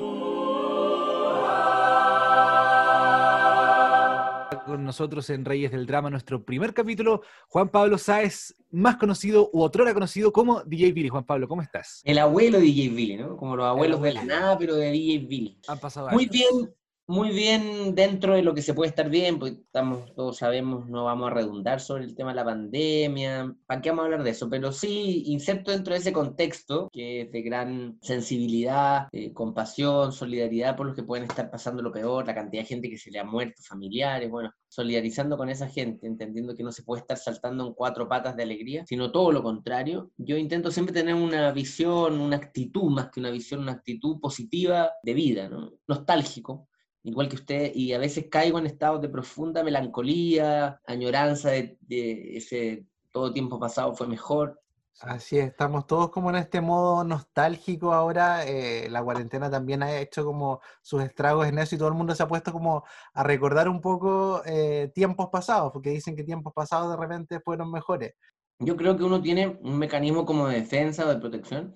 Con 4.70 4.84
nosotros 4.84 5.28
en 5.30 5.44
Reyes 5.44 5.72
del 5.72 5.84
Drama, 5.84 6.10
nuestro 6.10 6.44
primer 6.44 6.72
capítulo, 6.72 7.22
Juan 7.48 7.70
Pablo 7.70 7.98
Sáez, 7.98 8.54
más 8.70 8.98
conocido 8.98 9.50
u 9.52 9.62
otrora 9.62 9.92
conocido 9.92 10.32
como 10.32 10.62
DJ 10.62 10.92
Billy. 10.92 11.08
Juan 11.08 11.24
Pablo, 11.24 11.48
¿cómo 11.48 11.60
estás? 11.60 12.02
El 12.04 12.18
abuelo 12.18 12.58
de 12.58 12.66
DJ 12.66 12.88
Billy, 12.90 13.16
¿no? 13.16 13.36
Como 13.36 13.56
los 13.56 13.66
abuelos 13.66 14.00
de 14.00 14.12
la 14.12 14.24
nada, 14.24 14.56
pero 14.56 14.76
de 14.76 14.92
DJ 14.92 15.26
Billy. 15.26 15.58
Han 15.66 15.80
pasado 15.80 16.08
Muy 16.10 16.22
años. 16.22 16.32
bien, 16.32 16.74
muy 17.10 17.30
bien 17.30 17.96
dentro 17.96 18.34
de 18.34 18.42
lo 18.42 18.54
que 18.54 18.62
se 18.62 18.72
puede 18.72 18.90
estar 18.90 19.10
bien, 19.10 19.40
porque 19.40 19.56
estamos, 19.56 20.14
todos 20.14 20.38
sabemos, 20.38 20.88
no 20.88 21.06
vamos 21.06 21.28
a 21.28 21.34
redundar 21.34 21.80
sobre 21.80 22.04
el 22.04 22.14
tema 22.14 22.30
de 22.30 22.36
la 22.36 22.44
pandemia, 22.44 23.52
¿para 23.66 23.80
qué 23.80 23.90
vamos 23.90 24.02
a 24.02 24.04
hablar 24.06 24.22
de 24.22 24.30
eso? 24.30 24.48
Pero 24.48 24.70
sí, 24.70 25.24
inserto 25.26 25.72
dentro 25.72 25.92
de 25.92 25.98
ese 25.98 26.12
contexto, 26.12 26.88
que 26.92 27.22
es 27.22 27.32
de 27.32 27.42
gran 27.42 27.98
sensibilidad, 28.00 29.08
eh, 29.10 29.32
compasión, 29.32 30.12
solidaridad 30.12 30.76
por 30.76 30.86
los 30.86 30.94
que 30.94 31.02
pueden 31.02 31.24
estar 31.24 31.50
pasando 31.50 31.82
lo 31.82 31.90
peor, 31.90 32.28
la 32.28 32.34
cantidad 32.34 32.62
de 32.62 32.68
gente 32.68 32.88
que 32.88 32.96
se 32.96 33.10
le 33.10 33.18
ha 33.18 33.24
muerto, 33.24 33.60
familiares, 33.60 34.30
bueno, 34.30 34.52
solidarizando 34.68 35.36
con 35.36 35.48
esa 35.50 35.68
gente, 35.68 36.06
entendiendo 36.06 36.54
que 36.54 36.62
no 36.62 36.70
se 36.70 36.84
puede 36.84 37.00
estar 37.00 37.16
saltando 37.16 37.66
en 37.66 37.74
cuatro 37.74 38.08
patas 38.08 38.36
de 38.36 38.44
alegría, 38.44 38.84
sino 38.86 39.10
todo 39.10 39.32
lo 39.32 39.42
contrario. 39.42 40.12
Yo 40.16 40.36
intento 40.36 40.70
siempre 40.70 40.94
tener 40.94 41.16
una 41.16 41.50
visión, 41.50 42.20
una 42.20 42.36
actitud, 42.36 42.88
más 42.88 43.10
que 43.10 43.18
una 43.18 43.32
visión, 43.32 43.62
una 43.62 43.72
actitud 43.72 44.20
positiva 44.20 44.92
de 45.02 45.14
vida, 45.14 45.48
¿no? 45.48 45.72
Nostálgico, 45.88 46.68
igual 47.02 47.28
que 47.28 47.36
usted, 47.36 47.72
y 47.74 47.92
a 47.92 47.98
veces 47.98 48.26
caigo 48.30 48.58
en 48.58 48.66
estados 48.66 49.00
de 49.00 49.08
profunda 49.08 49.64
melancolía, 49.64 50.80
añoranza 50.86 51.50
de, 51.50 51.78
de 51.80 52.36
ese 52.36 52.86
todo 53.10 53.32
tiempo 53.32 53.58
pasado 53.58 53.94
fue 53.94 54.06
mejor. 54.06 54.60
Así 55.00 55.38
es, 55.38 55.46
estamos 55.46 55.86
todos 55.86 56.10
como 56.10 56.28
en 56.28 56.36
este 56.36 56.60
modo 56.60 57.02
nostálgico 57.04 57.94
ahora. 57.94 58.46
eh, 58.46 58.88
la 58.90 59.02
cuarentena 59.02 59.50
también 59.50 59.82
ha 59.82 59.98
hecho 59.98 60.24
como 60.24 60.60
sus 60.82 61.02
estragos 61.02 61.46
en 61.46 61.58
eso 61.58 61.74
y 61.74 61.78
todo 61.78 61.88
el 61.88 61.94
mundo 61.94 62.14
se 62.14 62.22
ha 62.22 62.28
puesto 62.28 62.52
como 62.52 62.84
a 63.14 63.22
recordar 63.22 63.68
un 63.68 63.80
poco 63.80 64.42
eh, 64.44 64.90
tiempos 64.94 65.28
pasados, 65.30 65.72
porque 65.72 65.90
dicen 65.90 66.14
que 66.14 66.24
tiempos 66.24 66.52
pasados 66.52 66.90
de 66.90 66.98
repente 66.98 67.40
fueron 67.40 67.70
mejores. 67.70 68.12
Yo 68.58 68.76
creo 68.76 68.96
que 68.98 69.04
uno 69.04 69.22
tiene 69.22 69.58
un 69.62 69.78
mecanismo 69.78 70.26
como 70.26 70.48
de 70.48 70.60
defensa 70.60 71.06
o 71.06 71.08
de 71.08 71.16
protección 71.16 71.72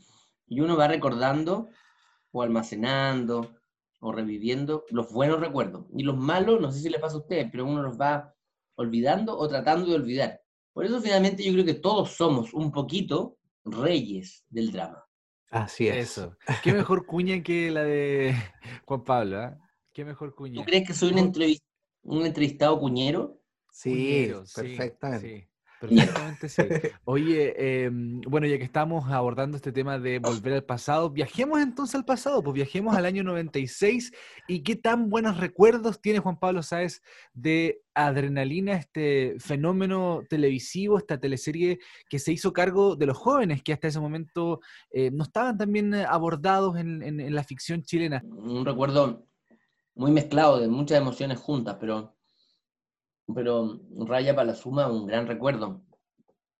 y 0.46 0.60
uno 0.60 0.76
va 0.76 0.86
recordando 0.86 1.70
o 2.30 2.42
almacenando 2.42 3.54
o 4.04 4.12
reviviendo 4.12 4.84
los 4.90 5.10
buenos 5.10 5.40
recuerdos. 5.40 5.86
Y 5.96 6.02
los 6.02 6.16
malos, 6.16 6.60
no 6.60 6.70
sé 6.70 6.80
si 6.80 6.90
les 6.90 7.00
pasa 7.00 7.16
a 7.16 7.20
ustedes, 7.20 7.48
pero 7.50 7.64
uno 7.64 7.82
los 7.82 7.98
va 7.98 8.34
olvidando 8.76 9.36
o 9.36 9.48
tratando 9.48 9.86
de 9.86 9.94
olvidar. 9.94 10.40
Por 10.74 10.84
eso 10.84 11.00
finalmente 11.00 11.42
yo 11.42 11.52
creo 11.52 11.64
que 11.64 11.74
todos 11.74 12.10
somos 12.10 12.52
un 12.52 12.70
poquito 12.70 13.38
reyes 13.64 14.44
del 14.50 14.72
drama. 14.72 15.02
Así 15.50 15.88
es. 15.88 16.10
Eso. 16.10 16.36
Qué 16.62 16.72
mejor 16.72 17.06
cuña 17.06 17.42
que 17.42 17.70
la 17.70 17.84
de 17.84 18.34
Juan 18.84 19.04
Pablo, 19.04 19.38
¿ah? 19.40 19.58
Qué 19.92 20.04
mejor 20.04 20.34
cuña. 20.34 20.56
¿Tú 20.56 20.64
crees 20.64 20.86
que 20.86 20.92
soy 20.92 21.12
un, 21.12 21.18
entrevis- 21.18 21.62
un 22.02 22.26
entrevistado 22.26 22.78
cuñero? 22.78 23.40
Sí, 23.72 23.90
Cuñero, 23.90 24.46
sí, 24.46 24.62
perfectamente. 24.62 25.28
sí, 25.28 25.48
perfectamente 25.88 26.48
sí. 26.48 26.62
Oye, 27.04 27.54
eh, 27.56 27.90
bueno, 27.92 28.46
ya 28.46 28.58
que 28.58 28.64
estamos 28.64 29.10
abordando 29.10 29.56
este 29.56 29.72
tema 29.72 29.98
de 29.98 30.18
volver 30.18 30.54
al 30.54 30.64
pasado, 30.64 31.10
viajemos 31.10 31.60
entonces 31.60 31.94
al 31.94 32.04
pasado, 32.04 32.42
pues 32.42 32.54
viajemos 32.54 32.96
al 32.96 33.04
año 33.06 33.22
96 33.24 34.12
y 34.48 34.62
qué 34.62 34.76
tan 34.76 35.10
buenos 35.10 35.38
recuerdos 35.38 36.00
tiene 36.00 36.18
Juan 36.20 36.38
Pablo 36.38 36.62
Sáez 36.62 37.02
de 37.32 37.80
Adrenalina, 37.94 38.74
este 38.74 39.36
fenómeno 39.38 40.22
televisivo, 40.28 40.98
esta 40.98 41.18
teleserie 41.20 41.78
que 42.08 42.18
se 42.18 42.32
hizo 42.32 42.52
cargo 42.52 42.96
de 42.96 43.06
los 43.06 43.16
jóvenes 43.16 43.62
que 43.62 43.72
hasta 43.72 43.88
ese 43.88 44.00
momento 44.00 44.60
eh, 44.90 45.10
no 45.12 45.22
estaban 45.24 45.56
también 45.56 45.94
eh, 45.94 46.04
abordados 46.08 46.76
en, 46.76 47.02
en- 47.02 47.20
en 47.20 47.34
la 47.34 47.44
ficción 47.44 47.82
chilena. 47.82 48.22
Un 48.24 48.64
recuerdo 48.64 49.26
muy 49.94 50.10
mezclado 50.10 50.58
de 50.58 50.66
muchas 50.66 50.98
emociones 50.98 51.38
juntas, 51.38 51.76
pero 51.78 52.13
pero 53.32 53.80
Raya 54.06 54.34
Palazuma, 54.34 54.90
un 54.90 55.06
gran 55.06 55.26
recuerdo. 55.26 55.82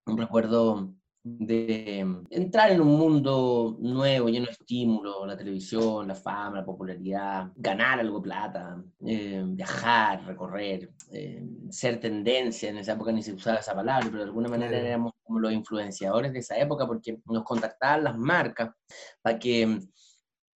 Un 0.07 0.19
recuerdo 0.19 0.95
de 1.27 2.01
entrar 2.29 2.71
en 2.71 2.83
un 2.83 2.99
mundo 2.99 3.79
nuevo, 3.81 4.29
lleno 4.29 4.45
de 4.45 4.53
estímulos, 4.53 5.27
la 5.27 5.39
televisión, 5.39 6.07
la 6.07 6.15
fama, 6.15 6.59
la 6.59 6.67
popularidad, 6.67 7.51
ganar 7.57 7.99
algo 7.99 8.19
de 8.19 8.23
plata, 8.25 8.85
eh, 9.07 9.43
viajar, 9.47 10.27
recorrer, 10.27 10.93
eh, 11.11 11.43
ser 11.71 11.99
tendencia. 11.99 12.69
En 12.69 12.77
esa 12.77 12.93
época 12.93 13.11
ni 13.11 13.23
se 13.23 13.33
usaba 13.33 13.59
esa 13.59 13.75
palabra, 13.75 14.05
pero 14.07 14.19
de 14.19 14.25
alguna 14.25 14.51
manera 14.51 14.77
éramos 14.77 15.13
como 15.23 15.39
los 15.39 15.53
influenciadores 15.53 16.31
de 16.31 16.41
esa 16.41 16.59
época 16.59 16.87
porque 16.87 17.19
nos 17.25 17.43
contactaban 17.43 18.05
las 18.05 18.19
marcas 18.19 18.75
para 19.23 19.39
que 19.39 19.81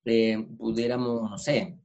eh, 0.05 0.49
pudiéramos, 0.59 1.31
no 1.31 1.39
sé, 1.39 1.79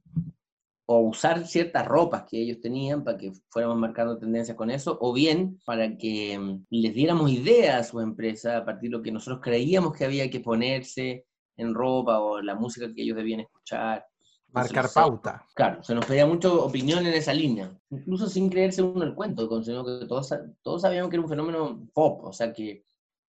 o 0.86 0.98
usar 1.00 1.46
ciertas 1.46 1.86
ropas 1.86 2.24
que 2.28 2.38
ellos 2.38 2.60
tenían 2.60 3.04
para 3.04 3.16
que 3.16 3.32
fuéramos 3.48 3.78
marcando 3.78 4.18
tendencias 4.18 4.56
con 4.56 4.70
eso, 4.70 4.98
o 5.00 5.12
bien 5.12 5.58
para 5.64 5.96
que 5.96 6.38
mm, 6.38 6.66
les 6.70 6.94
diéramos 6.94 7.30
ideas 7.30 7.74
a 7.80 7.90
su 7.90 8.00
empresa 8.00 8.58
a 8.58 8.64
partir 8.64 8.90
de 8.90 8.96
lo 8.98 9.02
que 9.02 9.12
nosotros 9.12 9.40
creíamos 9.42 9.96
que 9.96 10.04
había 10.04 10.28
que 10.28 10.40
ponerse 10.40 11.26
en 11.56 11.74
ropa 11.74 12.20
o 12.20 12.42
la 12.42 12.54
música 12.54 12.92
que 12.92 13.02
ellos 13.02 13.16
debían 13.16 13.40
escuchar. 13.40 14.04
Marcar 14.52 14.88
pauta. 14.92 15.44
Claro, 15.54 15.82
se 15.82 15.94
nos 15.94 16.06
pedía 16.06 16.26
mucho 16.26 16.64
opinión 16.64 17.04
en 17.06 17.14
esa 17.14 17.32
línea, 17.32 17.76
incluso 17.90 18.28
sin 18.28 18.48
creerse 18.48 18.82
uno 18.82 19.04
el 19.04 19.14
cuento, 19.14 19.48
considerando 19.48 19.98
que 19.98 20.06
todos, 20.06 20.32
todos 20.62 20.82
sabíamos 20.82 21.10
que 21.10 21.16
era 21.16 21.22
un 21.22 21.28
fenómeno 21.28 21.88
pop, 21.92 22.24
o 22.24 22.32
sea 22.32 22.52
que 22.52 22.84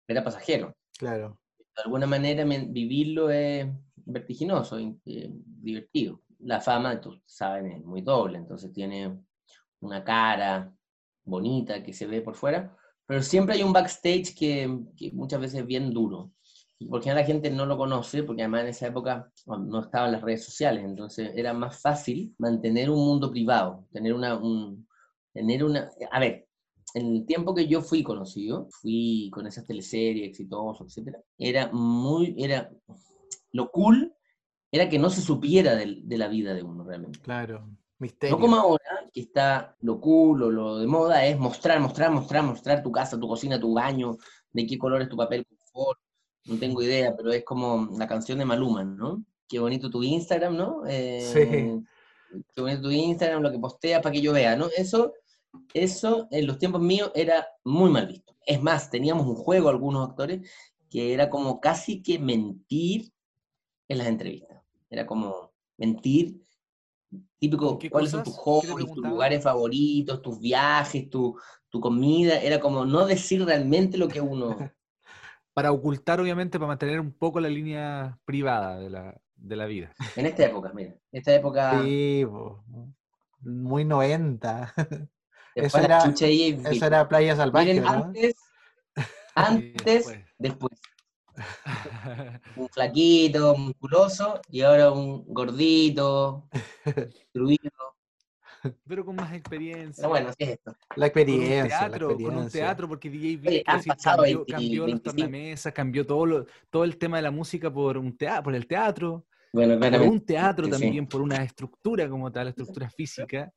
era 0.08 0.24
pasajero 0.24 0.74
Claro. 0.98 1.40
de 1.58 1.84
alguna 1.84 2.08
manera 2.08 2.44
vivirlo 2.44 3.30
es 3.30 3.68
vertiginoso, 4.06 4.78
eh, 4.80 5.30
divertido. 5.32 6.22
La 6.40 6.62
fama, 6.62 7.00
tú 7.02 7.22
sabes, 7.26 7.76
es 7.76 7.84
muy 7.84 8.02
doble, 8.02 8.38
entonces 8.38 8.72
tiene 8.72 9.20
una 9.82 10.04
cara 10.04 10.74
bonita 11.24 11.84
que 11.84 11.94
se 11.94 12.08
ve 12.08 12.22
por 12.22 12.36
fuera, 12.36 12.76
pero 13.06 13.22
siempre 13.24 13.56
hay 13.56 13.64
un 13.64 13.74
backstage 13.74 14.36
que, 14.36 14.68
muchas 15.14 15.42
veces 15.42 15.62
es 15.62 15.66
bien 15.66 15.92
duro. 15.92 16.32
Y 16.78 16.88
porque 16.88 17.14
la 17.14 17.26
gente 17.26 17.50
no 17.50 17.66
lo 17.66 17.78
conoce, 17.78 18.24
porque 18.24 18.44
además 18.44 18.62
en 18.62 18.68
esa 18.68 18.88
época 18.88 19.30
no 19.48 19.82
estaban 19.82 20.14
las 20.14 20.22
redes 20.22 20.46
sociales, 20.46 20.86
entonces 20.86 21.32
era 21.36 21.54
más 21.54 21.82
fácil 21.82 22.34
mantener 22.38 22.90
un 22.90 23.06
mundo 23.06 23.32
privado, 23.32 23.86
tener 23.92 24.14
una, 24.14 24.38
un, 24.38 24.88
tener 25.34 25.64
una, 25.64 25.90
a 26.12 26.20
ver, 26.20 26.48
en 26.94 27.16
el 27.16 27.26
tiempo 27.26 27.54
que 27.54 27.68
yo 27.68 27.82
fui 27.82 28.02
conocido, 28.02 28.68
fui 28.70 29.30
con 29.34 29.46
esas 29.46 29.66
teleseries 29.66 30.30
exitosas, 30.30 30.88
etcétera, 30.88 31.20
era 31.38 31.70
muy, 31.72 32.36
era, 32.38 32.72
lo 33.52 33.72
cool 33.72 34.14
era 34.72 34.90
que 34.90 35.00
no 35.00 35.10
se 35.10 35.22
supiera 35.22 35.76
de, 35.76 36.18
la 36.18 36.28
vida 36.28 36.54
de 36.54 36.64
uno 36.64 36.84
realmente. 36.84 37.20
Claro. 37.20 37.68
Misterio. 37.98 38.36
No 38.36 38.42
como 38.42 38.56
ahora, 38.56 39.10
que 39.12 39.22
está 39.22 39.76
lo 39.82 40.00
cool 40.00 40.44
o 40.44 40.52
lo 40.52 40.80
de 40.80 40.88
moda, 40.88 41.26
es 41.26 41.38
mostrar, 41.38 41.80
mostrar, 41.80 42.12
mostrar, 42.12 42.44
mostrar 42.44 42.82
tu 42.82 42.92
casa, 42.92 43.20
tu 43.20 43.28
cocina, 43.28 43.60
tu 43.60 43.74
baño, 43.74 44.18
de 44.54 44.66
qué 44.66 44.78
color 44.78 45.02
es 45.02 45.10
tu 45.10 45.18
papel 45.18 45.46
confort, 45.46 46.00
no 46.46 46.58
tengo 46.58 46.82
idea, 46.82 47.16
pero 47.16 47.32
es 47.32 47.44
como 47.44 47.90
la 47.98 48.08
canción 48.08 48.40
de 48.40 48.46
Maluma, 48.46 48.84
¿no? 48.84 49.24
Qué 49.48 49.60
bonito 49.60 49.90
tu 49.90 50.02
Instagram, 50.02 50.56
¿no? 50.56 50.84
Eh, 50.88 51.82
Qué 52.54 52.62
bonito 52.62 52.84
tu 52.84 52.92
Instagram, 52.92 53.42
lo 53.42 53.52
que 53.52 53.60
posteas 53.60 54.02
para 54.02 54.14
que 54.14 54.22
yo 54.22 54.34
vea, 54.34 54.56
¿no? 54.56 54.68
Eso, 54.78 55.14
eso 55.74 56.28
en 56.32 56.48
los 56.48 56.58
tiempos 56.58 56.82
míos 56.82 57.12
era 57.16 57.48
muy 57.64 57.90
mal 57.90 58.08
visto. 58.08 58.36
Es 58.46 58.62
más, 58.62 58.90
teníamos 58.90 59.26
un 59.26 59.36
juego, 59.36 59.70
algunos 59.70 60.08
actores, 60.08 60.50
que 60.90 61.14
era 61.14 61.30
como 61.30 61.60
casi 61.60 62.02
que 62.02 62.20
mentir 62.20 63.12
en 63.88 63.98
las 63.98 64.08
entrevistas. 64.08 64.59
Era 64.90 65.06
como 65.06 65.54
mentir, 65.78 66.42
típico, 67.40 67.78
¿Qué 67.78 67.90
cuáles 67.90 68.12
son 68.12 68.24
tus 68.24 68.34
¿Qué 68.34 68.40
te 68.40 68.44
hobbies, 68.44 68.94
tus 68.94 69.08
lugares 69.08 69.44
favoritos, 69.44 70.22
tus 70.22 70.40
viajes, 70.40 71.10
tu, 71.10 71.40
tu 71.70 71.80
comida. 71.80 72.40
Era 72.42 72.60
como 72.60 72.86
no 72.86 73.06
decir 73.06 73.44
realmente 73.46 73.98
lo 73.98 74.08
que 74.08 74.22
uno... 74.22 74.58
Para 75.54 75.72
ocultar, 75.74 76.22
obviamente, 76.22 76.58
para 76.58 76.70
mantener 76.70 77.02
un 77.02 77.12
poco 77.12 77.42
la 77.42 77.50
línea 77.50 78.18
privada 78.24 78.80
de 78.80 78.90
la, 78.90 79.20
de 79.36 79.56
la 79.58 79.66
vida. 79.66 79.92
En 80.16 80.26
esta 80.26 80.46
época, 80.46 80.72
mira, 80.74 80.92
en 80.92 81.00
esta 81.12 81.36
época... 81.36 81.82
Sí, 81.82 82.24
po. 82.26 82.64
muy 83.42 83.84
90. 83.84 84.74
se 84.76 85.10
eso 85.56 85.80
era- 85.80 86.14
Eso 86.66 86.86
era 86.86 87.10
Playa 87.10 87.36
Salvaje, 87.36 87.74
Miren, 87.74 87.84
¿no? 87.84 87.90
antes, 87.90 88.36
antes, 89.36 89.84
después. 89.84 90.20
después. 90.38 90.80
un 92.56 92.70
flaquito, 92.70 93.56
musculoso, 93.58 94.42
y 94.50 94.62
ahora 94.62 94.92
un 94.92 95.24
gordito, 95.28 96.50
destruido. 96.86 97.72
Pero 98.86 99.06
con 99.06 99.16
más 99.16 99.34
experiencia. 99.34 100.02
Pero 100.02 100.10
bueno, 100.10 100.30
así 100.30 100.44
es 100.44 100.50
esto. 100.50 100.72
La 100.72 100.76
con 100.86 100.98
un 100.98 101.06
experiencia, 101.06 101.88
la 101.90 101.98
con 102.00 102.36
un 102.36 102.50
teatro, 102.50 102.88
porque 102.90 103.10
DJ 103.10 103.40
Oye, 103.48 103.64
cambió, 103.64 104.22
20, 104.22 104.52
cambió 104.52 104.82
los 104.82 104.86
25. 104.86 105.02
tornamesas, 105.04 105.74
cambió 105.74 106.06
todo, 106.06 106.26
lo- 106.26 106.46
todo 106.70 106.84
el 106.84 106.98
tema 106.98 107.18
de 107.18 107.24
la 107.24 107.32
música 107.32 107.72
por 107.72 107.98
un 107.98 108.18
teatro, 108.18 108.44
por 108.44 108.56
el 108.56 108.68
teatro, 108.68 109.26
Bueno, 109.54 109.80
por 109.80 110.02
un 110.02 110.26
teatro 110.26 110.66
sí, 110.66 110.74
sí. 110.74 110.80
también, 110.82 111.08
por 111.08 111.22
una 111.22 111.42
estructura 111.44 112.10
como 112.10 112.30
tal, 112.32 112.50
estructura 112.50 112.90
física. 112.90 113.50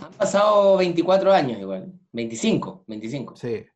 Han 0.00 0.12
pasado 0.14 0.78
24 0.78 1.30
años 1.30 1.60
igual. 1.60 1.92
25, 2.12 2.84
25. 2.86 3.36
Sí. 3.36 3.66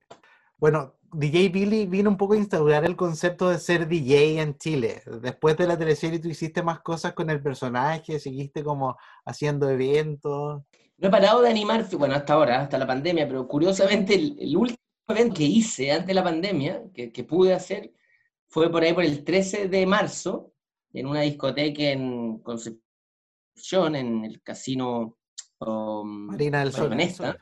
Bueno, 0.62 0.94
DJ 1.10 1.48
Billy 1.48 1.86
vino 1.86 2.08
un 2.08 2.16
poco 2.16 2.34
a 2.34 2.36
instaurar 2.36 2.84
el 2.84 2.94
concepto 2.94 3.50
de 3.50 3.58
ser 3.58 3.88
DJ 3.88 4.40
en 4.40 4.56
Chile. 4.58 5.02
Después 5.20 5.56
de 5.56 5.66
la 5.66 5.76
teleserie 5.76 6.20
tú 6.20 6.28
hiciste 6.28 6.62
más 6.62 6.78
cosas 6.82 7.14
con 7.14 7.30
el 7.30 7.42
personaje, 7.42 8.20
seguiste 8.20 8.62
como 8.62 8.96
haciendo 9.24 9.68
eventos. 9.68 10.62
No 10.98 11.08
he 11.08 11.10
parado 11.10 11.42
de 11.42 11.50
animar, 11.50 11.84
bueno, 11.98 12.14
hasta 12.14 12.34
ahora, 12.34 12.60
hasta 12.60 12.78
la 12.78 12.86
pandemia, 12.86 13.26
pero 13.26 13.48
curiosamente 13.48 14.14
el, 14.14 14.36
el 14.38 14.56
último 14.56 14.78
evento 15.08 15.34
que 15.34 15.42
hice 15.42 15.90
antes 15.90 16.06
de 16.06 16.14
la 16.14 16.22
pandemia, 16.22 16.84
que, 16.94 17.10
que 17.10 17.24
pude 17.24 17.54
hacer, 17.54 17.92
fue 18.46 18.70
por 18.70 18.84
ahí 18.84 18.92
por 18.92 19.02
el 19.02 19.24
13 19.24 19.66
de 19.66 19.84
marzo, 19.84 20.52
en 20.92 21.08
una 21.08 21.22
discoteca 21.22 21.82
en 21.82 22.38
Concepción, 22.38 23.96
en 23.96 24.24
el 24.26 24.40
casino 24.40 25.18
um, 25.58 26.26
Marina 26.26 26.60
del 26.60 26.72
Sol. 26.72 26.92
Honesta, 26.92 27.36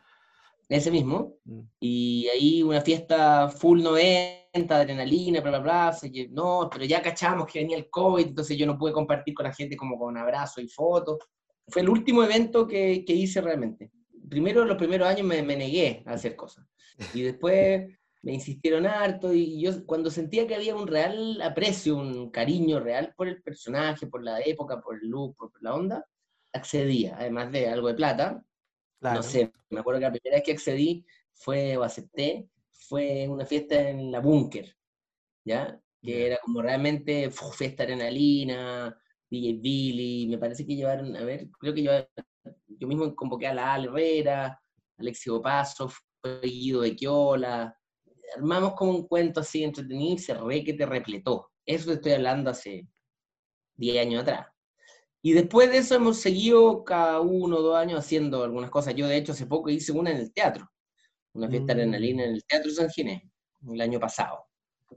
ese 0.77 0.91
mismo, 0.91 1.35
Mm. 1.45 1.61
y 1.81 2.29
ahí 2.29 2.63
una 2.63 2.81
fiesta 2.81 3.49
full 3.49 3.83
90, 3.83 4.77
adrenalina, 4.77 5.41
bla, 5.41 5.51
bla, 5.51 5.59
bla, 5.61 5.99
que 6.13 6.29
no, 6.29 6.69
pero 6.73 6.85
ya 6.85 7.03
cachamos 7.03 7.47
que 7.47 7.59
venía 7.61 7.77
el 7.77 7.91
COVID, 7.91 8.29
entonces 8.29 8.57
yo 8.57 8.67
no 8.67 8.79
pude 8.79 8.93
compartir 8.93 9.35
con 9.35 9.45
la 9.45 9.53
gente 9.53 9.77
como 9.77 9.99
con 9.99 10.17
abrazos 10.17 10.63
y 10.63 10.69
fotos. 10.69 11.19
Fue 11.69 11.83
el 11.83 11.89
último 11.89 12.23
evento 12.25 12.67
que, 12.67 13.05
que 13.05 13.13
hice 13.13 13.41
realmente. 13.41 13.91
Primero, 14.29 14.65
los 14.65 14.77
primeros 14.77 15.09
años 15.09 15.27
me, 15.27 15.43
me 15.43 15.57
negué 15.57 16.03
a 16.07 16.13
hacer 16.13 16.37
cosas, 16.37 16.65
y 17.15 17.23
después 17.23 17.87
me 18.23 18.33
insistieron 18.35 18.87
harto, 18.87 19.33
y 19.33 19.61
yo 19.61 19.85
cuando 19.87 20.11
sentía 20.11 20.47
que 20.47 20.55
había 20.55 20.77
un 20.77 20.87
real 20.87 21.41
aprecio, 21.43 21.97
un 21.97 22.31
cariño 22.31 22.79
real 22.81 23.13
por 23.17 23.27
el 23.29 23.43
personaje, 23.43 24.07
por 24.07 24.23
la 24.23 24.41
época, 24.41 24.81
por 24.81 24.97
el 25.03 25.09
look, 25.09 25.37
por 25.37 25.63
la 25.63 25.75
onda, 25.75 26.07
accedía, 26.53 27.17
además 27.19 27.51
de 27.51 27.69
algo 27.69 27.89
de 27.89 27.95
plata, 27.95 28.45
Claro. 29.01 29.17
no 29.17 29.23
sé, 29.23 29.51
me 29.71 29.81
acuerdo 29.81 30.01
que 30.01 30.07
la 30.07 30.13
primera 30.13 30.37
vez 30.37 30.45
que 30.45 30.53
accedí 30.53 31.05
fue, 31.33 31.77
o 31.77 31.83
acepté, 31.83 32.49
fue 32.71 33.27
una 33.29 33.47
fiesta 33.47 33.89
en 33.89 34.13
la 34.13 34.21
Búnker, 34.21 34.77
¿ya? 35.45 35.81
Que 36.03 36.27
era 36.27 36.39
como 36.43 36.61
realmente 36.61 37.31
fiesta 37.31 37.85
adrenalina, 37.85 38.95
DJ 39.31 39.59
Billy, 39.61 40.27
me 40.29 40.39
parece 40.39 40.67
que 40.67 40.77
llevaron, 40.77 41.17
a 41.17 41.25
ver, 41.25 41.49
creo 41.59 41.73
que 41.73 41.83
yo, 41.83 41.93
yo 42.69 42.89
mismo 42.89 43.15
convoqué 43.15 43.47
a 43.47 43.55
la 43.55 43.75
Al 43.75 43.87
Herrera, 43.87 44.61
Alexio 44.99 45.41
Paso, 45.41 45.91
fue 46.21 46.41
Guido 46.43 46.81
Bequiola, 46.81 47.75
armamos 48.37 48.75
como 48.75 48.93
un 48.93 49.07
cuento 49.07 49.41
así 49.41 49.65
entretenido 49.65 50.15
y 50.15 50.19
se 50.19 50.35
re 50.35 50.65
que 50.65 50.75
te 50.75 50.87
repletó. 50.87 51.51
Eso 51.65 51.87
te 51.87 51.95
estoy 51.95 52.13
hablando 52.13 52.51
hace 52.51 52.87
10 53.77 54.07
años 54.07 54.23
atrás. 54.23 54.47
Y 55.25 55.33
después 55.35 55.71
de 55.71 55.79
eso 55.79 55.95
hemos 55.95 56.19
seguido 56.19 56.83
cada 56.85 57.21
uno 57.21 57.59
o 57.59 57.63
dos 57.63 57.77
años 57.77 57.99
haciendo 58.01 58.43
algunas 58.43 58.71
cosas. 58.71 58.95
Yo, 58.95 59.07
de 59.07 59.17
hecho, 59.19 59.33
hace 59.33 59.47
poco 59.47 59.69
hice 59.71 59.93
una 59.93 60.11
en 60.11 60.17
el 60.19 60.33
teatro, 60.33 60.71
una 61.35 61.49
fiesta 61.51 61.75
Mm. 61.75 61.77
adrenalina 61.77 62.25
en 62.25 62.33
el 62.35 62.45
Teatro 62.47 62.71
San 62.73 62.91
Ginés, 62.91 63.23
el 63.69 63.81
año 63.83 64.01
pasado. 64.01 64.47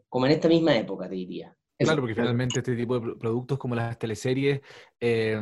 Como 0.10 0.26
en 0.28 0.34
esta 0.34 0.50
misma 0.50 0.78
época, 0.78 1.10
te 1.10 1.16
diría. 1.16 1.56
Claro, 1.84 2.02
porque 2.02 2.16
finalmente 2.16 2.60
este 2.60 2.76
tipo 2.76 2.96
de 2.96 3.02
pro- 3.02 3.18
productos 3.20 3.58
como 3.60 3.76
las 3.76 3.98
teleseries 4.00 4.62
eh, 5.00 5.40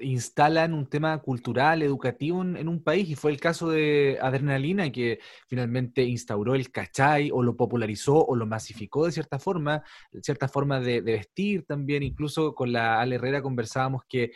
instalan 0.00 0.74
un 0.74 0.86
tema 0.88 1.18
cultural, 1.18 1.82
educativo 1.82 2.42
en, 2.42 2.56
en 2.56 2.68
un 2.68 2.82
país, 2.82 3.08
y 3.10 3.14
fue 3.14 3.30
el 3.30 3.40
caso 3.40 3.68
de 3.70 4.18
Adrenalina, 4.20 4.90
que 4.90 5.18
finalmente 5.48 6.02
instauró 6.04 6.54
el 6.54 6.70
cachai, 6.70 7.30
o 7.32 7.42
lo 7.42 7.56
popularizó, 7.56 8.24
o 8.24 8.36
lo 8.36 8.46
masificó 8.46 9.06
de 9.06 9.12
cierta 9.12 9.38
forma, 9.38 9.82
cierta 10.22 10.48
forma 10.48 10.80
de, 10.80 11.02
de 11.02 11.12
vestir 11.12 11.64
también, 11.64 12.02
incluso 12.02 12.54
con 12.54 12.72
la 12.72 13.00
Ale 13.00 13.16
Herrera 13.16 13.42
conversábamos 13.42 14.02
que 14.08 14.32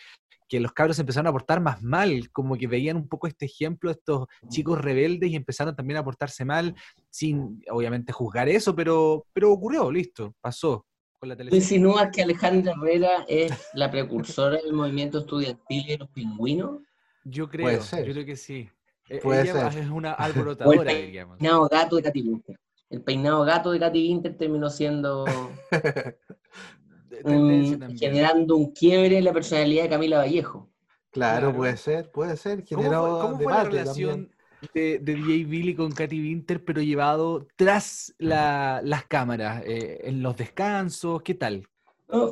que 0.49 0.59
los 0.59 0.73
cabros 0.73 0.99
empezaron 0.99 1.29
a 1.29 1.33
portar 1.33 1.61
más 1.61 1.81
mal, 1.81 2.29
como 2.33 2.57
que 2.57 2.67
veían 2.67 2.97
un 2.97 3.07
poco 3.09 3.29
este 3.29 3.47
ejemplo 3.47 3.89
de 3.89 3.93
estos 4.01 4.27
chicos 4.49 4.81
rebeldes 4.81 5.31
y 5.31 5.37
empezaron 5.37 5.77
también 5.77 5.99
a 5.99 6.03
portarse 6.03 6.45
mal, 6.45 6.75
sin 7.09 7.63
obviamente 7.71 8.13
juzgar 8.13 8.49
eso, 8.49 8.75
pero, 8.75 9.25
pero 9.33 9.53
ocurrió, 9.53 9.93
listo, 9.93 10.35
pasó 10.41 10.87
con 11.21 11.29
la 11.29 11.35
Tú 11.37 11.45
televisión. 11.45 11.63
insinúas 11.63 12.11
que 12.11 12.23
Alejandra 12.23 12.73
Herrera 12.73 13.25
es 13.29 13.53
la 13.75 13.91
precursora 13.91 14.57
del 14.57 14.73
movimiento 14.73 15.19
estudiantil 15.19 15.87
de 15.87 15.99
los 15.99 16.09
pingüinos. 16.09 16.81
Yo 17.25 17.47
Puede 17.49 17.65
creo, 17.65 17.83
ser. 17.83 18.07
yo 18.07 18.13
creo 18.15 18.25
que 18.25 18.37
sí. 18.37 18.69
Eh, 19.09 19.21
Puede 19.23 19.43
ella 19.43 19.71
ser. 19.71 19.83
es 19.83 19.91
una 19.91 20.13
O 20.15 20.17
el 20.19 20.25
alborotadora, 20.25 20.93
diríamos. 20.95 21.37
peinado 21.37 21.69
gato 21.69 21.97
de 21.97 22.03
Katy 22.03 22.23
Winter. 22.23 22.59
El 22.89 23.03
peinado 23.03 23.45
gato 23.45 23.71
de 23.71 23.79
Katy 23.79 24.09
Winter 24.09 24.37
terminó 24.37 24.71
siendo 24.71 25.27
generando 27.99 28.57
un 28.57 28.73
quiebre 28.73 29.19
en 29.19 29.25
la 29.25 29.33
personalidad 29.33 29.83
de 29.85 29.89
Camila 29.91 30.19
Vallejo. 30.19 30.69
Claro, 31.11 31.49
Claro. 31.49 31.57
puede 31.57 31.77
ser, 31.77 32.11
puede 32.11 32.37
ser. 32.39 32.65
¿Cómo 32.65 32.83
Generó 32.83 33.03
fue, 33.03 33.21
cómo 33.21 33.37
fue 33.41 33.53
la 33.53 33.65
relación 33.65 34.31
de, 34.75 34.99
de 34.99 35.15
DJ 35.15 35.45
Billy 35.45 35.75
con 35.75 35.93
Katy 35.93 36.21
Winter, 36.21 36.65
pero 36.65 36.83
llevado 36.83 37.47
tras 37.57 38.15
la- 38.19 38.81
las 38.85 39.07
cámaras, 39.07 39.63
eh, 39.67 40.01
en 40.05 40.23
los 40.23 40.37
descansos? 40.37 41.23
¿Qué 41.23 41.35
tal? 41.35 41.67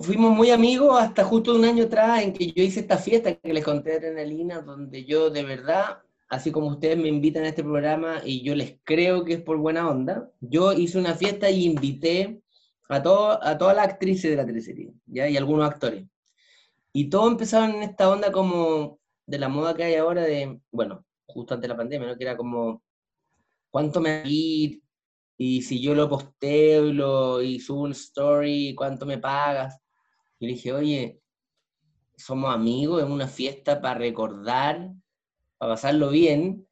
Fuimos 0.03 0.33
muy 0.37 0.51
amigos 0.51 1.01
hasta 1.01 1.23
justo 1.25 1.55
un 1.55 1.65
año 1.65 1.85
atrás 1.85 2.23
en 2.23 2.33
que 2.33 2.51
yo 2.53 2.63
hice 2.65 2.81
esta 2.81 2.99
fiesta 2.99 3.35
que 3.37 3.53
les 3.55 3.65
conté 3.65 3.91
de 3.91 3.97
Adrenalina, 4.09 4.61
donde 4.61 5.05
yo 5.05 5.31
de 5.31 5.45
verdad, 5.45 5.99
así 6.29 6.51
como 6.51 6.67
ustedes 6.67 6.99
me 6.99 7.09
invitan 7.09 7.45
a 7.45 7.49
este 7.49 7.63
programa 7.63 8.21
y 8.25 8.43
yo 8.43 8.57
les 8.57 8.75
creo 8.83 9.25
que 9.25 9.35
es 9.35 9.41
por 9.41 9.57
buena 9.57 9.89
onda, 9.89 10.31
yo 10.41 10.73
hice 10.73 10.99
una 10.99 11.15
fiesta 11.15 11.49
y 11.49 11.65
invité 11.65 12.41
a, 12.89 13.01
todo, 13.03 13.39
a 13.41 13.57
todas 13.57 13.77
las 13.77 13.87
actrices 13.87 14.31
de 14.33 14.37
la 14.37 14.45
teleserie, 14.47 14.93
¿ya? 15.07 15.29
y 15.29 15.37
algunos 15.37 15.71
actores. 15.71 16.05
Y 16.93 17.09
todos 17.09 17.31
empezaron 17.31 17.77
en 17.77 17.83
esta 17.85 18.11
onda 18.11 18.33
como 18.33 18.99
de 19.27 19.39
la 19.39 19.49
moda 19.49 19.75
que 19.77 19.85
hay 19.85 19.95
ahora 19.95 20.23
de, 20.23 20.59
bueno, 20.73 21.05
justo 21.29 21.55
antes 21.55 21.69
de 21.69 21.75
la 21.75 21.77
pandemia, 21.77 22.09
¿no? 22.09 22.17
Que 22.17 22.25
era 22.25 22.37
como, 22.37 22.83
¿cuánto 23.71 24.01
me 24.01 24.23
ir? 24.25 24.83
Y 25.37 25.63
si 25.63 25.81
yo 25.81 25.95
lo 25.95 26.09
posteo 26.09 26.87
y, 26.87 26.93
lo, 26.93 27.43
y 27.43 27.61
subo 27.61 27.83
un 27.83 27.93
story, 27.93 28.75
¿cuánto 28.75 29.07
me 29.07 29.19
pagas? 29.19 29.79
Y 30.41 30.49
dije, 30.49 30.73
oye, 30.73 31.21
somos 32.17 32.53
amigos, 32.53 33.03
es 33.03 33.09
una 33.09 33.29
fiesta 33.29 33.81
para 33.81 33.99
recordar, 33.99 34.91
para 35.59 35.75
pasarlo 35.75 36.11
bien. 36.11 36.67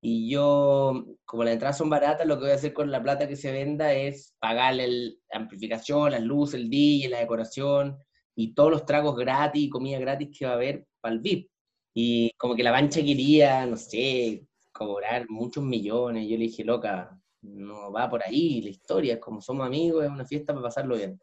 Y 0.00 0.30
yo, 0.30 1.04
como 1.24 1.44
las 1.44 1.54
entradas 1.54 1.78
son 1.78 1.90
baratas, 1.90 2.26
lo 2.26 2.36
que 2.36 2.42
voy 2.42 2.50
a 2.52 2.56
hacer 2.56 2.72
con 2.72 2.90
la 2.90 3.02
plata 3.02 3.28
que 3.28 3.36
se 3.36 3.52
venda 3.52 3.92
es 3.92 4.34
pagarle 4.40 4.88
la 4.88 5.38
amplificación, 5.38 6.10
las 6.12 6.22
luces, 6.22 6.60
el 6.60 6.70
DJ, 6.70 7.08
la 7.08 7.20
decoración 7.20 7.98
y 8.34 8.54
todos 8.54 8.70
los 8.70 8.86
tragos 8.86 9.16
gratis 9.16 9.62
y 9.62 9.68
comida 9.68 9.98
gratis 9.98 10.36
que 10.36 10.46
va 10.46 10.52
a 10.52 10.54
haber 10.54 10.86
para 11.00 11.14
el 11.14 11.20
VIP. 11.20 11.51
Y 11.94 12.32
como 12.38 12.54
que 12.54 12.62
la 12.62 12.70
bancha 12.70 13.00
quería, 13.02 13.66
no 13.66 13.76
sé, 13.76 14.46
cobrar 14.72 15.28
muchos 15.28 15.62
millones. 15.62 16.28
Yo 16.28 16.36
le 16.36 16.44
dije, 16.44 16.64
loca, 16.64 17.18
no 17.42 17.92
va 17.92 18.08
por 18.08 18.22
ahí 18.24 18.62
la 18.62 18.70
historia, 18.70 19.14
es 19.14 19.20
como 19.20 19.40
somos 19.40 19.66
amigos, 19.66 20.04
es 20.04 20.10
una 20.10 20.24
fiesta 20.24 20.52
para 20.52 20.64
pasarlo 20.64 20.96
bien. 20.96 21.20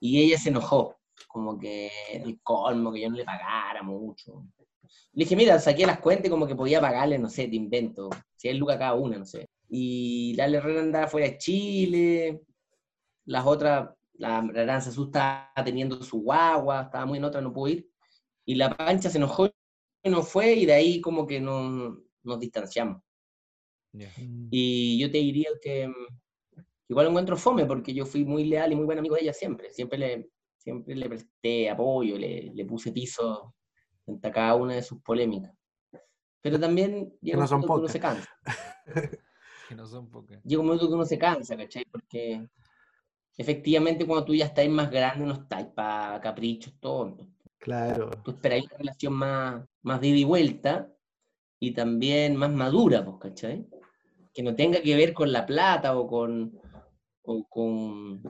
Y 0.00 0.22
ella 0.22 0.38
se 0.38 0.50
enojó, 0.50 0.96
como 1.26 1.58
que 1.58 1.90
el 2.12 2.40
colmo, 2.42 2.92
que 2.92 3.00
yo 3.00 3.10
no 3.10 3.16
le 3.16 3.24
pagara 3.24 3.82
mucho. 3.82 4.44
Le 5.12 5.24
dije, 5.24 5.36
mira, 5.36 5.58
saqué 5.58 5.86
las 5.86 6.00
cuentas 6.00 6.30
como 6.30 6.46
que 6.46 6.54
podía 6.54 6.80
pagarle, 6.80 7.18
no 7.18 7.28
sé, 7.28 7.48
te 7.48 7.56
invento, 7.56 8.10
100 8.36 8.58
lucas 8.58 8.78
cada 8.78 8.94
una, 8.94 9.18
no 9.18 9.24
sé. 9.24 9.46
Y 9.68 10.34
la 10.36 10.46
Herrera 10.46 10.80
andaba 10.80 11.08
fuera 11.08 11.28
de 11.28 11.38
Chile, 11.38 12.42
las 13.26 13.44
otras, 13.44 13.90
la 14.14 14.38
Aranza 14.38 14.90
Azul 14.90 15.06
estaba 15.06 15.50
teniendo 15.64 16.02
su 16.02 16.22
guagua, 16.22 16.82
estaba 16.82 17.06
muy 17.06 17.18
en 17.18 17.24
otra, 17.24 17.40
no 17.40 17.52
pudo 17.52 17.68
ir. 17.68 17.90
Y 18.44 18.54
la 18.54 18.74
pancha 18.74 19.10
se 19.10 19.18
enojó 19.18 19.50
no 20.08 20.22
fue, 20.22 20.54
y 20.54 20.66
de 20.66 20.74
ahí 20.74 21.00
como 21.00 21.26
que 21.26 21.40
no, 21.40 21.98
nos 22.22 22.40
distanciamos. 22.40 23.02
Y 24.50 24.98
yo 25.00 25.10
te 25.10 25.18
diría 25.18 25.48
que 25.60 25.88
mm, 25.88 26.62
igual 26.88 27.08
encuentro 27.08 27.36
fome, 27.36 27.66
porque 27.66 27.92
yo 27.92 28.06
fui 28.06 28.24
muy 28.24 28.44
leal 28.44 28.72
y 28.72 28.76
muy 28.76 28.84
buen 28.84 28.98
amigo 28.98 29.14
de 29.14 29.22
ella 29.22 29.32
siempre. 29.32 29.70
Siempre 29.70 29.98
le, 29.98 30.30
siempre 30.56 30.94
le 30.94 31.08
presté 31.08 31.70
apoyo, 31.70 32.18
le, 32.18 32.52
le 32.54 32.64
puse 32.64 32.92
piso 32.92 33.54
en 34.06 34.18
cada 34.18 34.54
una 34.54 34.74
de 34.74 34.82
sus 34.82 35.00
polémicas. 35.02 35.52
Pero 36.40 36.58
también 36.58 37.12
llega 37.20 37.38
no 37.38 37.44
un 37.44 37.50
momento 37.50 37.74
que 37.74 37.80
uno 37.80 37.88
se 37.88 38.00
cansa. 38.00 38.28
Que 39.68 39.74
no 39.74 39.86
son 39.86 40.08
pocas. 40.08 40.42
Llega 40.44 40.60
un 40.62 40.66
momento 40.66 40.88
que 40.88 40.94
uno 40.94 41.04
se 41.04 41.18
cansa, 41.18 41.54
¿cachai? 41.54 41.84
Porque 41.84 42.48
efectivamente 43.36 44.06
cuando 44.06 44.24
tú 44.24 44.34
ya 44.34 44.46
estás 44.46 44.66
más 44.70 44.90
grande 44.90 45.26
no 45.26 45.34
estás 45.34 45.66
para 45.66 46.18
caprichos 46.22 46.72
tontos. 46.80 47.28
Claro. 47.58 48.08
Tú 48.24 48.30
esperáis 48.30 48.64
una 48.64 48.78
relación 48.78 49.12
más, 49.12 49.67
más 49.82 50.00
de 50.00 50.08
ida 50.08 50.18
y 50.18 50.24
vuelta 50.24 50.92
y 51.60 51.72
también 51.72 52.36
más 52.36 52.50
madura, 52.50 53.04
pues, 53.04 53.16
¿cachai? 53.20 53.68
Que 54.32 54.42
no 54.42 54.54
tenga 54.54 54.80
que 54.80 54.96
ver 54.96 55.12
con 55.12 55.32
la 55.32 55.46
plata 55.46 55.96
o 55.96 56.06
con, 56.06 56.60
o 57.22 57.48
con 57.48 58.22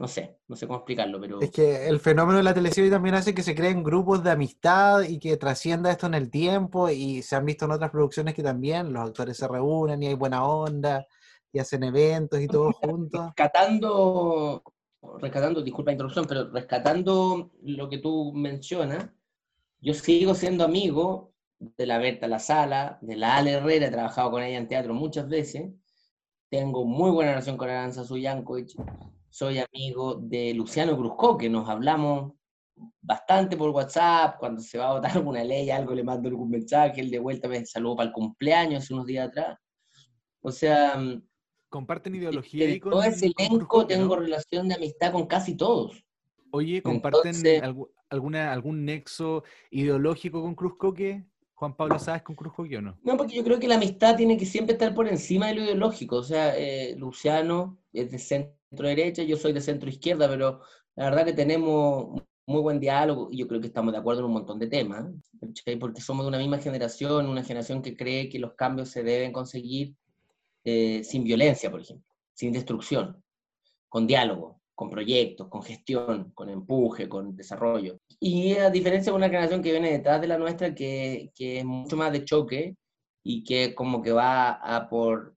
no 0.00 0.08
sé, 0.08 0.38
no 0.48 0.56
sé 0.56 0.66
cómo 0.66 0.78
explicarlo, 0.78 1.20
pero 1.20 1.40
Es 1.40 1.50
que 1.50 1.86
el 1.86 2.00
fenómeno 2.00 2.38
de 2.38 2.42
la 2.42 2.54
teleserie 2.54 2.90
también 2.90 3.14
hace 3.14 3.34
que 3.34 3.42
se 3.42 3.54
creen 3.54 3.84
grupos 3.84 4.24
de 4.24 4.30
amistad 4.30 5.02
y 5.02 5.18
que 5.18 5.36
trascienda 5.36 5.90
esto 5.90 6.06
en 6.06 6.14
el 6.14 6.30
tiempo 6.30 6.88
y 6.88 7.20
se 7.20 7.36
han 7.36 7.44
visto 7.44 7.66
en 7.66 7.72
otras 7.72 7.90
producciones 7.90 8.34
que 8.34 8.42
también 8.42 8.94
los 8.94 9.08
actores 9.08 9.36
se 9.36 9.46
reúnen 9.46 10.02
y 10.02 10.06
hay 10.06 10.14
buena 10.14 10.42
onda 10.44 11.06
y 11.52 11.58
hacen 11.58 11.82
eventos 11.82 12.40
y 12.40 12.46
todos 12.46 12.74
juntos. 12.80 13.26
rescatando, 13.26 14.62
rescatando, 15.18 15.60
disculpa 15.60 15.90
la 15.90 15.94
interrupción, 15.94 16.24
pero 16.26 16.48
rescatando 16.50 17.50
lo 17.62 17.88
que 17.90 17.98
tú 17.98 18.32
mencionas, 18.32 19.10
yo 19.80 19.94
sigo 19.94 20.34
siendo 20.34 20.64
amigo 20.64 21.32
de 21.58 21.86
la 21.86 21.98
Berta 21.98 22.26
La 22.26 22.38
Sala, 22.38 22.98
de 23.02 23.16
la 23.16 23.36
Ale 23.36 23.52
Herrera, 23.52 23.86
he 23.86 23.90
trabajado 23.90 24.30
con 24.30 24.42
ella 24.42 24.58
en 24.58 24.68
teatro 24.68 24.94
muchas 24.94 25.28
veces, 25.28 25.70
tengo 26.50 26.84
muy 26.84 27.10
buena 27.10 27.32
relación 27.32 27.56
con 27.56 27.68
Aranza 27.68 28.04
Suyankovic, 28.04 28.70
soy 29.28 29.58
amigo 29.58 30.14
de 30.16 30.54
Luciano 30.54 30.96
Cruzco, 30.96 31.36
que 31.38 31.48
nos 31.48 31.68
hablamos 31.68 32.32
bastante 33.00 33.56
por 33.56 33.70
WhatsApp, 33.70 34.38
cuando 34.38 34.60
se 34.60 34.78
va 34.78 34.88
a 34.90 34.92
votar 34.94 35.12
alguna 35.16 35.44
ley, 35.44 35.70
algo 35.70 35.94
le 35.94 36.02
mando 36.02 36.28
algún 36.28 36.50
mensaje, 36.50 37.00
él 37.00 37.10
de 37.10 37.18
vuelta 37.18 37.48
me 37.48 37.64
saludó 37.64 37.96
para 37.96 38.08
el 38.08 38.12
cumpleaños 38.14 38.84
hace 38.84 38.94
unos 38.94 39.06
días 39.06 39.28
atrás. 39.28 39.58
O 40.42 40.50
sea, 40.50 40.98
¿Comparten 41.68 42.12
de- 42.12 42.18
ideología 42.18 42.66
de 42.66 42.72
ahí 42.72 42.80
con 42.80 42.92
todo 42.92 43.02
ese 43.02 43.26
elenco 43.26 43.56
Cruzco, 43.68 43.86
tengo 43.86 44.16
no? 44.16 44.22
relación 44.22 44.68
de 44.68 44.74
amistad 44.74 45.12
con 45.12 45.26
casi 45.26 45.56
todos. 45.56 46.02
Oye, 46.52 46.82
¿comparten 46.82 47.34
Entonces- 47.34 47.62
alguna, 48.08 48.52
algún 48.52 48.84
nexo 48.84 49.44
ideológico 49.70 50.42
con 50.42 50.54
Cruz 50.54 50.76
Coque? 50.76 51.24
Juan 51.54 51.76
Pablo 51.76 51.98
Sáez 51.98 52.22
con 52.22 52.34
Cruz 52.34 52.54
Coque 52.54 52.78
o 52.78 52.82
no? 52.82 52.98
No, 53.02 53.16
porque 53.18 53.34
yo 53.34 53.44
creo 53.44 53.60
que 53.60 53.68
la 53.68 53.74
amistad 53.74 54.16
tiene 54.16 54.38
que 54.38 54.46
siempre 54.46 54.72
estar 54.72 54.94
por 54.94 55.06
encima 55.06 55.48
de 55.48 55.54
lo 55.56 55.62
ideológico. 55.62 56.16
O 56.16 56.22
sea, 56.22 56.56
eh, 56.56 56.94
Luciano 56.96 57.78
es 57.92 58.10
de 58.10 58.18
centro 58.18 58.88
derecha, 58.88 59.22
yo 59.22 59.36
soy 59.36 59.52
de 59.52 59.60
centro 59.60 59.90
izquierda, 59.90 60.26
pero 60.28 60.62
la 60.96 61.04
verdad 61.10 61.26
que 61.26 61.34
tenemos 61.34 62.22
muy 62.46 62.62
buen 62.62 62.80
diálogo 62.80 63.28
y 63.30 63.36
yo 63.38 63.46
creo 63.46 63.60
que 63.60 63.66
estamos 63.66 63.92
de 63.92 63.98
acuerdo 63.98 64.20
en 64.20 64.26
un 64.26 64.32
montón 64.32 64.58
de 64.58 64.66
temas, 64.68 65.04
porque 65.78 66.00
somos 66.00 66.24
de 66.24 66.28
una 66.28 66.38
misma 66.38 66.58
generación, 66.58 67.28
una 67.28 67.44
generación 67.44 67.82
que 67.82 67.96
cree 67.96 68.28
que 68.28 68.38
los 68.38 68.54
cambios 68.54 68.88
se 68.88 69.02
deben 69.04 69.32
conseguir 69.32 69.94
eh, 70.64 71.04
sin 71.04 71.24
violencia, 71.24 71.70
por 71.70 71.80
ejemplo, 71.80 72.06
sin 72.32 72.52
destrucción, 72.52 73.22
con 73.88 74.06
diálogo, 74.06 74.59
con 74.80 74.88
proyectos, 74.88 75.48
con 75.48 75.62
gestión, 75.62 76.32
con 76.32 76.48
empuje, 76.48 77.06
con 77.06 77.36
desarrollo. 77.36 77.98
Y 78.18 78.54
a 78.54 78.70
diferencia 78.70 79.12
de 79.12 79.16
una 79.18 79.26
generación 79.26 79.62
que 79.62 79.72
viene 79.72 79.92
detrás 79.92 80.22
de 80.22 80.26
la 80.26 80.38
nuestra, 80.38 80.74
que, 80.74 81.30
que 81.34 81.58
es 81.58 81.66
mucho 81.66 81.98
más 81.98 82.10
de 82.10 82.24
choque 82.24 82.78
y 83.22 83.44
que 83.44 83.74
como 83.74 84.00
que 84.00 84.10
va 84.10 84.52
a 84.52 84.88
por 84.88 85.36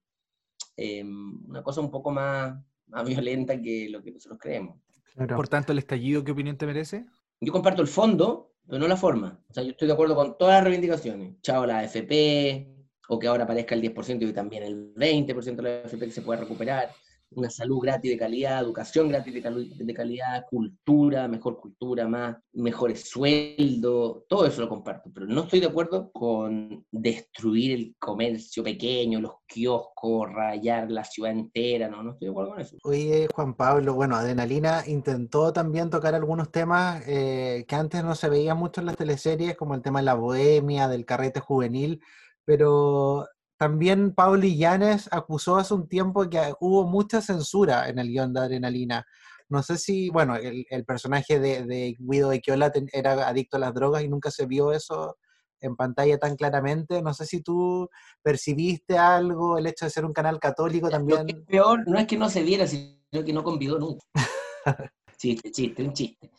eh, 0.78 1.04
una 1.04 1.62
cosa 1.62 1.82
un 1.82 1.90
poco 1.90 2.10
más, 2.10 2.58
más 2.86 3.06
violenta 3.06 3.60
que 3.60 3.90
lo 3.90 4.02
que 4.02 4.12
nosotros 4.12 4.38
creemos. 4.40 4.78
Claro. 5.12 5.36
Por 5.36 5.48
tanto, 5.48 5.72
¿el 5.72 5.78
estallido 5.78 6.24
qué 6.24 6.32
opinión 6.32 6.56
te 6.56 6.64
merece? 6.64 7.04
Yo 7.38 7.52
comparto 7.52 7.82
el 7.82 7.88
fondo, 7.88 8.54
pero 8.66 8.78
no 8.78 8.88
la 8.88 8.96
forma. 8.96 9.44
O 9.50 9.52
sea, 9.52 9.62
yo 9.62 9.72
estoy 9.72 9.88
de 9.88 9.92
acuerdo 9.92 10.14
con 10.14 10.38
todas 10.38 10.54
las 10.54 10.64
reivindicaciones. 10.64 11.34
Chao 11.42 11.66
la 11.66 11.80
AFP, 11.80 12.66
o 13.10 13.18
que 13.18 13.26
ahora 13.26 13.44
aparezca 13.44 13.74
el 13.74 13.82
10% 13.82 14.26
y 14.26 14.32
también 14.32 14.62
el 14.62 14.94
20% 14.94 15.56
de 15.56 15.62
la 15.62 15.82
AFP 15.84 16.06
que 16.06 16.12
se 16.12 16.22
pueda 16.22 16.40
recuperar. 16.40 16.88
Una 17.30 17.50
salud 17.50 17.80
gratis 17.80 18.12
de 18.12 18.16
calidad, 18.16 18.60
educación 18.62 19.08
gratis 19.08 19.34
de, 19.34 19.42
cali- 19.42 19.74
de 19.76 19.94
calidad, 19.94 20.44
cultura, 20.48 21.26
mejor 21.26 21.56
cultura, 21.58 22.06
más, 22.06 22.36
mejores 22.52 23.08
sueldos, 23.10 24.22
todo 24.28 24.46
eso 24.46 24.60
lo 24.60 24.68
comparto. 24.68 25.10
Pero 25.12 25.26
no 25.26 25.42
estoy 25.42 25.58
de 25.58 25.66
acuerdo 25.66 26.12
con 26.12 26.86
destruir 26.92 27.72
el 27.72 27.96
comercio 27.98 28.62
pequeño, 28.62 29.20
los 29.20 29.32
kioscos, 29.48 30.32
rayar 30.32 30.90
la 30.92 31.02
ciudad 31.02 31.32
entera, 31.32 31.88
no, 31.88 32.04
no 32.04 32.12
estoy 32.12 32.26
de 32.26 32.30
acuerdo 32.30 32.50
con 32.52 32.60
eso. 32.60 32.76
Oye, 32.84 33.26
Juan 33.34 33.54
Pablo, 33.54 33.94
bueno, 33.94 34.14
Adrenalina 34.14 34.84
intentó 34.86 35.52
también 35.52 35.90
tocar 35.90 36.14
algunos 36.14 36.52
temas 36.52 37.02
eh, 37.08 37.64
que 37.66 37.74
antes 37.74 38.04
no 38.04 38.14
se 38.14 38.28
veían 38.28 38.58
mucho 38.58 38.80
en 38.80 38.86
las 38.86 38.96
teleseries, 38.96 39.56
como 39.56 39.74
el 39.74 39.82
tema 39.82 39.98
de 39.98 40.04
la 40.04 40.14
bohemia, 40.14 40.86
del 40.86 41.04
carrete 41.04 41.40
juvenil, 41.40 42.00
pero 42.44 43.26
también 43.58 44.12
Pablo 44.14 44.44
Illanes 44.44 45.08
acusó 45.12 45.56
hace 45.56 45.74
un 45.74 45.88
tiempo 45.88 46.28
que 46.28 46.54
hubo 46.60 46.86
mucha 46.86 47.20
censura 47.20 47.88
en 47.88 47.98
el 47.98 48.08
guion 48.08 48.32
de 48.32 48.40
Adrenalina. 48.40 49.06
No 49.48 49.62
sé 49.62 49.78
si, 49.78 50.10
bueno, 50.10 50.36
el, 50.36 50.66
el 50.70 50.84
personaje 50.84 51.38
de, 51.38 51.64
de 51.64 51.96
Guido 51.98 52.30
ten- 52.72 52.88
era 52.92 53.28
adicto 53.28 53.56
a 53.56 53.60
las 53.60 53.74
drogas 53.74 54.02
y 54.02 54.08
nunca 54.08 54.30
se 54.30 54.46
vio 54.46 54.72
eso 54.72 55.16
en 55.60 55.76
pantalla 55.76 56.18
tan 56.18 56.36
claramente. 56.36 57.02
No 57.02 57.14
sé 57.14 57.26
si 57.26 57.42
tú 57.42 57.88
percibiste 58.22 58.98
algo, 58.98 59.56
el 59.58 59.66
hecho 59.66 59.84
de 59.84 59.90
ser 59.90 60.04
un 60.04 60.12
canal 60.12 60.38
católico 60.40 60.86
Lo 60.86 60.92
también. 60.92 61.26
que 61.26 61.32
es 61.34 61.46
peor 61.46 61.88
no 61.88 61.98
es 61.98 62.06
que 62.06 62.16
no 62.16 62.28
se 62.30 62.42
viera, 62.42 62.66
sino 62.66 63.24
que 63.24 63.32
no 63.32 63.44
convidó 63.44 63.78
nunca. 63.78 64.04
Chiste, 65.16 65.50
chiste, 65.50 65.82
un 65.82 65.92
chiste. 65.92 66.30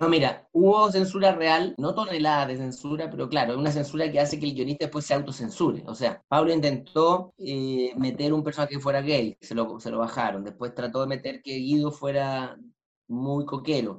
No, 0.00 0.08
mira, 0.08 0.48
hubo 0.52 0.90
censura 0.92 1.34
real, 1.34 1.74
no 1.78 1.94
toneladas 1.94 2.48
de 2.48 2.56
censura, 2.56 3.10
pero 3.10 3.28
claro, 3.28 3.58
una 3.58 3.72
censura 3.72 4.10
que 4.10 4.20
hace 4.20 4.38
que 4.38 4.46
el 4.46 4.54
guionista 4.54 4.84
después 4.84 5.04
se 5.04 5.14
autocensure. 5.14 5.82
O 5.86 5.94
sea, 5.94 6.22
Pablo 6.28 6.52
intentó 6.52 7.34
eh, 7.38 7.92
meter 7.96 8.32
un 8.32 8.44
personaje 8.44 8.74
que 8.74 8.80
fuera 8.80 9.00
gay, 9.00 9.36
se 9.40 9.54
lo, 9.54 9.80
se 9.80 9.90
lo 9.90 9.98
bajaron. 9.98 10.44
Después 10.44 10.74
trató 10.74 11.00
de 11.00 11.08
meter 11.08 11.42
que 11.42 11.56
Guido 11.56 11.90
fuera 11.90 12.56
muy 13.08 13.44
coquero, 13.44 13.98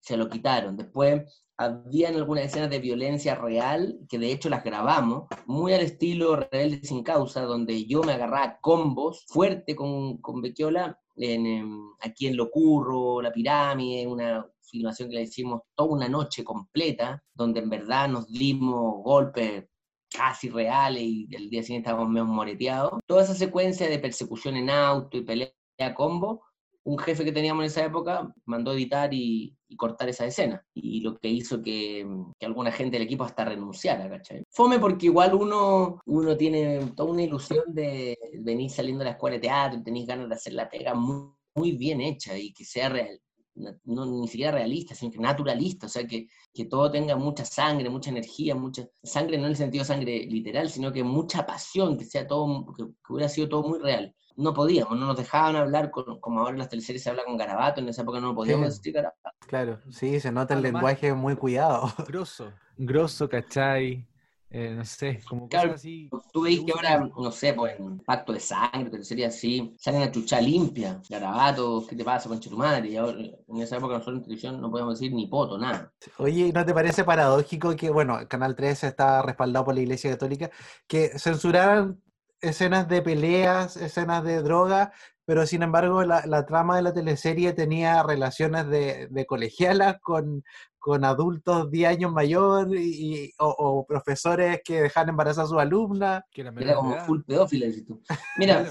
se 0.00 0.16
lo 0.16 0.28
quitaron. 0.28 0.76
Después 0.76 1.22
habían 1.56 2.16
algunas 2.16 2.46
escenas 2.46 2.70
de 2.70 2.78
violencia 2.78 3.34
real, 3.34 3.98
que 4.08 4.18
de 4.18 4.32
hecho 4.32 4.48
las 4.48 4.64
grabamos, 4.64 5.28
muy 5.46 5.72
al 5.72 5.82
estilo 5.82 6.36
Rebelde 6.36 6.80
sin 6.82 7.02
causa, 7.02 7.42
donde 7.42 7.84
yo 7.86 8.02
me 8.02 8.14
agarraba 8.14 8.58
combos 8.60 9.24
fuerte 9.28 9.76
con, 9.76 10.18
con 10.18 10.40
Bequiola, 10.40 10.98
en, 11.16 11.46
em, 11.46 11.92
aquí 12.00 12.26
en 12.26 12.36
Locurro, 12.36 13.22
La 13.22 13.32
Pirámide, 13.32 14.06
una 14.06 14.46
filmación 14.62 15.08
que 15.08 15.16
le 15.16 15.22
hicimos 15.22 15.62
toda 15.74 15.90
una 15.90 16.08
noche 16.08 16.42
completa, 16.44 17.22
donde 17.32 17.60
en 17.60 17.70
verdad 17.70 18.08
nos 18.08 18.30
dimos 18.30 19.02
golpes 19.02 19.64
casi 20.10 20.48
reales 20.48 21.02
y 21.02 21.28
el 21.32 21.50
día 21.50 21.62
siguiente 21.62 21.88
estábamos 21.88 22.10
medio 22.12 22.26
moreteados. 22.26 23.00
Toda 23.06 23.24
esa 23.24 23.34
secuencia 23.34 23.88
de 23.88 23.98
persecución 23.98 24.56
en 24.56 24.70
auto 24.70 25.16
y 25.16 25.22
pelea 25.22 25.50
combo 25.94 26.42
un 26.84 26.98
jefe 26.98 27.24
que 27.24 27.32
teníamos 27.32 27.62
en 27.62 27.66
esa 27.66 27.84
época 27.84 28.32
mandó 28.44 28.72
editar 28.72 29.12
y, 29.12 29.56
cortar 29.76 30.08
esa 30.08 30.24
escena. 30.24 30.64
Y 30.72 31.00
lo 31.00 31.18
que 31.18 31.28
hizo 31.28 31.60
que, 31.60 32.06
que, 32.38 32.46
alguna 32.46 32.70
gente 32.70 32.96
del 32.96 33.06
equipo 33.06 33.24
hasta 33.24 33.44
renunciara, 33.44 34.08
¿cachai? 34.08 34.44
Fome 34.48 34.78
porque 34.78 35.06
igual 35.06 35.34
uno, 35.34 36.00
uno 36.06 36.36
tiene 36.36 36.92
toda 36.94 37.10
una 37.10 37.24
ilusión 37.24 37.64
de 37.74 38.16
venir 38.38 38.70
saliendo 38.70 39.00
de 39.00 39.06
la 39.06 39.16
escuela 39.16 39.34
de 39.34 39.40
teatro 39.40 39.80
y 39.80 39.82
tenéis 39.82 40.06
ganas 40.06 40.28
de 40.28 40.34
hacer 40.36 40.52
la 40.52 40.68
pega 40.68 40.94
muy, 40.94 41.32
muy 41.56 41.72
bien 41.72 42.00
hecha 42.00 42.38
y 42.38 42.52
que 42.52 42.64
sea 42.64 42.88
real, 42.88 43.20
no, 43.54 44.06
ni 44.06 44.28
siquiera 44.28 44.52
realista, 44.52 44.94
sino 44.94 45.12
que 45.12 45.18
naturalista, 45.18 45.86
o 45.86 45.88
sea, 45.88 46.06
que, 46.06 46.28
que, 46.52 46.64
todo 46.64 46.90
tenga 46.90 47.16
mucha 47.16 47.44
sangre, 47.44 47.88
mucha 47.88 48.10
energía, 48.10 48.54
mucha 48.54 48.88
sangre 49.02 49.38
no 49.38 49.44
en 49.44 49.50
el 49.50 49.56
sentido 49.56 49.82
de 49.82 49.88
sangre 49.88 50.26
literal, 50.26 50.68
sino 50.68 50.92
que 50.92 51.04
mucha 51.04 51.46
pasión, 51.46 51.96
que 51.96 52.04
sea 52.04 52.26
todo, 52.26 52.66
que 52.76 52.84
hubiera 53.08 53.28
sido 53.28 53.48
todo 53.48 53.62
muy 53.62 53.78
real 53.78 54.14
no 54.36 54.52
podíamos, 54.52 54.98
no 54.98 55.06
nos 55.06 55.16
dejaban 55.16 55.56
hablar 55.56 55.90
como 55.90 56.40
ahora 56.40 56.52
en 56.52 56.58
las 56.58 56.68
teleseries 56.68 57.02
se 57.02 57.10
habla 57.10 57.24
con 57.24 57.36
garabato, 57.36 57.80
en 57.80 57.88
esa 57.88 58.02
época 58.02 58.20
no 58.20 58.34
podíamos 58.34 58.76
decir 58.76 58.92
garabato. 58.92 59.30
Claro, 59.46 59.80
sí, 59.90 60.18
se 60.20 60.32
nota 60.32 60.54
el 60.54 60.62
lenguaje 60.62 61.12
muy 61.14 61.36
cuidado. 61.36 61.92
Grosso, 62.08 62.52
grosso, 62.76 63.28
¿cachai? 63.28 64.06
Eh, 64.50 64.72
no 64.76 64.84
sé, 64.84 65.20
como 65.28 65.48
claro, 65.48 65.70
cosas 65.70 65.80
así. 65.80 66.08
Tú 66.32 66.42
veis 66.42 66.60
que 66.64 66.72
ahora, 66.72 67.10
no 67.16 67.32
sé, 67.32 67.54
pues 67.54 67.78
en 67.78 67.98
Pacto 67.98 68.32
de 68.32 68.38
Sangre, 68.38 68.90
teleserie 68.90 69.26
así, 69.26 69.74
salen 69.78 70.02
a 70.02 70.12
chucha 70.12 70.40
limpia, 70.40 71.02
garabato, 71.10 71.84
¿qué 71.88 71.96
te 71.96 72.04
pasa 72.04 72.28
con 72.28 72.38
Chetumadre? 72.38 72.88
Y 72.88 72.96
ahora, 72.96 73.18
en 73.18 73.56
esa 73.56 73.78
época 73.78 73.94
nosotros 73.94 74.18
en 74.18 74.22
televisión 74.22 74.60
no 74.60 74.70
podíamos 74.70 75.00
decir 75.00 75.12
ni 75.12 75.26
poto, 75.26 75.58
nada. 75.58 75.92
Oye, 76.18 76.52
¿no 76.52 76.64
te 76.64 76.72
parece 76.72 77.02
paradójico 77.02 77.74
que, 77.74 77.90
bueno, 77.90 78.18
Canal 78.28 78.54
13 78.54 78.86
está 78.86 79.22
respaldado 79.22 79.64
por 79.64 79.74
la 79.74 79.80
Iglesia 79.80 80.10
Católica, 80.10 80.50
que 80.86 81.18
censuraran 81.18 82.00
escenas 82.40 82.88
de 82.88 83.02
peleas, 83.02 83.76
escenas 83.76 84.22
de 84.22 84.40
droga, 84.42 84.92
pero 85.24 85.46
sin 85.46 85.62
embargo 85.62 86.04
la, 86.04 86.46
trama 86.46 86.76
de 86.76 86.82
la 86.82 86.92
teleserie 86.92 87.54
tenía 87.54 88.02
relaciones 88.02 88.68
de, 88.68 89.08
de 89.10 89.26
colegialas 89.26 89.98
con, 90.00 90.44
con 90.84 91.02
adultos 91.02 91.70
10 91.70 91.88
años 91.88 92.12
mayor 92.12 92.76
y, 92.76 93.32
o, 93.38 93.86
profesores 93.88 94.60
que 94.62 94.82
dejan 94.82 95.08
embarazar 95.08 95.46
a 95.46 95.48
sus 95.48 95.56
alumnas. 95.56 96.22
Era, 96.34 96.74
como 96.74 96.94
full 97.06 97.22
pedófila, 97.22 97.68
tú. 97.86 98.02
Mira, 98.38 98.62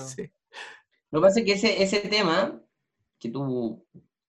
lo 1.10 1.20
que 1.20 1.22
pasa 1.24 1.40
es 1.40 1.46
que 1.46 1.54
ese, 1.54 1.82
ese 1.82 2.02
tema 2.02 2.62
que 3.18 3.30
tú 3.30 3.84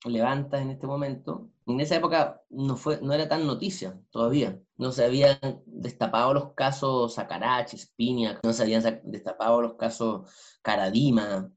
levantas 0.07 0.62
en 0.62 0.70
este 0.70 0.87
momento, 0.87 1.51
en 1.66 1.78
esa 1.78 1.97
época 1.97 2.41
no, 2.49 2.78
fue, 2.78 3.01
no 3.03 3.12
era 3.12 3.28
tan 3.28 3.47
noticia 3.47 4.01
todavía. 4.09 4.59
No 4.78 4.91
se 4.91 5.05
habían 5.05 5.39
destapado 5.66 6.32
los 6.32 6.55
casos 6.55 7.12
Sacarachi, 7.12 7.76
Spinia, 7.76 8.41
no 8.43 8.55
se 8.55 8.62
habían 8.62 9.03
destapado 9.05 9.61
los 9.61 9.74
casos 9.74 10.30
Caradima, 10.62 11.53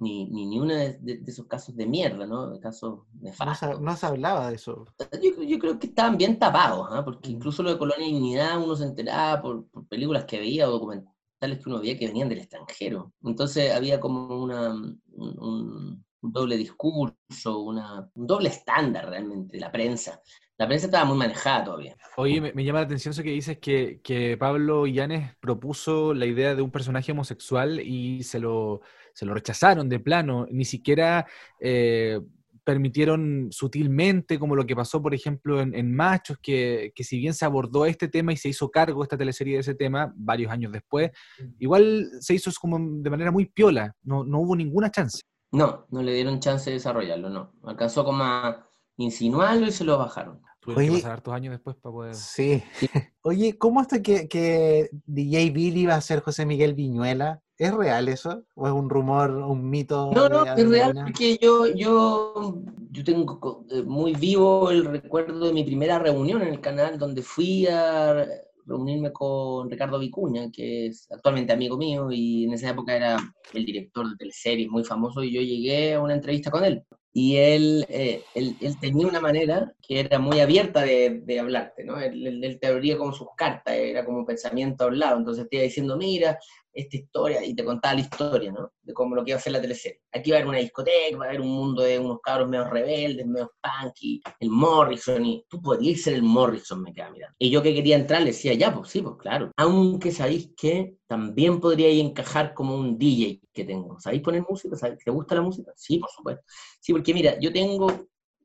ni, 0.00 0.26
ni, 0.26 0.46
ni 0.46 0.58
uno 0.58 0.74
de, 0.74 1.22
esos 1.26 1.46
casos 1.46 1.76
de 1.76 1.86
mierda, 1.86 2.26
¿no? 2.26 2.58
Casos 2.60 3.00
nefastos. 3.20 3.80
No 3.80 3.96
se, 3.96 4.06
hablaba 4.06 4.48
de 4.48 4.56
eso. 4.56 4.86
Yo, 5.22 5.42
yo, 5.42 5.58
creo 5.58 5.78
que 5.78 5.88
estaban 5.88 6.16
bien 6.16 6.38
tapados, 6.38 6.88
¿ah? 6.90 7.04
porque 7.04 7.28
mm. 7.28 7.32
incluso 7.32 7.62
lo 7.62 7.70
de 7.70 7.78
Colonia 7.78 8.06
y 8.06 8.12
Dignidad 8.12 8.62
uno 8.62 8.74
se 8.74 8.84
enteraba 8.84 9.40
por, 9.40 9.68
por 9.68 9.86
películas 9.86 10.24
que 10.24 10.38
veía 10.38 10.68
o 10.68 10.72
documentales 10.72 11.58
que 11.58 11.62
uno 11.66 11.80
veía 11.80 11.98
que 11.98 12.06
venían 12.06 12.28
del 12.28 12.38
extranjero. 12.38 13.12
Entonces 13.22 13.72
había 13.72 14.00
como 14.00 14.42
una, 14.42 14.72
un, 14.72 16.04
un 16.22 16.32
doble 16.32 16.56
discurso, 16.56 17.58
una, 17.58 18.10
un 18.14 18.26
doble 18.26 18.48
estándar 18.48 19.08
realmente 19.08 19.56
de 19.56 19.60
la 19.60 19.72
prensa. 19.72 20.20
La 20.58 20.66
prensa 20.66 20.86
estaba 20.86 21.06
muy 21.06 21.16
manejada 21.16 21.64
todavía. 21.64 21.96
Oye, 22.16 22.40
me, 22.40 22.64
llama 22.64 22.80
la 22.80 22.84
atención 22.84 23.12
eso 23.12 23.22
que 23.22 23.30
dices 23.30 23.58
que, 23.58 24.00
que 24.02 24.36
Pablo 24.36 24.86
Illanes 24.86 25.34
propuso 25.40 26.12
la 26.12 26.26
idea 26.26 26.54
de 26.54 26.60
un 26.60 26.70
personaje 26.70 27.12
homosexual 27.12 27.80
y 27.80 28.22
se 28.24 28.40
lo, 28.40 28.82
se 29.20 29.26
lo 29.26 29.34
rechazaron 29.34 29.86
de 29.90 30.00
plano. 30.00 30.46
Ni 30.50 30.64
siquiera 30.64 31.26
eh, 31.60 32.18
permitieron 32.64 33.48
sutilmente, 33.50 34.38
como 34.38 34.56
lo 34.56 34.64
que 34.64 34.74
pasó, 34.74 35.02
por 35.02 35.12
ejemplo, 35.12 35.60
en, 35.60 35.94
Machos, 35.94 36.38
que, 36.40 36.90
que, 36.94 37.04
si 37.04 37.18
bien 37.18 37.34
se 37.34 37.44
abordó 37.44 37.84
este 37.84 38.08
tema 38.08 38.32
y 38.32 38.38
se 38.38 38.48
hizo 38.48 38.70
cargo 38.70 39.02
esta 39.02 39.18
teleserie 39.18 39.54
de 39.54 39.60
ese 39.60 39.74
tema 39.74 40.10
varios 40.16 40.50
años 40.50 40.72
después, 40.72 41.10
igual 41.58 42.08
se 42.20 42.32
hizo 42.32 42.50
como 42.58 42.78
de 42.80 43.10
manera 43.10 43.30
muy 43.30 43.44
piola, 43.44 43.94
no, 44.02 44.24
no 44.24 44.40
hubo 44.40 44.56
ninguna 44.56 44.90
chance. 44.90 45.20
No, 45.52 45.84
no 45.90 46.02
le 46.02 46.14
dieron 46.14 46.40
chance 46.40 46.70
de 46.70 46.74
desarrollarlo, 46.74 47.28
no. 47.28 47.52
Alcanzó 47.64 48.04
como 48.04 48.24
a 48.24 48.70
insinuarlo 48.96 49.66
y 49.66 49.72
se 49.72 49.84
lo 49.84 49.98
bajaron. 49.98 50.40
Tuve 50.60 50.86
que 50.86 50.92
pasar 50.92 51.12
hartos 51.12 51.34
años 51.34 51.52
después 51.52 51.76
para 51.76 51.92
poder. 51.92 52.14
Sí. 52.14 52.62
Oye, 53.22 53.58
¿cómo 53.58 53.80
hasta 53.80 54.00
que, 54.00 54.28
que 54.28 54.88
DJ 55.04 55.50
Billy 55.50 55.84
va 55.84 55.96
a 55.96 56.00
ser 56.00 56.20
José 56.20 56.46
Miguel 56.46 56.72
Viñuela? 56.72 57.42
¿Es 57.60 57.74
real 57.74 58.08
eso? 58.08 58.42
¿O 58.54 58.66
es 58.66 58.72
un 58.72 58.88
rumor, 58.88 59.32
un 59.32 59.68
mito? 59.68 60.10
No, 60.14 60.30
no, 60.30 60.46
es 60.46 60.66
real 60.66 60.94
porque 60.94 61.36
yo, 61.36 61.66
yo, 61.66 62.62
yo 62.90 63.04
tengo 63.04 63.66
eh, 63.70 63.82
muy 63.82 64.14
vivo 64.14 64.70
el 64.70 64.86
recuerdo 64.86 65.48
de 65.48 65.52
mi 65.52 65.62
primera 65.62 65.98
reunión 65.98 66.40
en 66.40 66.48
el 66.48 66.60
canal 66.62 66.98
donde 66.98 67.20
fui 67.20 67.66
a 67.66 68.26
reunirme 68.64 69.12
con 69.12 69.70
Ricardo 69.70 69.98
Vicuña, 69.98 70.50
que 70.50 70.86
es 70.86 71.06
actualmente 71.10 71.52
amigo 71.52 71.76
mío 71.76 72.10
y 72.10 72.44
en 72.44 72.54
esa 72.54 72.70
época 72.70 72.96
era 72.96 73.18
el 73.52 73.66
director 73.66 74.08
de 74.08 74.16
teleseries 74.16 74.70
muy 74.70 74.82
famoso 74.82 75.22
y 75.22 75.30
yo 75.30 75.42
llegué 75.42 75.92
a 75.92 76.00
una 76.00 76.14
entrevista 76.14 76.50
con 76.50 76.64
él. 76.64 76.82
Y 77.12 77.36
él, 77.36 77.84
eh, 77.88 78.22
él, 78.34 78.56
él, 78.60 78.78
tenía 78.78 79.06
una 79.06 79.20
manera 79.20 79.74
que 79.86 79.98
era 80.00 80.20
muy 80.20 80.38
abierta 80.38 80.82
de, 80.82 81.20
de 81.24 81.40
hablarte, 81.40 81.82
¿no? 81.82 81.98
Él, 82.00 82.42
él, 82.42 82.58
te 82.60 82.68
abría 82.68 82.96
como 82.96 83.12
sus 83.12 83.26
cartas, 83.36 83.74
era 83.74 84.04
como 84.04 84.18
un 84.18 84.26
pensamiento 84.26 84.84
hablado, 84.84 85.18
entonces 85.18 85.48
te 85.50 85.56
iba 85.56 85.64
diciendo, 85.64 85.96
mira, 85.96 86.38
esta 86.72 86.96
historia 86.96 87.44
y 87.44 87.54
te 87.54 87.64
contaba 87.64 87.94
la 87.94 88.00
historia, 88.00 88.52
¿no? 88.52 88.72
De 88.82 88.92
cómo 88.92 89.14
lo 89.14 89.24
que 89.24 89.30
iba 89.30 89.36
a 89.36 89.40
hacer 89.40 89.52
la 89.52 89.60
teleserie. 89.60 90.00
Aquí 90.12 90.30
va 90.30 90.36
a 90.36 90.40
haber 90.40 90.48
una 90.48 90.58
discoteca, 90.58 91.16
va 91.18 91.24
a 91.24 91.28
haber 91.28 91.40
un 91.40 91.48
mundo 91.48 91.82
de 91.82 91.98
unos 91.98 92.20
cabros 92.20 92.48
medio 92.48 92.64
rebeldes, 92.64 93.26
medio 93.26 93.52
punky, 93.60 94.20
el 94.40 94.50
Morrison, 94.50 95.24
y 95.24 95.44
tú 95.48 95.60
podrías 95.60 96.00
ser 96.00 96.14
el 96.14 96.22
Morrison, 96.22 96.82
me 96.82 96.92
queda 96.92 97.10
mirando. 97.10 97.34
Y 97.38 97.50
yo 97.50 97.62
que 97.62 97.74
quería 97.74 97.96
entrar 97.96 98.20
le 98.20 98.28
decía, 98.28 98.54
ya, 98.54 98.74
pues 98.74 98.90
sí, 98.90 99.02
pues 99.02 99.16
claro. 99.18 99.50
Aunque 99.56 100.12
sabéis 100.12 100.50
que 100.56 100.96
también 101.06 101.60
podría 101.60 101.88
encajar 101.88 102.54
como 102.54 102.76
un 102.76 102.98
DJ 102.98 103.40
que 103.52 103.64
tengo. 103.64 103.98
¿Sabéis 103.98 104.22
poner 104.22 104.44
música? 104.48 104.76
¿Te 104.76 105.10
gusta 105.10 105.34
la 105.34 105.42
música? 105.42 105.72
Sí, 105.76 105.98
por 105.98 106.10
supuesto. 106.10 106.42
Sí, 106.80 106.92
porque 106.92 107.12
mira, 107.14 107.38
yo 107.40 107.52
tengo 107.52 107.88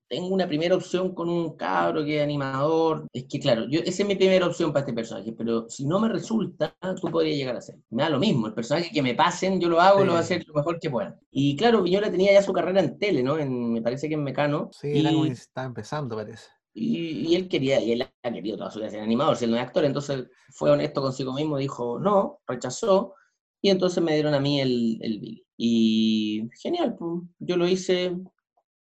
tengo 0.08 0.28
una 0.28 0.48
primera 0.48 0.76
opción 0.76 1.14
con 1.14 1.30
un 1.30 1.56
cabro 1.56 2.04
que 2.04 2.18
es 2.18 2.24
animador. 2.24 3.08
Es 3.12 3.26
que, 3.26 3.40
claro, 3.40 3.68
yo, 3.68 3.80
esa 3.80 4.04
es 4.04 4.08
mi 4.08 4.16
primera 4.16 4.46
opción 4.46 4.72
para 4.72 4.82
este 4.82 4.94
personaje, 4.94 5.34
pero 5.34 5.68
si 5.70 5.86
no 5.86 6.00
me 6.00 6.10
resulta, 6.10 6.76
tú 7.02 7.10
podrías 7.10 7.38
llegar 7.38 7.56
a 7.56 7.62
ser. 7.62 7.78
Me 7.90 8.04
da 8.04 8.10
lo 8.10 8.20
mismo, 8.20 8.48
el 8.48 8.54
personaje 8.54 8.92
que 8.92 9.02
me 9.02 9.16
pasen, 9.16 9.60
yo 9.60 9.70
lo 9.70 9.82
hago, 9.82 10.00
lo 10.00 10.12
voy 10.12 10.18
a 10.18 10.20
hacer 10.20 10.46
lo 10.48 10.54
mejor 10.54 10.80
que 10.80 10.90
pueda. 10.90 11.20
Y 11.32 11.56
claro, 11.56 11.82
Viñola 11.82 12.12
tenía 12.12 12.34
ya 12.34 12.44
su 12.44 12.54
carrera 12.54 12.82
en 12.82 13.00
tele, 13.00 13.24
¿no? 13.24 13.38
En, 13.38 13.74
me 13.74 13.82
parece 13.82 14.08
que 14.08 14.16
en 14.16 14.24
Mecano. 14.24 14.70
Sí, 14.72 14.90
y, 14.90 15.00
era 15.00 15.12
como 15.12 15.26
estaba 15.26 15.68
empezando, 15.68 16.16
parece. 16.16 16.50
Y, 16.74 17.30
y, 17.30 17.36
él 17.36 17.48
quería, 17.48 17.80
y 17.80 17.94
él 17.94 18.02
ha 18.02 18.32
querido 18.32 18.58
toda 18.58 18.70
su 18.70 18.80
vida 18.80 18.90
ser 18.90 19.00
animador, 19.00 19.42
no 19.48 19.56
es 19.56 19.62
actor, 19.62 19.86
entonces 19.86 20.28
fue 20.50 20.72
honesto 20.72 21.02
consigo 21.02 21.34
mismo, 21.34 21.58
dijo 21.58 22.00
no, 22.00 22.42
rechazó, 22.46 23.14
y 23.62 23.70
entonces 23.70 24.04
me 24.04 24.14
dieron 24.14 24.34
a 24.34 24.42
mí 24.42 24.60
el, 24.60 25.00
el 25.02 25.20
Billy. 25.20 25.46
Y 25.58 26.50
genial, 26.62 26.98
pues, 27.00 27.24
yo 27.40 27.56
lo 27.56 27.66
hice, 27.66 28.18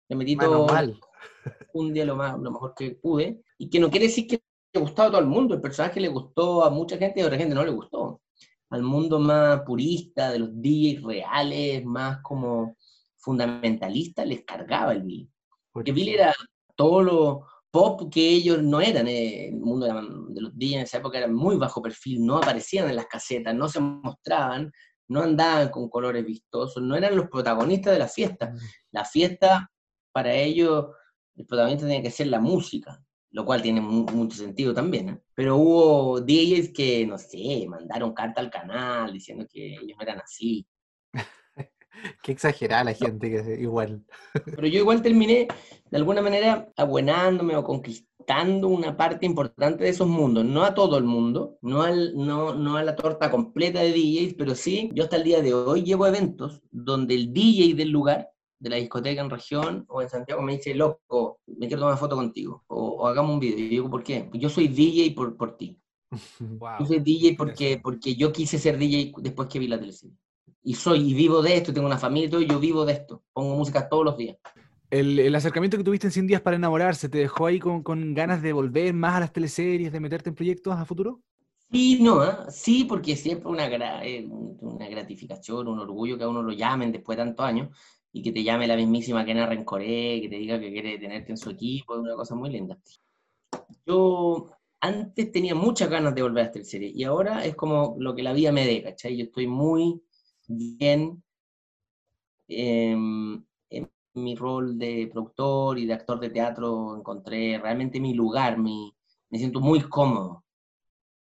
le 0.09 0.15
metí 0.15 0.35
todo, 0.35 0.67
mal 0.67 0.99
un 1.73 1.93
día 1.93 2.05
lo, 2.05 2.15
más, 2.15 2.37
lo 2.39 2.51
mejor 2.51 2.73
que 2.75 2.91
pude, 2.91 3.41
y 3.57 3.69
que 3.69 3.79
no 3.79 3.89
quiere 3.89 4.07
decir 4.07 4.27
que 4.27 4.41
le 4.73 4.81
gustado 4.81 5.09
a 5.09 5.11
todo 5.11 5.21
el 5.21 5.27
mundo, 5.27 5.55
el 5.55 5.61
personaje 5.61 5.99
le 5.99 6.09
gustó 6.09 6.63
a 6.63 6.69
mucha 6.69 6.97
gente 6.97 7.19
y 7.19 7.23
a 7.23 7.27
otra 7.27 7.37
gente 7.37 7.55
no 7.55 7.63
le 7.63 7.71
gustó. 7.71 8.21
Al 8.69 8.83
mundo 8.83 9.19
más 9.19 9.61
purista, 9.61 10.31
de 10.31 10.39
los 10.39 10.49
DJs 10.53 11.03
reales, 11.03 11.85
más 11.85 12.19
como 12.21 12.75
fundamentalista, 13.17 14.25
les 14.25 14.43
cargaba 14.43 14.93
el 14.93 15.03
Billy. 15.03 15.29
Porque 15.71 15.91
Billy 15.91 16.13
era 16.13 16.33
todo 16.75 17.01
lo 17.01 17.45
pop 17.71 18.09
que 18.11 18.27
ellos 18.27 18.61
no 18.61 18.81
eran. 18.81 19.07
Eh, 19.07 19.49
el 19.49 19.59
mundo 19.59 19.85
de 19.85 20.41
los 20.41 20.53
DJs 20.57 20.73
en 20.73 20.79
esa 20.81 20.97
época 20.97 21.17
era 21.17 21.27
muy 21.27 21.57
bajo 21.57 21.81
perfil, 21.81 22.25
no 22.25 22.37
aparecían 22.37 22.89
en 22.89 22.95
las 22.95 23.07
casetas, 23.07 23.55
no 23.55 23.67
se 23.67 23.79
mostraban, 23.79 24.71
no 25.07 25.21
andaban 25.21 25.69
con 25.69 25.89
colores 25.89 26.25
vistosos, 26.25 26.81
no 26.81 26.95
eran 26.95 27.15
los 27.15 27.29
protagonistas 27.29 27.93
de 27.93 27.99
la 27.99 28.07
fiesta. 28.07 28.51
Mm. 28.51 28.57
La 28.91 29.05
fiesta 29.05 29.71
para 30.11 30.33
ellos 30.33 30.85
el 31.35 31.45
protagonista 31.45 31.85
tenía 31.85 32.01
que 32.01 32.11
ser 32.11 32.27
la 32.27 32.39
música, 32.39 33.03
lo 33.31 33.45
cual 33.45 33.61
tiene 33.61 33.81
mu- 33.81 34.05
mucho 34.13 34.37
sentido 34.37 34.73
también. 34.73 35.09
¿eh? 35.09 35.19
Pero 35.33 35.57
hubo 35.57 36.21
DJs 36.21 36.71
que, 36.73 37.05
no 37.05 37.17
sé, 37.17 37.65
mandaron 37.67 38.13
carta 38.13 38.41
al 38.41 38.49
canal 38.49 39.11
diciendo 39.13 39.45
que 39.51 39.73
ellos 39.75 39.97
no 39.97 40.03
eran 40.03 40.19
así. 40.19 40.65
Qué 42.21 42.31
exagerada 42.31 42.83
la 42.83 42.93
gente 42.93 43.29
que 43.29 43.61
igual. 43.61 44.03
Pero 44.45 44.67
yo 44.67 44.79
igual 44.79 45.01
terminé, 45.01 45.47
de 45.89 45.97
alguna 45.97 46.21
manera, 46.21 46.71
abuenándome 46.75 47.55
o 47.55 47.63
conquistando 47.63 48.67
una 48.67 48.97
parte 48.97 49.25
importante 49.25 49.83
de 49.83 49.89
esos 49.91 50.07
mundos. 50.07 50.43
No 50.45 50.63
a 50.63 50.73
todo 50.73 50.97
el 50.97 51.03
mundo, 51.03 51.57
no, 51.61 51.83
al, 51.83 52.15
no, 52.15 52.53
no 52.55 52.77
a 52.77 52.83
la 52.83 52.95
torta 52.95 53.31
completa 53.31 53.79
de 53.79 53.91
DJs, 53.93 54.33
pero 54.37 54.55
sí, 54.55 54.89
yo 54.93 55.03
hasta 55.03 55.15
el 55.17 55.23
día 55.23 55.41
de 55.41 55.53
hoy 55.53 55.83
llevo 55.83 56.05
eventos 56.07 56.61
donde 56.71 57.15
el 57.15 57.33
DJ 57.33 57.75
del 57.75 57.89
lugar, 57.89 58.29
de 58.59 58.69
la 58.69 58.75
discoteca 58.77 59.21
en 59.21 59.29
región 59.29 59.85
o 59.87 60.01
en 60.01 60.09
Santiago, 60.09 60.41
me 60.41 60.53
dice, 60.57 60.73
loco, 60.73 61.39
me 61.45 61.67
quiero 61.67 61.81
tomar 61.81 61.93
una 61.93 61.99
foto 61.99 62.15
contigo, 62.15 62.63
o, 62.67 62.83
o 63.01 63.07
hagamos 63.07 63.33
un 63.33 63.39
video. 63.39 63.59
Y 63.59 63.69
digo, 63.69 63.89
¿por 63.89 64.03
qué? 64.03 64.29
Yo 64.33 64.49
soy 64.49 64.67
DJ 64.67 65.13
por, 65.15 65.35
por 65.37 65.57
ti. 65.57 65.79
Yo 66.79 66.85
soy 66.85 66.99
DJ 66.99 67.35
porque, 67.37 67.79
porque 67.81 68.15
yo 68.15 68.31
quise 68.31 68.57
ser 68.59 68.77
DJ 68.77 69.13
después 69.21 69.47
que 69.47 69.59
vi 69.59 69.67
la 69.67 69.79
teleserie. 69.79 70.15
Y 70.63 70.73
soy, 70.73 71.11
y 71.11 71.13
vivo 71.13 71.41
de 71.41 71.57
esto, 71.57 71.73
tengo 71.73 71.85
una 71.87 71.97
familia 71.97 72.27
y 72.27 72.29
todo, 72.31 72.41
y 72.41 72.47
yo 72.47 72.59
vivo 72.59 72.85
de 72.85 72.93
esto. 72.93 73.23
Pongo 73.33 73.55
música 73.55 73.87
todos 73.87 74.03
los 74.05 74.17
días. 74.17 74.37
El, 74.89 75.19
el 75.19 75.35
acercamiento 75.35 75.77
que 75.77 75.83
tuviste 75.83 76.07
en 76.07 76.11
100 76.11 76.27
días 76.27 76.41
para 76.41 76.55
enamorarse, 76.55 77.09
¿te 77.09 77.17
dejó 77.19 77.45
ahí 77.47 77.59
con, 77.59 77.83
con 77.83 78.13
ganas 78.13 78.41
de 78.41 78.53
volver 78.53 78.93
más 78.93 79.15
a 79.15 79.19
las 79.21 79.33
teleseries, 79.33 79.91
de 79.91 79.99
meterte 79.99 80.29
en 80.29 80.35
proyectos 80.35 80.73
a 80.75 80.85
futuro? 80.85 81.21
Sí, 81.71 81.99
no, 82.01 82.21
¿ah? 82.21 82.45
sí, 82.49 82.85
porque 82.85 83.15
siempre 83.15 83.49
una, 83.49 83.67
gra- 83.67 84.01
eh, 84.03 84.25
un- 84.29 84.57
una 84.61 84.87
gratificación, 84.87 85.67
un 85.67 85.79
orgullo 85.79 86.17
que 86.17 86.23
a 86.23 86.29
uno 86.29 86.41
lo 86.41 86.51
llamen 86.53 86.91
después 86.91 87.17
de 87.17 87.23
tantos 87.25 87.45
años 87.45 87.75
y 88.15 88.21
que 88.21 88.31
te 88.31 88.43
llame 88.45 88.65
la 88.65 88.77
mismísima 88.77 89.25
Kena 89.25 89.45
Rencoré, 89.45 90.21
que 90.21 90.29
te 90.29 90.37
diga 90.37 90.57
que 90.57 90.71
quiere 90.71 90.97
tenerte 90.97 91.33
en 91.33 91.37
su 91.37 91.49
equipo, 91.49 91.95
es 91.95 91.99
una 91.99 92.15
cosa 92.15 92.33
muy 92.33 92.49
linda. 92.49 92.77
Yo 93.85 94.51
antes 94.79 95.33
tenía 95.33 95.53
muchas 95.53 95.89
ganas 95.89 96.15
de 96.15 96.21
volver 96.21 96.45
a 96.45 96.47
esta 96.47 96.63
serie 96.63 96.93
y 96.95 97.03
ahora 97.03 97.43
es 97.43 97.55
como 97.55 97.97
lo 97.99 98.15
que 98.15 98.23
la 98.23 98.31
vida 98.31 98.53
me 98.53 98.65
dé, 98.65 98.81
¿cachai? 98.81 99.17
Yo 99.17 99.25
estoy 99.25 99.47
muy 99.47 100.01
bien 100.47 101.21
em, 102.47 103.43
en 103.69 103.91
mi 104.13 104.35
rol 104.35 104.79
de 104.79 105.09
productor 105.11 105.77
y 105.77 105.85
de 105.85 105.93
actor 105.93 106.17
de 106.21 106.29
teatro, 106.29 106.95
encontré 106.95 107.59
realmente 107.59 107.99
mi 107.99 108.13
lugar, 108.13 108.57
mi, 108.57 108.95
me 109.29 109.39
siento 109.39 109.59
muy 109.59 109.81
cómodo 109.81 110.45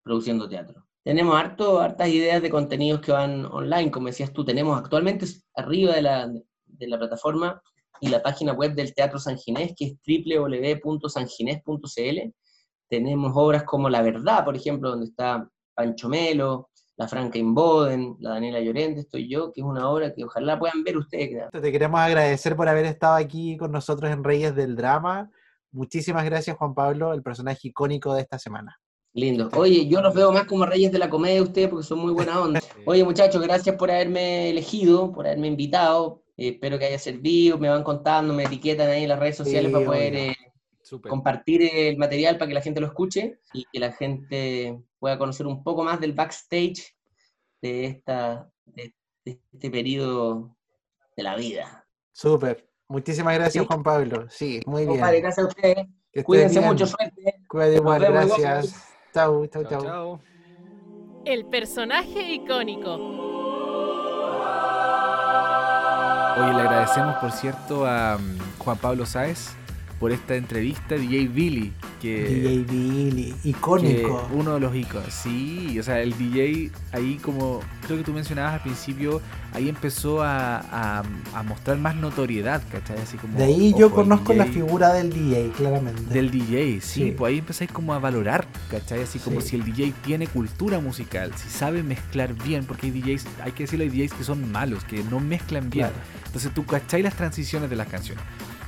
produciendo 0.01 0.49
teatro. 0.49 0.87
Tenemos 1.03 1.35
harto, 1.35 1.79
hartas 1.79 2.09
ideas 2.09 2.41
de 2.41 2.49
contenidos 2.49 3.01
que 3.01 3.11
van 3.11 3.45
online, 3.45 3.91
como 3.91 4.07
decías 4.07 4.33
tú, 4.33 4.43
tenemos 4.43 4.79
actualmente 4.79 5.27
arriba 5.53 5.93
de 5.93 6.01
la, 6.01 6.31
de 6.85 6.91
la 6.91 6.99
plataforma 6.99 7.61
y 7.99 8.09
la 8.09 8.21
página 8.21 8.53
web 8.53 8.73
del 8.73 8.93
Teatro 8.93 9.19
San 9.19 9.37
Ginés, 9.37 9.73
que 9.77 9.85
es 9.85 9.95
www.sanginés.cl. 10.05 12.33
Tenemos 12.89 13.31
obras 13.35 13.63
como 13.63 13.89
La 13.89 14.01
Verdad, 14.01 14.43
por 14.43 14.55
ejemplo, 14.55 14.89
donde 14.89 15.05
está 15.05 15.47
Pancho 15.75 16.09
Melo, 16.09 16.69
La 16.97 17.07
Franca 17.07 17.37
Inboden, 17.37 18.17
La 18.19 18.31
Daniela 18.31 18.59
Llorente, 18.59 19.01
estoy 19.01 19.29
yo, 19.29 19.53
que 19.53 19.61
es 19.61 19.65
una 19.65 19.89
obra 19.89 20.13
que 20.13 20.25
ojalá 20.25 20.59
puedan 20.59 20.83
ver 20.83 20.97
ustedes. 20.97 21.49
Te 21.51 21.71
queremos 21.71 21.99
agradecer 21.99 22.55
por 22.55 22.67
haber 22.67 22.85
estado 22.85 23.15
aquí 23.15 23.57
con 23.57 23.71
nosotros 23.71 24.11
en 24.11 24.23
Reyes 24.23 24.55
del 24.55 24.75
Drama. 24.75 25.29
Muchísimas 25.71 26.25
gracias, 26.25 26.57
Juan 26.57 26.73
Pablo, 26.73 27.13
el 27.13 27.23
personaje 27.23 27.69
icónico 27.69 28.13
de 28.13 28.21
esta 28.21 28.39
semana. 28.39 28.77
Lindo. 29.13 29.49
Oye, 29.55 29.87
yo 29.87 30.01
los 30.01 30.13
veo 30.13 30.31
más 30.31 30.45
como 30.45 30.65
reyes 30.65 30.91
de 30.91 30.99
la 30.99 31.09
comedia 31.09 31.43
ustedes 31.43 31.69
porque 31.69 31.85
son 31.85 31.99
muy 31.99 32.13
buena 32.13 32.41
onda. 32.41 32.61
Oye, 32.85 33.03
muchachos, 33.03 33.41
gracias 33.41 33.75
por 33.75 33.91
haberme 33.91 34.49
elegido, 34.49 35.11
por 35.11 35.27
haberme 35.27 35.47
invitado. 35.47 36.20
Eh, 36.41 36.49
espero 36.49 36.79
que 36.79 36.85
haya 36.85 36.97
servido. 36.97 37.59
Me 37.59 37.69
van 37.69 37.83
contando, 37.83 38.33
me 38.33 38.43
etiquetan 38.43 38.89
ahí 38.89 39.03
en 39.03 39.09
las 39.09 39.19
redes 39.19 39.37
sociales 39.37 39.69
Sí, 39.69 39.73
para 39.73 39.85
poder 39.85 40.15
eh, 40.15 40.35
compartir 41.07 41.69
el 41.71 41.97
material 41.97 42.37
para 42.37 42.47
que 42.49 42.55
la 42.55 42.61
gente 42.61 42.81
lo 42.81 42.87
escuche 42.87 43.39
y 43.53 43.65
que 43.71 43.79
la 43.79 43.91
gente 43.91 44.81
pueda 44.97 45.19
conocer 45.19 45.45
un 45.45 45.63
poco 45.63 45.83
más 45.83 46.01
del 46.01 46.13
backstage 46.13 46.95
de, 47.61 47.85
esta, 47.85 48.49
de, 48.65 48.91
de 49.23 49.39
este 49.53 49.69
periodo 49.69 50.57
de 51.15 51.23
la 51.23 51.35
vida. 51.35 51.87
Súper. 52.11 52.67
Muchísimas 52.87 53.35
gracias, 53.35 53.61
Sí. 53.63 53.67
Juan 53.67 53.83
Pablo. 53.83 54.25
Sí, 54.29 54.61
muy 54.65 54.81
bien. 54.81 54.93
Compadre, 54.93 55.21
gracias 55.21 55.45
a 55.45 55.47
ustedes. 55.47 55.87
Cuídense 56.25 56.59
bien. 56.59 56.71
mucho, 56.71 56.87
suerte. 56.87 57.35
Cuídate 57.47 57.71
Nos 57.75 57.81
igual, 57.81 58.01
gracias. 58.01 58.83
Chau, 59.13 59.45
chau, 59.45 59.63
chau. 59.65 60.19
El 61.23 61.45
personaje 61.45 62.33
icónico. 62.33 63.30
Oye, 66.41 66.53
le 66.53 66.61
agradecemos, 66.61 67.15
por 67.17 67.31
cierto, 67.31 67.85
a 67.85 68.17
mm, 68.17 68.59
Juan 68.59 68.77
Pablo 68.77 69.05
Sáez 69.05 69.55
por 70.01 70.11
esta 70.11 70.35
entrevista, 70.35 70.95
DJ 70.95 71.27
Billy, 71.27 71.71
que, 72.01 72.23
DJ 72.25 72.63
Billy, 72.67 73.35
que 73.43 73.49
icónico. 73.49 74.27
uno 74.33 74.55
de 74.55 74.59
los 74.59 74.75
iconos. 74.75 75.13
Sí, 75.13 75.77
o 75.79 75.83
sea, 75.83 76.01
el 76.01 76.17
DJ 76.17 76.71
ahí, 76.91 77.19
como 77.21 77.59
creo 77.85 77.99
que 77.99 78.03
tú 78.03 78.11
mencionabas 78.11 78.55
al 78.55 78.61
principio, 78.61 79.21
ahí 79.53 79.69
empezó 79.69 80.23
a, 80.23 80.57
a- 80.57 81.03
a 81.35 81.43
mostrar 81.43 81.77
más 81.77 81.95
notoriedad, 81.95 82.63
¿cachai? 82.71 82.97
Así 82.99 83.15
como, 83.17 83.37
De 83.37 83.43
ahí 83.43 83.75
yo 83.77 83.91
conozco 83.91 84.33
la 84.33 84.45
DJ 84.45 84.53
figura 84.55 84.91
del 84.93 85.13
DJ, 85.13 85.51
claramente. 85.55 86.01
Del 86.11 86.31
DJ, 86.31 86.81
sí, 86.81 87.03
Sí. 87.03 87.13
pues 87.15 87.31
ahí 87.31 87.37
empezáis 87.37 87.71
como 87.71 87.93
a 87.93 87.99
valorar, 87.99 88.47
¿cachai? 88.71 89.03
Así 89.03 89.19
como 89.19 89.39
Sí. 89.39 89.49
si 89.49 89.55
el 89.57 89.63
DJ 89.65 89.93
tiene 90.03 90.25
cultura 90.25 90.79
musical, 90.79 91.31
si 91.35 91.47
sabe 91.47 91.83
mezclar 91.83 92.33
bien, 92.33 92.65
porque 92.65 92.87
hay 92.87 92.91
DJs, 92.91 93.25
hay 93.43 93.51
que 93.51 93.63
decirlo, 93.65 93.83
hay 93.83 93.91
DJs 93.91 94.13
que 94.15 94.23
son 94.23 94.51
malos, 94.51 94.83
que 94.83 95.03
no 95.03 95.19
mezclan 95.19 95.69
bien. 95.69 95.89
Claro. 95.89 96.01
Entonces 96.25 96.51
tú 96.55 96.65
cachai 96.65 97.03
las 97.03 97.13
transiciones 97.15 97.69
de 97.69 97.75
las 97.75 97.87
canciones. 97.87 98.23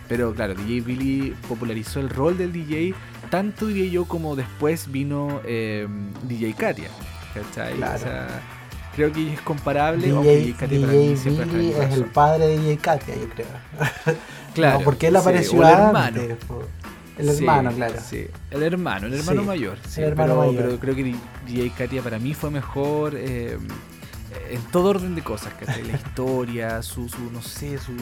Pero 0.08 0.34
claro, 0.34 0.54
DJ 0.54 0.82
Billy 0.82 1.34
popularizó 1.48 2.00
el 2.00 2.10
rol 2.10 2.38
del 2.38 2.52
DJ, 2.52 2.94
tanto 3.30 3.68
diría 3.68 3.90
yo 3.90 4.06
como 4.06 4.36
después 4.36 4.92
vino 4.92 5.42
eh, 5.46 5.88
DJ 6.24 6.54
Katia. 6.54 6.90
¿Cachai? 7.34 7.74
Claro. 7.76 7.96
O 7.96 7.98
sea, 8.00 8.28
creo 8.96 9.12
que 9.12 9.34
es 9.34 9.42
comparable. 9.42 10.08
DJ, 10.08 10.38
DJ 10.38 10.54
Katia 10.54 10.82
para 10.82 10.92
DJ 10.94 11.32
Billy 11.46 11.70
es 11.72 11.94
el 11.94 12.06
padre 12.06 12.48
de 12.48 12.58
DJ 12.60 12.78
Katia, 12.78 13.16
yo 13.16 13.30
creo. 13.30 13.48
Claro, 14.54 14.78
No, 14.80 14.86
porque 14.86 15.08
él 15.08 15.14
sí, 15.16 15.20
apareció 15.20 15.64
el 15.64 15.68
hermano. 15.70 16.22
antes. 16.22 16.38
El 17.18 17.30
Sí, 17.32 17.38
hermano, 17.40 17.72
claro. 17.72 17.96
Sí, 18.08 18.28
el 18.52 18.62
hermano, 18.64 19.08
el 19.08 19.14
hermano 19.16 19.42
Sí, 19.42 19.48
mayor. 19.48 19.78
sí, 19.88 20.02
el 20.02 20.08
hermano 20.10 20.34
pero, 20.40 20.48
mayor. 20.52 20.64
pero 20.66 20.80
creo 20.80 20.96
que 20.96 21.16
DJ 21.48 21.72
Katia 21.76 22.02
para 22.04 22.20
mí 22.20 22.34
fue 22.36 22.52
mejor 22.52 23.14
eh, 23.16 23.58
en 24.52 24.62
todo 24.72 24.90
orden 24.90 25.16
de 25.16 25.24
cosas, 25.24 25.54
¿cachai? 25.60 25.84
La 25.88 25.94
historia, 25.98 26.82
su, 26.84 27.10
su 27.10 27.32
no 27.32 27.42
sé, 27.42 27.80
su, 27.80 27.94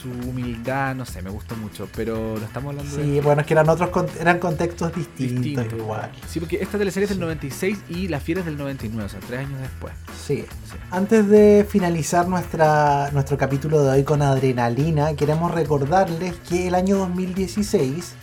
su 0.00 0.08
humildad, 0.28 0.94
no 0.94 1.04
sé, 1.04 1.22
me 1.22 1.30
gustó 1.30 1.56
mucho, 1.56 1.88
pero 1.94 2.36
lo 2.36 2.44
estamos 2.44 2.70
hablando 2.70 2.96
de 2.96 3.04
Sí, 3.04 3.20
bueno, 3.20 3.40
es 3.42 3.46
que 3.46 3.54
eran 3.54 3.68
otros 3.68 3.90
eran 4.20 4.38
contextos 4.38 4.94
distintos 4.94 5.42
distinto. 5.42 5.76
igual. 5.76 6.10
Sí, 6.28 6.40
porque 6.40 6.56
esta 6.62 6.78
teleserie 6.78 7.04
es 7.04 7.10
del 7.10 7.20
96 7.20 7.78
y 7.88 8.08
La 8.08 8.20
Fiera 8.20 8.40
es 8.40 8.46
del 8.46 8.56
99, 8.58 9.04
o 9.04 9.08
sea, 9.08 9.20
tres 9.20 9.40
años 9.46 9.60
después. 9.60 9.92
Sí. 10.26 10.44
Sí. 10.70 10.76
Antes 10.90 11.28
de 11.28 11.66
finalizar 11.68 12.28
nuestra, 12.28 13.10
nuestro 13.12 13.36
capítulo 13.38 13.82
de 13.82 13.90
hoy 13.90 14.04
con 14.04 14.22
Adrenalina, 14.22 15.14
queremos 15.14 15.50
recordarles 15.52 16.34
que 16.48 16.68
el 16.68 16.74
año 16.74 16.96
2016 16.98 18.14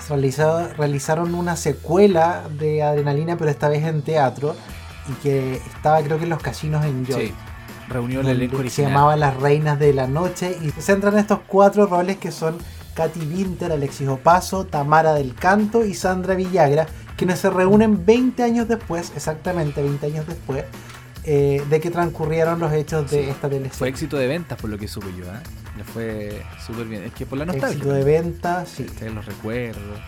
se 0.00 0.08
realizó- 0.14 0.68
realizaron 0.76 1.34
una 1.34 1.56
secuela 1.56 2.44
de 2.58 2.82
Adrenalina, 2.82 3.36
pero 3.36 3.50
esta 3.50 3.68
vez 3.68 3.84
en 3.84 4.02
teatro, 4.02 4.56
y 5.08 5.12
que 5.22 5.54
estaba 5.56 6.02
creo 6.02 6.18
que 6.18 6.24
en 6.24 6.30
los 6.30 6.42
casinos 6.42 6.84
en 6.84 7.04
Joy. 7.06 7.26
Sí, 7.28 7.34
reunió 7.90 8.20
el 8.20 8.28
elenco 8.28 8.56
se 8.56 8.60
original. 8.62 8.90
llamaba 8.92 9.16
Las 9.16 9.36
Reinas 9.36 9.78
de 9.78 9.92
la 9.92 10.06
Noche 10.06 10.56
y 10.62 10.70
se 10.70 10.80
centran 10.82 11.14
en 11.14 11.20
estos 11.20 11.40
cuatro 11.46 11.86
roles 11.86 12.16
que 12.16 12.30
son 12.30 12.56
Katy 12.94 13.20
Winter, 13.20 13.72
Alexis 13.72 14.08
Opaso, 14.08 14.64
Tamara 14.64 15.12
del 15.14 15.34
Canto 15.34 15.84
y 15.84 15.94
Sandra 15.94 16.34
Villagra, 16.34 16.86
quienes 17.16 17.38
se 17.40 17.50
reúnen 17.50 18.04
20 18.06 18.42
años 18.42 18.66
después, 18.68 19.12
exactamente 19.14 19.82
20 19.82 20.06
años 20.06 20.26
después, 20.26 20.64
eh, 21.24 21.62
de 21.68 21.80
que 21.80 21.90
transcurrieron 21.90 22.58
los 22.60 22.72
hechos 22.72 23.10
de 23.10 23.24
Sí. 23.24 23.28
esta 23.28 23.48
Fue 23.48 23.50
teleserie. 23.50 23.88
éxito 23.90 24.16
de 24.16 24.26
ventas, 24.26 24.58
por 24.58 24.70
lo 24.70 24.78
que 24.78 24.88
supe 24.88 25.08
yo, 25.18 25.24
¿eh? 25.26 25.38
Le 25.76 25.84
fue 25.84 26.42
súper 26.66 26.86
bien. 26.86 27.04
Es 27.04 27.12
que 27.12 27.26
por 27.26 27.38
la 27.38 27.44
nostalgia. 27.46 27.68
Éxito 27.76 27.92
de 27.92 28.04
venta, 28.04 28.64
sí. 28.66 28.86
Los 29.14 29.24
recuerdos. 29.26 29.98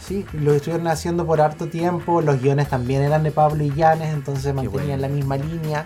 Sí, 0.00 0.24
lo 0.32 0.54
estuvieron 0.54 0.86
haciendo 0.86 1.26
por 1.26 1.40
harto 1.40 1.66
tiempo, 1.66 2.22
los 2.22 2.40
guiones 2.40 2.68
también 2.68 3.02
eran 3.02 3.24
de 3.24 3.32
Pablo 3.32 3.64
Illanes, 3.64 4.14
entonces 4.14 4.54
mantenían 4.54 4.86
bueno. 4.86 4.96
la 5.02 5.08
misma 5.08 5.36
línea 5.36 5.84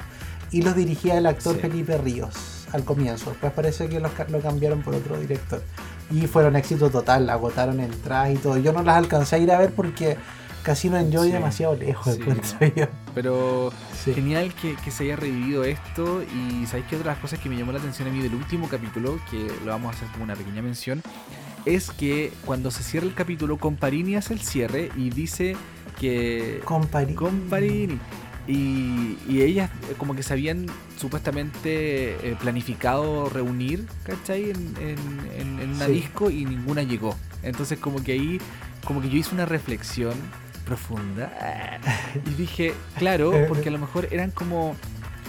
y 0.53 0.63
los 0.63 0.77
dirigía 0.77 1.19
el 1.19 1.27
actor 1.27 1.55
Sí. 1.57 1.61
Felipe 1.63 1.99
Ríos 1.99 2.67
al 2.73 2.85
comienzo, 2.85 3.31
después 3.31 3.53
parece 3.53 3.89
que 3.89 4.01
los 4.01 4.13
ca- 4.13 4.27
lo 4.31 4.41
cambiaron 4.41 4.83
por 4.83 4.95
otro 4.95 5.19
director 5.19 5.63
y 6.11 6.27
fueron 6.27 6.57
éxito 6.57 6.89
total, 6.91 7.29
agotaron 7.31 7.81
entradas 7.81 8.31
y 8.33 8.37
todo. 8.37 8.57
Yo 8.59 8.73
no 8.73 8.83
las 8.83 8.97
alcancé 8.97 9.37
a 9.37 9.39
ir 9.39 9.51
a 9.53 9.59
ver 9.59 9.73
porque 9.75 10.17
Casino 10.63 10.97
Enjoy 10.97 11.27
Sí, 11.27 11.33
demasiado 11.33 11.75
lejos, 11.75 12.15
sí, 12.15 12.73
yo. 12.77 12.87
Pero 13.15 13.73
Sí. 14.05 14.15
genial 14.15 14.55
que, 14.55 14.77
que 14.77 14.91
se 14.91 15.05
haya 15.05 15.17
revivido 15.17 15.65
esto. 15.65 16.23
Y 16.23 16.65
sabéis 16.67 16.87
que 16.87 16.97
otra 16.97 17.09
de 17.11 17.15
las 17.15 17.19
cosas 17.19 17.39
que 17.41 17.49
me 17.49 17.57
llamó 17.57 17.73
la 17.73 17.79
atención 17.79 18.09
a 18.09 18.13
mí 18.13 18.21
del 18.23 18.35
último 18.35 18.69
capítulo, 18.69 19.19
que 19.31 19.49
lo 19.65 19.73
vamos 19.73 19.93
a 19.93 19.97
hacer 19.97 20.09
como 20.13 20.25
una 20.25 20.35
pequeña 20.37 20.63
mención, 20.63 21.03
es 21.67 21.91
que 21.91 22.33
cuando 22.45 22.71
se 22.71 22.83
cierra 22.85 23.07
el 23.07 23.15
capítulo, 23.15 23.59
Comparini 23.59 24.15
hace 24.17 24.35
el 24.35 24.41
cierre 24.41 24.91
y 24.97 25.11
dice 25.11 25.57
que. 26.01 26.61
Compari- 26.65 27.15
Comparini. 27.15 27.99
Y, 28.47 29.19
y 29.29 29.43
ellas 29.43 29.71
eh, 29.89 29.95
como 29.97 30.15
que 30.17 30.23
se 30.23 30.33
habían 30.33 30.67
supuestamente 30.97 32.15
eh, 32.29 32.37
planificado 32.41 33.29
reunir, 33.29 33.87
¿cachai? 34.03 34.51
En, 34.51 34.75
en, 34.81 35.61
en, 35.61 35.71
una 35.71 35.87
disco 35.87 36.31
y 36.31 36.45
ninguna 36.45 36.83
llegó. 36.83 37.17
Entonces 37.43 37.79
como 37.79 38.03
que 38.03 38.13
ahí, 38.13 38.41
como 38.85 39.01
que 39.01 39.09
yo 39.09 39.17
hice 39.17 39.35
una 39.35 39.47
reflexión 39.47 40.15
profunda 40.65 41.81
y 42.27 42.35
dije, 42.35 42.75
claro, 42.99 43.33
porque 43.49 43.69
a 43.69 43.73
lo 43.73 43.79
mejor 43.79 44.09
eran 44.11 44.31
como 44.31 44.77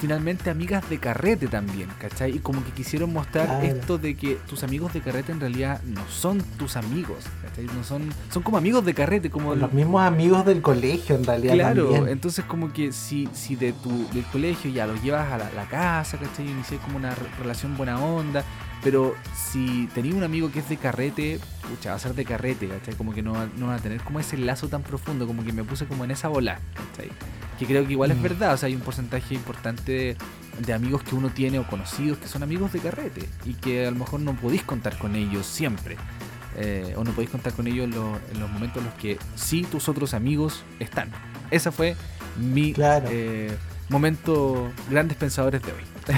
finalmente 0.03 0.49
amigas 0.49 0.89
de 0.89 0.97
carrete 0.97 1.47
también, 1.47 1.87
¿cachai? 1.97 2.35
Y 2.35 2.39
como 2.39 2.61
que 2.65 2.71
quisieron 2.71 3.13
mostrar 3.13 3.63
esto 3.63 3.97
de 3.97 4.15
que 4.15 4.35
tus 4.49 4.61
amigos 4.61 4.91
de 4.91 4.99
carrete 4.99 5.31
en 5.31 5.39
realidad 5.39 5.81
no 5.83 6.05
son 6.09 6.43
tus 6.57 6.75
amigos, 6.75 7.23
¿cachai? 7.41 7.67
No 7.67 7.85
son, 7.85 8.13
son 8.29 8.43
como 8.43 8.57
amigos 8.57 8.83
de 8.83 8.93
carrete, 8.93 9.29
como... 9.29 9.55
Los 9.55 9.71
mismos 9.71 10.01
amigos 10.01 10.45
del 10.45 10.61
colegio 10.61 11.15
en 11.15 11.23
realidad. 11.23 11.53
Claro, 11.53 12.05
entonces 12.07 12.43
como 12.43 12.73
que 12.73 12.91
si, 12.91 13.29
si 13.31 13.55
de 13.55 13.71
tu, 13.71 14.09
del 14.09 14.25
colegio 14.25 14.69
ya 14.69 14.85
los 14.85 15.01
llevas 15.01 15.31
a 15.31 15.37
la, 15.37 15.67
casa, 15.69 16.17
¿cachai? 16.17 16.49
Inicié 16.49 16.79
como 16.79 16.97
una 16.97 17.15
relación 17.39 17.77
buena 17.77 17.97
onda, 17.97 18.43
pero 18.83 19.15
si 19.33 19.87
tenías 19.93 20.15
un 20.15 20.23
amigo 20.23 20.51
que 20.51 20.59
es 20.59 20.67
de 20.67 20.77
carrete, 20.77 21.39
pucha, 21.69 21.91
va 21.91 21.95
a 21.95 21.99
ser 21.99 22.13
de 22.15 22.25
carrete, 22.25 22.67
¿cachai? 22.67 22.95
Como 22.95 23.13
que 23.13 23.21
no, 23.21 23.33
no 23.57 23.67
va 23.67 23.75
a 23.75 23.79
tener 23.79 24.01
como 24.01 24.19
ese 24.19 24.37
lazo 24.37 24.67
tan 24.67 24.83
profundo, 24.83 25.25
como 25.25 25.43
que 25.45 25.53
me 25.53 25.63
puse 25.63 25.85
como 25.85 26.03
en 26.03 26.11
esa 26.11 26.27
bola, 26.27 26.59
¿cachai? 26.73 27.09
Que 27.57 27.65
creo 27.65 27.85
que 27.85 27.93
igual 27.93 28.11
es 28.11 28.17
mm. 28.17 28.23
verdad, 28.23 28.53
o 28.53 28.57
sea, 28.57 28.67
hay 28.67 28.75
un 28.75 28.81
porcentaje 28.81 29.33
importante 29.35 30.17
de, 30.59 30.73
amigos 30.73 31.03
que 31.03 31.15
uno 31.15 31.29
tiene 31.29 31.59
o 31.59 31.67
conocidos 31.67 32.17
que 32.17 32.27
son 32.27 32.43
amigos 32.43 32.73
de 32.73 32.79
carrete 32.79 33.27
y 33.45 33.53
que 33.53 33.87
a 33.87 33.91
lo 33.91 33.97
mejor 33.97 34.19
no 34.19 34.33
podéis 34.35 34.63
contar 34.63 34.97
con 34.97 35.15
ellos 35.15 35.45
siempre. 35.45 35.95
Eh, 36.55 36.93
o 36.95 37.03
no 37.03 37.11
podéis 37.11 37.31
contar 37.31 37.53
con 37.53 37.65
ellos 37.65 37.85
en, 37.85 38.39
los 38.39 38.49
momentos 38.51 38.77
en 38.77 38.85
los 38.85 38.93
que 38.95 39.17
sí 39.35 39.63
tus 39.63 39.89
otros 39.89 40.13
amigos 40.13 40.63
están. 40.79 41.09
Ese 41.49 41.71
fue 41.71 41.95
mi 42.37 42.75
eh, 42.77 43.57
momento 43.89 44.71
grandes 44.89 45.17
pensadores 45.17 45.61
de 45.61 45.71
hoy. 45.71 45.83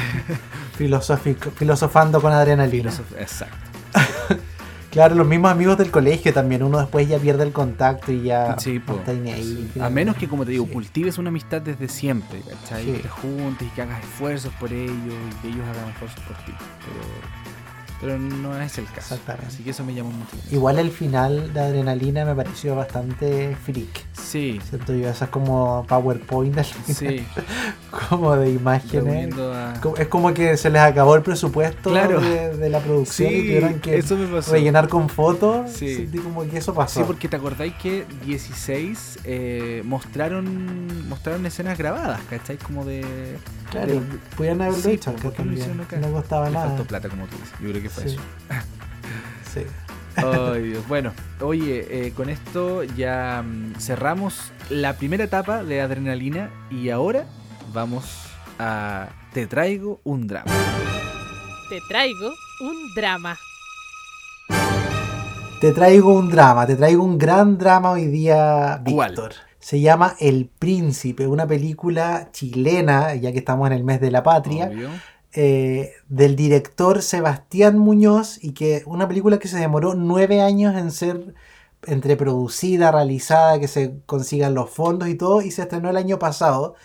Filosófico, 0.78 1.52
filosofando 1.52 2.22
con 2.22 2.32
adrenalina. 2.34 2.92
exacto. 3.18 3.56
Claro, 4.96 5.14
los 5.14 5.28
mismos 5.28 5.52
amigos 5.52 5.78
del 5.78 5.92
colegio 5.92 6.34
también. 6.34 6.64
Uno 6.64 6.80
después 6.80 7.06
ya 7.10 7.18
pierde 7.20 7.44
el 7.44 7.52
contacto 7.52 8.14
y 8.14 8.24
ya 8.24 8.58
sí, 8.58 8.82
está 8.88 9.12
ahí. 9.12 9.70
A 9.82 9.90
menos 9.90 10.16
que, 10.16 10.30
como 10.30 10.46
te 10.46 10.52
digo, 10.52 10.68
cultives 10.68 11.18
una 11.18 11.28
amistad 11.32 11.62
desde 11.62 11.90
siempre, 11.90 12.40
¿cachai? 12.40 12.86
Que 12.86 13.00
te 13.00 13.10
juntes 13.10 13.68
y 13.68 13.72
que 13.72 13.82
hagas 13.82 14.02
esfuerzos 14.02 14.54
por 14.54 14.72
ellos 14.72 14.96
y 14.96 15.42
que 15.42 15.48
ellos 15.50 15.66
hagan 15.68 15.90
esfuerzos 15.90 16.22
por 16.22 16.38
ti. 16.46 16.54
Pero 16.80 17.02
pero 18.02 18.18
no 18.18 18.60
es 18.60 18.78
el 18.78 18.86
caso. 18.86 19.18
Así 19.48 19.64
que 19.64 19.72
eso 19.72 19.84
me 19.84 19.94
llamó 19.94 20.12
mucho. 20.12 20.36
Igual 20.52 20.80
el 20.80 20.92
final 20.92 21.54
de 21.54 21.60
Adrenalina 21.60 22.26
me 22.26 22.36
pareció 22.36 22.76
bastante 22.76 23.56
freak. 23.56 24.06
Sí. 24.14 24.60
¿Cierto? 24.70 24.94
Yo 24.94 25.10
esas 25.10 25.30
como 25.30 25.86
PowerPoint 25.88 26.60
sí. 26.62 27.26
como 28.10 28.36
de 28.36 28.52
imágenes. 28.52 29.34
Es 29.98 30.08
como 30.08 30.34
que 30.34 30.58
se 30.58 30.70
les 30.70 30.82
acabó 30.82 31.16
el 31.16 31.22
presupuesto 31.22 31.92
de, 31.92 32.70
la 32.70 32.80
producción 32.80 33.32
y 33.32 33.42
tuvieron 33.42 33.80
que 33.80 34.02
rellenar 34.52 34.88
con 34.88 35.10
fotos. 35.10 35.72
Sí. 35.72 35.96
Sentí 35.96 36.18
como 36.20 36.48
que 36.50 36.58
eso 36.58 36.74
pasó. 36.74 37.00
Sí, 37.00 37.06
porque 37.06 37.28
te 37.28 37.38
acordáis 37.38 37.74
que 37.76 38.06
16 38.26 39.20
eh, 39.24 39.82
mostraron 39.86 41.08
mostraron 41.08 41.46
escenas 41.46 41.78
grabadas, 41.78 42.22
¿cachai? 42.30 42.58
Como 42.58 42.86
de 42.86 43.04
Claro, 43.72 44.02
podían 44.38 44.62
haberlo 44.62 44.90
hecho 44.90 45.10
acá 45.12 45.32
también. 45.32 45.78
No 45.78 46.12
costaba 46.12 46.50
nada. 46.50 46.68
faltó 46.68 46.86
plata, 46.86 47.10
como 47.10 47.26
tú 47.26 47.38
dices. 47.38 47.54
Yo 47.60 47.70
creo 47.70 47.82
que 47.82 47.85
fue 47.90 48.06
eso. 48.06 48.20
sí. 49.54 49.62
Ay, 50.16 50.70
Dios. 50.70 50.88
Bueno, 50.88 51.12
oye, 51.42 51.86
eh, 51.90 52.14
con 52.14 52.30
esto 52.30 52.84
ya 52.84 53.44
mm, 53.46 53.76
cerramos 53.80 54.52
la 54.70 54.94
primera 54.94 55.26
etapa 55.26 55.64
de 55.64 55.82
Adrenalina 55.82 56.50
y 56.70 56.90
ahora 56.90 57.26
vamos 57.74 58.06
a 58.60 59.10
Te 59.34 59.48
traigo 59.48 60.00
un 60.04 60.28
drama. 60.28 60.52
Te 61.70 61.82
traigo 61.90 62.34
un 62.62 62.94
drama. 62.96 63.38
Te 65.60 65.72
traigo 65.72 66.14
un 66.14 66.30
drama, 66.30 66.68
te 66.68 66.76
traigo 66.76 67.04
un 67.04 67.18
gran 67.18 67.58
drama 67.58 67.92
hoy 67.92 68.08
día, 68.08 68.80
Víctor 68.84 69.34
se 69.66 69.82
llama 69.82 70.16
El 70.20 70.46
Príncipe, 70.46 71.26
una 71.26 71.48
película 71.48 72.30
chilena, 72.32 73.16
ya 73.16 73.32
que 73.32 73.40
estamos 73.40 73.66
en 73.66 73.74
el 73.74 73.84
mes 73.84 74.00
de 74.00 74.12
la 74.12 74.22
patria, 74.22 74.70
eh, 75.36 75.94
del 76.10 76.36
director 76.36 77.02
Sebastián 77.02 77.78
Muñoz, 77.78 78.44
y 78.44 78.54
que 78.54 78.84
una 78.86 79.08
película 79.08 79.38
que 79.40 79.48
se 79.48 79.60
demoró 79.60 79.94
nueve 79.96 80.42
años 80.42 80.76
en 80.76 80.92
ser 80.92 81.36
entre 81.88 82.18
producida, 82.18 82.92
realizada, 82.92 83.60
que 83.60 83.68
se 83.68 84.00
consigan 84.06 84.54
los 84.56 84.70
fondos 84.72 85.08
y 85.10 85.16
todo, 85.16 85.42
y 85.42 85.52
se 85.52 85.64
estrenó 85.64 85.90
el 85.90 85.98
año 85.98 86.18
pasado. 86.20 86.76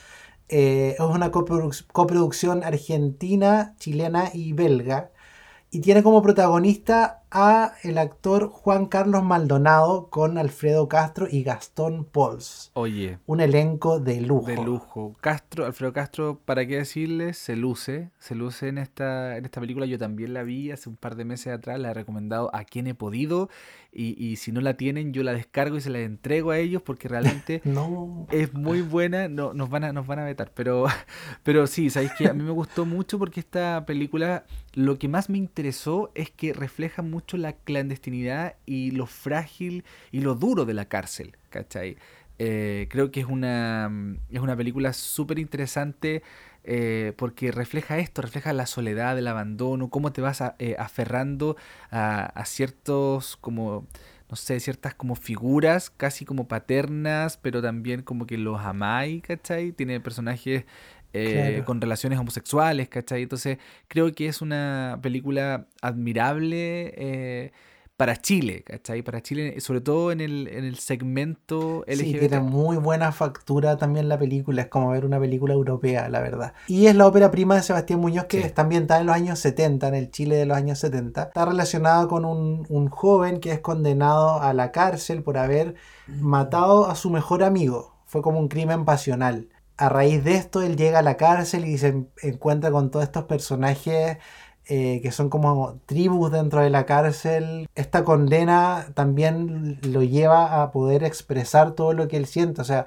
Eh, 0.49 0.97
es 0.99 1.01
una 1.01 1.31
coproducción 1.31 2.65
argentina, 2.65 3.75
chilena 3.79 4.31
y 4.35 4.53
belga. 4.53 5.11
Y 5.71 5.81
tiene 5.81 6.03
como 6.03 6.23
protagonista 6.23 7.20
a 7.31 7.75
el 7.83 7.99
actor 7.99 8.49
Juan 8.49 8.87
Carlos 8.87 9.23
Maldonado 9.23 10.09
con 10.11 10.39
Alfredo 10.39 10.89
Castro 10.89 11.29
y 11.31 11.43
Gastón 11.43 12.05
Pols. 12.05 12.71
Oye. 12.75 13.19
Un 13.27 13.41
elenco 13.41 14.01
de 14.01 14.21
lujo. 14.21 14.47
De 14.47 14.57
lujo. 14.57 15.17
Castro, 15.21 15.67
Alfredo 15.67 15.93
Castro, 15.93 16.41
¿para 16.45 16.67
qué 16.67 16.79
decirle? 16.79 17.33
Se 17.33 17.57
luce. 17.57 18.11
Se 18.19 18.35
luce 18.35 18.69
en 18.69 18.79
esta, 18.79 19.37
en 19.37 19.45
esta 19.45 19.61
película. 19.61 19.87
Yo 19.87 19.99
también 19.99 20.35
la 20.35 20.43
vi 20.43 20.71
hace 20.73 20.89
un 20.89 20.97
par 20.97 21.15
de 21.15 21.25
meses 21.25 21.53
atrás. 21.53 21.79
La 21.79 21.91
he 21.91 21.95
recomendado 21.95 22.51
a 22.55 22.65
quien 22.65 22.87
he 22.89 22.95
podido. 22.95 23.49
Y, 23.93 24.37
si 24.37 24.53
no 24.53 24.61
la 24.61 24.75
tienen, 24.75 25.13
yo 25.13 25.25
la 25.25 25.33
descargo 25.33 25.77
y 25.77 25.81
se 25.81 25.91
la 25.91 25.99
entrego 25.99 26.53
a 26.53 26.59
ellos 26.59 26.81
porque 26.81 27.09
realmente 27.09 27.61
no. 27.65 28.27
es 28.31 28.55
muy 28.55 28.83
buena. 28.83 29.29
No, 29.29 29.53
nos, 29.53 29.69
van 29.69 29.83
a, 29.83 29.93
nos 29.93 30.07
van 30.07 30.21
a 30.21 30.25
vetar. 30.25 30.53
Pero, 30.55 30.87
pero 31.43 31.67
sí, 31.67 31.91
sabéis 31.91 32.13
que 32.17 32.29
a 32.29 32.33
mí 32.33 32.43
me 32.43 32.53
gustó 32.53 32.87
mucho 32.87 33.19
porque 33.19 33.41
esta 33.41 33.85
película 33.87 34.45
lo 34.75 34.99
que 34.99 35.09
más 35.09 35.29
me 35.29 35.39
interesó 35.39 36.13
es 36.15 36.31
que 36.31 36.53
refleja 36.53 37.03
mucho 37.03 37.20
la 37.37 37.53
clandestinidad 37.53 38.57
y 38.67 38.91
lo 38.91 39.07
frágil 39.07 39.85
y 40.11 40.21
lo 40.21 40.35
duro 40.35 40.65
de 40.65 40.75
la 40.75 40.87
cárcel, 40.87 41.37
¿cachai? 41.51 41.97
Eh, 42.39 42.89
creo 42.91 43.11
que 43.11 43.21
es 43.21 43.27
una, 43.27 43.91
es 44.31 44.41
una 44.41 44.57
película 44.57 44.95
súper 44.95 45.39
interesante 45.39 46.23
eh, 46.65 47.13
porque 47.17 47.53
refleja 47.53 47.99
esto, 47.99 48.23
refleja 48.23 48.53
la 48.53 48.67
soledad, 48.67 49.19
el 49.19 49.29
abandono, 49.29 49.89
cómo 49.89 50.13
te 50.13 50.21
vas 50.21 50.43
eh, 50.59 50.77
aferrando 50.79 51.57
a, 51.91 52.45
ciertos 52.47 53.37
como 53.37 53.87
no 54.31 54.37
sé, 54.37 54.61
ciertas 54.61 54.95
como 54.95 55.17
figuras 55.17 55.91
casi 55.91 56.25
como 56.25 56.47
paternas, 56.47 57.37
pero 57.37 57.61
también 57.63 58.03
como 58.03 58.27
que 58.27 58.39
los 58.39 58.61
amáis, 58.61 59.23
¿cachai? 59.23 59.73
Tiene 59.73 59.99
personajes 60.01 60.65
eh, 61.13 61.63
con 61.65 61.81
relaciones 61.81 62.19
homosexuales, 62.19 62.89
¿cachai? 62.89 63.23
Entonces 63.23 63.59
creo 63.89 64.13
que 64.13 64.27
es 64.27 64.43
una 64.43 64.99
película 65.03 65.67
admirable 65.83 66.95
eh, 66.97 67.53
para 67.97 68.17
Chile, 68.17 68.63
¿cachai? 68.65 69.03
Para 69.03 69.21
Chile, 69.21 69.61
sobre 69.61 69.83
todo 69.83 70.11
en 70.11 70.23
el, 70.23 70.49
en 70.49 70.65
el 70.65 70.79
segmento 70.79 71.85
LGBT. 71.87 71.99
Sí, 71.99 72.19
tiene 72.19 72.41
muy 72.41 72.79
buena 72.79 73.13
factura 73.13 73.77
también 73.77 74.09
la 74.09 74.19
película, 74.19 74.63
es 74.63 74.69
como 74.69 74.91
ver 74.91 75.05
una 75.05 75.21
película 75.21 75.53
europea, 75.53 76.09
la 76.09 76.21
verdad. 76.21 76.55
Y 76.67 76.87
es 76.87 76.95
la 76.95 77.07
ópera 77.07 77.31
prima 77.31 77.57
de 77.57 77.63
Sebastián 77.63 78.01
Muñoz 78.01 78.25
que 78.25 78.41
está 78.41 78.63
ambientada 78.63 79.01
en 79.01 79.07
los 79.07 79.17
años 79.17 79.39
70, 79.41 79.89
en 79.89 79.95
el 79.95 80.11
Chile 80.11 80.37
de 80.37 80.47
los 80.47 80.57
años 80.57 80.79
70. 80.79 81.25
Está 81.25 81.45
relacionada 81.45 82.09
con 82.09 82.25
un, 82.25 82.65
un 82.71 82.89
joven 82.89 83.39
que 83.39 83.53
es 83.53 83.61
condenado 83.61 84.41
a 84.41 84.55
la 84.55 84.73
cárcel 84.73 85.23
por 85.23 85.37
haber 85.37 85.75
matado 86.07 86.89
a 86.89 86.95
su 86.95 87.11
mejor 87.11 87.43
amigo. 87.43 87.97
Fue 88.07 88.23
como 88.23 88.39
un 88.39 88.49
crimen 88.49 88.87
pasional 88.87 89.49
a 89.81 89.89
raíz 89.89 90.23
de 90.25 90.35
esto 90.35 90.63
él 90.63 90.77
llega 90.77 90.99
a 91.01 91.03
la 91.03 91.17
cárcel 91.17 91.65
y 91.65 91.79
se 91.79 92.07
encuentra 92.23 92.71
con 92.71 92.91
todos 92.91 93.05
estos 93.05 93.25
personajes 93.25 94.19
eh, 94.67 95.01
que 95.03 95.11
son 95.11 95.31
como 95.31 95.81
tribus 95.87 96.31
dentro 96.31 96.61
de 96.63 96.71
la 96.71 96.87
cárcel. 96.87 97.69
Esta 97.75 98.05
condena 98.05 98.89
también 98.95 99.81
lo 99.83 100.03
lleva 100.03 100.63
a 100.63 100.71
poder 100.71 101.03
expresar 101.03 101.73
todo 101.73 101.95
lo 101.95 102.09
que 102.09 102.19
él 102.19 102.27
siente. 102.27 102.61
O 102.61 102.65
sea, 102.65 102.87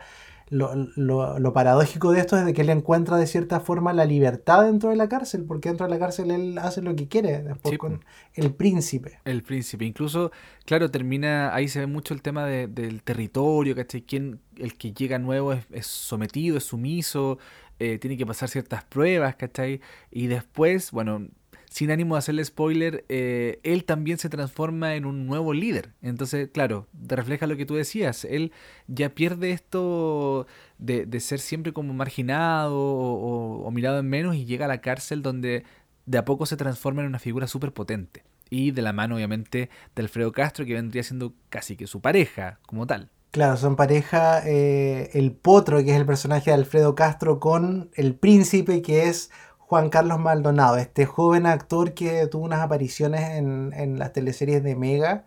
lo, 0.54 1.54
paradójico 1.54 2.12
de 2.12 2.20
esto 2.20 2.38
es 2.38 2.46
de 2.46 2.54
que 2.54 2.62
él 2.62 2.70
encuentra 2.70 3.18
de 3.18 3.28
cierta 3.28 3.60
forma 3.60 3.92
la 3.94 4.06
libertad 4.06 4.64
dentro 4.66 4.90
de 4.90 4.96
la 4.96 5.10
cárcel, 5.10 5.46
porque 5.46 5.70
dentro 5.70 5.88
de 5.88 5.92
la 5.92 6.00
cárcel 6.00 6.32
él 6.32 6.58
hace 6.58 6.82
lo 6.82 6.96
que 6.96 7.08
quiere, 7.08 7.44
después 7.44 7.78
con 7.78 8.06
el 8.36 8.54
príncipe. 8.54 9.20
El 9.26 9.44
príncipe, 9.44 9.86
incluso, 9.86 10.32
claro, 10.66 10.92
termina, 10.92 11.54
ahí 11.54 11.68
se 11.68 11.80
ve 11.80 11.88
mucho 11.88 12.14
el 12.14 12.22
tema 12.22 12.46
del 12.46 13.02
territorio, 13.04 13.76
¿cachai? 13.76 14.04
Quien, 14.04 14.40
el 14.58 14.76
que 14.76 14.94
llega 14.94 15.18
nuevo 15.20 15.54
es, 15.54 15.88
sometido, 15.88 16.58
es 16.58 16.66
sumiso, 16.66 17.40
eh, 17.80 17.98
tiene 17.98 18.18
que 18.18 18.26
pasar 18.26 18.50
ciertas 18.50 18.84
pruebas, 18.84 19.36
¿cachai? 19.36 19.82
Y 20.12 20.28
después, 20.28 20.92
bueno, 20.92 21.28
sin 21.74 21.90
ánimo 21.90 22.14
de 22.14 22.20
hacerle 22.20 22.46
spoiler, 22.46 23.04
eh, 23.10 23.60
él 23.64 23.84
también 23.84 24.20
se 24.20 24.30
transforma 24.30 24.94
en 24.94 25.06
un 25.06 25.26
nuevo 25.26 25.56
líder. 25.56 25.94
Entonces, 26.04 26.52
claro, 26.54 26.88
te 27.08 27.16
refleja 27.16 27.48
lo 27.48 27.58
que 27.58 27.66
tú 27.66 27.74
decías. 27.74 28.26
Él 28.26 28.52
ya 28.86 29.10
pierde 29.10 29.50
esto 29.50 30.46
de, 30.78 31.08
ser 31.20 31.40
siempre 31.40 31.74
como 31.74 31.96
marginado 31.96 32.78
o, 32.80 33.72
mirado 33.72 33.98
en 33.98 34.08
menos 34.08 34.36
y 34.36 34.46
llega 34.46 34.66
a 34.66 34.68
la 34.68 34.82
cárcel 34.82 35.24
donde 35.24 35.64
de 36.06 36.18
a 36.20 36.26
poco 36.26 36.46
se 36.46 36.58
transforma 36.58 37.02
en 37.02 37.08
una 37.08 37.18
figura 37.18 37.48
súper 37.48 37.74
potente. 37.74 38.24
Y 38.52 38.70
de 38.70 38.84
la 38.84 38.94
mano, 38.94 39.16
obviamente, 39.16 39.72
de 39.96 40.02
Alfredo 40.04 40.32
Castro, 40.32 40.68
que 40.68 40.76
vendría 40.76 41.02
siendo 41.02 41.34
casi 41.50 41.76
que 41.76 41.88
su 41.88 42.02
pareja 42.02 42.60
como 42.68 42.86
tal. 42.86 43.10
Claro, 43.32 43.58
son 43.58 43.76
pareja 43.76 44.48
eh, 44.48 45.10
el 45.14 45.32
potro, 45.32 45.84
que 45.84 45.90
es 45.90 45.98
el 45.98 46.06
personaje 46.06 46.52
de 46.52 46.58
Alfredo 46.58 46.94
Castro, 46.94 47.40
con 47.40 47.90
el 47.96 48.14
príncipe, 48.14 48.84
que 48.84 49.08
es 49.08 49.32
Juan 49.68 49.90
Carlos 49.90 50.20
Maldonado, 50.20 50.78
este 50.78 51.06
joven 51.06 51.46
actor 51.46 51.94
que 51.94 52.28
tuvo 52.28 52.46
unas 52.46 52.62
apariciones 52.62 53.22
en, 53.32 53.74
en 53.76 53.98
las 54.00 54.14
teleseries 54.14 54.64
de 54.64 54.76
Mega, 54.76 55.26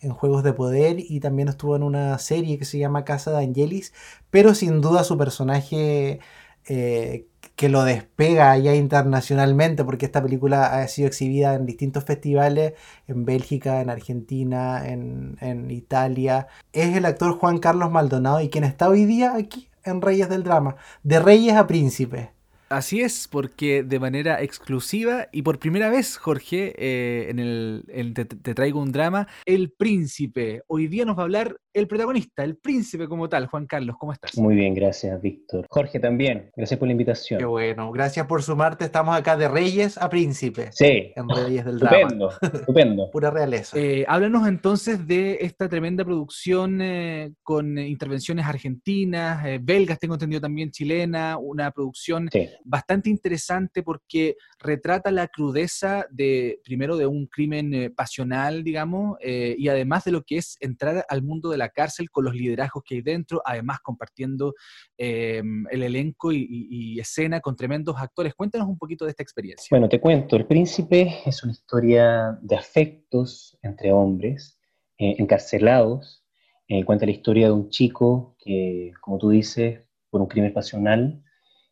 en 0.00 0.10
Juegos 0.10 0.42
de 0.42 0.52
Poder, 0.52 0.96
y 0.98 1.20
también 1.20 1.48
estuvo 1.48 1.76
en 1.76 1.82
una 1.82 2.18
serie 2.18 2.58
que 2.58 2.64
se 2.64 2.78
llama 2.78 3.04
Casa 3.04 3.30
de 3.30 3.44
Angelis, 3.44 3.92
pero 4.30 4.54
sin 4.54 4.80
duda 4.80 5.04
su 5.04 5.16
personaje 5.16 6.20
eh, 6.66 7.26
que 7.56 7.68
lo 7.68 7.84
despega 7.84 8.56
ya 8.58 8.74
internacionalmente, 8.74 9.84
porque 9.84 10.06
esta 10.06 10.22
película 10.22 10.80
ha 10.80 10.88
sido 10.88 11.06
exhibida 11.08 11.54
en 11.54 11.66
distintos 11.66 12.04
festivales, 12.04 12.74
en 13.06 13.24
Bélgica, 13.24 13.80
en 13.80 13.90
Argentina, 13.90 14.88
en, 14.88 15.36
en 15.40 15.70
Italia, 15.70 16.48
es 16.72 16.96
el 16.96 17.04
actor 17.04 17.38
Juan 17.38 17.58
Carlos 17.58 17.90
Maldonado 17.90 18.40
y 18.40 18.48
quien 18.48 18.64
está 18.64 18.88
hoy 18.88 19.04
día 19.04 19.34
aquí 19.36 19.68
en 19.84 20.00
Reyes 20.02 20.28
del 20.28 20.42
Drama, 20.42 20.76
de 21.02 21.20
Reyes 21.20 21.54
a 21.54 21.66
Príncipes. 21.66 22.28
Así 22.70 23.02
es, 23.02 23.28
porque 23.28 23.82
de 23.84 24.00
manera 24.00 24.42
exclusiva 24.42 25.28
y 25.32 25.42
por 25.42 25.58
primera 25.58 25.90
vez, 25.90 26.16
Jorge, 26.16 26.74
eh, 26.78 27.30
en 27.30 27.38
el, 27.38 28.12
te, 28.14 28.24
te 28.24 28.54
traigo 28.54 28.80
un 28.80 28.90
drama, 28.90 29.28
El 29.44 29.70
Príncipe. 29.70 30.62
Hoy 30.66 30.88
día 30.88 31.04
nos 31.04 31.16
va 31.16 31.22
a 31.22 31.24
hablar 31.24 31.60
el 31.74 31.88
protagonista, 31.88 32.44
el 32.44 32.56
príncipe 32.56 33.08
como 33.08 33.28
tal. 33.28 33.46
Juan 33.46 33.66
Carlos, 33.66 33.96
¿cómo 33.98 34.12
estás? 34.12 34.36
Muy 34.38 34.54
bien, 34.54 34.74
gracias, 34.74 35.20
Víctor. 35.20 35.66
Jorge 35.68 35.98
también, 35.98 36.50
gracias 36.56 36.78
por 36.78 36.88
la 36.88 36.92
invitación. 36.92 37.38
Qué 37.38 37.44
bueno, 37.44 37.90
gracias 37.90 38.26
por 38.26 38.42
sumarte. 38.42 38.84
Estamos 38.84 39.16
acá 39.16 39.36
de 39.36 39.48
Reyes 39.48 39.98
a 39.98 40.08
Príncipe. 40.08 40.70
Sí, 40.72 41.12
En 41.16 41.28
Reyes 41.28 41.64
del 41.64 41.76
estupendo, 41.76 42.28
Drama. 42.40 42.58
estupendo. 42.58 43.10
Pura 43.12 43.30
realeza. 43.30 43.76
Eh, 43.78 44.04
háblanos 44.08 44.46
entonces 44.46 45.06
de 45.06 45.38
esta 45.40 45.68
tremenda 45.68 46.04
producción 46.04 46.80
eh, 46.80 47.32
con 47.42 47.76
intervenciones 47.76 48.46
argentinas, 48.46 49.44
eh, 49.44 49.58
belgas, 49.60 49.98
tengo 49.98 50.14
entendido 50.14 50.40
también 50.40 50.70
chilena, 50.70 51.38
una 51.38 51.70
producción 51.72 52.28
Sí, 52.32 52.48
bastante 52.64 53.10
interesante 53.10 53.82
porque 53.82 54.36
retrata 54.60 55.10
la 55.10 55.28
crudeza 55.28 56.06
de, 56.10 56.60
primero, 56.64 56.96
de 56.96 57.06
un 57.06 57.26
crimen 57.26 57.74
eh, 57.74 57.90
pasional, 57.90 58.62
digamos, 58.62 59.16
eh, 59.20 59.54
y 59.58 59.68
además 59.68 60.04
de 60.04 60.12
lo 60.12 60.22
que 60.22 60.36
es 60.38 60.56
entrar 60.60 61.04
al 61.08 61.22
mundo 61.22 61.50
de 61.50 61.58
la 61.58 61.63
cárcel 61.68 62.10
con 62.10 62.24
los 62.24 62.34
liderazgos 62.34 62.82
que 62.84 62.96
hay 62.96 63.02
dentro, 63.02 63.42
además 63.44 63.78
compartiendo 63.82 64.54
eh, 64.98 65.42
el 65.70 65.82
elenco 65.82 66.32
y, 66.32 66.98
escena 66.98 67.40
con 67.40 67.56
tremendos 67.56 67.96
actores. 67.98 68.34
Cuéntanos 68.34 68.68
un 68.68 68.78
poquito 68.78 69.04
de 69.04 69.10
esta 69.10 69.22
experiencia. 69.22 69.66
Bueno, 69.70 69.88
te 69.88 70.00
cuento, 70.00 70.36
El 70.36 70.46
Príncipe 70.46 71.20
es 71.26 71.42
una 71.42 71.52
historia 71.52 72.38
de 72.40 72.56
afectos 72.56 73.58
entre 73.62 73.92
hombres 73.92 74.58
eh, 74.98 75.16
encarcelados. 75.18 76.24
Eh, 76.68 76.84
cuenta 76.84 77.04
la 77.04 77.12
historia 77.12 77.46
de 77.46 77.52
un 77.52 77.68
chico 77.68 78.36
que, 78.38 78.92
como 79.00 79.18
tú 79.18 79.30
dices, 79.30 79.80
por 80.08 80.20
un 80.20 80.28
crimen 80.28 80.52
pasional, 80.52 81.22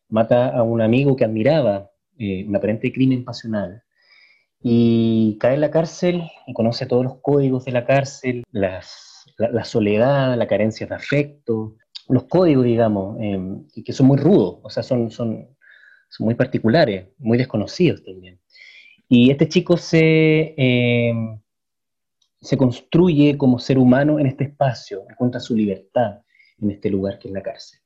mata 0.09 0.49
a 0.49 0.63
un 0.63 0.81
amigo 0.81 1.15
que 1.15 1.25
admiraba, 1.25 1.89
un 2.19 2.55
aparente 2.55 2.93
crimen 2.93 3.25
pasional, 3.25 3.83
y 4.63 5.37
cae 5.39 5.55
en 5.55 5.61
la 5.61 5.71
cárcel 5.71 6.23
y 6.47 6.53
conoce 6.53 6.85
todos 6.85 7.03
los 7.03 7.17
códigos 7.21 7.65
de 7.65 7.73
la 7.73 7.85
cárcel, 7.85 8.43
las- 8.51 9.12
la, 9.37 9.63
soledad, 9.65 10.37
la 10.37 10.47
carencia 10.47 10.87
de 10.87 10.95
afecto, 10.95 11.75
los 12.09 12.25
códigos, 12.25 12.65
digamos, 12.65 13.17
eh, 13.21 13.39
que- 13.73 13.83
que 13.83 13.93
son 13.93 14.07
muy 14.07 14.17
rudos, 14.17 14.59
o 14.63 14.69
sea, 14.69 14.83
son, 14.83 15.09
son, 15.11 15.47
son 16.09 16.25
muy 16.25 16.35
particulares, 16.35 17.07
muy 17.17 17.37
desconocidos 17.37 18.03
también. 18.03 18.39
Y 19.09 19.31
este 19.31 19.47
chico 19.49 19.77
se, 19.77 20.53
eh, 20.57 21.13
se 22.41 22.57
construye 22.57 23.37
como 23.37 23.59
ser 23.59 23.77
humano 23.77 24.19
en 24.19 24.27
este 24.27 24.45
espacio, 24.45 25.03
encuentra 25.09 25.39
su 25.39 25.55
libertad 25.55 26.21
en 26.59 26.71
este 26.71 26.89
lugar 26.89 27.17
que 27.19 27.29
es 27.29 27.33
la 27.33 27.41
cárcel. 27.41 27.79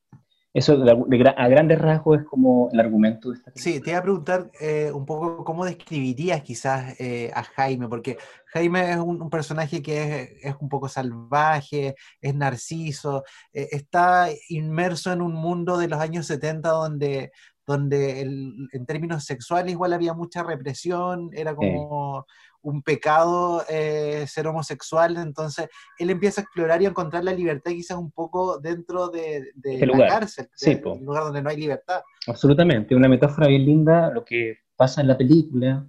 Eso 0.58 0.76
de, 0.76 0.86
de 0.86 1.18
gra- 1.20 1.36
a 1.38 1.48
grandes 1.48 1.78
rasgos 1.80 2.20
es 2.22 2.26
como 2.26 2.70
el 2.72 2.80
argumento 2.80 3.30
de 3.30 3.36
esta 3.38 3.52
película. 3.52 3.74
Sí, 3.76 3.80
te 3.80 3.92
iba 3.92 4.00
a 4.00 4.02
preguntar 4.02 4.50
eh, 4.60 4.92
un 4.92 5.06
poco 5.06 5.44
cómo 5.44 5.64
describirías 5.66 6.42
quizás 6.42 7.00
eh, 7.00 7.32
a 7.36 7.44
Jaime, 7.44 7.88
porque 7.88 8.18
Jaime 8.48 8.92
es 8.92 8.98
un, 8.98 9.22
un 9.22 9.30
personaje 9.30 9.84
que 9.84 10.22
es, 10.24 10.30
es 10.46 10.56
un 10.60 10.68
poco 10.68 10.90
salvaje, 10.90 11.94
es 12.20 12.34
narciso, 12.34 13.24
eh, 13.54 13.68
está 13.72 14.30
inmerso 14.50 15.12
en 15.14 15.22
un 15.22 15.34
mundo 15.34 15.78
de 15.78 15.90
los 15.90 16.00
años 16.00 16.26
70 16.26 16.70
donde, 16.70 17.32
donde 17.68 18.22
el- 18.22 18.68
en 18.72 18.86
términos 18.88 19.26
sexuales 19.26 19.74
igual 19.74 19.94
había 19.94 20.14
mucha 20.16 20.42
represión, 20.42 21.30
era 21.34 21.56
como 21.56 22.26
un 22.62 22.82
pecado 22.82 23.64
eh, 23.70 24.26
ser 24.28 24.48
homosexual, 24.48 25.16
entonces 25.18 25.68
él 26.00 26.10
empieza 26.10 26.42
a 26.42 26.44
explorar 26.44 26.82
y 26.82 26.86
a 26.86 26.90
encontrar 26.90 27.24
la 27.24 27.34
libertad 27.34 27.72
quizás 27.72 27.98
un 27.98 28.12
poco 28.12 28.60
dentro 28.60 29.10
de, 29.10 29.52
de 29.56 29.74
Este 29.76 29.86
la 29.86 29.94
lugar. 29.94 30.10
cárcel, 30.10 30.50
Sí, 30.54 30.76
de- 30.76 30.84
un 30.86 31.06
lugar 31.06 31.24
donde 31.24 31.42
no 31.42 31.50
hay 31.50 31.58
libertad. 31.58 32.02
Absolutamente, 32.28 32.96
una 32.96 33.08
metáfora 33.08 33.48
bien 33.48 33.66
linda, 33.66 34.10
lo 34.12 34.26
que 34.26 34.58
pasa 34.76 35.02
en 35.02 35.08
la 35.08 35.18
película, 35.18 35.88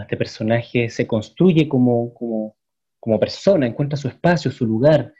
este 0.00 0.16
personaje 0.16 0.90
se 0.90 1.06
construye 1.06 1.68
como, 1.68 2.12
como, 2.14 2.56
como 3.00 3.18
persona, 3.20 3.66
encuentra 3.66 3.96
su 3.96 4.08
espacio, 4.08 4.50
su 4.50 4.66
lugar. 4.66 5.12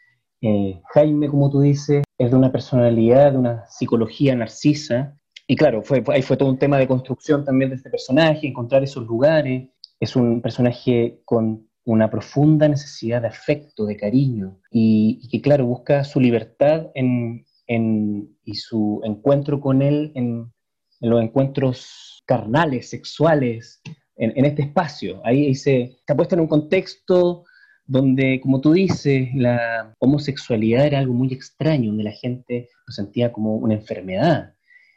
Eh, 0.42 0.80
Jaime, 0.92 1.28
como 1.30 1.50
tú 1.50 1.60
dices, 1.60 2.04
es 2.18 2.30
de 2.30 2.36
una 2.36 2.52
personalidad, 2.52 3.32
de 3.32 3.38
una 3.38 3.66
psicología 3.68 4.34
narcisa, 4.36 5.16
y 5.46 5.56
claro, 5.56 5.82
fue- 5.82 6.02
ahí 6.08 6.22
fue 6.22 6.36
todo 6.36 6.48
un 6.50 6.58
tema 6.58 6.76
de 6.78 6.88
construcción 6.88 7.44
también 7.44 7.70
de 7.70 7.76
este 7.76 7.88
personaje, 7.90 8.46
encontrar 8.48 8.82
esos 8.82 9.06
lugares. 9.06 9.68
Es 10.00 10.16
un 10.16 10.42
personaje 10.42 11.20
con 11.24 11.68
una 11.84 12.10
profunda 12.10 12.68
necesidad 12.68 13.22
de 13.22 13.28
afecto, 13.28 13.86
de 13.86 13.96
cariño, 13.96 14.60
y, 14.70 15.28
que 15.30 15.40
claro, 15.40 15.66
busca 15.66 16.04
su 16.04 16.20
libertad 16.20 16.88
en, 16.94 17.44
en- 17.66 18.36
y 18.44 18.54
su 18.54 19.00
encuentro 19.04 19.60
con 19.60 19.82
él 19.82 20.12
en, 20.14 20.52
los 21.00 21.22
encuentros 21.22 22.22
carnales, 22.26 22.88
sexuales, 22.88 23.82
en, 24.16 24.32
en 24.34 24.46
este 24.46 24.62
espacio. 24.62 25.20
Ahí, 25.24 25.46
ahí 25.46 25.54
se, 25.54 25.98
se 26.06 26.12
ha 26.12 26.16
puesto 26.16 26.34
en 26.34 26.40
un 26.40 26.48
contexto 26.48 27.44
donde, 27.84 28.40
como 28.40 28.60
tú 28.60 28.72
dices, 28.72 29.28
la 29.34 29.94
homosexualidad 30.00 30.86
era 30.86 30.98
algo 30.98 31.12
muy 31.14 31.32
extraño, 31.32 31.90
donde 31.90 32.04
la 32.04 32.12
gente 32.12 32.68
lo 32.86 32.92
sentía 32.92 33.30
como 33.30 33.56
una 33.56 33.74
enfermedad. 33.74 34.54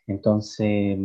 Entonces, 0.07 0.97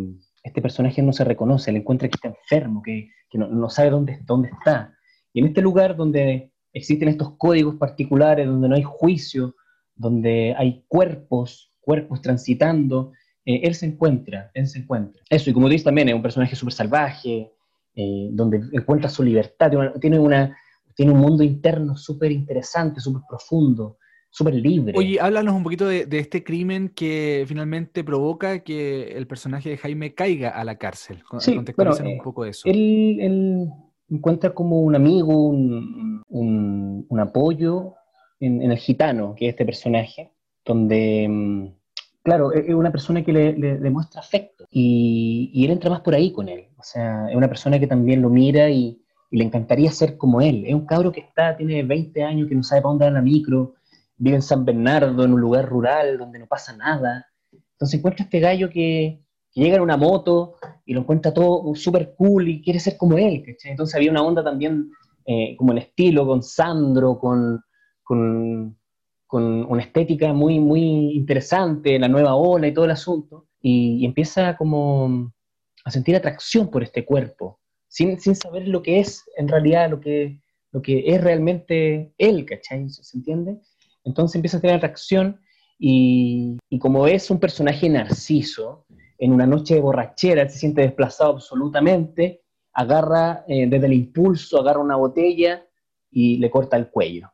este 0.45 0.63
personaje 0.63 1.03
no 1.03 1.13
se 1.13 1.25
reconoce, 1.25 1.71
él 1.71 1.79
encuentra 1.79 2.09
que 2.09 2.15
está 2.15 2.29
enfermo, 2.29 2.83
que, 2.83 3.11
que 3.29 3.39
no, 3.39 3.49
no 3.49 3.69
sabe 3.71 3.91
dónde, 3.91 4.21
dónde 4.25 4.51
está. 4.51 4.95
Y 5.33 5.41
en 5.41 5.47
este 5.47 5.63
lugar 5.63 5.97
donde 5.97 6.53
existen 6.73 7.09
estos 7.09 7.37
códigos 7.39 7.77
particulares, 7.77 8.47
donde 8.47 8.69
no 8.69 8.75
hay 8.77 8.83
juicio, 8.83 9.57
donde 9.97 10.55
hay 10.57 10.85
cuerpos, 10.87 11.73
cuerpos 11.81 12.21
transitando, 12.21 13.13
eh, 13.45 13.61
él 13.65 13.75
se 13.75 13.87
encuentra, 13.87 14.51
él 14.55 14.67
se 14.67 14.81
encuentra. 14.81 15.23
Eso, 15.31 15.51
y 15.51 15.53
como 15.53 15.69
dices 15.69 15.85
también, 15.85 16.09
es 16.09 16.15
un 16.15 16.23
personaje 16.23 16.57
súper 16.57 16.75
salvaje, 16.75 17.53
eh, 17.95 18.29
donde 18.33 18.61
encuentra 18.73 19.09
su 19.09 19.23
libertad, 19.23 19.71
tiene, 20.01 20.19
una, 20.19 20.57
tiene 20.95 21.13
un 21.13 21.19
mundo 21.19 21.45
interno 21.45 21.97
súper 21.97 22.33
interesante, 22.33 23.01
súper 23.01 23.23
profundo, 23.29 23.99
súper 24.35 24.55
libre. 24.55 24.93
Oye, 24.99 25.21
háblanos 25.21 25.55
un 25.55 25.63
poquito 25.63 25.87
de, 25.87 26.07
de 26.07 26.19
este 26.19 26.43
crimen 26.43 26.89
que 26.89 27.45
finalmente 27.47 28.03
provoca 28.03 28.59
que 28.65 29.17
el 29.17 29.27
personaje 29.27 29.71
de 29.71 29.77
Jaime 29.79 30.13
caiga 30.15 30.51
a 30.51 30.65
la 30.65 30.77
cárcel. 30.77 31.23
Sí, 31.39 31.53
bueno, 31.77 31.93
un 32.19 32.23
poco 32.25 32.43
de 32.45 32.51
eso. 32.51 32.69
él, 32.69 33.19
él 33.21 33.69
encuentra 34.11 34.51
como 34.53 34.81
un 34.81 34.95
amigo, 34.97 35.49
un, 35.49 36.23
un- 36.29 37.07
un 37.09 37.21
apoyo 37.21 37.95
en, 38.41 38.61
en 38.63 38.71
el 38.73 38.79
gitano, 38.79 39.35
que 39.37 39.47
es 39.47 39.51
este 39.55 39.65
personaje, 39.65 40.33
donde, 40.65 41.27
mm, 41.29 41.67
claro, 42.25 42.53
es 42.53 42.69
es 42.69 42.75
una 42.75 42.91
persona 42.91 43.23
que 43.25 43.33
le, 43.33 43.53
le- 43.57 43.79
le 43.79 43.91
muestra 43.91 44.21
afecto 44.21 44.65
y, 44.71 45.51
y 45.55 45.65
él 45.65 45.71
entra 45.71 45.91
más 45.91 46.01
por 46.01 46.15
ahí 46.15 46.33
con 46.33 46.49
él. 46.49 46.67
O 46.77 46.83
sea, 46.83 47.29
es 47.31 47.37
una 47.37 47.49
persona 47.49 47.79
que 47.79 47.87
también 47.87 48.21
lo 48.21 48.31
mira 48.31 48.69
y, 48.69 49.01
y 49.31 49.37
le 49.39 49.45
encantaría 49.45 49.91
ser 49.93 50.17
como 50.19 50.41
él. 50.41 50.65
Es 50.67 50.75
un 50.75 50.87
cabro 50.87 51.13
que 51.13 51.21
está, 51.21 51.57
tiene 51.57 51.83
20 51.85 52.23
años, 52.25 52.49
que 52.49 52.55
no 52.57 52.63
sabe 52.65 52.83
para 52.83 52.91
dónde 52.91 53.05
va 53.07 53.11
la 53.13 53.23
micro, 53.23 53.75
vive 54.17 54.37
en 54.37 54.43
San 54.43 54.65
Bernardo, 54.65 55.25
en 55.25 55.33
un 55.33 55.41
lugar 55.41 55.69
rural 55.69 56.19
donde 56.19 56.39
no 56.39 56.47
pasa 56.47 56.77
nada. 56.77 57.27
Entonces 57.53 57.99
encuentra 57.99 58.25
este 58.25 58.41
gallo 58.41 58.69
que, 58.69 59.21
que 59.53 59.61
llega 59.61 59.77
en 59.77 59.83
una 59.83 59.97
moto 59.97 60.57
y 60.85 60.95
lo 60.95 61.01
encuentra 61.01 61.33
todo 61.33 61.75
súper 61.75 62.15
cool 62.17 62.49
y 62.49 62.63
quiere 62.63 62.81
ser 62.81 62.97
como 62.97 63.19
él. 63.19 63.45
Entonces 63.65 63.95
había 63.95 64.11
una 64.11 64.23
onda 64.23 64.43
también 64.45 64.91
eh, 65.27 65.57
como 65.57 65.73
en 65.73 65.79
estilo, 65.79 66.27
con 66.27 66.43
Sandro, 66.43 67.19
con, 67.19 67.63
con, 68.03 68.79
con 69.27 69.65
una 69.65 69.83
estética 69.83 70.33
muy, 70.33 70.61
muy 70.61 71.13
interesante, 71.15 71.99
la 71.99 72.09
nueva 72.09 72.35
ola 72.35 72.69
y 72.69 72.75
todo 72.75 72.85
el 72.85 72.91
asunto. 72.91 73.47
Y, 73.61 73.99
y 74.01 74.05
empieza 74.05 74.57
como 74.57 75.33
a 75.85 75.91
sentir 75.91 76.17
atracción 76.17 76.71
por 76.71 76.83
este 76.83 77.05
cuerpo, 77.05 77.61
sin, 77.89 78.19
sin 78.19 78.35
saber 78.35 78.67
lo 78.69 78.83
que 78.83 79.01
es 79.01 79.25
en 79.37 79.49
realidad, 79.49 79.91
lo 79.91 80.01
que, 80.01 80.41
lo 80.73 80.83
que 80.83 81.05
es 81.07 81.23
realmente 81.23 82.13
él, 82.19 82.45
¿cachai? 82.47 82.89
¿Se 82.89 83.17
entiende? 83.17 83.61
Entonces 84.05 84.37
empieza 84.37 84.59
a 84.59 84.61
tener 84.61 84.77
atracción 84.77 85.41
y, 85.79 86.59
como 86.79 87.07
es 87.07 87.31
un 87.31 87.41
personaje 87.41 87.89
narciso, 87.89 88.87
en 89.19 89.33
una 89.33 89.47
noche 89.47 89.75
de 89.75 89.81
borrachera, 89.81 90.49
se 90.49 90.59
siente 90.59 90.83
desplazado 90.83 91.33
absolutamente, 91.33 92.43
agarra 92.73 93.45
eh, 93.49 93.67
desde 93.69 93.87
el 93.87 93.93
impulso, 93.95 94.61
agarra 94.61 94.81
una 94.81 94.97
botella 94.97 95.67
y 96.11 96.39
le 96.39 96.51
corta 96.51 96.77
el 96.77 96.91
cuello. 96.91 97.33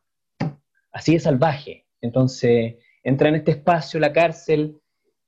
Así 0.91 1.13
de 1.13 1.19
salvaje. 1.19 1.87
Entonces 2.01 2.75
entra 3.03 3.29
en 3.29 3.35
este 3.35 3.51
espacio, 3.51 3.99
la 3.99 4.13
cárcel, 4.13 4.79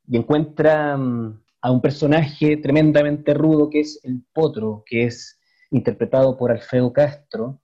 y 0.07 0.17
encuentra 0.17 0.97
mm, 0.97 1.43
a 1.61 1.71
un 1.71 1.81
personaje 1.81 2.57
tremendamente 2.57 3.33
rudo 3.33 3.69
que 3.69 3.81
es 3.81 3.99
el 4.03 4.23
Potro, 4.33 4.83
que 4.85 5.05
es 5.05 5.39
interpretado 5.71 6.37
por 6.37 6.51
Alfredo 6.51 6.91
Castro, 6.93 7.61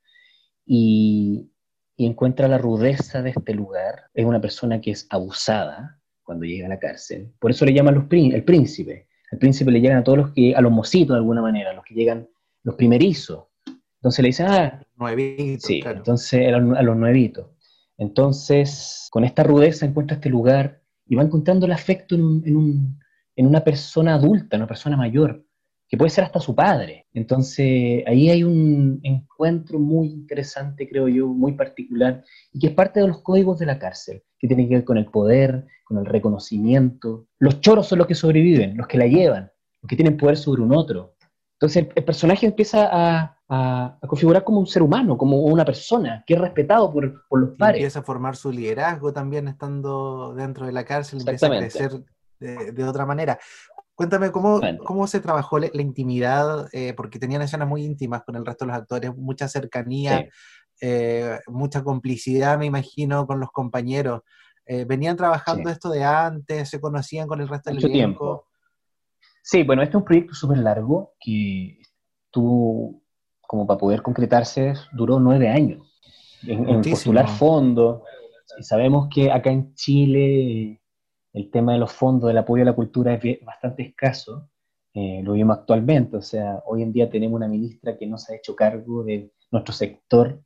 y, 0.66 1.52
y 2.00 2.06
encuentra 2.06 2.48
la 2.48 2.58
rudeza 2.58 3.22
de 3.22 3.32
este 3.32 3.54
lugar. 3.54 4.06
Es 4.14 4.24
una 4.24 4.40
persona 4.40 4.80
que 4.80 4.92
es 4.92 5.06
abusada 5.10 6.00
cuando 6.24 6.46
llega 6.46 6.66
a 6.66 6.70
la 6.70 6.80
cárcel. 6.80 7.34
Por 7.40 7.52
eso 7.52 7.66
le 7.66 7.74
llaman 7.74 7.96
los 7.96 8.06
el 8.10 8.46
príncipe. 8.46 9.10
Al 9.30 9.38
príncipe 9.38 9.70
le 9.70 9.82
llegan 9.82 9.98
a 9.98 10.04
todos 10.06 10.18
los 10.18 10.32
que, 10.32 10.56
a 10.56 10.62
los 10.62 10.72
mocitos 10.72 11.10
de 11.10 11.18
alguna 11.18 11.42
manera, 11.42 11.74
los 11.74 11.84
que 11.84 11.96
llegan, 11.96 12.30
los 12.64 12.76
primerizos. 12.76 13.48
Entonces 13.98 14.24
le 14.24 14.30
dicen, 14.30 14.46
ah, 14.48 14.82
nuevitos. 14.96 15.68
Sí, 15.68 15.82
entonces 15.86 16.48
a 16.48 16.58
los, 16.58 16.78
a 16.78 16.82
los 16.84 16.96
nuevitos. 16.96 17.48
Entonces, 17.98 19.10
con 19.12 19.26
esta 19.26 19.44
rudeza 19.44 19.86
encuentra 19.86 20.16
este 20.16 20.30
lugar 20.30 20.82
y 21.06 21.16
va 21.16 21.24
encontrando 21.24 21.66
el 21.66 21.74
afecto 21.74 22.16
en, 22.16 22.42
en, 22.46 22.98
en 23.36 23.46
una 23.46 23.62
persona 23.62 24.14
adulta, 24.14 24.56
en 24.56 24.62
una 24.62 24.70
persona 24.70 24.96
mayor, 24.96 25.44
que 25.90 25.98
puede 25.98 26.11
ser 26.11 26.24
hasta 26.24 26.40
su 26.40 26.53
padre. 26.53 27.07
Entonces, 27.14 28.03
ahí 28.06 28.30
hay 28.30 28.44
un 28.44 28.99
encuentro 29.02 29.80
muy 29.80 30.07
interesante, 30.07 30.88
creo 30.88 31.07
yo, 31.07 31.28
muy 31.28 31.53
particular, 31.53 32.24
y 32.53 32.60
que 32.60 32.68
es 32.68 32.74
parte 32.74 32.99
de 32.99 33.07
los 33.07 33.22
códigos 33.24 33.57
de 33.57 33.66
la 33.66 33.80
cárcel, 33.80 34.24
que 34.38 34.48
tiene 34.48 34.70
que 34.70 34.76
ver 34.76 34.84
con 34.84 34.98
el 34.98 35.07
poder, 35.07 35.66
con 35.84 35.98
el 35.98 36.06
reconocimiento. 36.06 37.26
Los 37.40 37.60
choros 37.60 37.88
son 37.88 37.98
los 37.98 38.07
que 38.07 38.14
sobreviven, 38.14 38.78
los 38.78 38.86
que 38.86 38.99
la 38.99 39.07
llevan, 39.07 39.52
los 39.82 39.90
que 39.90 39.95
tienen 39.95 40.16
poder 40.16 40.38
sobre 40.38 40.61
un 40.61 40.76
otro. 40.76 41.16
Entonces, 41.53 41.88
el, 41.95 42.03
personaje 42.03 42.45
empieza 42.45 42.88
a, 42.91 43.36
configurar 44.07 44.44
como 44.44 44.60
un 44.60 44.68
ser 44.68 44.84
humano, 44.84 45.18
como 45.18 45.41
una 45.41 45.66
persona, 45.66 46.24
que 46.28 46.36
es 46.36 46.40
respetado 46.40 46.94
por, 46.94 47.26
los 47.32 47.49
pares. 47.57 47.78
empieza 47.78 47.99
a 47.99 48.03
formar 48.03 48.36
su 48.36 48.52
liderazgo 48.52 49.11
también 49.11 49.48
estando 49.48 50.36
dentro 50.36 50.68
de 50.68 50.72
la 50.72 50.86
cárcel, 50.86 51.20
empieza 51.20 51.48
a 51.48 51.57
crecer 51.57 51.91
de, 52.40 52.72
de, 52.72 52.84
otra 52.84 53.07
manera. 53.07 53.40
Cuéntame 54.00 54.32
cómo, 54.32 54.62
cómo 54.86 55.08
se 55.08 55.20
trabajó 55.20 55.60
la, 55.60 55.70
intimidad, 55.74 56.70
eh, 56.72 56.94
porque 56.96 57.20
tenían 57.20 57.42
escenas 57.42 57.68
muy 57.68 57.84
íntimas 57.84 58.24
con 58.24 58.38
el 58.38 58.46
resto 58.46 58.64
de 58.64 58.72
los 58.72 58.78
actores, 58.78 59.14
mucha 59.14 59.50
cercanía, 59.50 60.26
eh, 60.80 61.38
mucha 61.48 61.84
complicidad, 61.84 62.58
me 62.58 62.66
imagino, 62.66 63.28
con 63.28 63.42
los 63.42 63.52
compañeros. 63.52 64.22
Eh, 64.66 64.86
¿Venían 64.86 65.18
trabajando 65.18 65.70
esto 65.70 65.90
de 65.90 66.06
antes? 66.06 66.70
¿Se 66.70 66.80
conocían 66.80 67.28
con 67.28 67.42
el 67.42 67.50
resto 67.50 67.72
del 67.72 67.76
Mucho 67.76 67.90
tiempo. 67.90 68.46
Sí, 69.42 69.64
bueno, 69.64 69.82
este 69.82 69.98
es 69.98 70.00
un 70.00 70.06
proyecto 70.06 70.34
súper 70.34 70.60
largo 70.60 71.16
que 71.20 71.82
tuvo, 72.32 73.02
como 73.42 73.68
para 73.68 73.80
poder 73.80 74.02
concretarse, 74.02 74.76
duró 74.94 75.20
nueve 75.20 75.50
años 75.50 75.94
en, 76.44 76.70
en 76.70 76.82
postular 76.84 77.28
fondos. 77.28 78.04
Y 78.58 78.64
sabemos 78.64 79.10
que 79.14 79.30
acá 79.30 79.52
en 79.52 79.76
Chile 79.76 80.80
el 81.34 81.52
tema 81.52 81.74
de 81.74 81.80
los 81.80 81.92
fondos 81.92 82.28
del 82.28 82.38
apoyo 82.38 82.64
a 82.64 82.66
la 82.66 82.74
cultura 82.74 83.14
es 83.14 83.46
bastante 83.46 83.84
escaso, 83.84 84.50
eh, 84.94 85.22
lo 85.24 85.34
vimos 85.34 85.60
actualmente, 85.60 86.18
o 86.18 86.22
sea, 86.22 86.64
hoy 86.66 86.82
en 86.82 86.92
día 86.92 87.10
tenemos 87.10 87.38
una 87.38 87.48
ministra 87.48 87.98
que 87.98 88.08
no 88.08 88.18
se 88.18 88.34
ha 88.34 88.38
hecho 88.38 88.56
cargo 88.56 89.04
de 89.04 89.32
nuestro 89.52 89.74
sector 89.74 90.42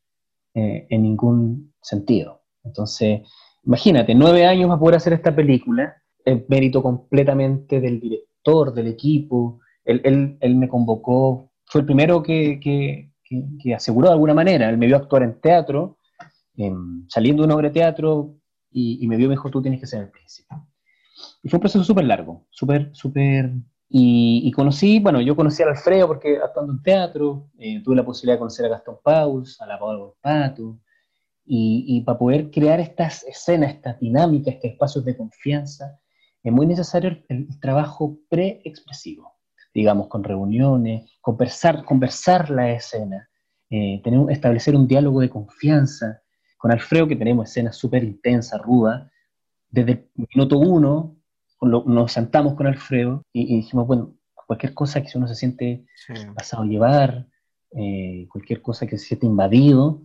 eh, 0.53 0.85
en 0.89 1.03
ningún 1.03 1.73
sentido. 1.81 2.41
Entonces, 2.63 3.21
imagínate, 3.63 4.13
nueve 4.13 4.45
años 4.45 4.67
para 4.67 4.79
poder 4.79 4.95
hacer 4.97 5.13
esta 5.13 5.33
película, 5.33 5.95
el 6.25 6.45
mérito 6.49 6.83
completamente 6.83 7.79
del 7.79 7.99
director, 7.99 8.73
del 8.73 8.87
equipo, 8.87 9.59
él, 9.85 10.37
él, 10.39 10.55
me 10.55 10.67
convocó, 10.67 11.51
fue 11.65 11.81
el 11.81 11.85
primero 11.85 12.21
que, 12.21 12.59
que, 12.59 13.11
que, 13.61 13.73
aseguró 13.73 14.07
de 14.07 14.13
alguna 14.13 14.33
manera, 14.33 14.69
él 14.69 14.77
me 14.77 14.87
vio 14.87 14.95
actuar 14.95 15.23
en 15.23 15.41
teatro, 15.41 15.97
saliendo 17.07 17.41
de 17.41 17.47
una 17.47 17.55
obra 17.55 17.69
de 17.69 17.73
teatro, 17.73 18.35
y, 18.71 19.03
y 19.03 19.07
me 19.07 19.17
vio 19.17 19.29
mejor, 19.29 19.51
tú 19.51 19.61
tienes 19.61 19.79
que 19.79 19.87
ser 19.87 20.03
el 20.03 20.09
príncipe. 20.09 20.55
Y 21.43 21.49
fue 21.49 21.57
un 21.57 21.61
proceso 21.61 21.83
súper 21.83 22.05
largo, 22.05 22.47
súper, 22.49 22.89
súper... 22.93 23.51
Y, 23.95 24.51
conocí, 24.53 24.99
bueno, 24.99 25.21
yo 25.21 25.35
conocí 25.35 25.61
a 25.61 25.67
Alfredo 25.67 26.07
porque 26.07 26.39
actuando 26.43 26.73
en 26.73 26.81
teatro, 26.81 27.51
eh, 27.59 27.79
tuve 27.83 27.95
la 27.97 28.03
posibilidad 28.03 28.35
de 28.35 28.39
conocer 28.39 28.65
a 28.65 28.69
Gastón 28.69 28.97
Paus, 29.03 29.61
a 29.61 29.67
la 29.67 29.77
Paula 29.77 30.11
Pato, 30.19 30.79
y, 31.45 31.85
y, 31.87 32.01
para 32.01 32.17
poder 32.17 32.49
crear 32.49 32.79
estas 32.79 33.23
escenas, 33.23 33.75
estas 33.75 33.99
dinámicas, 33.99 34.55
estos 34.55 34.71
espacios 34.71 35.05
de 35.05 35.15
confianza, 35.15 35.99
es 36.41 36.51
muy 36.51 36.65
necesario 36.65 37.17
el, 37.29 37.59
trabajo 37.59 38.17
pre-expresivo, 38.29 39.35
digamos, 39.75 40.07
con 40.07 40.23
reuniones, 40.23 41.11
conversar, 41.21 41.85
conversar 41.85 42.49
la 42.49 42.71
escena, 42.71 43.29
eh, 43.69 44.01
tener, 44.03 44.31
establecer 44.31 44.75
un 44.75 44.87
diálogo 44.87 45.19
de 45.21 45.29
confianza. 45.29 46.21
Con 46.57 46.71
Alfredo, 46.71 47.07
que 47.07 47.15
tenemos 47.17 47.49
escenas 47.49 47.75
súper 47.75 48.03
intensas, 48.03 48.61
rudas, 48.61 49.11
desde 49.69 49.91
el 49.91 50.27
minuto 50.33 50.57
uno 50.57 51.17
nos 51.65 52.11
sentamos 52.11 52.55
con 52.55 52.67
Alfredo 52.67 53.23
y, 53.33 53.57
dijimos, 53.57 53.87
bueno, 53.87 54.13
cualquier 54.47 54.73
cosa 54.73 55.01
que 55.01 55.17
uno 55.17 55.27
se 55.27 55.35
siente 55.35 55.85
pasado 56.35 56.63
a 56.63 56.65
llevar, 56.65 57.27
eh, 57.71 58.27
cualquier 58.29 58.61
cosa 58.61 58.85
que 58.85 58.97
se 58.97 59.05
siente 59.05 59.25
invadido, 59.25 60.01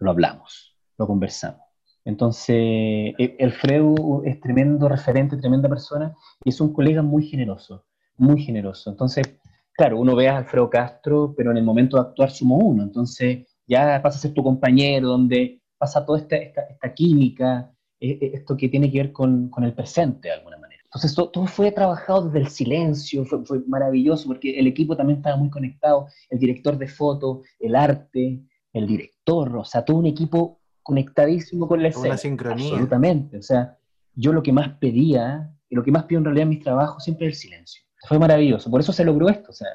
lo 0.00 0.10
hablamos, 0.10 0.76
lo 0.98 1.06
conversamos. 1.06 1.60
Entonces, 2.04 2.56
e, 2.56 3.36
Alfredo 3.40 4.22
es 4.24 4.40
tremendo 4.40 4.88
referente, 4.88 5.36
tremenda 5.36 5.68
persona, 5.68 6.16
y 6.44 6.50
es 6.50 6.60
un 6.60 6.72
colega 6.72 7.02
muy 7.02 7.26
generoso, 7.26 7.84
muy 8.16 8.42
generoso. 8.42 8.90
Entonces, 8.90 9.38
claro, 9.72 9.98
uno 9.98 10.16
ve 10.16 10.28
a 10.28 10.38
Alfredo 10.38 10.68
Castro, 10.68 11.34
pero 11.36 11.50
en 11.50 11.58
el 11.58 11.64
momento 11.64 11.96
de 11.96 12.08
actuar 12.08 12.30
somos 12.30 12.60
uno, 12.62 12.82
entonces 12.82 13.46
ya 13.66 14.00
pasa 14.02 14.18
a 14.18 14.20
ser 14.22 14.34
tu 14.34 14.42
compañero, 14.42 15.08
donde 15.08 15.60
pasa 15.78 16.04
toda 16.04 16.18
esta, 16.18 16.36
esta, 16.36 16.62
esta 16.62 16.94
química, 16.94 17.72
eh, 18.00 18.18
eh, 18.20 18.30
esto 18.34 18.56
que 18.56 18.68
tiene 18.68 18.90
que 18.90 18.98
ver 18.98 19.12
con, 19.12 19.48
con 19.48 19.64
el 19.64 19.74
presente 19.74 20.28
de 20.28 20.34
alguna 20.34 20.56
manera. 20.56 20.61
Entonces 20.94 21.14
todo, 21.14 21.46
fue 21.46 21.72
trabajado 21.72 22.26
desde 22.26 22.40
el 22.40 22.48
silencio, 22.48 23.24
fue, 23.24 23.42
fue, 23.46 23.60
maravilloso 23.66 24.26
porque 24.28 24.58
el 24.58 24.66
equipo 24.66 24.94
también 24.94 25.18
estaba 25.18 25.36
muy 25.36 25.48
conectado, 25.48 26.06
el 26.28 26.38
director 26.38 26.76
de 26.76 26.86
foto, 26.86 27.40
el 27.58 27.74
arte, 27.74 28.42
el 28.74 28.86
director, 28.86 29.56
o 29.56 29.64
sea, 29.64 29.86
todo 29.86 29.96
un 29.96 30.06
equipo 30.06 30.60
conectadísimo 30.82 31.66
con 31.66 31.80
la 31.80 31.88
escena. 31.88 32.08
Una 32.08 32.18
sincronía. 32.18 32.68
Absolutamente, 32.68 33.38
o 33.38 33.42
sea, 33.42 33.78
yo 34.14 34.34
lo 34.34 34.42
que 34.42 34.52
más 34.52 34.76
pedía, 34.78 35.50
y 35.70 35.76
lo 35.76 35.82
que 35.82 35.90
más 35.90 36.04
pido 36.04 36.18
en 36.18 36.26
realidad 36.26 36.42
en 36.42 36.50
mis 36.50 36.62
trabajos 36.62 37.02
siempre 37.02 37.26
es 37.26 37.34
el 37.34 37.40
silencio. 37.40 37.82
Fue 38.06 38.18
maravilloso, 38.18 38.70
por 38.70 38.80
eso 38.80 38.92
se 38.92 39.04
logró 39.04 39.30
esto, 39.30 39.50
o 39.50 39.54
sea, 39.54 39.68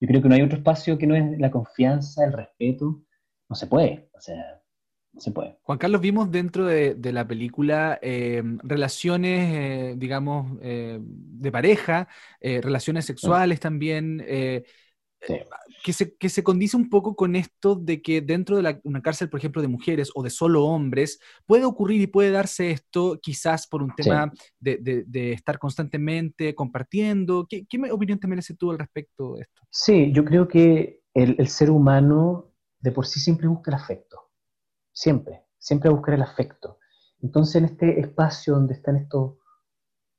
yo 0.00 0.08
creo 0.08 0.22
que 0.22 0.28
no 0.30 0.34
hay 0.34 0.42
otro 0.42 0.56
espacio 0.56 0.96
que 0.96 1.06
no 1.06 1.14
es 1.14 1.38
la 1.38 1.50
confianza, 1.50 2.24
el 2.24 2.32
respeto, 2.32 3.02
no 3.50 3.56
se 3.56 3.66
puede, 3.66 4.08
o 4.14 4.20
sea, 4.20 4.62
se 5.18 5.30
puede. 5.30 5.56
Juan 5.62 5.78
Carlos, 5.78 6.00
vimos 6.00 6.30
dentro 6.30 6.66
de, 6.66 6.96
la 7.12 7.26
película 7.26 7.98
eh, 8.02 8.42
relaciones, 8.62 9.54
eh, 9.54 9.94
digamos, 9.96 10.58
eh, 10.62 10.98
de 11.00 11.52
pareja, 11.52 12.08
relaciones 12.40 13.04
sexuales 13.04 13.60
también, 13.60 14.18
que, 15.82 15.92
se, 15.92 16.16
que 16.16 16.28
se 16.28 16.42
condice 16.42 16.76
un 16.76 16.90
poco 16.90 17.16
con 17.16 17.36
esto 17.36 17.76
de 17.76 18.02
que 18.02 18.20
dentro 18.20 18.60
de 18.60 18.80
una 18.84 19.02
cárcel, 19.02 19.30
por 19.30 19.38
ejemplo, 19.38 19.62
de 19.62 19.68
mujeres 19.68 20.10
o 20.14 20.22
de 20.22 20.30
solo 20.30 20.64
hombres, 20.64 21.20
puede 21.46 21.64
ocurrir 21.64 22.00
y 22.00 22.06
puede 22.06 22.30
darse 22.30 22.70
esto 22.70 23.18
quizás 23.22 23.66
por 23.66 23.82
un 23.82 23.94
tema 23.94 24.32
de, 24.58 25.32
estar 25.32 25.58
constantemente 25.58 26.54
compartiendo. 26.54 27.46
¿Qué, 27.48 27.66
¿Qué, 27.66 27.80
opinión 27.90 28.18
te 28.18 28.26
merece 28.26 28.54
tú 28.54 28.70
al 28.70 28.78
respecto 28.78 29.36
de 29.36 29.42
esto? 29.42 29.62
Sí, 29.70 30.12
yo 30.12 30.24
creo 30.24 30.48
que 30.48 31.02
el, 31.14 31.36
el 31.38 31.48
ser 31.48 31.70
humano 31.70 32.50
de 32.80 32.92
por 32.92 33.06
sí 33.06 33.20
siempre 33.20 33.46
busca 33.48 33.70
el 33.70 33.76
afecto 33.76 34.23
siempre, 34.94 35.42
siempre 35.58 35.90
buscar 35.90 36.14
el 36.14 36.22
afecto. 36.22 36.78
Entonces, 37.20 37.56
en 37.56 37.64
este 37.66 38.00
espacio 38.00 38.54
donde 38.54 38.74
están 38.74 38.96
estos 38.96 39.34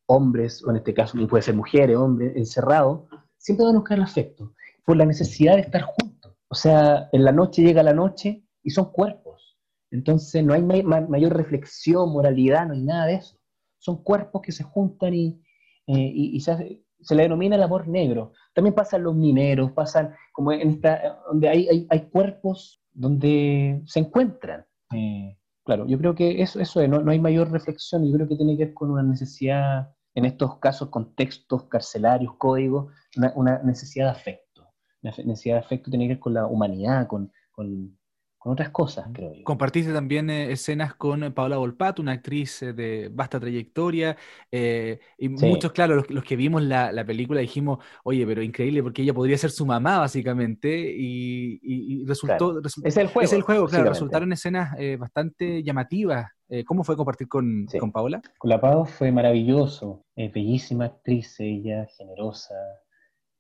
hombres, 0.08 0.64
o 0.64 0.70
en 0.70 0.78
este 0.78 0.94
caso 0.94 1.18
puede 1.28 1.42
ser 1.42 1.56
mujeres, 1.56 1.98
hombres, 1.98 2.36
encerrados, 2.36 3.08
siempre 3.38 3.66
van 3.66 3.76
a 3.76 3.80
buscar 3.80 3.98
el 3.98 4.04
afecto, 4.04 4.54
por 4.86 4.98
la 4.98 5.06
necesidad 5.06 5.56
de 5.56 5.62
estar 5.62 5.82
juntos. 5.82 6.36
O 6.48 6.56
sea, 6.56 7.10
en 7.12 7.24
la 7.24 7.32
noche 7.32 7.64
llega 7.64 7.82
la 7.82 7.94
noche 7.94 8.46
y 8.62 8.70
son 8.70 8.92
cuerpos. 8.92 9.58
Entonces, 9.92 10.44
no 10.44 10.54
hay 10.54 10.62
mayor 10.62 11.36
reflexión, 11.36 12.12
moralidad, 12.12 12.68
no 12.68 12.74
hay 12.74 12.82
nada 12.82 13.06
de 13.08 13.16
eso. 13.16 13.38
Son 13.78 14.04
cuerpos 14.04 14.42
que 14.42 14.52
se 14.52 14.64
juntan 14.64 15.14
y, 15.14 15.42
eh, 15.88 16.40
se, 16.40 17.16
le 17.16 17.24
denomina 17.24 17.56
el 17.56 17.64
amor 17.64 17.88
negro. 17.88 18.34
También 18.54 18.74
pasan 18.74 19.04
los 19.04 19.16
mineros, 19.16 19.72
pasan 19.72 20.16
como 20.34 20.52
en 20.52 20.70
esta, 20.70 21.20
donde 21.28 21.50
hay, 21.50 21.88
hay 21.90 22.10
cuerpos 22.10 22.85
donde 22.96 23.84
se 23.86 24.00
encuentran. 24.00 24.66
Eh, 24.92 25.38
claro, 25.64 25.86
yo 25.88 25.98
creo 25.98 26.16
que 26.16 26.42
eso, 26.42 26.60
eso 26.60 26.86
no, 26.88 27.02
no, 27.02 27.12
hay 27.12 27.20
mayor 27.20 27.52
reflexión, 27.52 28.06
yo 28.06 28.14
creo 28.14 28.28
que 28.28 28.38
tiene 28.38 28.58
que 28.58 28.66
ver 28.66 28.74
con 28.74 28.90
una 28.90 29.04
necesidad, 29.04 29.94
en 30.16 30.26
estos 30.26 30.60
casos, 30.60 30.90
contextos 30.90 31.66
carcelarios, 31.66 32.36
códigos, 32.38 32.92
una, 33.36 33.60
necesidad 33.64 34.06
de 34.06 34.12
afecto. 34.12 34.74
La 35.02 35.12
necesidad 35.12 35.56
de 35.56 35.62
afecto 35.62 35.92
tiene 35.92 36.06
que 36.06 36.14
ver 36.14 36.20
con 36.20 36.34
la 36.34 36.48
humanidad, 36.48 37.08
con, 37.08 37.32
con, 37.52 37.98
con 38.46 38.54
otras 38.54 38.70
cosas, 38.70 39.08
creo 39.12 39.34
yo. 39.34 39.44
Compartiste 39.44 39.92
también 39.92 40.30
eh, 40.30 40.52
escenas 40.52 40.94
con 40.94 41.24
eh, 41.24 41.32
Paola 41.32 41.58
Volpato, 41.58 42.04
una 42.04 42.12
actriz 42.12 42.62
eh, 42.62 42.74
de 42.74 43.10
vasta 43.12 43.40
trayectoria, 43.40 44.16
y 44.52 45.30
muchos, 45.30 45.72
claro, 45.72 46.06
los, 46.08 46.24
que 46.24 46.36
vimos 46.36 46.62
la, 46.62 47.04
película 47.08 47.42
dijimos, 47.42 47.80
oye, 48.04 48.24
pero 48.28 48.44
increíble, 48.44 48.84
porque 48.84 49.02
ella 49.02 49.16
podría 49.16 49.36
ser 49.40 49.50
su 49.50 49.66
mamá, 49.66 49.98
básicamente, 49.98 50.70
y, 50.96 52.06
resultó... 52.06 52.62
es 52.84 52.98
el 52.98 53.08
juego. 53.08 53.26
Es 53.26 53.34
el 53.34 53.42
juego, 53.42 53.66
claro, 53.66 53.90
resultaron 53.90 54.32
escenas 54.32 54.76
bastante 55.00 55.64
llamativas 55.64 56.28
¿Cómo 56.68 56.84
fue 56.84 56.96
compartir 56.96 57.28
con, 57.28 57.66
Sí. 57.68 57.80
con 57.80 57.92
Paola? 57.92 58.22
Con 58.38 58.52
la 58.52 58.62
Pau 58.62 58.86
fue 58.86 59.12
maravilloso, 59.12 60.06
es 60.16 60.32
bellísima 60.32 60.86
actriz 60.86 61.40
ella, 61.40 61.88
generosa, 61.98 62.54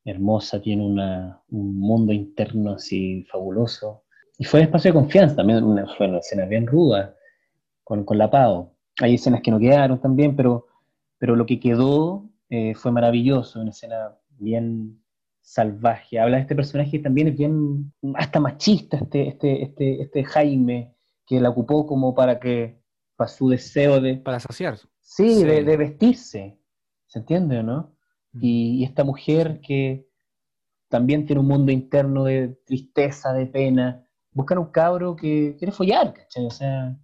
hermosa, 0.03 0.59
tiene 0.59 0.83
una- 0.83 1.43
un 1.49 1.77
mundo 1.79 2.11
interno 2.11 2.71
así 2.71 3.23
fabuloso. 3.31 4.04
Y 4.37 4.43
fue 4.45 4.59
un 4.59 4.65
espacio 4.65 4.91
de 4.91 4.99
confianza 4.99 5.35
también, 5.35 5.63
una, 5.63 5.87
fue 5.95 6.07
una 6.07 6.19
escena 6.19 6.45
bien 6.45 6.67
ruda 6.67 7.15
con, 7.83 8.03
con 8.03 8.17
la 8.17 8.29
Pau. 8.29 8.73
Hay 9.01 9.15
escenas 9.15 9.41
que 9.41 9.51
no 9.51 9.59
quedaron 9.59 9.99
también, 9.99 10.35
pero, 10.35 10.67
pero 11.17 11.35
lo 11.35 11.45
que 11.45 11.59
quedó 11.59 12.29
eh, 12.49 12.73
fue 12.75 12.91
maravilloso, 12.91 13.61
una 13.61 13.71
escena 13.71 14.17
bien 14.37 15.01
salvaje. 15.41 16.19
Habla 16.19 16.37
de 16.37 16.41
este 16.41 16.55
personaje 16.55 16.91
que 16.91 16.99
también 16.99 17.29
es 17.29 17.37
bien, 17.37 17.93
hasta 18.15 18.39
machista, 18.39 18.97
este, 18.97 19.27
este, 19.27 19.63
este, 19.63 20.01
este 20.01 20.23
Jaime, 20.23 20.95
que 21.25 21.39
la 21.39 21.49
ocupó 21.49 21.85
como 21.85 22.13
para 22.13 22.39
que, 22.39 22.81
para 23.15 23.29
su 23.29 23.49
deseo 23.49 24.01
de, 24.01 24.17
Para 24.17 24.39
saciar. 24.39 24.77
Sí, 24.77 24.87
Sí. 25.35 25.43
De, 25.43 25.63
de 25.63 25.77
vestirse, 25.77 26.59
¿se 27.05 27.19
entiende 27.19 27.59
o 27.59 27.63
no? 27.63 27.95
Y, 28.33 28.81
y 28.81 28.83
esta 28.83 29.03
mujer 29.03 29.61
que 29.61 30.07
también 30.89 31.25
tiene 31.25 31.39
un 31.39 31.47
mundo 31.47 31.71
interno 31.71 32.25
de 32.25 32.59
tristeza, 32.65 33.33
de 33.33 33.45
pena, 33.45 34.04
buscan 34.35 34.59
un 34.59 34.69
cabro 34.71 35.15
que 35.15 35.55
quiere 35.57 35.71
follar, 35.71 36.13
¿cachai? 36.13 36.45
O 36.45 36.51
sea, 36.51 36.95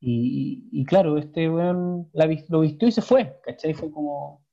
y, 0.00 0.68
y- 0.72 0.80
y 0.80 0.84
claro, 0.84 1.16
este 1.16 1.48
weón 1.48 2.10
la 2.12 2.26
lo 2.48 2.60
vistió 2.60 2.88
y 2.88 2.92
se 2.92 3.00
fue, 3.00 3.40
¿cachai? 3.44 3.72
Fue 3.72 3.90
como... 3.90 4.44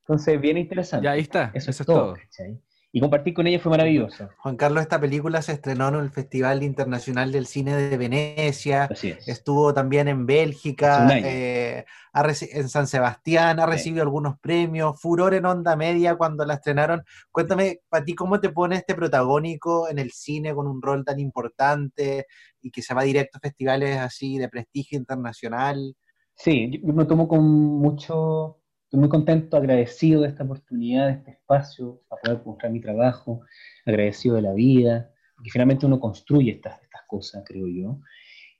Entonces, 0.00 0.40
bien 0.40 0.58
interesante. 0.58 1.04
Ya 1.04 1.12
ahí 1.12 1.20
está, 1.20 1.52
Eso, 1.54 1.70
eso 1.70 1.82
es 1.84 1.86
todo, 1.86 2.14
¿cachai? 2.14 2.60
Y 2.94 3.00
compartir 3.00 3.32
con 3.32 3.46
ella 3.46 3.58
fue 3.58 3.70
maravilloso. 3.70 4.28
Juan 4.36 4.56
Carlos, 4.56 4.82
esta 4.82 5.00
película 5.00 5.40
se 5.40 5.52
estrenó 5.52 5.88
en 5.88 5.94
el 5.94 6.10
Festival 6.10 6.62
Internacional 6.62 7.32
del 7.32 7.46
Cine 7.46 7.74
de 7.74 7.96
Venecia, 7.96 8.84
Así 8.84 9.08
es. 9.08 9.26
estuvo 9.26 9.72
también 9.72 10.08
en 10.08 10.26
Bélgica, 10.26 11.08
eh, 11.24 11.86
en 12.12 12.68
San 12.68 12.86
Sebastián, 12.86 13.60
ha 13.60 13.64
Sí. 13.64 13.70
recibido 13.70 14.02
algunos 14.02 14.38
premios, 14.40 15.00
furor 15.00 15.32
en 15.32 15.46
onda 15.46 15.74
media 15.74 16.16
cuando 16.16 16.44
la 16.44 16.54
estrenaron. 16.54 17.02
Cuéntame, 17.30 17.80
para 17.88 18.04
ti, 18.04 18.14
¿cómo 18.14 18.40
te 18.40 18.50
pone 18.50 18.76
este 18.76 18.94
protagónico 18.94 19.88
en 19.88 19.98
el 19.98 20.10
cine 20.12 20.54
con 20.54 20.66
un 20.66 20.82
rol 20.82 21.02
tan 21.02 21.18
importante 21.18 22.26
y 22.60 22.70
que 22.70 22.82
se 22.82 22.92
va 22.92 23.04
directo 23.04 23.38
a 23.38 23.40
festivales 23.40 23.96
así 23.96 24.36
de 24.36 24.50
prestigio 24.50 24.98
internacional? 24.98 25.96
Sí, 26.34 26.70
yo 26.84 26.92
me 26.92 27.06
tomo 27.06 27.26
con 27.26 27.42
mucho, 27.42 28.58
estoy 28.92 29.00
muy 29.00 29.08
contento, 29.08 29.56
agradecido 29.56 30.20
de 30.20 30.28
esta 30.28 30.44
oportunidad, 30.44 31.06
de 31.06 31.12
este 31.14 31.30
espacio, 31.32 32.02
para 32.08 32.20
poder 32.22 32.42
mostrar 32.44 32.72
mi 32.72 32.80
trabajo, 32.80 33.40
agradecido 33.86 34.34
de 34.36 34.42
la 34.42 34.52
vida, 34.52 35.10
porque 35.34 35.50
finalmente 35.50 35.86
uno 35.86 35.98
construye 35.98 36.52
estas, 36.52 36.82
estas 36.82 37.00
cosas, 37.08 37.42
creo 37.46 37.66
yo. 37.68 38.00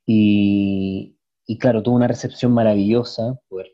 Y, 0.07 1.19
y 1.47 1.59
claro, 1.59 1.83
tuvo 1.83 1.97
una 1.97 2.09
recepción 2.09 2.53
maravillosa, 2.53 3.39
poder, 3.49 3.69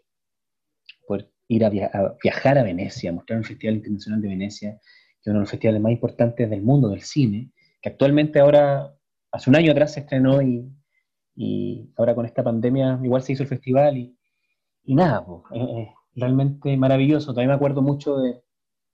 poder 1.07 1.31
ir 1.49 1.65
a, 1.65 1.71
via- 1.71 1.91
a 1.93 2.17
viajar 2.23 2.59
a 2.59 2.63
Venecia, 2.63 3.13
mostrar 3.13 3.39
un 3.39 3.45
Festival 3.45 3.77
Internacional 3.77 4.21
de 4.21 4.29
Venecia, 4.29 4.71
que 4.73 5.21
es 5.21 5.27
uno 5.29 5.37
de 5.37 5.41
los 5.41 5.51
festivales 5.51 5.81
más 5.81 5.93
importantes 5.93 6.51
del 6.51 6.63
mundo 6.63 6.89
del 6.91 7.03
cine, 7.03 7.53
que 7.81 7.89
actualmente 7.91 8.41
ahora, 8.41 8.95
hace 9.33 9.51
un 9.51 9.57
año 9.57 9.73
atrás 9.73 9.93
se 9.95 10.01
estrenó 10.01 10.43
y, 10.43 10.69
y 11.37 11.91
ahora 11.97 12.15
con 12.15 12.27
esta 12.27 12.43
pandemia 12.43 13.01
igual 13.03 13.23
se 13.23 13.33
hizo 13.33 13.43
el 13.45 13.49
festival 13.49 13.97
y, 13.97 14.19
y 14.85 14.95
nada, 14.95 15.25
pues, 15.25 15.45
realmente 16.19 16.77
maravilloso. 16.77 17.29
También 17.35 17.49
me 17.51 17.55
acuerdo 17.55 17.83
mucho 17.83 18.17
de- 18.19 18.43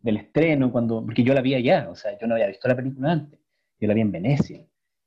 del 0.01 0.19
estreno, 0.19 0.71
cuando, 0.73 1.03
porque 1.05 1.23
yo 1.25 1.35
la 1.35 1.41
vi 1.43 1.55
allá, 1.55 1.89
o 1.91 1.97
sea, 1.97 2.19
yo 2.19 2.27
no 2.27 2.35
había 2.35 2.47
visto 2.49 2.69
la 2.69 2.77
película 2.77 3.13
antes, 3.13 3.41
yo 3.81 3.89
la 3.89 3.95
vi 3.95 4.01
en 4.03 4.13
Venecia. 4.13 4.67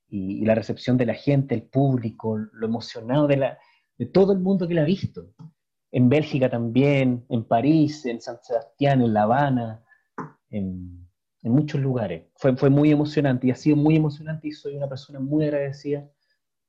Y, 0.10 0.42
y 0.42 0.46
la 0.46 0.56
recepción 0.56 0.98
de 0.98 1.06
la 1.06 1.14
gente, 1.16 1.54
el 1.56 1.64
público, 1.64 2.38
lo 2.38 2.66
emocionado 2.68 3.28
de, 3.28 3.38
la, 3.38 3.60
de 3.98 4.06
todo 4.08 4.32
el 4.34 4.40
mundo 4.40 4.68
que 4.68 4.74
la 4.74 4.82
ha 4.84 4.86
visto. 4.86 5.34
En 5.92 6.10
Bélgica 6.10 6.50
también, 6.50 7.26
en 7.30 7.44
París, 7.46 8.06
en 8.06 8.22
San 8.22 8.38
Sebastián, 8.42 9.02
en 9.02 9.14
La 9.14 9.24
Habana, 9.24 9.84
en, 10.50 11.08
en 11.44 11.52
muchos 11.54 11.82
lugares. 11.82 12.26
Fue, 12.36 12.56
fue 12.58 12.70
muy 12.70 12.92
emocionante 12.92 13.48
y 13.48 13.52
ha 13.52 13.56
sido 13.56 13.78
muy 13.78 13.96
emocionante 13.98 14.50
y 14.50 14.54
soy 14.54 14.78
una 14.78 14.90
persona 14.90 15.20
muy 15.20 15.46
agradecida 15.46 16.10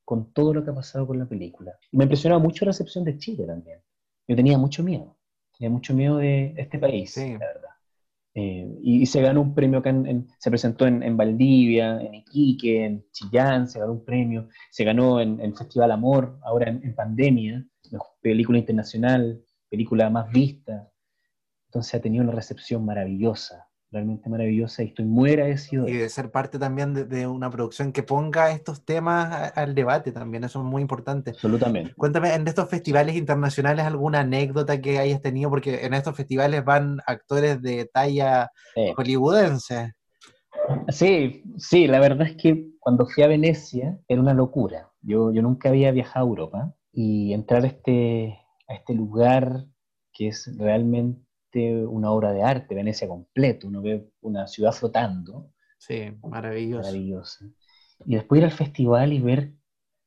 con 0.06 0.32
todo 0.34 0.54
lo 0.54 0.64
que 0.64 0.70
ha 0.70 0.76
pasado 0.76 1.06
con 1.06 1.18
la 1.20 1.26
película. 1.28 1.74
Y 1.92 1.98
me 1.98 2.04
impresionaba 2.04 2.42
mucho 2.42 2.66
la 2.66 2.70
recepción 2.72 3.04
de 3.04 3.18
Chile 3.18 3.46
también. 3.46 3.80
Yo 4.28 4.36
tenía 4.36 4.58
mucho 4.58 4.84
miedo, 4.84 5.17
tenía 5.58 5.70
mucho 5.70 5.94
miedo 5.94 6.18
de 6.18 6.54
este 6.56 6.78
país, 6.78 7.12
Sí. 7.12 7.32
la 7.32 7.38
verdad. 7.38 7.68
Eh, 8.34 8.68
y, 8.82 9.02
y 9.02 9.06
se 9.06 9.20
ganó 9.22 9.42
un 9.42 9.54
premio 9.54 9.82
en, 9.84 10.06
en- 10.06 10.28
se 10.38 10.50
presentó 10.50 10.86
en, 10.86 11.02
en 11.02 11.16
Valdivia, 11.16 12.00
en 12.00 12.14
Iquique, 12.14 12.84
en 12.84 13.04
Chillán, 13.12 13.68
se 13.68 13.80
ganó 13.80 13.92
un 13.92 14.04
premio, 14.04 14.48
se 14.70 14.84
ganó 14.84 15.20
en 15.20 15.40
el 15.40 15.56
Festival 15.56 15.90
Amor, 15.92 16.38
ahora 16.42 16.70
en, 16.70 16.94
pandemia, 16.94 17.66
película 18.20 18.58
internacional, 18.58 19.42
película 19.68 20.10
más 20.10 20.30
vista. 20.30 20.90
Entonces 21.68 21.94
ha 21.94 22.00
tenido 22.02 22.24
una 22.24 22.32
recepción 22.34 22.84
maravillosa, 22.84 23.67
realmente 23.90 24.28
maravillosa, 24.28 24.82
y 24.82 24.88
estoy 24.88 25.04
muy 25.06 25.30
agradecido. 25.30 25.84
de 25.84 25.90
Y 25.90 25.94
de 25.96 26.08
ser 26.08 26.30
parte 26.30 26.58
también 26.58 26.92
de, 26.94 27.04
de 27.04 27.26
una 27.26 27.50
producción 27.50 27.92
que 27.92 28.02
ponga 28.02 28.50
estos 28.52 28.84
temas 28.84 29.32
a- 29.32 29.46
al 29.48 29.74
debate 29.74 30.12
también, 30.12 30.44
eso 30.44 30.58
es 30.60 30.64
muy 30.66 30.82
importante. 30.82 31.30
Absolutamente. 31.30 31.94
Cuéntame, 31.94 32.34
en 32.34 32.46
estos 32.46 32.68
festivales 32.68 33.16
internacionales, 33.16 33.84
alguna 33.86 34.20
anécdota 34.20 34.80
que 34.80 34.98
hayas 34.98 35.20
tenido, 35.22 35.48
porque 35.50 35.84
en 35.86 35.94
estos 35.94 36.14
festivales 36.16 36.64
van 36.64 36.98
actores 37.06 37.62
de 37.62 37.86
talla 37.92 38.50
Eh, 38.76 38.92
hollywoodense. 38.96 39.92
Sí, 40.88 41.42
sí, 41.56 41.86
la 41.86 42.00
verdad 42.00 42.26
es 42.28 42.36
que 42.36 42.68
cuando 42.80 43.06
fui 43.06 43.22
a 43.22 43.26
Venecia 43.28 43.98
era 44.08 44.20
una 44.20 44.34
locura. 44.34 44.90
Yo, 45.00 45.32
yo 45.32 45.42
nunca 45.42 45.68
había 45.70 45.90
viajado 45.92 46.26
a 46.26 46.28
Europa 46.28 46.74
y 46.92 47.32
entrar 47.32 47.64
a 47.64 47.68
este, 47.68 48.38
a 48.68 48.74
este 48.74 48.94
lugar 48.94 49.64
que 50.12 50.28
es 50.28 50.50
realmente 50.58 51.22
una 51.56 52.10
obra 52.10 52.32
de 52.32 52.42
arte, 52.42 52.74
Venecia 52.74 53.08
completo, 53.08 53.68
uno 53.68 53.82
ve 53.82 54.10
una 54.20 54.46
ciudad 54.46 54.72
flotando, 54.72 55.50
Sí, 55.78 56.10
maravilloso. 56.22 56.82
maravillosa. 56.82 57.44
Y 58.04 58.14
después 58.16 58.40
ir 58.40 58.44
al 58.44 58.52
festival 58.52 59.12
y 59.12 59.20
ver 59.20 59.54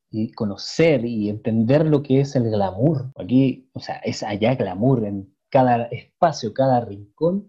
y 0.09 0.31
conocer 0.33 1.05
y 1.05 1.29
entender 1.29 1.85
lo 1.85 2.03
que 2.03 2.19
es 2.19 2.35
el 2.35 2.49
glamour. 2.49 3.11
Aquí, 3.15 3.69
o 3.73 3.79
sea, 3.79 3.95
es 3.97 4.23
allá 4.23 4.55
glamour 4.55 5.05
en 5.05 5.33
cada 5.49 5.83
espacio, 5.85 6.53
cada 6.53 6.81
rincón. 6.81 7.47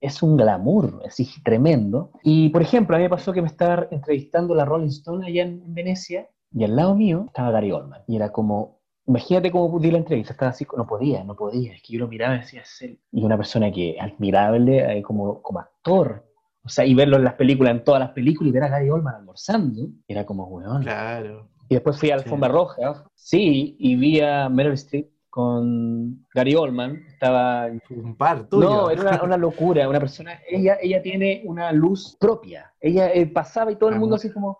Es 0.00 0.22
un 0.22 0.36
glamour, 0.36 1.02
así 1.06 1.28
tremendo. 1.44 2.10
Y, 2.24 2.48
por 2.48 2.62
ejemplo, 2.62 2.96
a 2.96 2.98
mí 2.98 3.04
me 3.04 3.10
pasó 3.10 3.32
que 3.32 3.42
me 3.42 3.48
estaba 3.48 3.86
entrevistando 3.90 4.54
la 4.54 4.64
Rolling 4.64 4.88
Stone 4.88 5.24
allá 5.26 5.42
en, 5.42 5.62
en 5.62 5.74
Venecia 5.74 6.28
y 6.52 6.64
al 6.64 6.74
lado 6.74 6.96
mío 6.96 7.24
estaba 7.28 7.52
Gary 7.52 7.70
Oldman. 7.70 8.02
Y 8.08 8.16
era 8.16 8.32
como, 8.32 8.79
imagínate 9.06 9.50
cómo 9.50 9.78
di 9.78 9.90
la 9.90 9.98
entrevista, 9.98 10.32
estaba 10.32 10.50
así, 10.50 10.66
no 10.76 10.86
podía, 10.86 11.24
no 11.24 11.34
podía. 11.34 11.72
Es 11.74 11.82
que 11.82 11.94
yo 11.94 12.00
lo 12.00 12.08
miraba 12.08 12.36
y 12.36 12.40
decía, 12.40 12.62
es 12.62 12.82
él. 12.82 12.98
Y 13.12 13.22
una 13.24 13.36
persona 13.36 13.70
que 13.72 13.96
admirable 14.00 14.98
eh, 14.98 15.02
como, 15.02 15.42
como 15.42 15.60
actor. 15.60 16.24
O 16.62 16.68
sea, 16.68 16.84
y 16.84 16.94
verlo 16.94 17.16
en 17.16 17.24
las 17.24 17.34
películas, 17.34 17.72
en 17.72 17.84
todas 17.84 18.00
las 18.00 18.10
películas, 18.10 18.50
y 18.50 18.52
ver 18.52 18.64
a 18.64 18.68
Gary 18.68 18.90
Oldman 18.90 19.14
almorzando, 19.14 19.88
era 20.06 20.24
como, 20.26 20.44
weón. 20.46 20.82
Claro. 20.82 21.48
Y 21.68 21.74
después 21.74 21.98
fui 21.98 22.10
a 22.10 22.16
la 22.16 22.22
Sí. 22.22 22.24
alfombra 22.26 22.48
roja, 22.48 23.04
sí, 23.14 23.76
y 23.78 23.96
vi 23.96 24.20
a 24.20 24.48
Meryl 24.48 24.72
Streep 24.74 25.08
con 25.30 26.26
Gary 26.34 26.54
Oldman, 26.56 26.96
estaba... 27.08 27.68
Un 27.90 28.16
par 28.16 28.48
tuyo. 28.48 28.68
No, 28.68 28.90
era 28.90 29.00
una, 29.02 29.22
una 29.22 29.36
locura, 29.36 29.88
una 29.88 30.00
persona, 30.00 30.40
ella, 30.48 30.76
ella 30.82 31.00
tiene 31.00 31.42
una 31.46 31.70
luz 31.72 32.16
propia, 32.20 32.72
ella 32.80 33.10
eh, 33.12 33.26
pasaba 33.26 33.70
y 33.72 33.76
todo 33.76 33.90
el 33.90 33.98
mundo 33.98 34.16
así 34.16 34.30
como... 34.32 34.58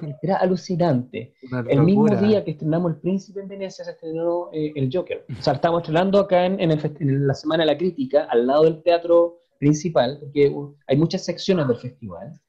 Era 0.22 0.36
alucinante. 0.36 1.34
El 1.68 1.82
mismo 1.82 2.08
día 2.08 2.44
que 2.44 2.52
estrenamos 2.52 2.92
El 2.92 3.00
Príncipe 3.00 3.40
en 3.40 3.48
Venecia 3.48 3.84
se 3.84 3.92
estrenó 3.92 4.50
eh, 4.52 4.72
El 4.74 4.90
Joker. 4.92 5.24
O 5.38 5.42
sea, 5.42 5.54
estábamos 5.54 5.82
estrenando 5.82 6.18
acá 6.18 6.46
en, 6.46 6.60
en 6.60 6.70
el 6.70 6.96
en 7.00 7.26
la 7.26 7.34
Semana 7.34 7.64
de 7.64 7.72
la 7.72 7.78
Crítica, 7.78 8.24
al 8.30 8.46
lado 8.46 8.64
del 8.64 8.82
teatro 8.82 9.40
principal, 9.58 10.18
porque 10.20 10.48
uh, 10.48 10.74
hay 10.86 10.96
muchas 10.96 11.24
secciones 11.24 11.68
del 11.68 11.76
festival, 11.76 12.40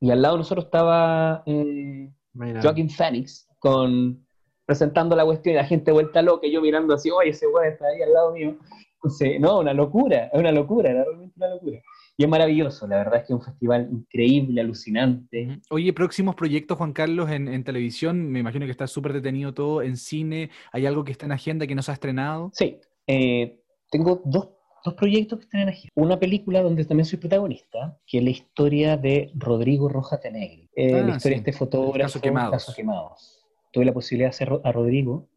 y 0.00 0.10
al 0.10 0.22
lado 0.22 0.34
de 0.34 0.38
nosotros 0.38 0.64
estaba... 0.66 1.42
eh, 1.46 2.12
Mira. 2.34 2.62
Joaquin 2.62 2.88
Phoenix 2.88 3.48
con 3.58 4.24
presentando 4.64 5.16
la 5.16 5.24
cuestión 5.24 5.54
y 5.54 5.56
la 5.56 5.64
gente 5.64 5.90
vuelta 5.90 6.20
loca 6.20 6.46
y 6.46 6.52
yo 6.52 6.60
mirando 6.60 6.94
así, 6.94 7.10
oye, 7.10 7.30
ese 7.30 7.46
weón 7.46 7.72
está 7.72 7.86
ahí 7.86 8.02
al 8.02 8.12
lado 8.12 8.32
mío. 8.32 8.54
Entonces, 8.96 9.40
no, 9.40 9.60
una 9.60 9.72
locura, 9.72 10.28
es 10.30 10.38
una 10.38 10.52
locura, 10.52 10.90
era 10.90 11.04
realmente 11.04 11.34
una 11.36 11.48
locura. 11.48 11.78
Y 12.20 12.24
es 12.24 12.28
maravilloso, 12.28 12.88
la 12.88 12.96
verdad 12.96 13.20
es 13.20 13.28
que 13.28 13.32
es 13.32 13.38
un 13.38 13.44
festival 13.44 13.88
increíble, 13.92 14.60
alucinante. 14.60 15.60
Oye, 15.70 15.92
próximos 15.92 16.34
proyectos, 16.34 16.76
Juan 16.76 16.92
Carlos, 16.92 17.30
en, 17.30 17.46
en 17.46 17.62
televisión. 17.62 18.28
Me 18.28 18.40
imagino 18.40 18.66
que 18.66 18.72
está 18.72 18.88
súper 18.88 19.12
detenido 19.12 19.54
todo. 19.54 19.82
En 19.82 19.96
cine, 19.96 20.50
¿hay 20.72 20.84
algo 20.86 21.04
que 21.04 21.12
está 21.12 21.26
en 21.26 21.32
agenda 21.32 21.64
que 21.68 21.76
no 21.76 21.82
se 21.82 21.92
ha 21.92 21.94
estrenado? 21.94 22.50
Sí, 22.54 22.80
eh, 23.06 23.60
tengo 23.88 24.20
dos, 24.24 24.48
dos 24.84 24.94
proyectos 24.94 25.38
que 25.38 25.44
están 25.44 25.60
en 25.60 25.68
agenda. 25.68 25.92
Una 25.94 26.18
película 26.18 26.60
donde 26.60 26.84
también 26.84 27.04
soy 27.04 27.20
protagonista, 27.20 27.96
que 28.04 28.18
es 28.18 28.24
la 28.24 28.30
historia 28.30 28.96
de 28.96 29.30
Rodrigo 29.36 29.88
Roja 29.88 30.18
Tenegri. 30.18 30.68
Eh, 30.74 30.94
Ah, 30.94 31.02
la 31.06 31.16
historia 31.16 31.38
sí, 31.38 31.44
de 31.44 31.50
este 31.50 31.52
fotógrafo. 31.52 32.14
Caso 32.14 32.20
Quemados. 32.20 32.50
Caso 32.50 32.74
Quemados. 32.74 33.46
Tuve 33.72 33.84
la 33.84 33.92
posibilidad 33.92 34.26
de 34.26 34.30
hacer 34.30 34.50
a 34.64 34.72
Rodrigo 34.72 35.28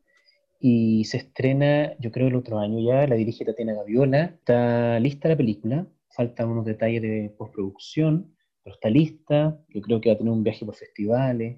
y 0.60 1.06
se 1.06 1.18
estrena, 1.18 1.95
yo 1.99 2.12
creo, 2.12 2.28
el 2.28 2.36
otro 2.36 2.58
año 2.58 2.80
ya. 2.80 3.06
La 3.06 3.14
dirige 3.14 3.45
Tatiana 3.45 3.76
Gaviola. 3.76 4.24
Está 4.24 4.99
lista 4.99 5.30
la 5.30 5.38
película. 5.38 5.86
Faltan 6.22 6.49
unos 6.49 6.65
detalles 6.65 7.02
de 7.02 7.34
postproducción, 7.35 8.35
pero 8.64 8.76
está 8.76 8.91
lista. 8.91 9.60
Yo 9.69 9.81
creo 9.81 9.99
que 9.99 10.10
va 10.10 10.14
a 10.14 10.18
tener 10.19 10.31
un 10.31 10.43
viaje 10.43 10.64
por 10.64 10.76
festivales. 10.76 11.57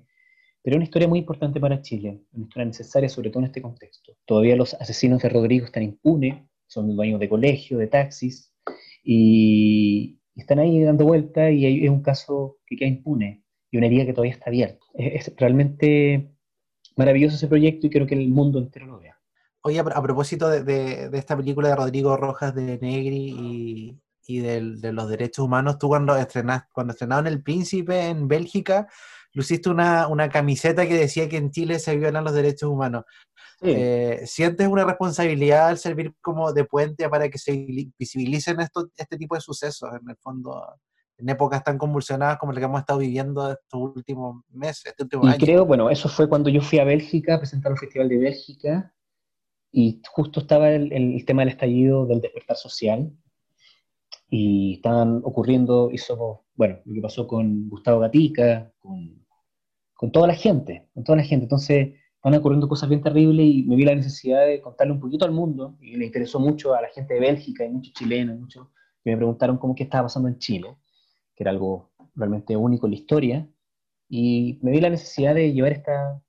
pero 0.62 0.76
es 0.76 0.78
una 0.78 0.86
historia 0.86 1.10
muy 1.10 1.20
importante 1.20 1.60
para 1.60 1.82
Chile, 1.82 2.22
una 2.32 2.46
historia 2.46 2.66
necesaria 2.68 3.10
sobre 3.10 3.30
todo 3.30 3.40
en 3.40 3.48
este 3.48 3.62
contexto. 3.62 4.16
Todavía 4.26 4.56
los 4.56 4.74
asesinos 4.76 5.22
de 5.22 5.28
Rodrigo 5.28 5.66
están 5.66 5.84
impunes, 5.84 6.42
son 6.66 6.96
dueños 6.96 7.20
de 7.20 7.28
colegio, 7.28 7.78
de 7.78 7.88
taxis, 7.88 8.54
y, 9.04 10.22
están 10.36 10.60
ahí 10.60 10.82
dando 10.82 11.04
vuelta 11.06 11.52
y 11.52 11.84
es 11.84 11.90
un 11.90 12.02
caso 12.02 12.60
que 12.66 12.78
queda 12.78 12.88
impune 12.88 13.44
y 13.70 13.78
una 13.78 13.88
herida 13.88 14.06
que 14.06 14.14
todavía 14.14 14.34
está 14.34 14.50
abierta. 14.50 14.86
Es, 14.94 15.34
realmente 15.36 16.32
maravilloso 16.96 17.36
ese 17.36 17.50
proyecto 17.50 17.88
y 17.88 17.90
creo 17.90 18.08
que 18.08 18.16
el 18.16 18.30
mundo 18.30 18.60
entero 18.60 18.88
lo 18.88 19.00
vea. 19.00 19.20
Oye, 19.62 19.80
a, 19.80 20.02
propósito 20.02 20.50
de, 20.50 21.10
esta 21.14 21.36
película 21.36 21.68
de 21.68 21.76
Rodrigo 21.76 22.16
Rojas 22.16 22.56
de 22.56 22.78
Negri 22.80 23.36
y, 23.38 24.00
de 24.28 24.94
los 24.94 25.10
derechos 25.10 25.46
humanos, 25.46 25.78
tú 25.78 25.88
cuando, 25.88 26.16
estrenaste, 26.16 26.70
cuando 26.74 26.94
estrenaron 26.94 27.28
El 27.28 27.44
Príncipe 27.44 28.08
en 28.08 28.28
Bélgica, 28.28 28.88
luciste 29.34 29.70
una, 29.70 30.08
una 30.08 30.30
camiseta 30.30 30.88
que 30.88 30.96
decía 30.96 31.28
que 31.28 31.38
en 31.38 31.52
Chile 31.52 31.80
se 31.80 31.98
violan 31.98 32.24
los 32.24 32.34
derechos 32.34 32.70
humanos. 32.70 33.04
Eh, 33.62 34.22
¿Sientes 34.26 34.68
una 34.68 34.84
responsabilidad 34.84 35.70
al 35.70 35.78
servir 35.78 36.14
como 36.22 36.52
de 36.52 36.66
puente 36.66 37.08
para 37.10 37.30
que 37.30 37.38
se 37.38 37.52
visibilicen 37.98 38.60
esto, 38.60 38.90
este 38.98 39.18
tipo 39.18 39.36
de 39.36 39.42
sucesos, 39.42 39.90
en 40.02 40.10
el 40.10 40.18
fondo, 40.18 40.62
en 41.18 41.30
épocas 41.30 41.64
tan 41.64 41.78
convulsionadas 41.78 42.38
como 42.38 42.52
la 42.52 42.60
que 42.60 42.66
hemos 42.66 42.82
estado 42.82 43.00
viviendo 43.00 43.52
estos 43.52 43.82
últimos 43.96 44.44
meses, 44.50 44.88
este 44.88 45.04
último 45.04 45.30
y 45.30 45.38
creo, 45.38 45.66
bueno, 45.66 45.90
eso 45.90 46.10
fue 46.10 46.28
cuando 46.28 46.50
yo 46.50 46.62
fui 46.62 46.80
a 46.80 46.84
Bélgica 46.84 47.36
a 47.36 47.40
presentar 47.40 47.72
el 47.72 47.78
Festival 47.78 48.10
de 48.10 48.18
Bélgica 48.18 48.94
y 49.72 50.02
justo 50.12 50.42
estaba 50.42 50.70
el, 50.70 50.92
el 50.92 51.24
tema 51.26 51.44
del 51.44 51.50
estallido 51.50 52.06
del 52.06 52.20
despertar 52.20 52.58
social 52.58 53.14
y 54.36 54.74
estaban 54.78 55.22
ocurriendo, 55.24 55.92
hizo, 55.92 56.46
bueno, 56.56 56.80
lo 56.86 56.94
que 56.96 57.02
pasó 57.02 57.28
con 57.28 57.70
Gustavo 57.70 58.00
Gatica, 58.00 58.74
con, 58.80 59.24
con 59.94 60.12
toda 60.12 60.26
la 60.26 60.34
gente, 60.34 60.90
con 60.92 61.04
toda 61.04 61.18
la 61.18 61.24
gente. 61.24 61.44
Entonces, 61.44 61.94
van 62.24 62.34
ocurriendo 62.34 62.68
cosas 62.68 62.90
bien 62.90 63.04
terribles 63.04 63.46
y 63.46 63.64
me 63.66 63.76
vi 63.76 63.86
la 63.86 63.94
necesidad 63.94 64.48
de 64.48 64.60
contarle 64.60 64.94
un 64.94 65.00
poquito 65.00 65.26
al 65.26 65.34
mundo 65.34 65.78
y 65.80 65.98
le 65.98 66.08
interesó 66.08 66.40
mucho 66.40 66.74
a 66.74 66.82
la 66.82 66.88
gente 66.90 67.14
de 67.14 67.20
Bélgica 67.20 67.64
y 67.64 67.70
muchos 67.70 67.94
chilenos, 67.94 68.40
muchos 68.40 68.70
que 69.04 69.12
me 69.12 69.18
preguntaron 69.18 69.60
cómo 69.60 69.76
qué 69.76 69.84
estaba 69.84 70.06
pasando 70.06 70.30
en 70.30 70.40
Chile, 70.40 70.78
que 71.36 71.44
era 71.44 71.52
algo 71.52 71.92
realmente 72.16 72.58
único 72.58 72.88
en 72.88 72.94
la 72.94 72.98
historia, 72.98 73.48
y 74.10 74.58
me 74.64 74.72
vi 74.72 74.82
la 74.82 74.90
necesidad 74.90 75.36
de 75.36 75.54
llevar 75.54 75.74
esta, 75.74 76.20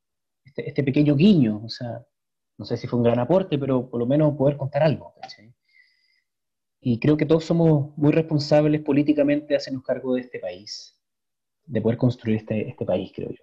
este, 0.45 0.69
este, 0.69 0.85
pequeño 0.85 1.17
guiño, 1.17 1.63
o 1.65 1.71
sea, 1.71 2.05
no 2.59 2.67
sé 2.67 2.77
si 2.77 2.87
fue 2.87 2.99
un 2.99 3.05
gran 3.05 3.19
aporte, 3.19 3.59
pero 3.59 3.89
por 3.89 3.99
lo 3.99 4.05
menos 4.05 4.37
poder 4.37 4.59
contar 4.59 4.83
algo. 4.83 5.15
Y 6.87 6.99
creo 6.99 7.17
que 7.17 7.25
todos 7.25 7.47
somos 7.47 7.97
muy 7.97 8.13
responsables 8.13 8.83
políticamente 8.83 9.47
de 9.49 9.57
hacernos 9.57 9.83
cargo 9.83 10.17
de 10.17 10.21
este 10.21 10.39
país, 10.39 10.95
de 11.65 11.81
poder 11.81 11.97
construir 11.97 12.37
este, 12.37 12.69
este 12.69 12.85
país, 12.85 13.11
creo 13.15 13.31
yo. 13.31 13.43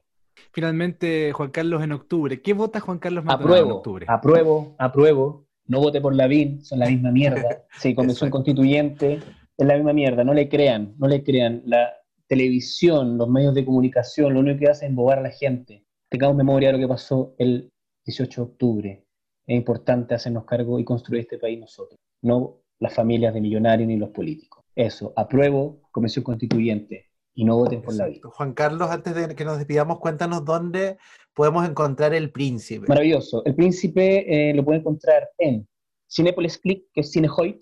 Finalmente, 0.51 1.31
Juan 1.31 1.49
Carlos 1.49 1.83
en 1.83 1.91
octubre. 1.91 2.39
¿Qué 2.39 2.53
vota 2.53 2.79
Juan 2.79 2.99
Carlos 2.99 3.25
Maldonado 3.25 3.65
en 3.65 3.71
octubre? 3.71 4.05
Apruebo, 4.07 4.75
apruebo. 4.77 5.47
No 5.65 5.79
vote 5.79 5.99
por 6.01 6.13
la 6.13 6.27
BIN, 6.27 6.63
son 6.63 6.77
la 6.77 6.87
misma 6.87 7.09
mierda. 7.09 7.65
Sí, 7.79 7.95
convención 7.95 8.29
constituyente, 8.29 9.19
es 9.57 9.65
la 9.65 9.73
misma 9.73 9.93
mierda. 9.93 10.23
No 10.23 10.35
le 10.35 10.47
crean, 10.47 10.93
no 10.99 11.07
le 11.07 11.23
crean. 11.23 11.63
La 11.65 11.91
televisión, 12.27 13.17
los 13.17 13.27
medios 13.27 13.55
de 13.55 13.65
comunicación, 13.65 14.35
lo 14.35 14.41
único 14.41 14.59
que 14.59 14.69
hacen 14.69 14.85
es 14.85 14.89
embobar 14.91 15.17
a 15.17 15.23
la 15.23 15.31
gente. 15.31 15.83
Tengamos 16.09 16.37
memoria 16.37 16.69
de 16.69 16.73
lo 16.73 16.79
que 16.79 16.87
pasó 16.87 17.33
el 17.39 17.71
18 18.05 18.41
de 18.41 18.51
octubre. 18.51 19.05
Es 19.47 19.57
importante 19.57 20.13
hacernos 20.13 20.45
cargo 20.45 20.77
y 20.79 20.83
construir 20.83 21.21
este 21.21 21.39
país 21.39 21.59
nosotros, 21.59 21.99
no 22.21 22.60
las 22.81 22.93
familias 22.93 23.33
de 23.33 23.39
millonarios 23.39 23.87
ni 23.87 23.95
los 23.95 24.09
políticos. 24.09 24.65
Eso, 24.75 25.13
apruebo 25.15 25.81
convención 25.91 26.23
constituyente 26.23 27.11
y 27.33 27.45
no 27.45 27.55
voten 27.55 27.81
por 27.81 27.93
la 27.93 28.07
vida. 28.07 28.21
Juan 28.23 28.53
Carlos, 28.53 28.89
antes 28.89 29.15
de 29.15 29.35
que 29.35 29.45
nos 29.45 29.57
despidamos, 29.57 29.99
cuéntanos 29.99 30.43
dónde 30.43 30.97
podemos 31.33 31.67
encontrar 31.67 32.13
El 32.13 32.31
Príncipe. 32.31 32.87
Maravilloso. 32.87 33.43
El 33.45 33.55
Príncipe 33.55 34.49
eh, 34.49 34.53
lo 34.53 34.65
pueden 34.65 34.81
encontrar 34.81 35.29
en 35.37 35.67
Cinepolis 36.09 36.57
Click, 36.57 36.85
que 36.93 37.01
es 37.01 37.11
Cinehoid, 37.11 37.55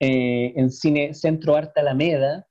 eh, 0.00 0.52
en 0.56 0.70
Cine 0.70 1.14
Centro 1.14 1.54
Arte 1.54 1.80
Alameda, 1.80 2.46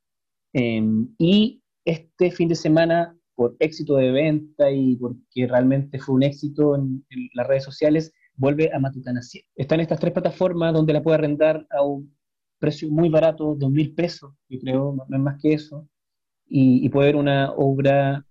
em, 0.53 1.09
y 1.17 1.61
este 1.83 2.31
fin 2.31 2.47
de 2.47 2.55
semana, 2.55 3.17
por 3.35 3.55
éxito 3.59 3.95
de 3.95 4.11
venta 4.11 4.71
y 4.71 4.95
porque 4.97 5.47
realmente 5.47 5.99
fue 5.99 6.15
un 6.15 6.23
éxito 6.23 6.75
en, 6.75 7.03
las 7.33 7.47
redes 7.47 7.63
sociales, 7.63 8.13
vuelve 8.35 8.71
a 8.73 8.79
Matutana 8.79 9.21
7. 9.21 9.47
Está 9.55 9.75
en 9.75 9.81
estas 9.81 9.99
tres 9.99 10.13
plataformas 10.13 10.73
donde 10.73 10.93
la 10.93 11.03
puede 11.03 11.15
arrendar 11.15 11.65
a 11.69 11.83
un 11.83 12.15
precio 12.59 12.89
muy 12.89 13.09
barato, 13.09 13.55
dos 13.55 13.71
mil 13.71 13.93
pesos, 13.93 14.33
yo 14.47 14.59
creo, 14.59 14.95
no 15.07 15.17
es 15.17 15.21
más 15.21 15.41
que 15.41 15.53
eso 15.53 15.87
y, 16.55 16.89
puede 16.89 17.07
ver 17.07 17.15
una 17.15 17.51
obra 17.51 18.27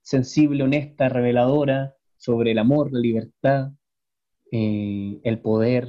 sensible, 0.00 0.62
honesta, 0.62 1.08
reveladora 1.08 1.94
sobre 2.16 2.52
el 2.52 2.58
amor, 2.58 2.92
la 2.92 3.00
libertad, 3.00 3.72
eh, 4.50 5.20
el 5.22 5.40
poder 5.40 5.88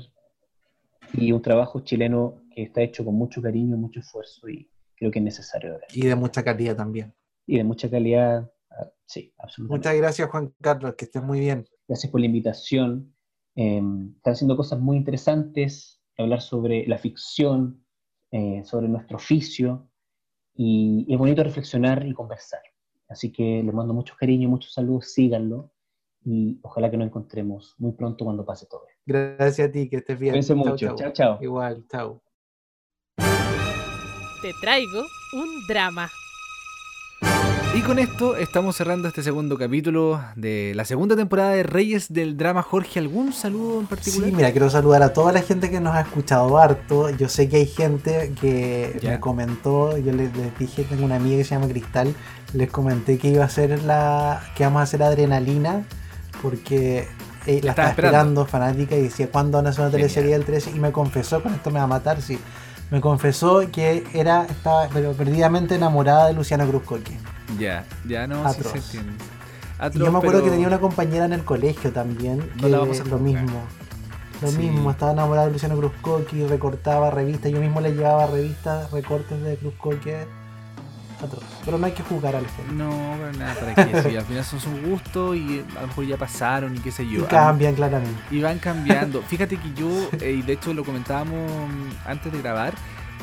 y 1.14 1.32
un 1.32 1.42
trabajo 1.42 1.80
chileno 1.82 2.44
que 2.54 2.64
está 2.64 2.82
hecho 2.82 3.06
con 3.06 3.16
mucho 3.16 3.42
cariño, 3.42 3.78
mucho 3.78 4.02
esfuerzo 4.02 4.50
y 4.50 4.70
creo 4.96 5.12
que 5.12 5.20
es 5.20 5.26
necesario. 5.26 5.72
Ver. 5.72 5.82
Y 5.94 6.06
de 6.06 6.16
mucha 6.16 6.44
calidad 6.44 6.76
también. 6.76 7.14
Y 7.46 7.58
de 7.58 7.64
mucha 7.64 7.90
calidad, 7.90 8.52
ah, 8.72 8.92
sí, 9.06 9.34
absolutamente. 9.38 9.88
Muchas 9.88 10.02
gracias 10.02 10.30
Juan 10.30 10.54
Carlos, 10.60 10.96
que 10.96 11.06
estés 11.06 11.24
muy 11.24 11.40
bien. 11.40 11.66
Gracias 11.88 12.12
por 12.12 12.20
la 12.20 12.26
invitación. 12.26 13.16
Em, 13.60 14.14
están 14.18 14.34
haciendo 14.34 14.56
cosas 14.56 14.80
muy 14.80 14.98
interesantes, 14.98 16.00
hablar 16.16 16.42
sobre 16.42 16.86
la 16.86 17.00
ficción, 17.00 17.84
eh, 18.30 18.62
sobre 18.64 18.88
nuestro 18.88 19.18
oficio, 19.18 19.90
y, 20.54 21.08
es 21.10 21.18
bonito 21.18 21.44
reflexionar 21.44 22.06
y 22.06 22.14
conversar. 22.14 22.62
Así 23.10 23.32
que 23.32 23.64
les 23.64 23.74
mando 23.74 23.96
mucho 23.96 24.16
cariño, 24.16 24.48
muchos 24.48 24.74
saludos, 24.74 25.12
síganlo 25.12 25.72
y 26.24 26.60
ojalá 26.62 26.92
que 26.92 26.98
nos 26.98 27.08
encontremos 27.08 27.74
muy 27.80 27.94
pronto 27.94 28.26
cuando 28.26 28.46
pase 28.46 28.68
todo. 28.68 28.86
Gracias 29.06 29.70
a 29.70 29.72
ti, 29.72 29.90
que 29.90 29.98
estés 29.98 30.20
bien. 30.20 30.34
Cuídense 30.34 30.54
mucho. 30.54 30.96
Chao, 30.96 31.12
chao. 31.12 31.40
Igual, 31.42 31.84
chao. 31.90 32.22
Te 34.42 34.54
traigo 34.62 35.04
un 35.34 35.66
drama. 35.68 36.08
Y 37.78 37.82
con 37.82 38.00
esto 38.00 38.36
estamos 38.36 38.76
cerrando 38.76 39.08
este 39.08 39.22
segundo 39.22 39.56
capítulo 39.56 40.20
de 40.36 40.74
la 40.74 40.84
segunda 40.84 41.16
temporada 41.16 41.52
de 41.52 41.62
Reyes 41.62 42.12
del 42.12 42.36
Drama. 42.36 42.64
Jorge, 42.64 42.98
¿algún 42.98 43.34
saludo 43.34 43.82
en 43.82 43.86
particular? 43.86 44.30
Sí, 44.30 44.36
mira, 44.36 44.52
quiero 44.52 44.68
saludar 44.72 45.04
a 45.04 45.14
toda 45.14 45.32
la 45.32 45.44
gente 45.44 45.70
que 45.70 45.80
nos 45.80 45.94
ha 45.94 46.02
escuchado 46.02 46.58
harto. 46.58 47.12
Yo 47.12 47.30
sé 47.30 47.48
que 47.50 47.58
hay 47.58 47.68
gente 47.68 48.34
que 48.42 49.00
me 49.04 49.20
comentó, 49.20 49.96
yo 49.96 50.12
les, 50.12 50.32
dije, 50.58 50.86
tengo 50.86 51.06
una 51.06 51.18
amiga 51.18 51.38
que 51.38 51.44
se 51.44 51.54
llama 51.54 51.68
Cristal, 51.68 52.16
les 52.54 52.72
comenté 52.72 53.20
que 53.20 53.28
iba 53.28 53.46
a 53.46 53.50
ser 53.50 53.84
la, 53.84 54.42
que 54.56 54.64
vamos 54.64 54.80
a 54.80 54.84
hacer 54.84 55.04
adrenalina, 55.04 55.86
porque 56.42 57.08
eh, 57.46 57.62
la 57.62 57.72
estaba 57.74 57.90
esperando. 57.90 58.48
fanática 58.48 58.96
y 58.96 59.04
decía, 59.04 59.30
¿cuándo 59.30 59.60
van 59.60 59.68
a 59.68 59.70
hacer 59.70 59.82
una 59.82 59.92
teleserie 59.92 60.32
del 60.32 60.46
13? 60.46 60.72
Y 60.72 60.80
me 60.80 60.92
confesó, 60.92 61.44
con 61.44 61.54
esto 61.54 61.70
me 61.70 61.78
va 61.78 61.84
a 61.84 61.88
matar, 61.88 62.24
sí. 62.24 62.40
Me 62.90 63.02
confesó 63.02 63.70
que 63.72 64.06
era, 64.14 64.46
estaba 64.46 64.88
pero 64.94 65.12
perdidamente 65.14 65.76
enamorada 65.76 66.28
de 66.28 66.34
Luciana 66.34 66.66
Cruzcoque. 66.66 67.18
Ya, 67.60 67.86
ya 68.08 68.28
no, 68.28 68.52
sí 68.54 68.62
se 68.64 68.78
entiende. 68.78 69.14
y 69.94 70.00
yo 70.00 70.12
me 70.12 70.20
acuerdo 70.20 70.44
que 70.44 70.50
tenía 70.50 70.68
una 70.68 70.80
compañera 70.80 71.26
en 71.26 71.34
el 71.34 71.44
colegio 71.44 71.92
también, 71.92 72.50
que 72.60 72.70
lo 72.70 72.86
mismo. 72.86 73.62
Lo 74.42 74.52
mismo, 74.52 74.92
estaba 74.92 75.14
enamorada 75.14 75.48
de 75.48 75.54
Luciano 75.54 75.76
Cruzcoqui, 75.78 76.46
recortaba 76.46 77.10
revistas, 77.10 77.52
yo 77.52 77.60
mismo 77.60 77.82
le 77.82 77.94
llevaba 77.94 78.28
revistas, 78.28 78.92
recortes 78.92 79.42
de 79.42 79.58
Cruzcoqui. 79.58 80.12
Atroz. 81.22 81.44
Pero 81.66 81.78
no 81.78 81.86
hay 81.86 81.94
que 81.94 82.04
jugar 82.04 82.36
al 82.36 82.48
gente. 82.48 82.74
No, 82.74 83.16
pero 83.18 83.34
nada, 83.34 83.56
para 83.56 83.76
qué. 83.76 84.10
sí, 84.10 84.16
al 84.16 84.26
final 84.26 84.44
son 84.44 84.60
sus 84.60 84.82
gustos 84.82 85.36
y 85.36 85.64
a 85.76 85.82
lo 85.82 85.88
mejor 85.88 86.06
ya 86.06 86.18
pasaron 86.18 86.76
y 86.76 86.80
qué 86.80 86.92
sé 86.92 87.08
yo. 87.08 87.22
Y 87.22 87.24
cambian 87.24 87.76
claramente. 87.76 88.22
Y 88.32 88.42
van 88.42 88.60
cambiando. 88.60 89.22
Fíjate 89.24 89.58
que 89.58 89.74
yo, 89.74 89.90
eh, 90.22 90.38
y 90.40 90.42
de 90.42 90.54
hecho 90.54 90.74
lo 90.74 90.84
comentábamos 90.84 91.50
antes 92.06 92.32
de 92.32 92.40
grabar, 92.40 92.74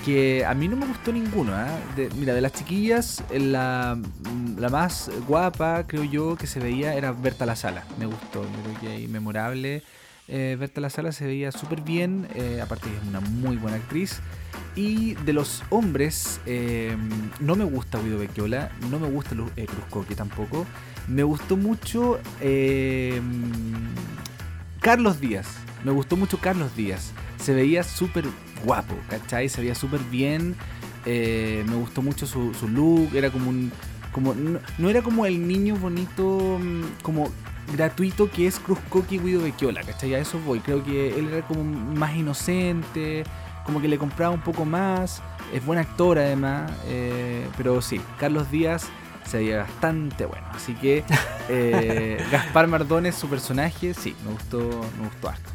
que 0.05 0.45
a 0.45 0.55
mí 0.55 0.69
no 0.69 0.77
me 0.77 0.87
gustó 0.87 1.13
ninguno. 1.13 1.53
¿eh? 1.59 2.09
mira, 2.17 2.35
de 2.35 2.41
las 2.41 2.53
chiquillas, 2.53 3.25
la, 3.33 3.99
la, 4.59 4.69
más 4.69 5.11
guapa, 5.27 5.85
creo 5.87 6.05
yo, 6.05 6.37
que 6.37 6.47
se 6.47 6.61
veía 6.61 6.95
era 6.95 7.13
Berta 7.13 7.47
La 7.47 7.57
Sala. 7.57 7.85
Me 7.99 8.07
gustó, 8.07 8.43
creo 8.43 8.81
que 8.81 9.01
inmemorable. 9.01 9.83
Eh, 10.29 10.57
Berta 10.59 10.81
La 10.81 10.91
Sala 10.91 11.13
se 11.13 11.27
veía 11.27 11.53
súper 11.53 11.81
bien, 11.81 12.29
eh, 12.35 12.61
aparte 12.63 12.89
es 12.89 13.09
una 13.09 13.21
muy 13.21 13.57
buena 13.57 13.79
actriz. 13.79 14.21
Y 14.77 15.15
de 15.15 15.33
los 15.33 15.63
hombres, 15.71 16.41
eh, 16.47 16.97
no 17.39 17.55
me 17.55 17.65
gusta 17.65 18.01
Guido 18.01 18.19
Becchiola, 18.19 18.73
no 18.91 18.99
me 18.99 19.09
gusta 19.09 19.37
eh, 19.57 19.67
Cruz 19.67 20.07
tampoco. 20.17 20.67
Me 21.07 21.23
gustó 21.23 21.57
mucho 21.57 22.19
Carlos 24.81 25.21
Díaz, 25.21 25.47
me 25.85 25.93
gustó 25.93 26.17
mucho 26.17 26.39
Carlos 26.39 26.75
Díaz. 26.75 27.13
Se 27.39 27.55
veía 27.55 27.83
súper 27.83 28.25
guapo, 28.65 28.95
¿cachai? 29.09 29.49
Se 29.49 29.61
veía 29.61 29.75
súper 29.75 30.01
bien. 30.11 30.57
Eh, 31.07 31.65
me 31.69 31.77
gustó 31.77 32.03
mucho 32.03 32.27
su, 32.27 32.53
look. 32.69 33.15
Era 33.15 33.31
como 33.31 33.51
un. 33.51 33.71
Como, 34.13 34.35
no, 34.35 34.89
era 34.89 35.03
como 35.03 35.27
el 35.27 35.47
niño 35.47 35.77
bonito, 35.77 36.59
mm, 36.61 37.03
como 37.03 37.31
gratuito 37.73 38.31
que 38.31 38.47
es 38.47 38.61
Cruz 38.61 38.79
Coqui 38.89 39.19
Guido 39.19 39.43
Becchiola, 39.43 39.83
¿cachai? 39.83 40.15
A 40.15 40.19
eso 40.19 40.39
voy. 40.41 40.61
Creo 40.61 40.85
que 40.85 41.19
él 41.19 41.29
era 41.29 41.47
como 41.47 41.65
más 41.65 42.15
inocente, 42.15 43.25
como 43.65 43.81
que 43.81 43.89
le 43.89 43.99
compraba 43.99 44.33
un 44.35 44.41
poco 44.41 44.65
más. 44.65 45.23
Es 45.53 45.65
buen 45.65 45.79
actor 45.79 46.19
además, 46.19 46.71
eh, 46.87 47.47
pero 47.57 47.81
sí, 47.83 48.01
Carlos 48.19 48.51
Díaz 48.51 48.87
se 49.29 49.39
veía 49.39 49.59
bastante 49.59 50.27
bueno. 50.27 50.47
Así 50.53 50.75
que 50.75 51.05
eh, 51.49 52.23
Gaspar 52.31 52.67
Mardones, 52.67 53.15
su 53.15 53.29
personaje, 53.29 53.95
sí, 53.95 54.15
me 54.25 54.33
gustó, 54.33 54.59
me 54.99 55.07
gustó 55.09 55.29
harto. 55.29 55.51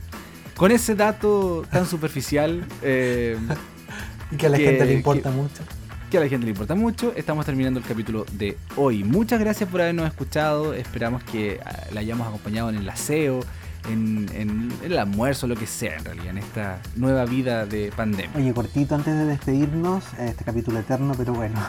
Con 0.56 0.72
ese 0.72 0.96
dato 0.96 1.66
tan 1.72 1.86
superficial, 1.86 2.66
eh, 2.82 3.38
Y 4.32 4.36
que 4.38 4.46
a 4.46 4.50
la 4.50 4.58
Que- 4.58 4.66
gente 4.66 4.86
le 4.86 4.94
importa 4.94 5.30
que- 5.32 5.36
mucho. 5.36 5.64
que 6.12 6.18
a 6.18 6.22
la 6.22 6.28
gente 6.28 6.46
le 6.46 6.52
importa 6.52 6.76
mucho, 6.76 7.14
estamos 7.16 7.46
terminando 7.48 7.80
el 7.80 7.86
capítulo 7.86 8.26
de 8.34 8.58
hoy. 8.76 9.04
Muchas 9.04 9.40
gracias 9.40 9.68
por 9.70 9.82
habernos 9.82 10.06
escuchado. 10.08 10.74
Esperamos 10.76 11.24
que 11.24 11.60
ah, 11.66 11.76
la 11.92 12.02
hayamos 12.02 12.28
acompañado 12.28 12.70
en 12.70 12.76
el 12.78 12.88
aseo, 12.90 13.40
en, 13.88 14.28
en 14.34 14.72
el 14.84 14.98
almuerzo, 14.98 15.48
lo 15.48 15.56
que 15.56 15.68
sea, 15.68 15.98
en 15.98 16.06
realidad, 16.06 16.30
en 16.30 16.38
esta 16.40 16.82
nueva 16.96 17.26
vida 17.26 17.66
de 17.66 17.92
pandemia. 17.96 18.32
Oye, 18.36 18.54
cortito 18.54 18.96
antes 18.96 19.16
de 19.16 19.26
despedirnos, 19.26 20.04
este 20.20 20.44
capítulo 20.44 20.80
eterno, 20.80 21.14
pero 21.18 21.34
bueno, 21.34 21.60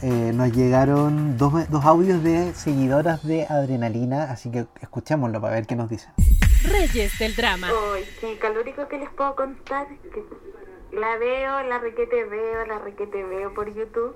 eh, 0.00 0.32
nos 0.32 0.52
llegaron 0.52 1.36
dos, 1.36 1.68
dos 1.70 1.84
audios 1.84 2.22
de 2.22 2.54
seguidoras 2.54 3.26
de 3.26 3.46
Adrenalina, 3.46 4.30
así 4.30 4.48
que 4.50 4.66
escuchémoslo 4.80 5.40
para 5.40 5.54
ver 5.54 5.66
qué 5.66 5.74
nos 5.74 5.90
dicen. 5.90 6.12
Reyes 6.62 7.18
del 7.18 7.34
drama. 7.34 7.68
Hoy, 7.72 8.04
qué 8.20 8.38
calórico 8.38 8.86
que 8.86 8.98
les 8.98 9.10
puedo 9.10 9.34
contar. 9.34 9.88
Que 10.12 10.22
la 10.96 11.16
veo, 11.16 11.62
la 11.64 11.78
requete 11.78 12.24
veo, 12.24 12.66
la 12.66 12.78
requete 12.78 13.24
veo 13.24 13.52
por 13.54 13.74
YouTube. 13.74 14.14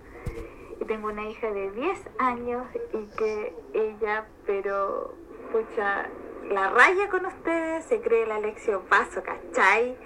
Y 0.81 0.85
tengo 0.85 1.09
una 1.09 1.29
hija 1.29 1.51
de 1.51 1.73
10 1.73 1.99
años 2.19 2.65
y 2.93 3.17
que 3.17 3.55
ella, 3.75 4.27
pero, 4.47 5.17
pucha, 5.51 6.07
la 6.51 6.71
raya 6.71 7.09
con 7.11 7.27
ustedes, 7.27 7.85
se 7.85 8.01
cree 8.01 8.27
la 8.27 8.37
Alexio 8.37 8.83
Paso, 8.89 9.23
¿cachai? 9.23 9.97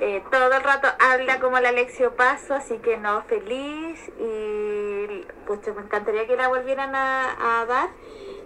Eh, 0.00 0.22
todo 0.30 0.52
el 0.52 0.62
rato 0.62 0.88
habla 0.98 1.40
como 1.40 1.58
la 1.60 1.68
Alexio 1.70 2.14
Paso, 2.16 2.54
así 2.54 2.78
que 2.78 2.96
no, 2.96 3.22
feliz. 3.22 3.98
Y, 4.18 5.26
pucha, 5.46 5.72
me 5.74 5.82
encantaría 5.82 6.26
que 6.26 6.36
la 6.36 6.48
volvieran 6.48 6.94
a, 6.94 7.60
a 7.60 7.66
dar 7.66 7.90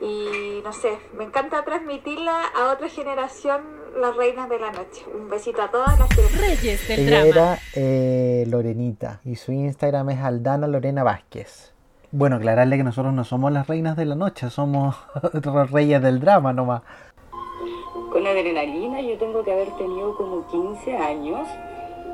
y 0.01 0.61
no 0.65 0.73
sé, 0.73 0.99
me 1.17 1.25
encanta 1.25 1.63
transmitirla 1.65 2.43
a 2.57 2.73
otra 2.73 2.89
generación, 2.89 3.63
las 4.01 4.17
reinas 4.17 4.49
de 4.49 4.59
la 4.59 4.73
noche. 4.73 5.05
Un 5.15 5.31
besito 5.31 5.63
a 5.63 5.71
todas 5.71 5.99
las. 5.99 6.09
Reyes 6.41 6.89
del 6.89 7.01
Ella 7.01 7.25
drama. 7.25 7.29
era 7.29 7.59
eh, 7.75 8.45
Lorenita 8.49 9.21
y 9.25 9.37
su 9.37 9.53
Instagram 9.53 10.11
es 10.11 10.21
Aldana 10.21 10.67
Lorena 10.67 11.05
Vázquez. 11.05 11.73
Bueno, 12.11 12.37
aclararle 12.37 12.77
que 12.77 12.85
nosotros 12.85 13.13
no 13.13 13.25
somos 13.25 13.51
las 13.53 13.67
reinas 13.67 13.97
de 13.97 14.05
la 14.05 14.15
noche, 14.15 14.51
somos 14.51 14.97
los 15.45 15.71
reyes 15.73 16.03
del 16.03 16.21
drama 16.21 16.53
nomás. 16.53 16.83
Con 18.15 18.29
adrenalina 18.29 19.01
yo 19.01 19.19
tengo 19.19 19.43
que 19.43 19.51
haber 19.51 19.73
tenido 19.73 20.15
como 20.15 20.47
15 20.47 20.97
años 20.97 21.49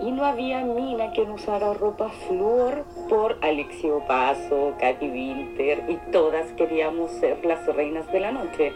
y 0.03 0.11
no 0.11 0.25
había 0.25 0.65
mina 0.65 1.13
que 1.13 1.27
no 1.27 1.35
usara 1.35 1.75
ropa 1.75 2.09
flúor 2.27 2.87
por 3.11 3.37
Alexio 3.43 4.03
Paso, 4.09 4.73
Katy 4.81 5.11
Winter 5.11 5.85
y 5.91 5.97
todas 6.11 6.51
queríamos 6.53 7.11
ser 7.11 7.45
las 7.45 7.67
reinas 7.67 8.11
de 8.13 8.21
la 8.21 8.33
noche. 8.33 8.73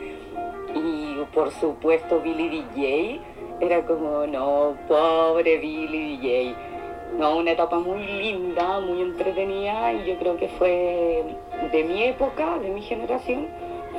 Y 0.75 1.17
por 1.33 1.51
supuesto 1.53 2.21
Billy 2.21 2.61
DJ 2.61 3.21
era 3.59 3.87
como, 3.87 4.27
no, 4.27 4.77
pobre 4.87 5.57
Billy 5.57 6.19
DJ. 6.19 6.55
No, 7.19 7.39
una 7.39 7.53
etapa 7.53 7.79
muy 7.79 8.07
linda, 8.07 8.81
muy 8.81 9.01
entretenida 9.01 9.95
y 9.95 10.09
yo 10.09 10.19
creo 10.19 10.37
que 10.37 10.49
fue 10.49 11.25
de 11.73 11.85
mi 11.85 12.03
época, 12.05 12.59
de 12.59 12.69
mi 12.69 12.83
generación, 12.83 13.49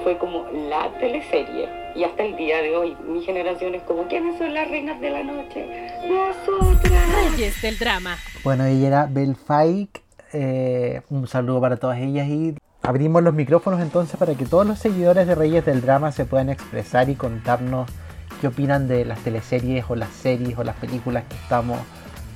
fue 0.04 0.18
como 0.18 0.46
la 0.70 0.92
teleserie. 1.00 1.70
Y 1.96 2.04
hasta 2.04 2.24
el 2.24 2.36
día 2.36 2.62
de 2.62 2.76
hoy, 2.76 2.96
mi 3.08 3.22
generación 3.24 3.74
es 3.76 3.84
como, 3.84 4.08
¿quiénes 4.08 4.38
son 4.38 4.54
las 4.54 4.70
reinas 4.70 5.00
de 5.00 5.10
la 5.12 5.24
noche? 5.24 5.66
Nosotras. 6.08 7.32
Reyes 7.32 7.62
del 7.62 7.78
drama. 7.78 8.18
Bueno, 8.44 8.66
ella 8.66 8.88
era 8.88 9.06
Belfike. 9.10 10.02
eh, 10.34 11.02
un 11.10 11.28
saludo 11.28 11.62
para 11.62 11.78
todas 11.78 12.00
ellas 12.00 12.28
y 12.28 12.56
abrimos 12.82 13.24
los 13.24 13.34
micrófonos 13.34 13.80
entonces 13.82 14.18
para 14.18 14.34
que 14.36 14.46
todos 14.46 14.66
los 14.68 14.78
seguidores 14.80 15.26
de 15.28 15.34
Reyes 15.36 15.66
del 15.66 15.82
Drama 15.82 16.12
se 16.12 16.26
puedan 16.26 16.50
expresar 16.50 17.10
y 17.10 17.16
contarnos 17.16 17.90
qué 18.42 18.48
opinan 18.48 18.88
de 18.90 19.06
las 19.06 19.20
teleseries 19.20 19.86
o 19.88 19.96
las 19.96 20.10
series 20.10 20.58
o 20.58 20.64
las 20.66 20.76
películas 20.76 21.24
que 21.30 21.36
estamos 21.36 21.80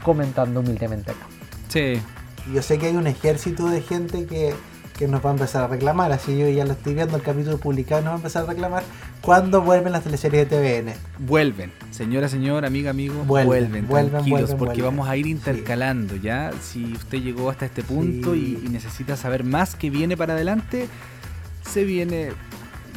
comentando 0.01 0.61
humildemente 0.61 1.11
acá. 1.11 1.27
Sí, 1.67 2.01
Yo 2.53 2.61
sé 2.61 2.79
que 2.79 2.87
hay 2.87 2.95
un 2.95 3.05
ejército 3.07 3.67
de 3.67 3.81
gente 3.81 4.25
que, 4.25 4.53
que 4.99 5.07
nos 5.07 5.25
va 5.25 5.29
a 5.29 5.33
empezar 5.33 5.63
a 5.63 5.67
reclamar, 5.67 6.11
así 6.11 6.37
yo 6.37 6.49
ya 6.49 6.65
lo 6.65 6.73
estoy 6.73 6.93
viendo, 6.93 7.15
el 7.15 7.23
capítulo 7.23 7.57
publicado 7.57 8.01
nos 8.01 8.09
va 8.09 8.13
a 8.15 8.17
empezar 8.17 8.43
a 8.43 8.47
reclamar 8.47 8.83
cuándo 9.21 9.61
vuelven 9.61 9.93
las 9.93 10.03
teleseries 10.03 10.49
de 10.49 10.57
TVN. 10.83 10.93
vuelven. 11.19 11.71
Señora, 11.89 12.27
señor, 12.27 12.65
amiga, 12.65 12.89
amigo, 12.91 13.23
Vuelven, 13.23 13.69
tranquilos, 13.71 13.87
vuelven, 13.89 14.57
porque 14.57 14.81
vuelven. 14.81 14.85
vamos 14.97 15.07
a 15.09 15.15
ir 15.15 15.25
Sí. 15.25 15.31
intercalando 15.31 16.15
ya. 16.17 16.51
Si 16.61 16.91
usted 16.93 17.19
llegó 17.23 17.49
hasta 17.49 17.65
este 17.65 17.81
punto 17.81 18.33
Sí. 18.33 18.59
y, 18.61 18.65
y 18.67 18.69
necesita 18.69 19.15
saber 19.15 19.45
más 19.45 19.75
que 19.75 19.89
viene 19.89 20.17
para 20.17 20.33
adelante, 20.33 20.87
se 21.63 21.85
viene. 21.85 22.31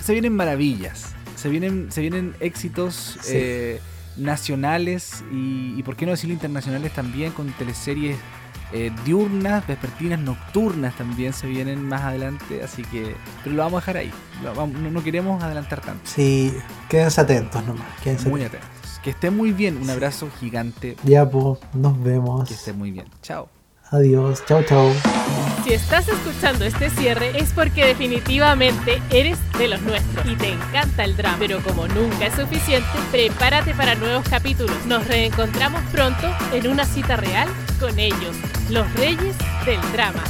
Se 0.02 0.12
vienen 0.12 0.34
maravillas. 0.34 1.14
Se 1.36 1.48
vienen, 1.48 1.86
se 1.92 2.00
vienen 2.00 2.34
éxitos 2.40 3.18
Sí. 3.20 3.32
eh, 3.36 3.80
nacionales 4.16 5.22
y, 5.32 5.74
y 5.76 5.82
por 5.84 5.94
qué 5.96 6.04
no 6.06 6.12
decirlo 6.12 6.34
internacionales 6.34 6.92
también 6.92 7.32
con 7.32 7.52
teleseries 7.52 8.16
eh, 8.72 8.90
diurnas, 9.04 9.66
vespertinas, 9.66 10.18
nocturnas 10.20 10.96
también 10.96 11.32
se 11.32 11.46
vienen 11.46 11.86
más 11.86 12.02
adelante, 12.02 12.62
así 12.62 12.82
que 12.82 13.14
pero 13.44 13.56
lo 13.56 13.62
vamos 13.62 13.78
a 13.78 13.80
dejar 13.80 13.96
ahí. 13.98 14.10
Lo 14.42 14.54
vamos- 14.54 14.80
no, 14.80 14.90
no 14.90 15.02
queremos 15.02 15.42
adelantar 15.42 15.80
tanto. 15.80 16.02
Sí, 16.04 16.52
quédense 16.88 17.20
atentos 17.20 17.64
nomás, 17.66 17.86
quédense 18.02 18.28
Muy 18.28 18.42
atentos. 18.42 18.68
atentos. 18.68 19.00
Que 19.02 19.10
esté 19.10 19.30
muy 19.30 19.50
bien. 19.52 19.78
Un 19.82 19.90
abrazo 19.90 20.28
gigante. 20.38 20.96
Ya 21.02 21.28
pues, 21.28 21.58
nos 21.74 22.00
vemos. 22.02 22.46
Que 22.48 22.54
esté 22.54 22.72
muy 22.72 22.90
bien. 22.92 23.06
Chao. 23.20 23.48
Adiós, 23.92 24.42
chao 24.46 24.62
chao. 24.62 24.90
Si 25.64 25.74
estás 25.74 26.08
escuchando 26.08 26.64
este 26.64 26.88
cierre 26.88 27.38
es 27.38 27.52
porque 27.52 27.84
definitivamente 27.84 29.02
eres 29.10 29.38
de 29.58 29.68
los 29.68 29.82
nuestros 29.82 30.26
y 30.26 30.34
te 30.34 30.48
encanta 30.48 31.04
el 31.04 31.14
drama. 31.14 31.36
Pero 31.38 31.62
como 31.62 31.86
nunca 31.88 32.26
es 32.26 32.34
suficiente, 32.34 32.88
prepárate 33.10 33.74
para 33.74 33.94
nuevos 33.94 34.26
capítulos. 34.26 34.74
Nos 34.86 35.06
reencontramos 35.06 35.82
pronto 35.92 36.26
en 36.52 36.68
una 36.68 36.86
cita 36.86 37.16
real 37.16 37.48
con 37.78 37.98
ellos, 37.98 38.34
los 38.70 38.90
reyes 38.94 39.36
del 39.66 39.80
drama. 39.92 40.24